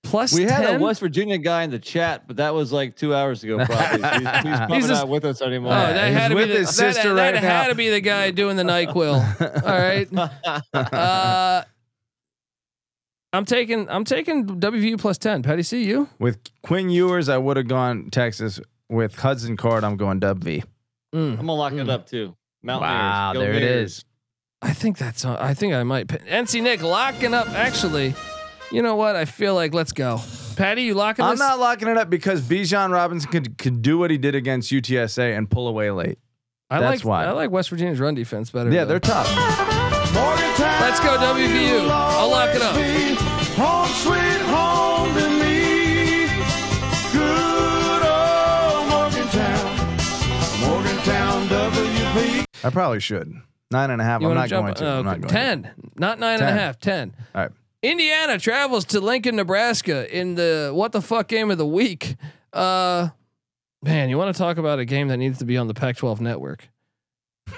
Plus 0.04 0.34
We 0.34 0.46
10. 0.46 0.50
had 0.64 0.76
a 0.76 0.80
West 0.80 1.02
Virginia 1.02 1.38
guy 1.38 1.64
in 1.64 1.72
the 1.72 1.80
chat, 1.80 2.26
but 2.26 2.38
that 2.38 2.54
was 2.54 2.72
like 2.72 2.96
two 2.96 3.14
hours 3.14 3.44
ago. 3.44 3.58
Probably 3.66 4.02
he's, 4.02 4.02
he's 4.02 4.24
probably 4.24 4.76
He's 4.78 4.88
just- 4.88 5.02
not 5.02 5.10
with 5.10 5.26
us 5.26 5.42
anymore. 5.42 5.74
Oh, 5.74 5.76
that 5.76 6.08
he's 6.08 6.18
had 6.18 6.28
to 6.30 6.36
be 6.36 6.42
with 6.42 6.50
the, 6.50 6.56
his 6.60 6.78
that, 6.78 6.94
sister 6.94 7.14
that 7.16 7.34
right 7.34 7.44
had 7.44 7.64
now. 7.64 7.68
to 7.68 7.76
be 7.76 7.90
the 7.90 8.00
guy 8.00 8.32
doing 8.32 8.56
the 8.56 8.64
Nyquil. 8.64 9.64
All 9.64 9.78
right. 9.78 10.08
Uh, 10.94 11.64
I'm 13.32 13.46
taking 13.46 13.88
I'm 13.90 14.04
taking 14.06 14.46
WVU 14.48 14.98
plus 15.00 15.18
10. 15.18 15.44
Patty 15.44 15.62
C 15.64 15.84
you? 15.84 16.10
With 16.20 16.40
Quinn 16.64 16.90
Ewers, 16.90 17.30
I 17.30 17.38
would 17.38 17.58
have 17.58 17.68
gone 17.68 18.10
Texas. 18.12 18.60
With 18.90 19.16
Hudson 19.16 19.56
Card, 19.56 19.84
I'm 19.84 19.98
going 19.98 20.20
WV. 20.20 20.64
Mm. 21.14 21.32
I'm 21.32 21.36
gonna 21.38 21.54
lock 21.54 21.74
Mm. 21.74 21.82
it 21.82 21.90
up 21.90 22.08
too. 22.08 22.36
Mountaineers. 22.64 22.92
Wow, 23.00 23.34
Go 23.34 23.40
there 23.42 23.52
it 23.54 23.60
Gators. 23.60 23.92
is. 23.92 24.06
I 24.62 24.74
think 24.74 24.98
that's 24.98 25.24
uh, 25.26 25.38
I 25.40 25.54
think 25.54 25.74
I 25.74 25.84
might 25.84 26.08
NC 26.08 26.62
Nick 26.64 26.82
locking 26.82 27.34
up 27.36 27.48
actually. 27.50 28.16
You 28.72 28.82
know 28.82 28.96
what? 28.96 29.16
I 29.16 29.26
feel 29.26 29.54
like 29.56 29.74
let's 29.74 29.92
go. 29.94 30.20
Patty, 30.56 30.84
you 30.84 30.94
locking 30.96 31.24
up? 31.24 31.30
I'm 31.30 31.36
this? 31.36 31.40
not 31.40 31.60
locking 31.60 31.88
it 31.88 31.98
up 31.98 32.10
because 32.10 32.42
Bijan 32.42 32.92
Robinson 32.92 33.32
could 33.32 33.58
could 33.58 33.82
do 33.82 33.98
what 34.00 34.10
he 34.12 34.18
did 34.18 34.34
against 34.36 34.72
UTSA 34.72 35.38
and 35.38 35.50
pull 35.50 35.68
away 35.68 35.92
late. 35.92 36.18
I 36.72 36.80
that's 36.80 37.04
like 37.04 37.08
why. 37.08 37.26
I 37.26 37.32
like 37.32 37.52
West 37.52 37.70
Virginia's 37.70 38.00
run 38.00 38.16
defense 38.16 38.50
better. 38.52 38.70
Yeah, 38.72 38.84
though. 38.86 38.90
they're 38.90 39.00
tough. 39.00 39.28
Let's 40.14 41.00
go 41.02 41.18
WVU. 41.18 41.88
I'll 41.90 42.30
lock 42.32 42.56
it 42.56 42.62
up. 42.62 42.76
Home 43.56 43.88
sweet 43.90 44.42
home 44.50 45.14
to 45.14 45.30
me. 45.40 46.26
Good 47.14 48.02
old 48.08 48.90
Morgantown. 48.90 49.76
Morgantown 50.62 51.48
WP. 51.48 52.46
I 52.64 52.70
probably 52.72 53.00
should. 53.00 53.34
Nine 53.72 53.92
and 53.92 54.02
a 54.02 54.04
half. 54.04 54.24
I'm 54.24 54.34
not 54.34 54.50
jump- 54.50 54.66
going 54.66 54.76
to. 54.76 54.86
oh, 54.88 55.00
I'm 55.00 55.06
not 55.06 55.12
okay. 55.18 55.22
going 55.22 55.28
to. 55.30 55.34
Ten, 55.34 55.72
not 55.96 56.18
nine 56.20 56.40
and 56.40 56.44
a 56.44 56.48
10. 56.48 56.58
half. 56.58 56.80
Ten. 56.80 57.14
All 57.36 57.42
right. 57.44 57.52
Indiana 57.84 58.40
travels 58.40 58.86
to 58.86 59.00
Lincoln, 59.00 59.36
Nebraska 59.36 60.12
in 60.18 60.36
the 60.36 60.72
what 60.74 60.92
the 60.92 61.02
fuck 61.02 61.28
game 61.28 61.52
of 61.52 61.58
the 61.60 61.68
week. 61.68 62.16
Uh, 62.52 63.10
man, 63.84 64.10
you 64.10 64.18
want 64.18 64.36
to 64.36 64.38
talk 64.38 64.58
about 64.58 64.80
a 64.80 64.86
game 64.86 65.10
that 65.10 65.18
needs 65.18 65.38
to 65.38 65.46
be 65.46 65.56
on 65.56 65.68
the 65.68 65.74
Pac-12 65.76 66.20
network? 66.20 66.68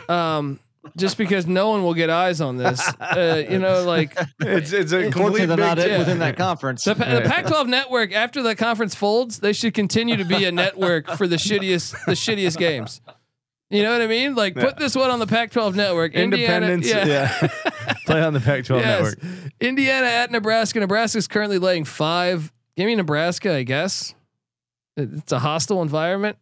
Um, 0.09 0.59
just 0.97 1.17
because 1.17 1.45
no 1.47 1.69
one 1.69 1.83
will 1.83 1.93
get 1.93 2.09
eyes 2.09 2.41
on 2.41 2.57
this, 2.57 2.81
uh, 2.99 3.43
you 3.49 3.59
know, 3.59 3.83
like 3.83 4.17
It's 4.39 4.71
it's 4.73 4.91
a 4.91 4.97
Unfortunately, 4.97 5.11
complete 5.11 5.47
big 5.47 5.59
not 5.59 5.77
yeah. 5.77 5.97
within 5.99 6.19
that 6.19 6.37
conference. 6.47 6.83
the, 6.83 6.95
Pa- 6.95 7.13
the 7.15 7.21
Pac-12 7.21 7.67
network 7.67 8.11
after 8.13 8.41
the 8.41 8.55
conference 8.55 8.95
folds, 8.95 9.39
they 9.39 9.53
should 9.53 9.73
continue 9.73 10.17
to 10.17 10.25
be 10.25 10.45
a 10.45 10.51
network 10.51 11.07
for 11.11 11.27
the 11.27 11.35
shittiest 11.35 11.91
the 12.05 12.13
shittiest 12.13 12.57
games. 12.57 13.01
You 13.69 13.83
know 13.83 13.91
what 13.93 14.01
I 14.01 14.07
mean? 14.07 14.35
Like 14.35 14.55
put 14.55 14.77
this 14.77 14.95
one 14.95 15.09
on 15.11 15.19
the 15.19 15.27
Pac-12 15.27 15.75
network. 15.75 16.13
Indiana, 16.13 16.65
Independence. 16.71 16.89
yeah. 16.89 17.37
Yeah. 17.41 17.93
Play 18.05 18.21
on 18.21 18.33
the 18.33 18.41
Pac-12 18.41 18.79
Yes. 18.81 19.15
network. 19.15 19.33
Indiana 19.61 20.07
at 20.07 20.31
Nebraska. 20.31 20.79
Nebraska's 20.81 21.27
currently 21.27 21.57
laying 21.59 21.85
five. 21.85 22.51
Give 22.75 22.87
me 22.87 22.95
Nebraska, 22.95 23.53
I 23.55 23.63
guess. 23.63 24.13
It's 24.97 25.31
a 25.31 25.39
hostile 25.39 25.81
environment. 25.83 26.37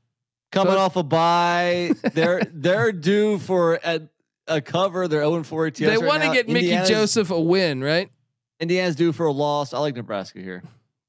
Coming 0.51 0.73
So- 0.73 0.79
off 0.79 0.95
a 0.95 1.03
bye, 1.03 1.91
they're 2.13 2.41
they're 2.51 2.91
due 2.91 3.37
for 3.37 3.79
a, 3.83 4.01
a 4.49 4.61
cover. 4.61 5.07
They're 5.07 5.21
0 5.21 5.43
4 5.43 5.67
ATS. 5.67 5.79
they 5.79 5.87
right 5.87 6.01
want 6.01 6.23
to 6.23 6.31
get 6.33 6.47
Mickey 6.47 6.67
Indiana's- 6.67 6.89
Joseph 6.89 7.31
a 7.31 7.39
win, 7.39 7.81
right? 7.83 8.09
Indiana's 8.59 8.95
due 8.95 9.11
for 9.13 9.25
a 9.25 9.31
loss. 9.31 9.73
I 9.73 9.79
like 9.79 9.95
Nebraska 9.95 10.39
here. 10.39 10.63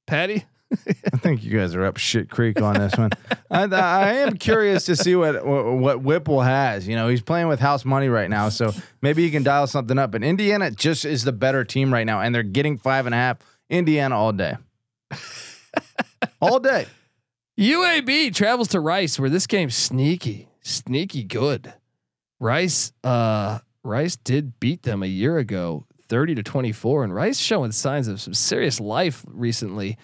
Patty? 0.07 0.45
I 0.73 1.17
think 1.17 1.43
you 1.43 1.59
guys 1.59 1.75
are 1.75 1.85
up 1.85 1.97
shit 1.97 2.31
creek 2.31 2.63
on 2.63 2.75
this 2.75 2.97
one. 2.97 3.11
I, 3.51 3.65
I 3.65 4.13
am 4.19 4.37
curious 4.37 4.85
to 4.85 4.95
see 4.95 5.17
what, 5.17 5.45
what 5.45 5.65
what 5.79 6.01
Whipple 6.03 6.41
has. 6.43 6.87
You 6.87 6.95
know, 6.95 7.09
he's 7.09 7.23
playing 7.23 7.49
with 7.49 7.59
house 7.59 7.85
money 7.85 8.09
right 8.09 8.31
now, 8.31 8.51
so 8.51 8.73
maybe 9.03 9.25
he 9.25 9.33
can 9.33 9.43
dial 9.43 9.67
something 9.67 9.99
up. 9.99 10.13
But 10.13 10.23
Indiana 10.23 10.71
just 10.71 11.05
is 11.05 11.25
the 11.25 11.33
better 11.33 11.65
team 11.65 11.93
right 11.93 12.07
now, 12.07 12.21
and 12.21 12.33
they're 12.33 12.45
getting 12.45 12.79
five 12.79 13.07
and 13.07 13.15
a 13.17 13.19
half. 13.19 13.39
Indiana 13.69 14.17
all 14.17 14.33
day, 14.33 14.55
all 16.41 16.61
day. 16.61 16.87
UAB 17.59 18.33
travels 18.35 18.69
to 18.69 18.81
Rice, 18.81 19.19
where 19.19 19.29
this 19.31 19.47
game's 19.49 19.75
sneaky, 19.75 20.49
sneaky 20.63 21.25
good. 21.25 21.75
Rice, 22.41 22.93
uh, 23.05 23.59
Rice 23.85 24.17
did 24.17 24.59
beat 24.61 24.83
them 24.83 25.03
a 25.03 25.07
year 25.07 25.39
ago, 25.39 25.85
thirty 26.09 26.35
to 26.35 26.43
twenty 26.43 26.73
four, 26.73 27.05
and 27.05 27.15
Rice 27.15 27.39
showing 27.39 27.71
signs 27.73 28.09
of 28.09 28.21
some 28.21 28.35
serious 28.35 28.81
life 28.81 29.25
recently. 29.29 29.97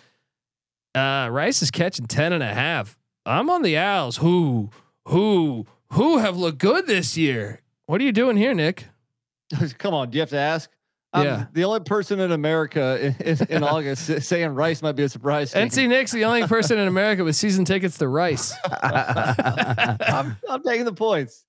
Uh, 0.94 1.28
Rice 1.30 1.60
is 1.60 1.70
catching 1.70 2.06
10 2.06 2.32
and 2.32 2.42
a 2.42 2.54
half. 2.54 2.96
I'm 3.26 3.50
on 3.50 3.60
the 3.60 3.76
Owls, 3.76 4.16
who, 4.16 4.70
who, 5.08 5.66
who 5.92 6.16
have 6.16 6.38
looked 6.38 6.56
good 6.56 6.86
this 6.86 7.18
year. 7.18 7.60
What 7.84 8.00
are 8.00 8.04
you 8.04 8.12
doing 8.12 8.38
here, 8.38 8.54
Nick? 8.54 8.86
Come 9.78 9.92
on, 9.92 10.08
do 10.08 10.16
you 10.16 10.20
have 10.22 10.30
to 10.30 10.38
ask? 10.38 10.70
I'm 11.12 11.26
Yeah. 11.26 11.44
the 11.52 11.64
only 11.64 11.80
person 11.80 12.18
in 12.18 12.32
America 12.32 13.14
in, 13.20 13.26
in, 13.28 13.46
in 13.56 13.62
August 13.62 14.06
saying 14.22 14.54
Rice 14.54 14.80
might 14.80 14.92
be 14.92 15.02
a 15.02 15.08
surprise. 15.10 15.52
team. 15.52 15.68
NC 15.68 15.86
Nick's 15.86 16.12
the 16.12 16.24
only 16.24 16.46
person 16.46 16.78
in 16.78 16.88
America 16.88 17.24
with 17.24 17.36
season 17.36 17.66
tickets 17.66 17.98
to 17.98 18.08
Rice. 18.08 18.54
I'm, 18.82 20.36
I'm 20.48 20.62
taking 20.62 20.86
the 20.86 20.94
points. 20.94 21.44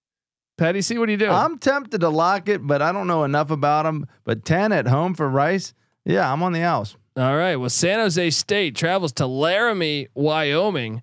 Patty, 0.57 0.81
see 0.81 0.97
what 0.97 1.07
are 1.07 1.11
you 1.11 1.17
doing? 1.17 1.31
I'm 1.31 1.59
tempted 1.59 2.01
to 2.01 2.09
lock 2.09 2.49
it, 2.49 2.65
but 2.65 2.81
I 2.81 2.91
don't 2.91 3.07
know 3.07 3.23
enough 3.23 3.51
about 3.51 3.85
him. 3.85 4.07
But 4.23 4.43
ten 4.43 4.71
at 4.71 4.87
home 4.87 5.13
for 5.13 5.29
Rice, 5.29 5.73
yeah, 6.03 6.31
I'm 6.31 6.41
on 6.41 6.51
the 6.51 6.61
house. 6.61 6.95
All 7.15 7.35
right. 7.35 7.55
Well, 7.55 7.69
San 7.69 7.99
Jose 7.99 8.29
State 8.31 8.75
travels 8.75 9.11
to 9.13 9.25
Laramie, 9.27 10.07
Wyoming. 10.15 11.01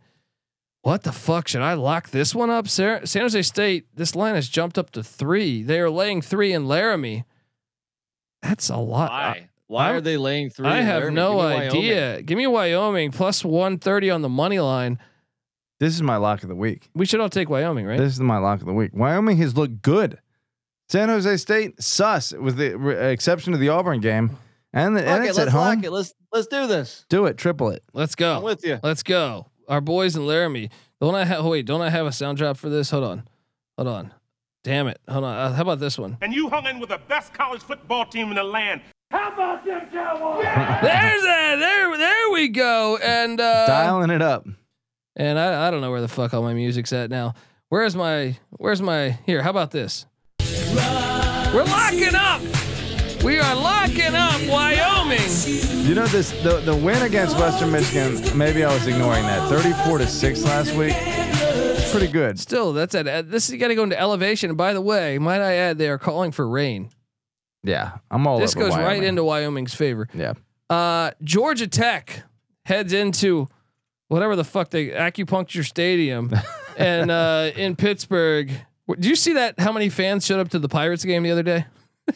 What 0.82 1.02
the 1.02 1.12
fuck 1.12 1.48
should 1.48 1.62
I 1.62 1.74
lock 1.74 2.10
this 2.10 2.34
one 2.34 2.50
up? 2.50 2.68
San 2.68 3.06
San 3.06 3.22
Jose 3.22 3.42
State. 3.42 3.86
This 3.94 4.14
line 4.14 4.34
has 4.34 4.48
jumped 4.48 4.76
up 4.78 4.90
to 4.90 5.02
three. 5.02 5.62
They 5.62 5.80
are 5.80 5.90
laying 5.90 6.20
three 6.20 6.52
in 6.52 6.66
Laramie. 6.68 7.24
That's 8.42 8.68
a 8.68 8.76
lot. 8.76 9.10
Why? 9.10 9.48
Why 9.66 9.86
I'm- 9.86 9.96
are 9.96 10.00
they 10.02 10.16
laying 10.18 10.50
three? 10.50 10.66
I 10.68 10.80
in 10.80 10.84
have 10.86 11.00
Laramie? 11.02 11.14
no 11.16 11.30
Give 11.30 11.36
me 11.38 11.44
Wyoming. 11.54 11.70
idea. 11.78 12.22
Give 12.22 12.38
me 12.38 12.46
Wyoming 12.46 13.10
plus 13.12 13.44
one 13.44 13.78
thirty 13.78 14.10
on 14.10 14.20
the 14.22 14.28
money 14.28 14.60
line. 14.60 14.98
This 15.84 15.94
is 15.94 16.02
my 16.02 16.16
lock 16.16 16.42
of 16.42 16.48
the 16.48 16.54
week. 16.56 16.88
We 16.94 17.04
should 17.04 17.20
all 17.20 17.28
take 17.28 17.50
Wyoming, 17.50 17.84
right? 17.84 17.98
This 17.98 18.14
is 18.14 18.20
my 18.20 18.38
lock 18.38 18.60
of 18.60 18.66
the 18.66 18.72
week. 18.72 18.92
Wyoming 18.94 19.36
has 19.36 19.54
looked 19.54 19.82
good. 19.82 20.18
San 20.88 21.10
Jose 21.10 21.36
State 21.36 21.82
sus, 21.82 22.32
with 22.32 22.56
the 22.56 22.74
re- 22.74 23.12
exception 23.12 23.52
of 23.52 23.60
the 23.60 23.68
Auburn 23.68 24.00
game, 24.00 24.38
and, 24.72 24.96
the, 24.96 25.06
and 25.06 25.20
Okay, 25.20 25.28
it's 25.28 25.38
at 25.38 25.42
let's 25.46 25.54
lock 25.54 25.74
home. 25.74 25.84
it. 25.84 25.92
Let's 25.92 26.14
let's 26.32 26.46
do 26.46 26.66
this. 26.66 27.04
Do 27.10 27.26
it, 27.26 27.36
triple 27.36 27.68
it. 27.68 27.82
Let's 27.92 28.14
I'm 28.18 28.40
go. 28.40 28.40
with 28.40 28.64
you. 28.64 28.80
Let's 28.82 29.02
go. 29.02 29.46
Our 29.68 29.82
boys 29.82 30.16
in 30.16 30.26
Laramie. 30.26 30.70
Don't 31.02 31.14
I 31.14 31.26
have? 31.26 31.44
Wait, 31.44 31.66
don't 31.66 31.82
I 31.82 31.90
have 31.90 32.06
a 32.06 32.12
sound 32.12 32.38
drop 32.38 32.56
for 32.56 32.70
this? 32.70 32.88
Hold 32.90 33.04
on. 33.04 33.28
Hold 33.76 33.88
on. 33.88 34.14
Damn 34.62 34.86
it. 34.86 34.98
Hold 35.06 35.24
on. 35.24 35.36
Uh, 35.36 35.52
how 35.52 35.60
about 35.62 35.80
this 35.80 35.98
one? 35.98 36.16
and 36.22 36.32
you 36.32 36.48
hung 36.48 36.64
in 36.64 36.80
with 36.80 36.88
the 36.88 37.00
best 37.08 37.34
college 37.34 37.60
football 37.60 38.06
team 38.06 38.28
in 38.30 38.36
the 38.36 38.42
land. 38.44 38.80
How 39.10 39.30
about 39.32 39.66
them 39.66 39.82
Cowboys? 39.92 40.44
Yeah! 40.44 40.80
There's 40.82 41.22
that. 41.22 41.56
There, 41.56 41.98
there 41.98 42.30
we 42.30 42.48
go. 42.48 42.96
And 43.02 43.38
uh, 43.38 43.66
Dialing 43.66 44.10
it 44.10 44.22
up. 44.22 44.46
And 45.16 45.38
I, 45.38 45.68
I 45.68 45.70
don't 45.70 45.80
know 45.80 45.90
where 45.90 46.00
the 46.00 46.08
fuck 46.08 46.34
all 46.34 46.42
my 46.42 46.54
music's 46.54 46.92
at 46.92 47.10
now. 47.10 47.34
Where's 47.68 47.96
my 47.96 48.36
where's 48.50 48.82
my 48.82 49.18
here? 49.26 49.42
How 49.42 49.50
about 49.50 49.70
this? 49.70 50.06
We're 50.40 51.64
locking 51.64 52.14
up. 52.14 52.40
We 53.22 53.38
are 53.38 53.54
locking 53.54 54.14
up 54.14 54.40
Wyoming. 54.48 55.20
You 55.86 55.94
know 55.94 56.06
this 56.06 56.30
the 56.42 56.60
the 56.64 56.74
win 56.74 57.02
against 57.02 57.36
Western 57.38 57.70
Michigan. 57.72 58.36
Maybe 58.36 58.64
I 58.64 58.72
was 58.72 58.86
ignoring 58.86 59.22
that. 59.22 59.48
Thirty-four 59.48 59.98
to 59.98 60.06
six 60.06 60.44
last 60.44 60.74
week. 60.74 60.94
It's 60.96 61.90
pretty 61.90 62.08
good. 62.12 62.38
Still, 62.38 62.72
that's 62.72 62.94
at 62.94 63.30
this. 63.30 63.48
You 63.50 63.58
got 63.58 63.68
to 63.68 63.74
go 63.74 63.84
into 63.84 63.98
elevation. 63.98 64.50
And 64.50 64.56
by 64.58 64.72
the 64.74 64.80
way, 64.80 65.18
might 65.18 65.40
I 65.40 65.54
add, 65.54 65.78
they 65.78 65.88
are 65.88 65.98
calling 65.98 66.32
for 66.32 66.46
rain. 66.48 66.90
Yeah, 67.62 67.98
I'm 68.10 68.26
all 68.26 68.38
this 68.38 68.54
goes 68.54 68.76
right 68.76 69.02
into 69.02 69.24
Wyoming's 69.24 69.74
favor. 69.74 70.08
Yeah, 70.12 70.34
Uh, 70.68 71.12
Georgia 71.22 71.66
Tech 71.66 72.24
heads 72.66 72.92
into 72.92 73.46
whatever 74.14 74.36
the 74.36 74.44
fuck 74.44 74.70
they 74.70 74.90
acupuncture 74.90 75.66
stadium 75.66 76.32
and 76.78 77.10
uh, 77.10 77.50
in 77.56 77.74
Pittsburgh. 77.74 78.48
Do 78.88 79.08
you 79.08 79.16
see 79.16 79.32
that? 79.32 79.58
How 79.58 79.72
many 79.72 79.88
fans 79.88 80.24
showed 80.24 80.38
up 80.38 80.50
to 80.50 80.60
the 80.60 80.68
Pirates 80.68 81.04
game 81.04 81.24
the 81.24 81.32
other 81.32 81.42
day? 81.42 81.66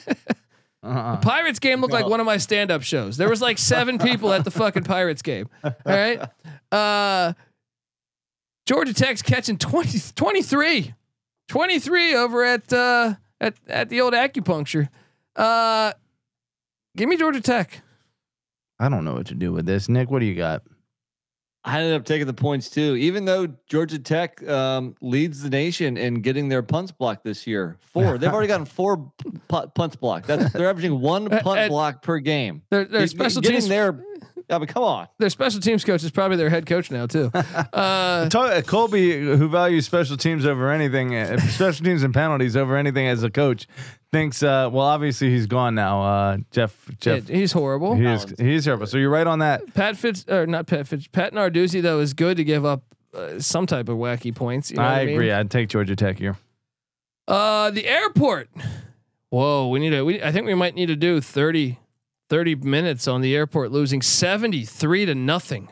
uh-uh. 0.85 1.17
Pirates 1.17 1.59
game 1.59 1.81
looked 1.81 1.93
like 1.93 2.07
one 2.07 2.21
of 2.21 2.27
my 2.27 2.37
stand-up 2.37 2.85
shows. 2.85 3.17
There 3.17 3.29
was 3.29 3.41
like 3.41 3.59
seven 3.59 3.99
people 4.07 4.33
at 4.33 4.45
the 4.45 4.53
fucking 4.53 4.85
Pirates 4.85 5.23
game. 5.23 5.49
All 5.65 5.73
right. 5.85 6.23
Uh, 6.71 7.33
Georgia 8.65 8.95
Tech's 8.95 9.23
catching 9.23 9.59
20, 9.59 9.99
23, 10.15 10.95
23 11.49 12.15
over 12.15 12.45
at 12.45 12.73
uh, 12.73 13.15
at 13.41 13.55
at 13.67 13.89
the 13.89 14.03
old 14.03 14.13
acupuncture. 14.13 14.89
Uh, 15.35 15.95
give 16.97 17.09
me 17.09 17.17
Georgia 17.17 17.41
Tech. 17.41 17.81
I 18.79 18.89
don't 18.89 19.05
know 19.05 19.15
what 19.15 19.27
to 19.27 19.35
do 19.35 19.53
with 19.53 19.67
this. 19.67 19.89
Nick, 19.89 20.13
what 20.13 20.21
do 20.21 20.27
you 20.27 20.37
got? 20.37 20.63
I 21.69 21.81
ended 21.81 22.01
up 22.01 22.07
taking 22.07 22.27
the 22.27 22.33
points 22.33 22.71
too, 22.71 22.97
even 22.97 23.27
though 23.27 23.47
Georgia 23.67 23.99
Tech 23.99 24.43
um, 24.49 24.97
leads 25.03 25.43
the 25.43 25.51
nation 25.51 25.99
in 25.99 26.23
getting 26.23 26.49
their 26.49 26.63
punts 26.63 26.93
blocked 26.93 27.25
this 27.25 27.47
year. 27.47 27.77
Four. 27.93 28.17
They've 28.17 28.33
already 28.33 28.49
gotten 28.49 28.65
four 28.65 29.13
pu- 29.49 29.67
punts 29.69 29.95
blocked. 29.95 30.27
That's 30.29 30.51
they're 30.55 30.71
averaging 30.71 30.99
one 30.99 31.29
punt 31.41 31.69
block 31.69 32.03
per 32.03 32.21
game. 32.21 32.63
Their, 32.71 32.87
their 32.87 33.07
special 33.07 33.43
getting 33.43 33.59
teams, 33.59 33.69
there. 33.69 34.03
I 34.51 34.59
mean, 34.59 34.67
come 34.67 34.83
on. 34.83 35.09
their 35.19 35.29
special 35.31 35.61
teams 35.61 35.85
coach 35.85 36.03
is 36.03 36.11
probably 36.11 36.37
their 36.39 36.49
head 36.51 36.65
coach 36.67 36.91
now 36.91 37.07
too. 37.07 37.31
Uh, 37.73 38.29
Talk, 38.29 38.51
uh, 38.53 38.63
Colby, 38.63 39.13
who 39.21 39.49
values 39.49 39.85
special 39.87 40.17
teams 40.17 40.47
over 40.47 40.71
anything, 40.71 41.15
uh, 41.15 41.37
special 41.49 41.85
teams 41.85 42.03
and 42.03 42.13
penalties 42.15 42.57
over 42.57 42.77
anything 42.77 43.07
as 43.07 43.23
a 43.23 43.31
coach, 43.31 43.67
thinks. 44.11 44.43
Uh, 44.43 44.69
well, 44.73 44.87
obviously 44.87 45.31
he's 45.31 45.47
gone 45.47 45.75
now. 45.75 46.03
Uh, 46.03 46.37
Jeff. 46.51 46.75
Jeff. 46.99 47.29
he's 47.29 47.53
horrible. 47.53 47.95
He 47.95 48.07
is, 48.07 48.27
he's 48.39 48.65
horrible. 48.65 48.87
So 48.87 48.97
you're 48.99 49.11
right 49.11 49.27
on 49.27 49.41
that. 49.41 49.75
Pat 49.75 49.97
Fitz 49.97 50.25
or 50.29 50.47
not 50.47 50.67
Pat 50.67 50.89
Fitz. 50.89 51.07
Pat 51.09 51.33
Narduzzi 51.35 51.83
though 51.83 52.01
is 52.01 52.15
good 52.15 52.37
to 52.39 52.45
give 52.45 52.65
up 52.65 52.83
uh, 53.15 53.39
some 53.39 53.67
type 53.67 53.89
of 53.89 53.97
wacky 53.99 54.35
points. 54.35 54.71
You 54.71 54.77
know 54.79 54.83
what 54.85 54.93
I 54.93 55.01
I 55.01 55.05
mean? 55.07 55.15
agree. 55.15 55.31
I'd 55.33 55.51
take 55.51 55.69
Georgia 55.69 55.95
Tech 55.97 56.19
here. 56.19 56.37
Uh, 57.27 57.71
the 57.71 57.87
airport. 57.87 58.49
Whoa, 59.31 59.69
we 59.69 59.79
need 59.79 59.91
to. 59.91 60.03
We 60.03 60.23
I 60.23 60.33
think 60.33 60.47
we 60.47 60.55
might 60.55 60.75
need 60.75 60.87
to 60.87 60.97
do 60.97 61.21
30, 61.21 61.79
30 62.29 62.57
minutes 62.57 63.09
on 63.09 63.21
the 63.21 63.35
airport 63.35 63.71
losing 63.73 64.03
seventy 64.03 64.65
three 64.65 65.07
to 65.07 65.15
nothing. 65.15 65.69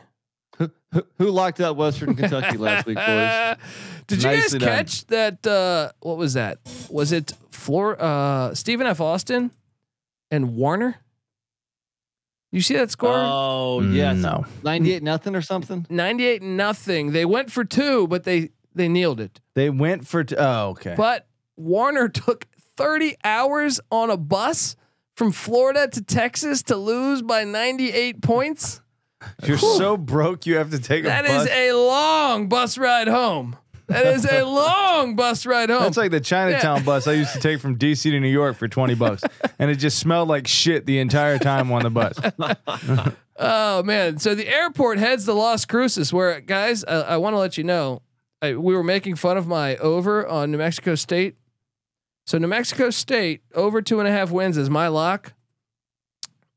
Who, 0.57 1.03
who 1.17 1.29
locked 1.31 1.59
out 1.59 1.75
Western 1.75 2.15
Kentucky 2.15 2.55
last 2.57 2.85
week, 2.85 2.95
boys? 2.95 3.57
Did 4.07 4.19
you 4.19 4.29
guys 4.29 4.39
Nicely 4.53 4.59
done. 4.59 4.69
catch 4.69 5.05
that? 5.07 5.45
Uh, 5.45 5.91
what 5.99 6.15
was 6.17 6.33
that? 6.35 6.59
Was 6.89 7.11
it 7.11 7.33
Flor? 7.51 8.01
Uh, 8.01 8.55
Stephen 8.55 8.87
F. 8.87 9.01
Austin 9.01 9.51
and 10.31 10.55
Warner? 10.55 10.95
You 12.53 12.61
see 12.61 12.75
that 12.75 12.89
score? 12.89 13.11
Oh 13.13 13.81
yes, 13.81 14.15
No. 14.15 14.45
ninety-eight 14.63 15.03
nothing 15.03 15.35
or 15.35 15.41
something. 15.41 15.85
Ninety-eight 15.89 16.41
nothing. 16.41 17.11
They 17.11 17.25
went 17.25 17.51
for 17.51 17.65
two, 17.65 18.07
but 18.07 18.23
they 18.23 18.51
they 18.73 18.87
kneeled 18.87 19.19
it. 19.19 19.41
They 19.55 19.69
went 19.69 20.07
for. 20.07 20.23
T- 20.23 20.37
oh, 20.37 20.69
okay. 20.69 20.95
But 20.97 21.27
Warner 21.57 22.07
took 22.09 22.45
30 22.77 23.17
hours 23.23 23.81
on 23.91 24.09
a 24.09 24.17
bus 24.17 24.75
from 25.17 25.31
Florida 25.31 25.87
to 25.87 26.01
Texas 26.01 26.61
to 26.63 26.77
lose 26.77 27.23
by 27.23 27.43
98 27.43 28.21
points. 28.21 28.81
You're 29.43 29.57
so 29.57 29.97
broke, 29.97 30.45
you 30.45 30.57
have 30.57 30.69
to 30.69 30.79
take 30.79 31.03
That 31.05 31.25
a 31.25 31.27
bus. 31.27 31.45
is 31.45 31.49
a 31.51 31.73
long 31.73 32.47
bus 32.47 32.77
ride 32.77 33.07
home. 33.07 33.55
That 33.87 34.05
is 34.05 34.25
a 34.25 34.43
long 34.45 35.15
bus 35.15 35.47
ride 35.47 35.71
home. 35.71 35.81
That's 35.81 35.97
like 35.97 36.11
the 36.11 36.19
Chinatown 36.19 36.83
bus 36.83 37.07
I 37.07 37.13
used 37.13 37.33
to 37.33 37.39
take 37.39 37.59
from 37.59 37.79
DC 37.79 38.03
to 38.03 38.19
New 38.19 38.27
York 38.27 38.57
for 38.57 38.67
20 38.67 38.93
bucks. 38.93 39.23
and 39.59 39.71
it 39.71 39.77
just 39.77 39.97
smelled 39.97 40.29
like 40.29 40.45
shit 40.45 40.85
the 40.85 40.99
entire 40.99 41.39
time 41.39 41.71
on 41.71 41.81
the 41.81 41.89
bus. 41.89 42.19
oh 43.37 43.81
man! 43.81 44.19
So 44.19 44.35
the 44.35 44.47
airport 44.47 44.99
heads 44.99 45.25
to 45.25 45.33
Las 45.33 45.65
Cruces, 45.65 46.13
where 46.13 46.39
guys, 46.41 46.83
I, 46.85 47.01
I 47.01 47.17
want 47.17 47.33
to 47.33 47.39
let 47.39 47.57
you 47.57 47.63
know, 47.63 48.03
I, 48.39 48.53
we 48.53 48.75
were 48.75 48.83
making 48.83 49.15
fun 49.15 49.35
of 49.37 49.47
my 49.47 49.77
over 49.77 50.27
on 50.27 50.51
New 50.51 50.59
Mexico 50.59 50.93
State. 50.93 51.35
So 52.27 52.37
New 52.37 52.47
Mexico 52.47 52.89
State 52.89 53.41
over 53.55 53.81
two 53.81 53.99
and 53.99 54.07
a 54.07 54.11
half 54.11 54.31
wins 54.31 54.57
is 54.57 54.69
my 54.69 54.89
lock. 54.89 55.31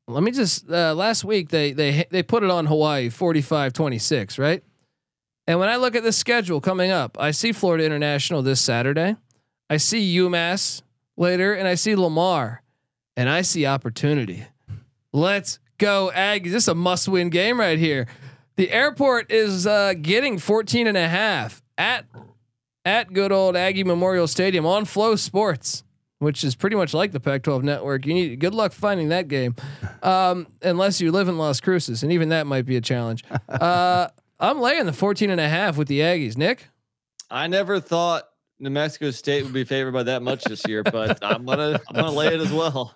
Let 0.05 0.21
me 0.21 0.31
just 0.31 0.69
uh, 0.69 0.93
last 0.93 1.23
week 1.23 1.47
they 1.47 1.71
they 1.71 2.05
they 2.11 2.23
put 2.23 2.43
it 2.43 2.49
on 2.49 2.65
Hawaii 2.65 3.09
45-26, 3.09 4.37
right? 4.37 4.61
And 5.47 5.59
when 5.59 5.69
I 5.69 5.77
look 5.77 5.95
at 5.95 6.03
the 6.03 6.11
schedule 6.11 6.59
coming 6.59 6.91
up, 6.91 7.17
I 7.17 7.31
see 7.31 7.53
Florida 7.53 7.85
International 7.85 8.41
this 8.41 8.59
Saturday. 8.59 9.15
I 9.69 9.77
see 9.77 10.17
UMass 10.17 10.81
later 11.15 11.53
and 11.53 11.65
I 11.69 11.75
see 11.75 11.95
Lamar 11.95 12.63
and 13.15 13.29
I 13.29 13.41
see 13.41 13.65
opportunity. 13.65 14.45
Let's 15.13 15.59
go 15.77 16.11
Aggies. 16.13 16.51
This 16.51 16.63
is 16.63 16.67
a 16.67 16.75
must-win 16.75 17.29
game 17.29 17.57
right 17.57 17.79
here. 17.79 18.07
The 18.57 18.71
airport 18.71 19.31
is 19.31 19.65
uh, 19.65 19.93
getting 19.93 20.37
14 20.37 20.87
and 20.87 20.97
a 20.97 21.07
half 21.07 21.63
at 21.77 22.05
at 22.85 23.13
good 23.13 23.31
old 23.31 23.55
Aggie 23.55 23.83
Memorial 23.83 24.27
Stadium 24.27 24.65
on 24.65 24.85
Flow 24.85 25.15
Sports, 25.15 25.83
which 26.19 26.43
is 26.43 26.55
pretty 26.55 26.75
much 26.75 26.93
like 26.93 27.11
the 27.11 27.19
Pac-12 27.19 27.63
network. 27.63 28.05
You 28.05 28.13
need 28.13 28.39
good 28.39 28.53
luck 28.53 28.71
finding 28.73 29.09
that 29.09 29.27
game, 29.27 29.55
um, 30.03 30.47
unless 30.61 31.01
you 31.01 31.11
live 31.11 31.27
in 31.27 31.37
Las 31.37 31.59
Cruces, 31.59 32.03
and 32.03 32.11
even 32.11 32.29
that 32.29 32.47
might 32.47 32.65
be 32.65 32.75
a 32.77 32.81
challenge. 32.81 33.23
Uh, 33.49 34.07
I'm 34.39 34.59
laying 34.59 34.87
the 34.87 34.93
14 34.93 35.29
and 35.29 35.39
a 35.39 35.47
half 35.47 35.77
with 35.77 35.87
the 35.87 35.99
Aggies. 35.99 36.35
Nick, 36.35 36.67
I 37.29 37.45
never 37.45 37.79
thought 37.79 38.23
New 38.59 38.71
Mexico 38.71 39.11
State 39.11 39.43
would 39.43 39.53
be 39.53 39.63
favored 39.65 39.91
by 39.91 40.03
that 40.03 40.23
much 40.23 40.43
this 40.45 40.63
year, 40.67 40.83
but 40.83 41.19
I'm 41.23 41.45
gonna 41.45 41.79
I'm 41.87 41.95
gonna 41.95 42.11
lay 42.11 42.27
it 42.27 42.39
as 42.39 42.51
well. 42.51 42.95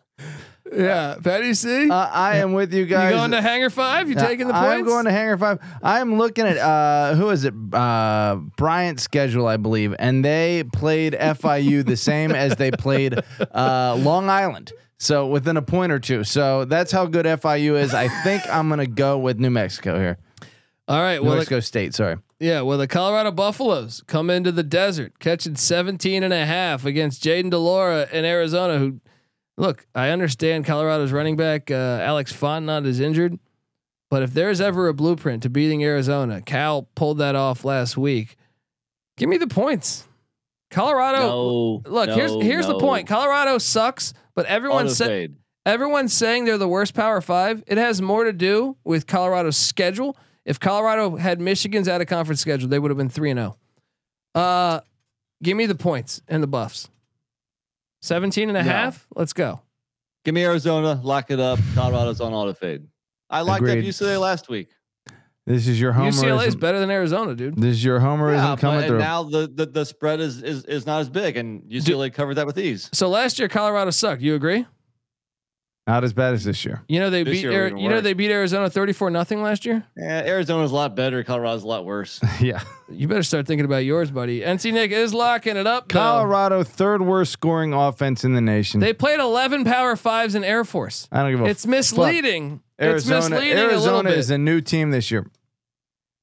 Yeah, 0.74 1.16
Patty 1.24 1.54
C, 1.54 1.90
Uh, 1.90 2.10
I 2.12 2.38
am 2.38 2.54
with 2.54 2.74
you 2.74 2.86
guys. 2.86 3.12
you 3.12 3.18
going 3.18 3.32
to 3.32 3.42
Hanger 3.42 3.70
Five? 3.70 4.10
You 4.10 4.16
Uh, 4.16 4.26
taking 4.28 4.48
the 4.48 4.54
points? 4.54 4.66
I'm 4.68 4.84
going 4.84 5.06
to 5.06 5.12
Hanger 5.12 5.38
Five. 5.38 5.60
I'm 5.84 6.18
looking 6.18 6.46
at 6.46 6.58
uh, 6.58 7.14
who 7.16 7.30
is 7.30 7.46
it? 7.46 7.54
Uh, 7.72 8.38
Bryant's 8.58 9.04
schedule, 9.04 9.46
I 9.48 9.58
believe, 9.58 9.94
and 10.00 10.26
they 10.26 10.64
played 10.74 11.14
FIU 11.14 11.86
the 11.86 11.96
same 11.96 12.32
as 12.32 12.56
they 12.56 12.72
played 12.72 13.14
uh, 13.54 13.96
Long 14.00 14.28
Island. 14.30 14.72
So 14.98 15.28
within 15.28 15.56
a 15.58 15.62
point 15.62 15.92
or 15.92 16.00
two. 16.00 16.24
So 16.24 16.66
that's 16.66 16.92
how 16.92 17.06
good 17.06 17.26
FIU 17.28 17.78
is. 17.80 17.94
I 17.94 18.08
think 18.24 18.42
I'm 18.50 18.68
gonna 18.70 18.88
go 18.88 19.20
with 19.20 19.40
New 19.40 19.52
Mexico 19.52 20.00
here. 20.00 20.18
All 20.88 21.00
right. 21.02 21.22
New 21.22 21.28
Well, 21.28 21.38
Mexico 21.38 21.60
State. 21.60 21.94
Sorry. 21.94 22.16
Yeah, 22.40 22.62
well, 22.62 22.78
the 22.78 22.88
Colorado 22.88 23.32
Buffaloes 23.32 24.04
come 24.08 24.30
into 24.30 24.52
the 24.52 24.64
desert 24.64 25.20
catching 25.20 25.56
17 25.56 26.22
and 26.24 26.34
a 26.34 26.46
half 26.46 26.86
against 26.86 27.24
Jayden 27.24 27.50
de 27.50 27.58
Laura 27.58 28.08
in 28.12 28.26
Arizona. 28.26 28.78
Who, 28.80 29.00
look, 29.58 29.86
I 29.96 30.10
understand 30.10 30.66
Colorado's 30.66 31.12
running 31.12 31.36
back 31.36 31.72
uh, 31.72 31.74
Alex 32.02 32.34
Fontenot 32.34 32.86
is 32.86 33.00
injured, 33.00 33.40
but 34.10 34.24
if 34.24 34.34
there's 34.34 34.62
ever 34.62 34.88
a 34.88 34.94
blueprint 34.94 35.44
to 35.44 35.50
beating 35.50 35.84
Arizona, 35.84 36.42
Cal 36.42 36.84
pulled 36.96 37.20
that 37.20 37.36
off 37.36 37.66
last 37.66 37.98
week. 37.98 38.38
Give 39.18 39.30
me 39.30 39.38
the 39.38 39.48
points. 39.48 40.06
Colorado. 40.72 41.20
No, 41.20 41.82
look, 41.86 42.10
here's 42.10 42.34
no, 42.34 42.40
here's 42.42 42.68
the 42.68 42.74
no. 42.74 42.80
point. 42.80 43.08
Colorado 43.08 43.58
sucks, 43.58 44.14
but 44.36 44.46
everyone's 44.46 45.00
Auto 45.00 45.06
sa- 45.06 45.08
fade. 45.08 45.36
everyone's 45.66 46.12
saying 46.14 46.46
they're 46.46 46.58
the 46.58 46.68
worst 46.68 46.94
Power 46.94 47.22
Five. 47.22 47.64
It 47.68 47.78
has 47.78 48.02
more 48.02 48.26
to 48.26 48.34
do 48.34 48.76
with 48.84 49.08
Colorado's 49.08 49.58
schedule. 49.58 50.18
If 50.44 50.60
Colorado 50.60 51.16
had 51.16 51.40
Michigan's 51.40 51.88
out 51.88 52.02
of 52.02 52.08
conference 52.08 52.42
schedule, 52.42 52.68
they 52.68 52.78
would 52.78 52.92
have 52.92 52.98
been 52.98 53.10
three 53.10 53.32
and 53.32 53.40
zero. 53.40 53.58
Uh, 54.34 54.82
give 55.42 55.56
me 55.56 55.66
the 55.66 55.76
points 55.76 56.22
and 56.28 56.44
the 56.44 56.48
buffs. 56.48 56.90
17 58.06 58.50
and 58.50 58.58
a 58.58 58.64
No. 58.64 58.70
half. 58.70 59.08
Let's 59.16 59.34
go. 59.34 59.62
Give 60.24 60.34
me 60.34 60.44
Arizona, 60.44 61.00
lock 61.04 61.30
it 61.32 61.40
up. 61.40 61.60
Colorado's 61.76 62.22
on 62.22 62.34
auto 62.34 62.54
fade. 62.54 62.88
I 63.30 63.42
liked 63.42 63.64
up 63.64 63.70
Agreed. 63.70 63.86
UCLA 63.86 64.20
last 64.20 64.50
week. 64.50 64.70
This 65.48 65.68
is 65.68 65.80
your 65.80 65.94
UCLA 65.94 66.48
is 66.48 66.56
better 66.56 66.80
than 66.80 66.90
Arizona, 66.90 67.36
dude. 67.36 67.56
This 67.56 67.74
is 67.76 67.84
your 67.84 68.00
homerism 68.00 68.38
Yeah, 68.38 68.56
coming 68.56 68.80
but, 68.82 68.88
through. 68.88 68.96
and 68.98 69.06
now 69.06 69.24
the, 69.24 69.48
the 69.54 69.66
the 69.68 69.86
spread 69.86 70.20
is 70.20 70.42
is 70.42 70.66
is 70.66 70.88
not 70.88 71.02
as 71.02 71.10
big, 71.10 71.38
and 71.38 71.62
UCLA 71.64 72.12
covered 72.12 72.36
that 72.36 72.48
with 72.48 72.58
ease. 72.58 72.90
So 72.94 73.10
last 73.10 73.38
year 73.38 73.48
Colorado 73.48 73.92
sucked. 73.92 74.22
You 74.24 74.34
agree? 74.34 74.66
Not 75.88 76.04
as 76.04 76.14
bad 76.14 76.34
as 76.34 76.44
this 76.44 76.66
year. 76.66 76.82
You 76.88 77.00
know 77.00 77.12
they 77.12 77.22
This 77.24 77.34
beat 77.36 77.42
year 77.44 77.52
Ari- 77.54 77.66
even 77.68 77.78
you 77.78 77.90
know 77.90 77.96
worse. 77.98 78.04
they 78.04 78.14
beat 78.14 78.32
Arizona 78.32 78.72
34 78.72 79.12
nothing 79.12 79.44
last 79.44 79.66
year. 79.68 79.84
Yeah, 79.96 80.24
Arizona's 80.26 80.72
a 80.72 80.76
lot 80.76 80.96
better. 80.96 81.24
Colorado's 81.24 81.62
a 81.64 81.68
lot 81.68 81.86
worse. 81.86 82.20
yeah. 82.42 82.64
You 82.90 83.08
better 83.08 83.22
start 83.22 83.46
thinking 83.46 83.66
about 83.66 83.86
yours, 83.86 84.10
buddy. 84.10 84.42
NC 84.42 84.74
Nick 84.74 84.90
is 84.92 85.14
locking 85.14 85.58
it 85.58 85.68
up. 85.68 85.88
though. 85.90 86.00
Colorado, 86.00 86.64
third 86.64 87.04
worst 87.04 87.34
scoring 87.34 87.72
offense 87.74 88.24
in 88.24 88.34
the 88.34 88.42
nation. 88.42 88.80
They 88.80 88.94
played 88.94 89.20
11 89.20 89.64
Power 89.66 89.96
Fives 89.96 90.34
in 90.34 90.44
Air 90.44 90.64
Force. 90.66 91.08
I 91.12 91.22
don't 91.22 91.32
give 91.32 91.42
a 91.42 91.46
It's 91.46 91.68
misleading. 91.68 92.62
Arizona, 92.82 93.18
it's 93.18 93.30
misleading 93.30 93.52
a 93.52 93.62
little 93.62 93.70
Arizona 93.72 94.10
bit. 94.10 94.18
is 94.18 94.30
a 94.32 94.38
new 94.40 94.62
team 94.62 94.90
this 94.90 95.12
year. 95.12 95.28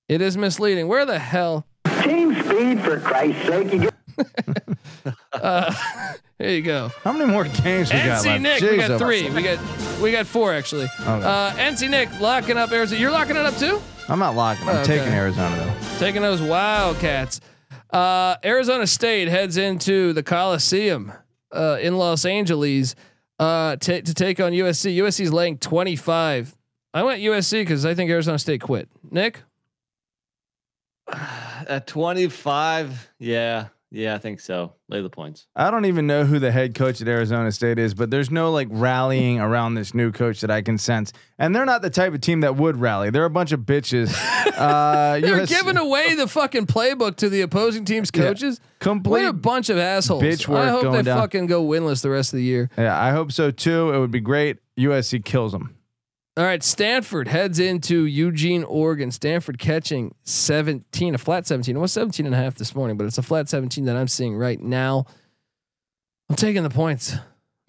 It 0.08 0.20
is 0.20 0.36
misleading. 0.36 0.88
Where 0.88 1.06
the 1.06 1.18
hell? 1.20 1.66
Team 2.02 2.34
speed, 2.42 2.80
for 2.82 2.98
Christ's 2.98 3.46
sake. 3.46 3.72
You 3.72 3.78
get 3.78 3.94
Uh, 5.32 5.74
there 6.38 6.50
you 6.50 6.62
go. 6.62 6.90
How 7.02 7.12
many 7.12 7.24
more 7.24 7.44
games 7.44 7.90
we 7.92 7.98
got 7.98 8.22
NC 8.22 8.26
left? 8.26 8.42
Nick, 8.42 8.62
we 8.62 8.76
got 8.76 8.98
three. 9.00 9.28
We 9.30 9.42
got 9.42 9.58
we 10.00 10.12
got 10.12 10.26
four 10.26 10.52
actually. 10.52 10.84
Okay. 11.00 11.08
Uh, 11.08 11.50
NC 11.52 11.90
Nick 11.90 12.20
locking 12.20 12.56
up 12.56 12.70
Arizona. 12.70 13.00
You're 13.00 13.10
locking 13.10 13.36
it 13.36 13.44
up 13.44 13.56
too. 13.56 13.80
I'm 14.08 14.18
not 14.18 14.36
locking. 14.36 14.68
I'm 14.68 14.76
Okay. 14.76 14.98
taking 14.98 15.12
Arizona 15.12 15.56
though. 15.56 15.98
Taking 15.98 16.22
those 16.22 16.40
Wildcats. 16.42 17.40
Uh, 17.90 18.36
Arizona 18.44 18.86
State 18.86 19.28
heads 19.28 19.56
into 19.56 20.12
the 20.12 20.22
Coliseum 20.22 21.12
uh, 21.50 21.78
in 21.80 21.96
Los 21.96 22.24
Angeles 22.24 22.94
uh, 23.40 23.76
ta 23.76 24.00
to 24.00 24.14
take 24.14 24.38
on 24.38 24.52
USC. 24.52 24.96
USC's 24.98 25.32
laying 25.32 25.58
25. 25.58 26.54
I 26.94 27.02
went 27.02 27.22
USC 27.22 27.62
because 27.62 27.84
I 27.86 27.94
think 27.94 28.10
Arizona 28.10 28.38
State 28.38 28.60
quit. 28.60 28.88
Nick, 29.10 29.40
At 31.68 31.86
25, 31.86 33.10
yeah, 33.18 33.68
yeah, 33.94 34.14
I 34.14 34.18
think 34.18 34.40
so. 34.40 34.72
Lay 34.88 35.02
the 35.02 35.10
points. 35.10 35.46
I 35.54 35.70
don't 35.70 35.84
even 35.84 36.06
know 36.06 36.24
who 36.24 36.38
the 36.38 36.50
head 36.50 36.74
coach 36.74 37.00
at 37.02 37.08
Arizona 37.08 37.52
State 37.52 37.78
is, 37.78 37.92
but 37.92 38.10
there's 38.10 38.30
no 38.30 38.50
like 38.50 38.68
rallying 38.70 39.38
around 39.38 39.74
this 39.74 39.92
new 39.92 40.10
coach 40.12 40.40
that 40.40 40.50
I 40.50 40.62
can 40.62 40.78
sense. 40.78 41.12
And 41.38 41.54
they're 41.54 41.66
not 41.66 41.82
the 41.82 41.90
type 41.90 42.14
of 42.14 42.20
team 42.22 42.40
that 42.40 42.56
would 42.56 42.76
rally. 42.78 43.10
They're 43.10 43.26
a 43.26 43.30
bunch 43.30 43.52
of 43.52 43.60
bitches. 43.60 44.12
Uh, 44.52 45.18
they're 45.20 45.40
US 45.42 45.48
giving 45.48 45.76
away 45.78 46.14
the 46.14 46.26
fucking 46.28 46.66
playbook 46.66 47.16
to 47.16 47.28
the 47.30 47.40
opposing 47.40 47.84
team's 47.86 48.10
Yeah. 48.14 48.22
coaches. 48.24 48.60
What 48.60 48.78
complete. 48.80 49.24
a 49.24 49.32
bunch 49.32 49.70
of 49.70 49.78
assholes. 49.78 50.22
bitch 50.22 50.46
work 50.46 50.58
I 50.58 50.68
hope 50.68 50.82
going 50.82 50.96
they 50.96 51.02
down. 51.02 51.18
fucking 51.20 51.46
go 51.46 51.64
winless 51.66 52.02
the 52.02 52.10
rest 52.10 52.32
of 52.32 52.36
the 52.36 52.42
year. 52.44 52.68
Yeah, 52.76 53.00
I 53.00 53.10
hope 53.12 53.32
so 53.32 53.50
too. 53.50 53.92
It 53.92 53.98
would 53.98 54.10
be 54.10 54.20
great. 54.20 54.58
USC 54.78 55.24
kills 55.24 55.52
them. 55.52 55.74
All 56.34 56.44
right, 56.44 56.62
Stanford 56.62 57.28
heads 57.28 57.58
into 57.58 58.06
Eugene, 58.06 58.64
Oregon. 58.64 59.10
Stanford 59.10 59.58
catching 59.58 60.14
17, 60.24 61.14
a 61.14 61.18
flat 61.18 61.46
17. 61.46 61.76
It 61.76 61.78
was 61.78 61.92
17 61.92 62.24
and 62.24 62.34
a 62.34 62.38
half 62.38 62.54
this 62.54 62.74
morning, 62.74 62.96
but 62.96 63.06
it's 63.06 63.18
a 63.18 63.22
flat 63.22 63.50
17 63.50 63.84
that 63.84 63.96
I'm 63.96 64.08
seeing 64.08 64.34
right 64.34 64.58
now. 64.58 65.04
I'm 66.30 66.36
taking 66.36 66.62
the 66.62 66.70
points. 66.70 67.12
I'm 67.12 67.20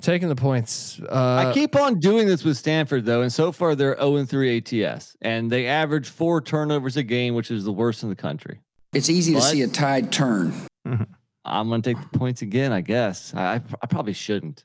taking 0.01 0.29
the 0.29 0.37
points. 0.37 1.01
Uh, 1.01 1.47
I 1.49 1.53
keep 1.53 1.75
on 1.75 1.99
doing 1.99 2.25
this 2.25 2.45
with 2.45 2.55
Stanford 2.55 3.03
though, 3.03 3.21
and 3.21 3.33
so 3.33 3.51
far 3.51 3.75
they're 3.75 3.97
0 3.97 4.15
and 4.15 4.29
3 4.29 4.57
ATS, 4.57 5.17
and 5.21 5.51
they 5.51 5.67
average 5.67 6.07
four 6.07 6.39
turnovers 6.39 6.95
a 6.95 7.03
game, 7.03 7.35
which 7.35 7.51
is 7.51 7.65
the 7.65 7.73
worst 7.73 8.01
in 8.01 8.07
the 8.07 8.15
country. 8.15 8.61
It's 8.93 9.09
easy 9.09 9.33
to 9.33 9.41
see 9.41 9.61
a 9.63 9.67
tide 9.67 10.09
turn. 10.13 10.53
I'm 10.85 11.69
gonna 11.69 11.81
take 11.81 11.99
the 11.99 12.17
points 12.17 12.41
again, 12.41 12.71
I 12.71 12.79
guess. 12.79 13.33
I 13.35 13.55
I 13.55 13.87
probably 13.87 14.13
shouldn't. 14.13 14.63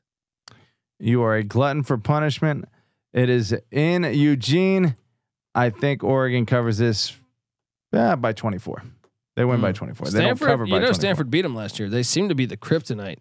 You 1.01 1.23
are 1.23 1.35
a 1.35 1.43
glutton 1.43 1.83
for 1.83 1.99
punishment. 1.99 2.67
It 3.13 3.29
is 3.31 3.55
in 3.71 4.05
Eugene. 4.05 4.97
I 5.55 5.71
think 5.71 6.05
Oregon 6.05 6.47
covers 6.47 6.79
this 6.79 7.17
uh, 7.93 8.17
by 8.17 8.33
24. 8.33 8.83
They 9.37 9.45
win 9.45 9.61
by 9.61 9.73
24. 9.73 10.09
they 10.09 10.21
don't 10.21 10.37
Stanford, 10.37 10.49
cover 10.49 10.65
you 10.65 10.73
know, 10.73 10.79
24. 10.79 10.95
Stanford 10.95 11.31
beat 11.31 11.43
them 11.43 11.55
last 11.55 11.79
year. 11.79 11.89
They 11.89 12.03
seem 12.03 12.29
to 12.29 12.35
be 12.35 12.45
the 12.45 12.57
kryptonite 12.57 13.19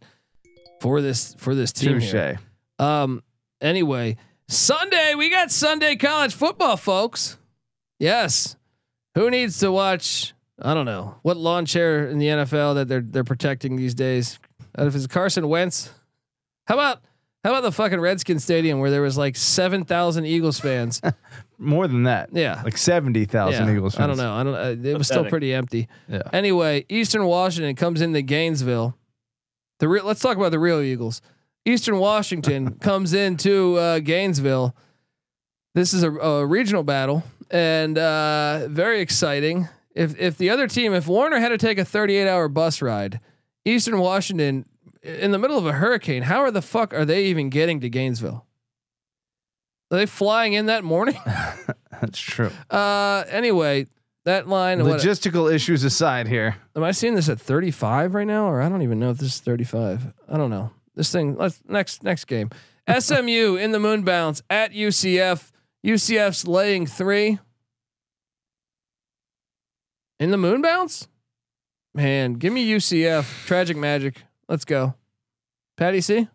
for 0.82 1.02
this 1.02 1.36
for 1.38 1.56
this 1.56 1.72
team. 1.72 2.00
Touche. 2.00 2.12
Here. 2.12 2.40
Um. 2.80 3.24
Anyway, 3.62 4.18
Sunday 4.48 5.14
we 5.16 5.30
got 5.30 5.52
Sunday 5.52 5.96
college 5.96 6.34
football, 6.34 6.78
folks. 6.78 7.38
Yes. 8.00 8.56
Who 9.16 9.30
needs 9.30 9.60
to 9.60 9.72
watch? 9.72 10.34
I 10.62 10.74
don't 10.74 10.86
know 10.86 11.16
what 11.22 11.38
lawn 11.38 11.66
chair 11.66 12.08
in 12.08 12.18
the 12.18 12.28
NFL 12.28 12.76
that 12.76 12.88
they're 12.88 13.02
they're 13.02 13.24
protecting 13.24 13.76
these 13.76 13.94
days. 13.94 14.40
If 14.78 14.96
it's 14.96 15.08
Carson 15.08 15.48
Wentz, 15.48 15.92
how 16.66 16.76
about 16.76 17.02
how 17.48 17.54
about 17.54 17.64
the 17.64 17.72
fucking 17.72 18.02
Redskin 18.02 18.40
Stadium 18.40 18.80
where 18.80 18.92
there 18.92 19.02
was 19.02 19.18
like 19.18 19.38
seven 19.38 19.86
thousand 19.86 20.26
Eagles 20.26 20.60
fans? 20.60 21.02
More 21.58 21.88
than 21.88 22.04
that. 22.04 22.32
Yeah. 22.34 22.62
Like 22.62 22.78
70,000 22.78 23.68
Yeah, 23.68 23.74
Eagles 23.74 23.96
fans. 23.96 24.04
I 24.04 24.08
don't 24.08 24.18
know. 24.18 24.34
I 24.34 24.44
don't. 24.44 24.86
Uh, 24.86 24.90
it 24.90 24.98
was 24.98 25.08
still 25.08 25.24
pretty 25.24 25.54
empty. 25.54 25.88
Yeah. 26.10 26.24
Anyway, 26.34 26.86
Eastern 26.90 27.24
Washington 27.24 27.74
comes 27.78 28.02
into 28.02 28.22
Gainesville. 28.22 28.98
The 29.80 29.88
real. 29.88 30.04
Let's 30.04 30.20
talk 30.20 30.36
about 30.36 30.52
the 30.52 30.60
real 30.60 30.82
Eagles. 30.82 31.22
Eastern 31.64 32.00
Washington 32.00 32.74
comes 32.82 33.14
into 33.14 33.78
uh, 33.78 34.00
Gainesville. 34.00 34.76
This 35.74 35.94
is 35.94 36.04
a, 36.04 36.12
a 36.12 36.46
regional 36.46 36.84
battle 36.84 37.24
and 37.50 37.98
uh, 37.98 38.68
very 38.68 39.00
exciting. 39.00 39.70
If 39.96 40.20
if 40.20 40.38
the 40.38 40.50
other 40.50 40.68
team, 40.68 40.94
if 40.94 41.08
Warner 41.08 41.40
had 41.40 41.50
to 41.50 41.58
take 41.58 41.78
a 41.78 41.86
38 41.86 42.28
hour 42.28 42.50
bus 42.50 42.82
ride, 42.82 43.22
Eastern 43.64 44.00
Washington 44.00 44.66
in 45.04 45.32
the 45.32 45.38
middle 45.38 45.58
of 45.58 45.66
a 45.66 45.74
hurricane, 45.74 46.24
how 46.24 46.40
are 46.40 46.52
the 46.52 46.62
fuck 46.62 46.94
are 46.94 47.06
they 47.06 47.26
even 47.26 47.50
getting 47.50 47.80
to 47.82 47.90
Gainesville? 47.90 48.46
Are 49.92 49.98
they 49.98 50.06
flying 50.06 50.54
in 50.54 50.66
that 50.66 50.84
morning? 50.84 51.20
That's 52.02 52.20
true. 52.20 52.52
Uh, 52.70 53.24
anyway, 53.30 53.88
that 54.26 54.48
line. 54.48 54.84
What, 54.84 55.00
Logistical 55.00 55.52
issues 55.54 55.84
aside 55.84 56.28
here. 56.28 56.58
am 56.76 56.84
I 56.84 56.92
seeing 56.92 57.16
this 57.16 57.30
at 57.30 57.40
35 57.40 58.14
right 58.14 58.28
now, 58.28 58.50
or 58.50 58.62
I 58.62 58.70
don't 58.70 58.82
even 58.82 59.00
know 59.00 59.12
if 59.12 59.18
this 59.18 59.36
is 59.36 59.40
35. 59.40 60.14
I 60.30 60.38
don't 60.38 60.50
know. 60.50 60.72
This 60.96 61.12
thing. 61.12 61.38
Let's 61.38 61.62
next 61.68 62.04
next 62.04 62.26
game. 62.26 62.50
SMU 63.00 63.56
in 63.56 63.72
the 63.72 63.80
moon 63.80 64.04
bounce 64.04 64.42
at 64.50 64.74
UCF. 64.74 65.52
UCF's 65.86 66.48
laying 66.48 66.86
three. 66.86 67.40
In 70.20 70.32
the 70.32 70.38
moon 70.38 70.62
bounce, 70.62 71.08
man. 71.94 72.34
Give 72.34 72.52
me 72.52 72.70
UCF. 72.70 73.46
Tragic 73.46 73.78
magic. 73.78 74.24
Let's 74.50 74.66
go. 74.66 74.96
Patty 75.78 76.02
C. 76.02 76.28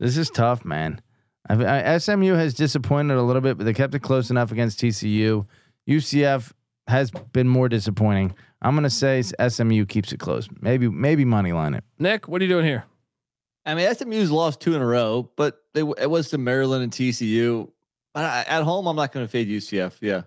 This 0.00 0.16
is 0.16 0.30
tough, 0.30 0.64
man. 0.64 1.00
I've, 1.48 1.62
I, 1.62 1.98
SMU 1.98 2.34
has 2.34 2.54
disappointed 2.54 3.16
a 3.16 3.22
little 3.22 3.42
bit, 3.42 3.56
but 3.56 3.64
they 3.64 3.72
kept 3.72 3.94
it 3.94 4.00
close 4.00 4.30
enough 4.30 4.52
against 4.52 4.80
TCU. 4.80 5.46
UCF 5.88 6.52
has 6.86 7.10
been 7.10 7.48
more 7.48 7.68
disappointing. 7.68 8.34
I'm 8.60 8.74
gonna 8.74 8.90
say 8.90 9.22
SMU 9.22 9.86
keeps 9.86 10.12
it 10.12 10.18
close. 10.18 10.48
Maybe 10.60 10.88
maybe 10.88 11.24
money 11.24 11.52
line 11.52 11.74
it. 11.74 11.84
Nick, 11.98 12.28
what 12.28 12.40
are 12.40 12.44
you 12.44 12.50
doing 12.50 12.64
here? 12.64 12.84
I 13.64 13.74
mean, 13.74 13.94
SMU's 13.94 14.30
lost 14.30 14.60
two 14.60 14.74
in 14.74 14.82
a 14.82 14.86
row, 14.86 15.30
but 15.36 15.62
they 15.74 15.80
it 15.80 16.10
was 16.10 16.30
to 16.30 16.38
Maryland 16.38 16.82
and 16.82 16.92
TCU. 16.92 17.70
But 18.14 18.24
I, 18.24 18.40
at 18.48 18.62
home, 18.64 18.86
I'm 18.86 18.96
not 18.96 19.12
going 19.12 19.24
to 19.24 19.30
fade 19.30 19.48
UCF. 19.48 19.98
Yeah, 20.00 20.22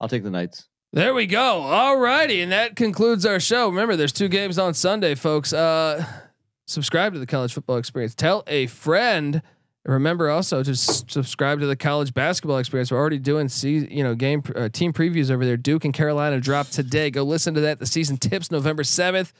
I'll 0.00 0.08
take 0.08 0.24
the 0.24 0.30
Knights. 0.30 0.68
There 0.92 1.12
we 1.12 1.26
go. 1.26 1.60
All 1.60 1.98
righty. 1.98 2.40
And 2.40 2.52
that 2.52 2.74
concludes 2.74 3.26
our 3.26 3.38
show. 3.38 3.68
Remember, 3.68 3.96
there's 3.96 4.12
two 4.12 4.28
games 4.28 4.58
on 4.58 4.72
Sunday, 4.72 5.14
folks. 5.14 5.52
Uh, 5.52 6.04
subscribe 6.66 7.12
to 7.14 7.18
the 7.18 7.26
college 7.26 7.52
football 7.52 7.76
experience. 7.76 8.14
Tell 8.14 8.42
a 8.46 8.66
friend. 8.66 9.42
Remember 9.84 10.28
also 10.28 10.64
to 10.64 10.72
s- 10.72 11.04
subscribe 11.06 11.60
to 11.60 11.66
the 11.66 11.76
college 11.76 12.12
basketball 12.12 12.58
experience. 12.58 12.90
We're 12.90 12.98
already 12.98 13.20
doing 13.20 13.48
see, 13.48 13.86
you 13.88 14.02
know, 14.02 14.14
game 14.16 14.42
uh, 14.56 14.68
team 14.68 14.92
previews 14.92 15.30
over 15.30 15.44
there. 15.44 15.56
Duke 15.56 15.84
and 15.84 15.94
Carolina 15.94 16.40
drop 16.40 16.66
today. 16.68 17.10
Go 17.10 17.22
listen 17.22 17.54
to 17.54 17.60
that. 17.62 17.78
The 17.78 17.86
season 17.86 18.16
tips 18.16 18.50
November 18.50 18.82
7th. 18.82 19.32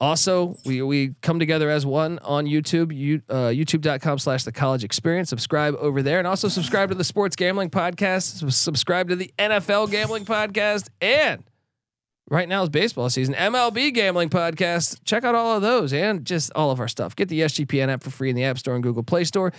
Also, 0.00 0.56
we 0.64 0.82
we 0.82 1.14
come 1.22 1.38
together 1.38 1.70
as 1.70 1.86
one 1.86 2.18
on 2.20 2.46
YouTube, 2.46 2.94
you, 2.94 3.22
uh, 3.28 3.46
youtube.com 3.46 4.18
slash 4.18 4.42
the 4.44 4.52
college 4.52 4.84
experience. 4.84 5.28
Subscribe 5.30 5.74
over 5.78 6.02
there. 6.02 6.18
And 6.18 6.26
also 6.26 6.48
subscribe 6.48 6.90
to 6.90 6.94
the 6.94 7.04
sports 7.04 7.36
gambling 7.36 7.70
podcast. 7.70 8.38
Sub- 8.40 8.52
Subscribe 8.52 9.08
to 9.08 9.16
the 9.16 9.32
NFL 9.38 9.90
gambling 9.90 10.24
podcast. 10.24 10.88
And 11.00 11.42
right 12.30 12.48
now 12.48 12.62
is 12.62 12.68
baseball 12.68 13.10
season. 13.10 13.34
MLB 13.34 13.92
gambling 13.92 14.28
podcast. 14.30 15.00
Check 15.04 15.24
out 15.24 15.34
all 15.34 15.56
of 15.56 15.62
those 15.62 15.92
and 15.92 16.24
just 16.24 16.52
all 16.54 16.70
of 16.70 16.80
our 16.80 16.88
stuff. 16.88 17.16
Get 17.16 17.28
the 17.28 17.40
SGPN 17.40 17.88
app 17.88 18.02
for 18.02 18.10
free 18.10 18.30
in 18.30 18.36
the 18.36 18.44
App 18.44 18.58
Store 18.58 18.74
and 18.74 18.82
Google 18.82 19.02
Play 19.02 19.24
Store. 19.24 19.52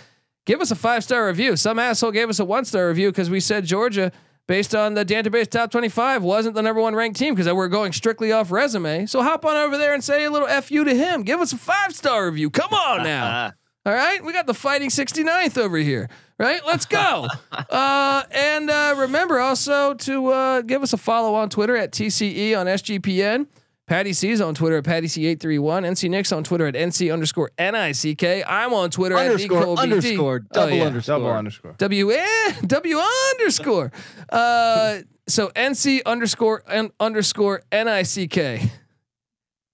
Give 0.44 0.60
us 0.60 0.70
a 0.70 0.76
five 0.76 1.02
star 1.02 1.26
review. 1.26 1.56
Some 1.56 1.78
asshole 1.78 2.12
gave 2.12 2.28
us 2.28 2.38
a 2.38 2.44
one 2.44 2.64
star 2.64 2.88
review 2.88 3.10
because 3.10 3.30
we 3.30 3.40
said 3.40 3.64
Georgia, 3.64 4.12
based 4.46 4.74
on 4.74 4.94
the 4.94 5.04
database 5.04 5.48
top 5.50 5.70
25, 5.70 6.22
wasn't 6.22 6.54
the 6.54 6.62
number 6.62 6.80
one 6.80 6.94
ranked 6.94 7.18
team 7.18 7.34
because 7.34 7.52
we're 7.52 7.68
going 7.68 7.92
strictly 7.92 8.32
off 8.32 8.52
resume. 8.52 9.06
So 9.06 9.22
hop 9.22 9.44
on 9.44 9.56
over 9.56 9.76
there 9.76 9.92
and 9.92 10.04
say 10.04 10.24
a 10.24 10.30
little 10.30 10.48
fu 10.62 10.84
to 10.84 10.94
him. 10.94 11.22
Give 11.22 11.40
us 11.40 11.52
a 11.52 11.58
five 11.58 11.94
star 11.94 12.26
review. 12.26 12.50
Come 12.50 12.72
on 12.72 13.02
now. 13.02 13.52
All 13.86 13.92
right, 13.92 14.24
we 14.24 14.32
got 14.32 14.48
the 14.48 14.54
fighting 14.54 14.88
69th 14.88 15.58
over 15.58 15.76
here. 15.76 16.10
Right, 16.38 16.60
let's 16.66 16.84
go. 16.84 17.26
uh, 17.70 18.22
and 18.30 18.68
uh, 18.70 18.94
remember 18.98 19.40
also 19.40 19.94
to 19.94 20.26
uh, 20.28 20.60
give 20.62 20.82
us 20.82 20.92
a 20.92 20.98
follow 20.98 21.34
on 21.34 21.48
Twitter 21.48 21.76
at 21.76 21.92
TCE 21.92 22.58
on 22.58 22.66
SGPN. 22.66 23.46
Patty 23.86 24.12
C's 24.12 24.40
on 24.40 24.52
Twitter 24.54 24.78
at 24.78 24.84
Patty 24.84 25.06
C831. 25.06 25.86
NC 25.86 26.10
Nick's 26.10 26.32
on 26.32 26.42
Twitter 26.42 26.66
at 26.66 26.74
NC 26.74 27.12
underscore 27.12 27.50
NICK. 27.56 28.44
I'm 28.46 28.74
on 28.74 28.90
Twitter 28.90 29.16
Underscore, 29.16 29.56
at 29.58 29.60
Nicole 29.60 29.76
BT. 29.76 29.82
underscore, 29.94 30.40
Oh, 30.44 30.54
double 30.54 30.72
yeah. 30.76 30.84
underscore. 30.84 31.14
Double 31.18 31.30
underscore. 31.30 31.74
W 31.78 32.10
N 32.10 32.52
W 32.66 32.98
underscore. 32.98 33.92
Uh, 34.28 34.98
so 35.28 35.48
NC 35.50 36.02
underscore 36.04 36.64
and 36.68 36.90
underscore 36.98 37.62
N 37.70 37.86
I 37.86 38.02
C 38.02 38.26
K. 38.26 38.68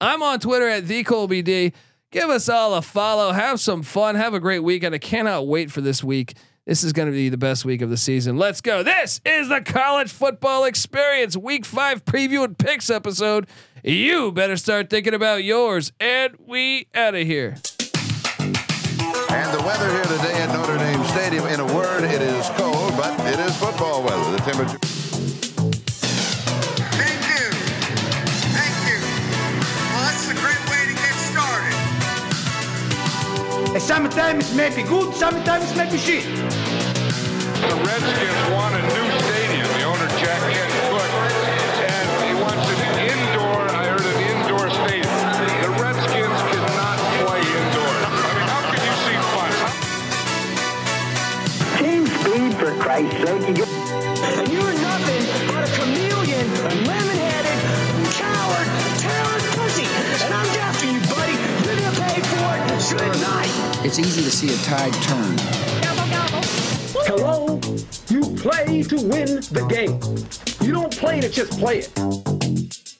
I'm 0.01 0.23
on 0.23 0.41
Twitter 0.41 0.69
at 0.69 0.87
the 0.87 1.03
Colby 1.05 1.41
D. 1.41 1.73
Give 2.11 2.29
us 2.29 2.51
all 2.51 2.75
a 2.75 2.83
follow. 2.83 3.33
Have 3.33 3.61
some 3.61 3.83
fun. 3.83 4.15
Have 4.17 4.35
a 4.35 4.41
great 4.41 4.59
weekend. 4.59 4.95
I 4.95 4.99
cannot 4.99 5.47
wait 5.47 5.71
for 5.73 5.81
this 5.81 6.05
week. 6.05 6.35
This 6.65 6.85
is 6.85 6.93
going 6.93 7.07
to 7.07 7.13
be 7.13 7.29
the 7.29 7.37
best 7.37 7.65
week 7.65 7.83
of 7.83 7.91
the 7.91 7.97
season. 7.97 8.37
Let's 8.37 8.61
go. 8.61 8.85
This 8.85 9.21
is 9.25 9.49
the 9.49 9.61
college 9.61 10.13
football 10.13 10.65
experience, 10.65 11.37
week 11.37 11.65
five 11.65 12.05
preview 12.05 12.45
and 12.45 12.57
picks 12.57 12.89
episode. 12.89 13.49
You 13.83 14.31
better 14.31 14.57
start 14.57 14.89
thinking 14.89 15.13
about 15.13 15.43
yours. 15.43 15.93
And 15.99 16.37
we 16.47 16.87
out 16.95 17.17
of 17.17 17.27
here. 17.27 17.57
And 18.39 19.59
the 19.59 19.63
weather 19.67 19.91
here 19.91 20.05
today 20.05 20.41
at 20.41 20.55
Notre 20.55 20.79
Dame 20.79 21.03
Stadium, 21.07 21.47
in 21.49 21.59
a 21.59 21.67
word, 21.75 22.05
it 22.05 22.23
is 22.23 22.49
cold, 22.51 22.97
but 22.97 23.19
it 23.27 23.41
is 23.41 23.57
football 23.57 24.05
weather. 24.05 24.31
The 24.31 24.39
temperature. 24.39 24.92
Sometimes 33.79 34.53
it 34.53 34.57
may 34.57 34.71
be 34.75 34.83
good, 34.83 35.15
sometimes 35.15 35.71
it 35.71 35.77
may 35.77 35.91
be 35.91 35.99
shit. 35.99 36.25
The 36.25 37.77
Redskins 37.85 38.53
want 38.53 38.75
a 38.75 38.83
new 38.83 39.07
stadium. 39.21 39.69
The 39.79 39.85
owner, 39.85 40.09
Jack 40.21 40.41
Kent 40.53 40.73
Cooke, 40.89 41.13
and 41.83 42.07
he 42.25 42.33
wants 42.41 42.69
an 42.69 42.79
indoor, 43.01 43.61
I 43.69 43.87
heard 43.93 44.07
an 44.07 44.19
indoor 44.23 44.71
stadium. 44.71 45.13
The 45.63 45.73
Redskins 45.83 46.41
cannot 46.53 46.99
play 47.21 47.43
indoors. 47.43 48.05
I 48.13 48.31
mean, 48.33 48.49
how 48.49 48.63
can 48.71 48.81
you 48.87 48.95
see 49.05 49.19
fun? 49.35 49.53
Team 51.79 52.03
speed, 52.07 52.53
for 52.59 52.73
Christ's 52.81 53.19
sake. 53.25 53.57
You 53.57 53.67
and 53.67 54.49
you're 54.53 54.75
nothing 54.81 55.23
but 55.49 55.63
a 55.65 55.71
chameleon, 55.77 56.47
lemon-headed, 56.87 57.59
coward, 58.15 58.69
terror 59.01 59.41
pussy. 59.57 59.87
And 60.25 60.33
I'm 60.33 60.49
after 60.61 60.87
you, 60.87 61.01
buddy. 61.13 61.37
You're 61.67 61.79
gonna 61.79 61.97
pay 62.01 62.21
for 62.21 62.51
it. 62.57 62.63
Good 62.83 63.21
night. 63.21 63.52
It's 63.85 63.99
easy 63.99 64.23
to 64.23 64.31
see 64.31 64.55
a 64.55 64.57
tide 64.65 64.93
turn. 65.03 65.37
Hello? 67.05 67.61
You 68.09 68.23
play 68.37 68.85
to 68.85 68.97
win 68.97 69.41
the 69.51 69.67
game. 69.69 69.99
You 70.65 70.73
don't 70.73 70.97
play 70.97 71.21
to 71.21 71.29
just 71.29 71.59
play 71.59 71.79
it. 71.81 72.92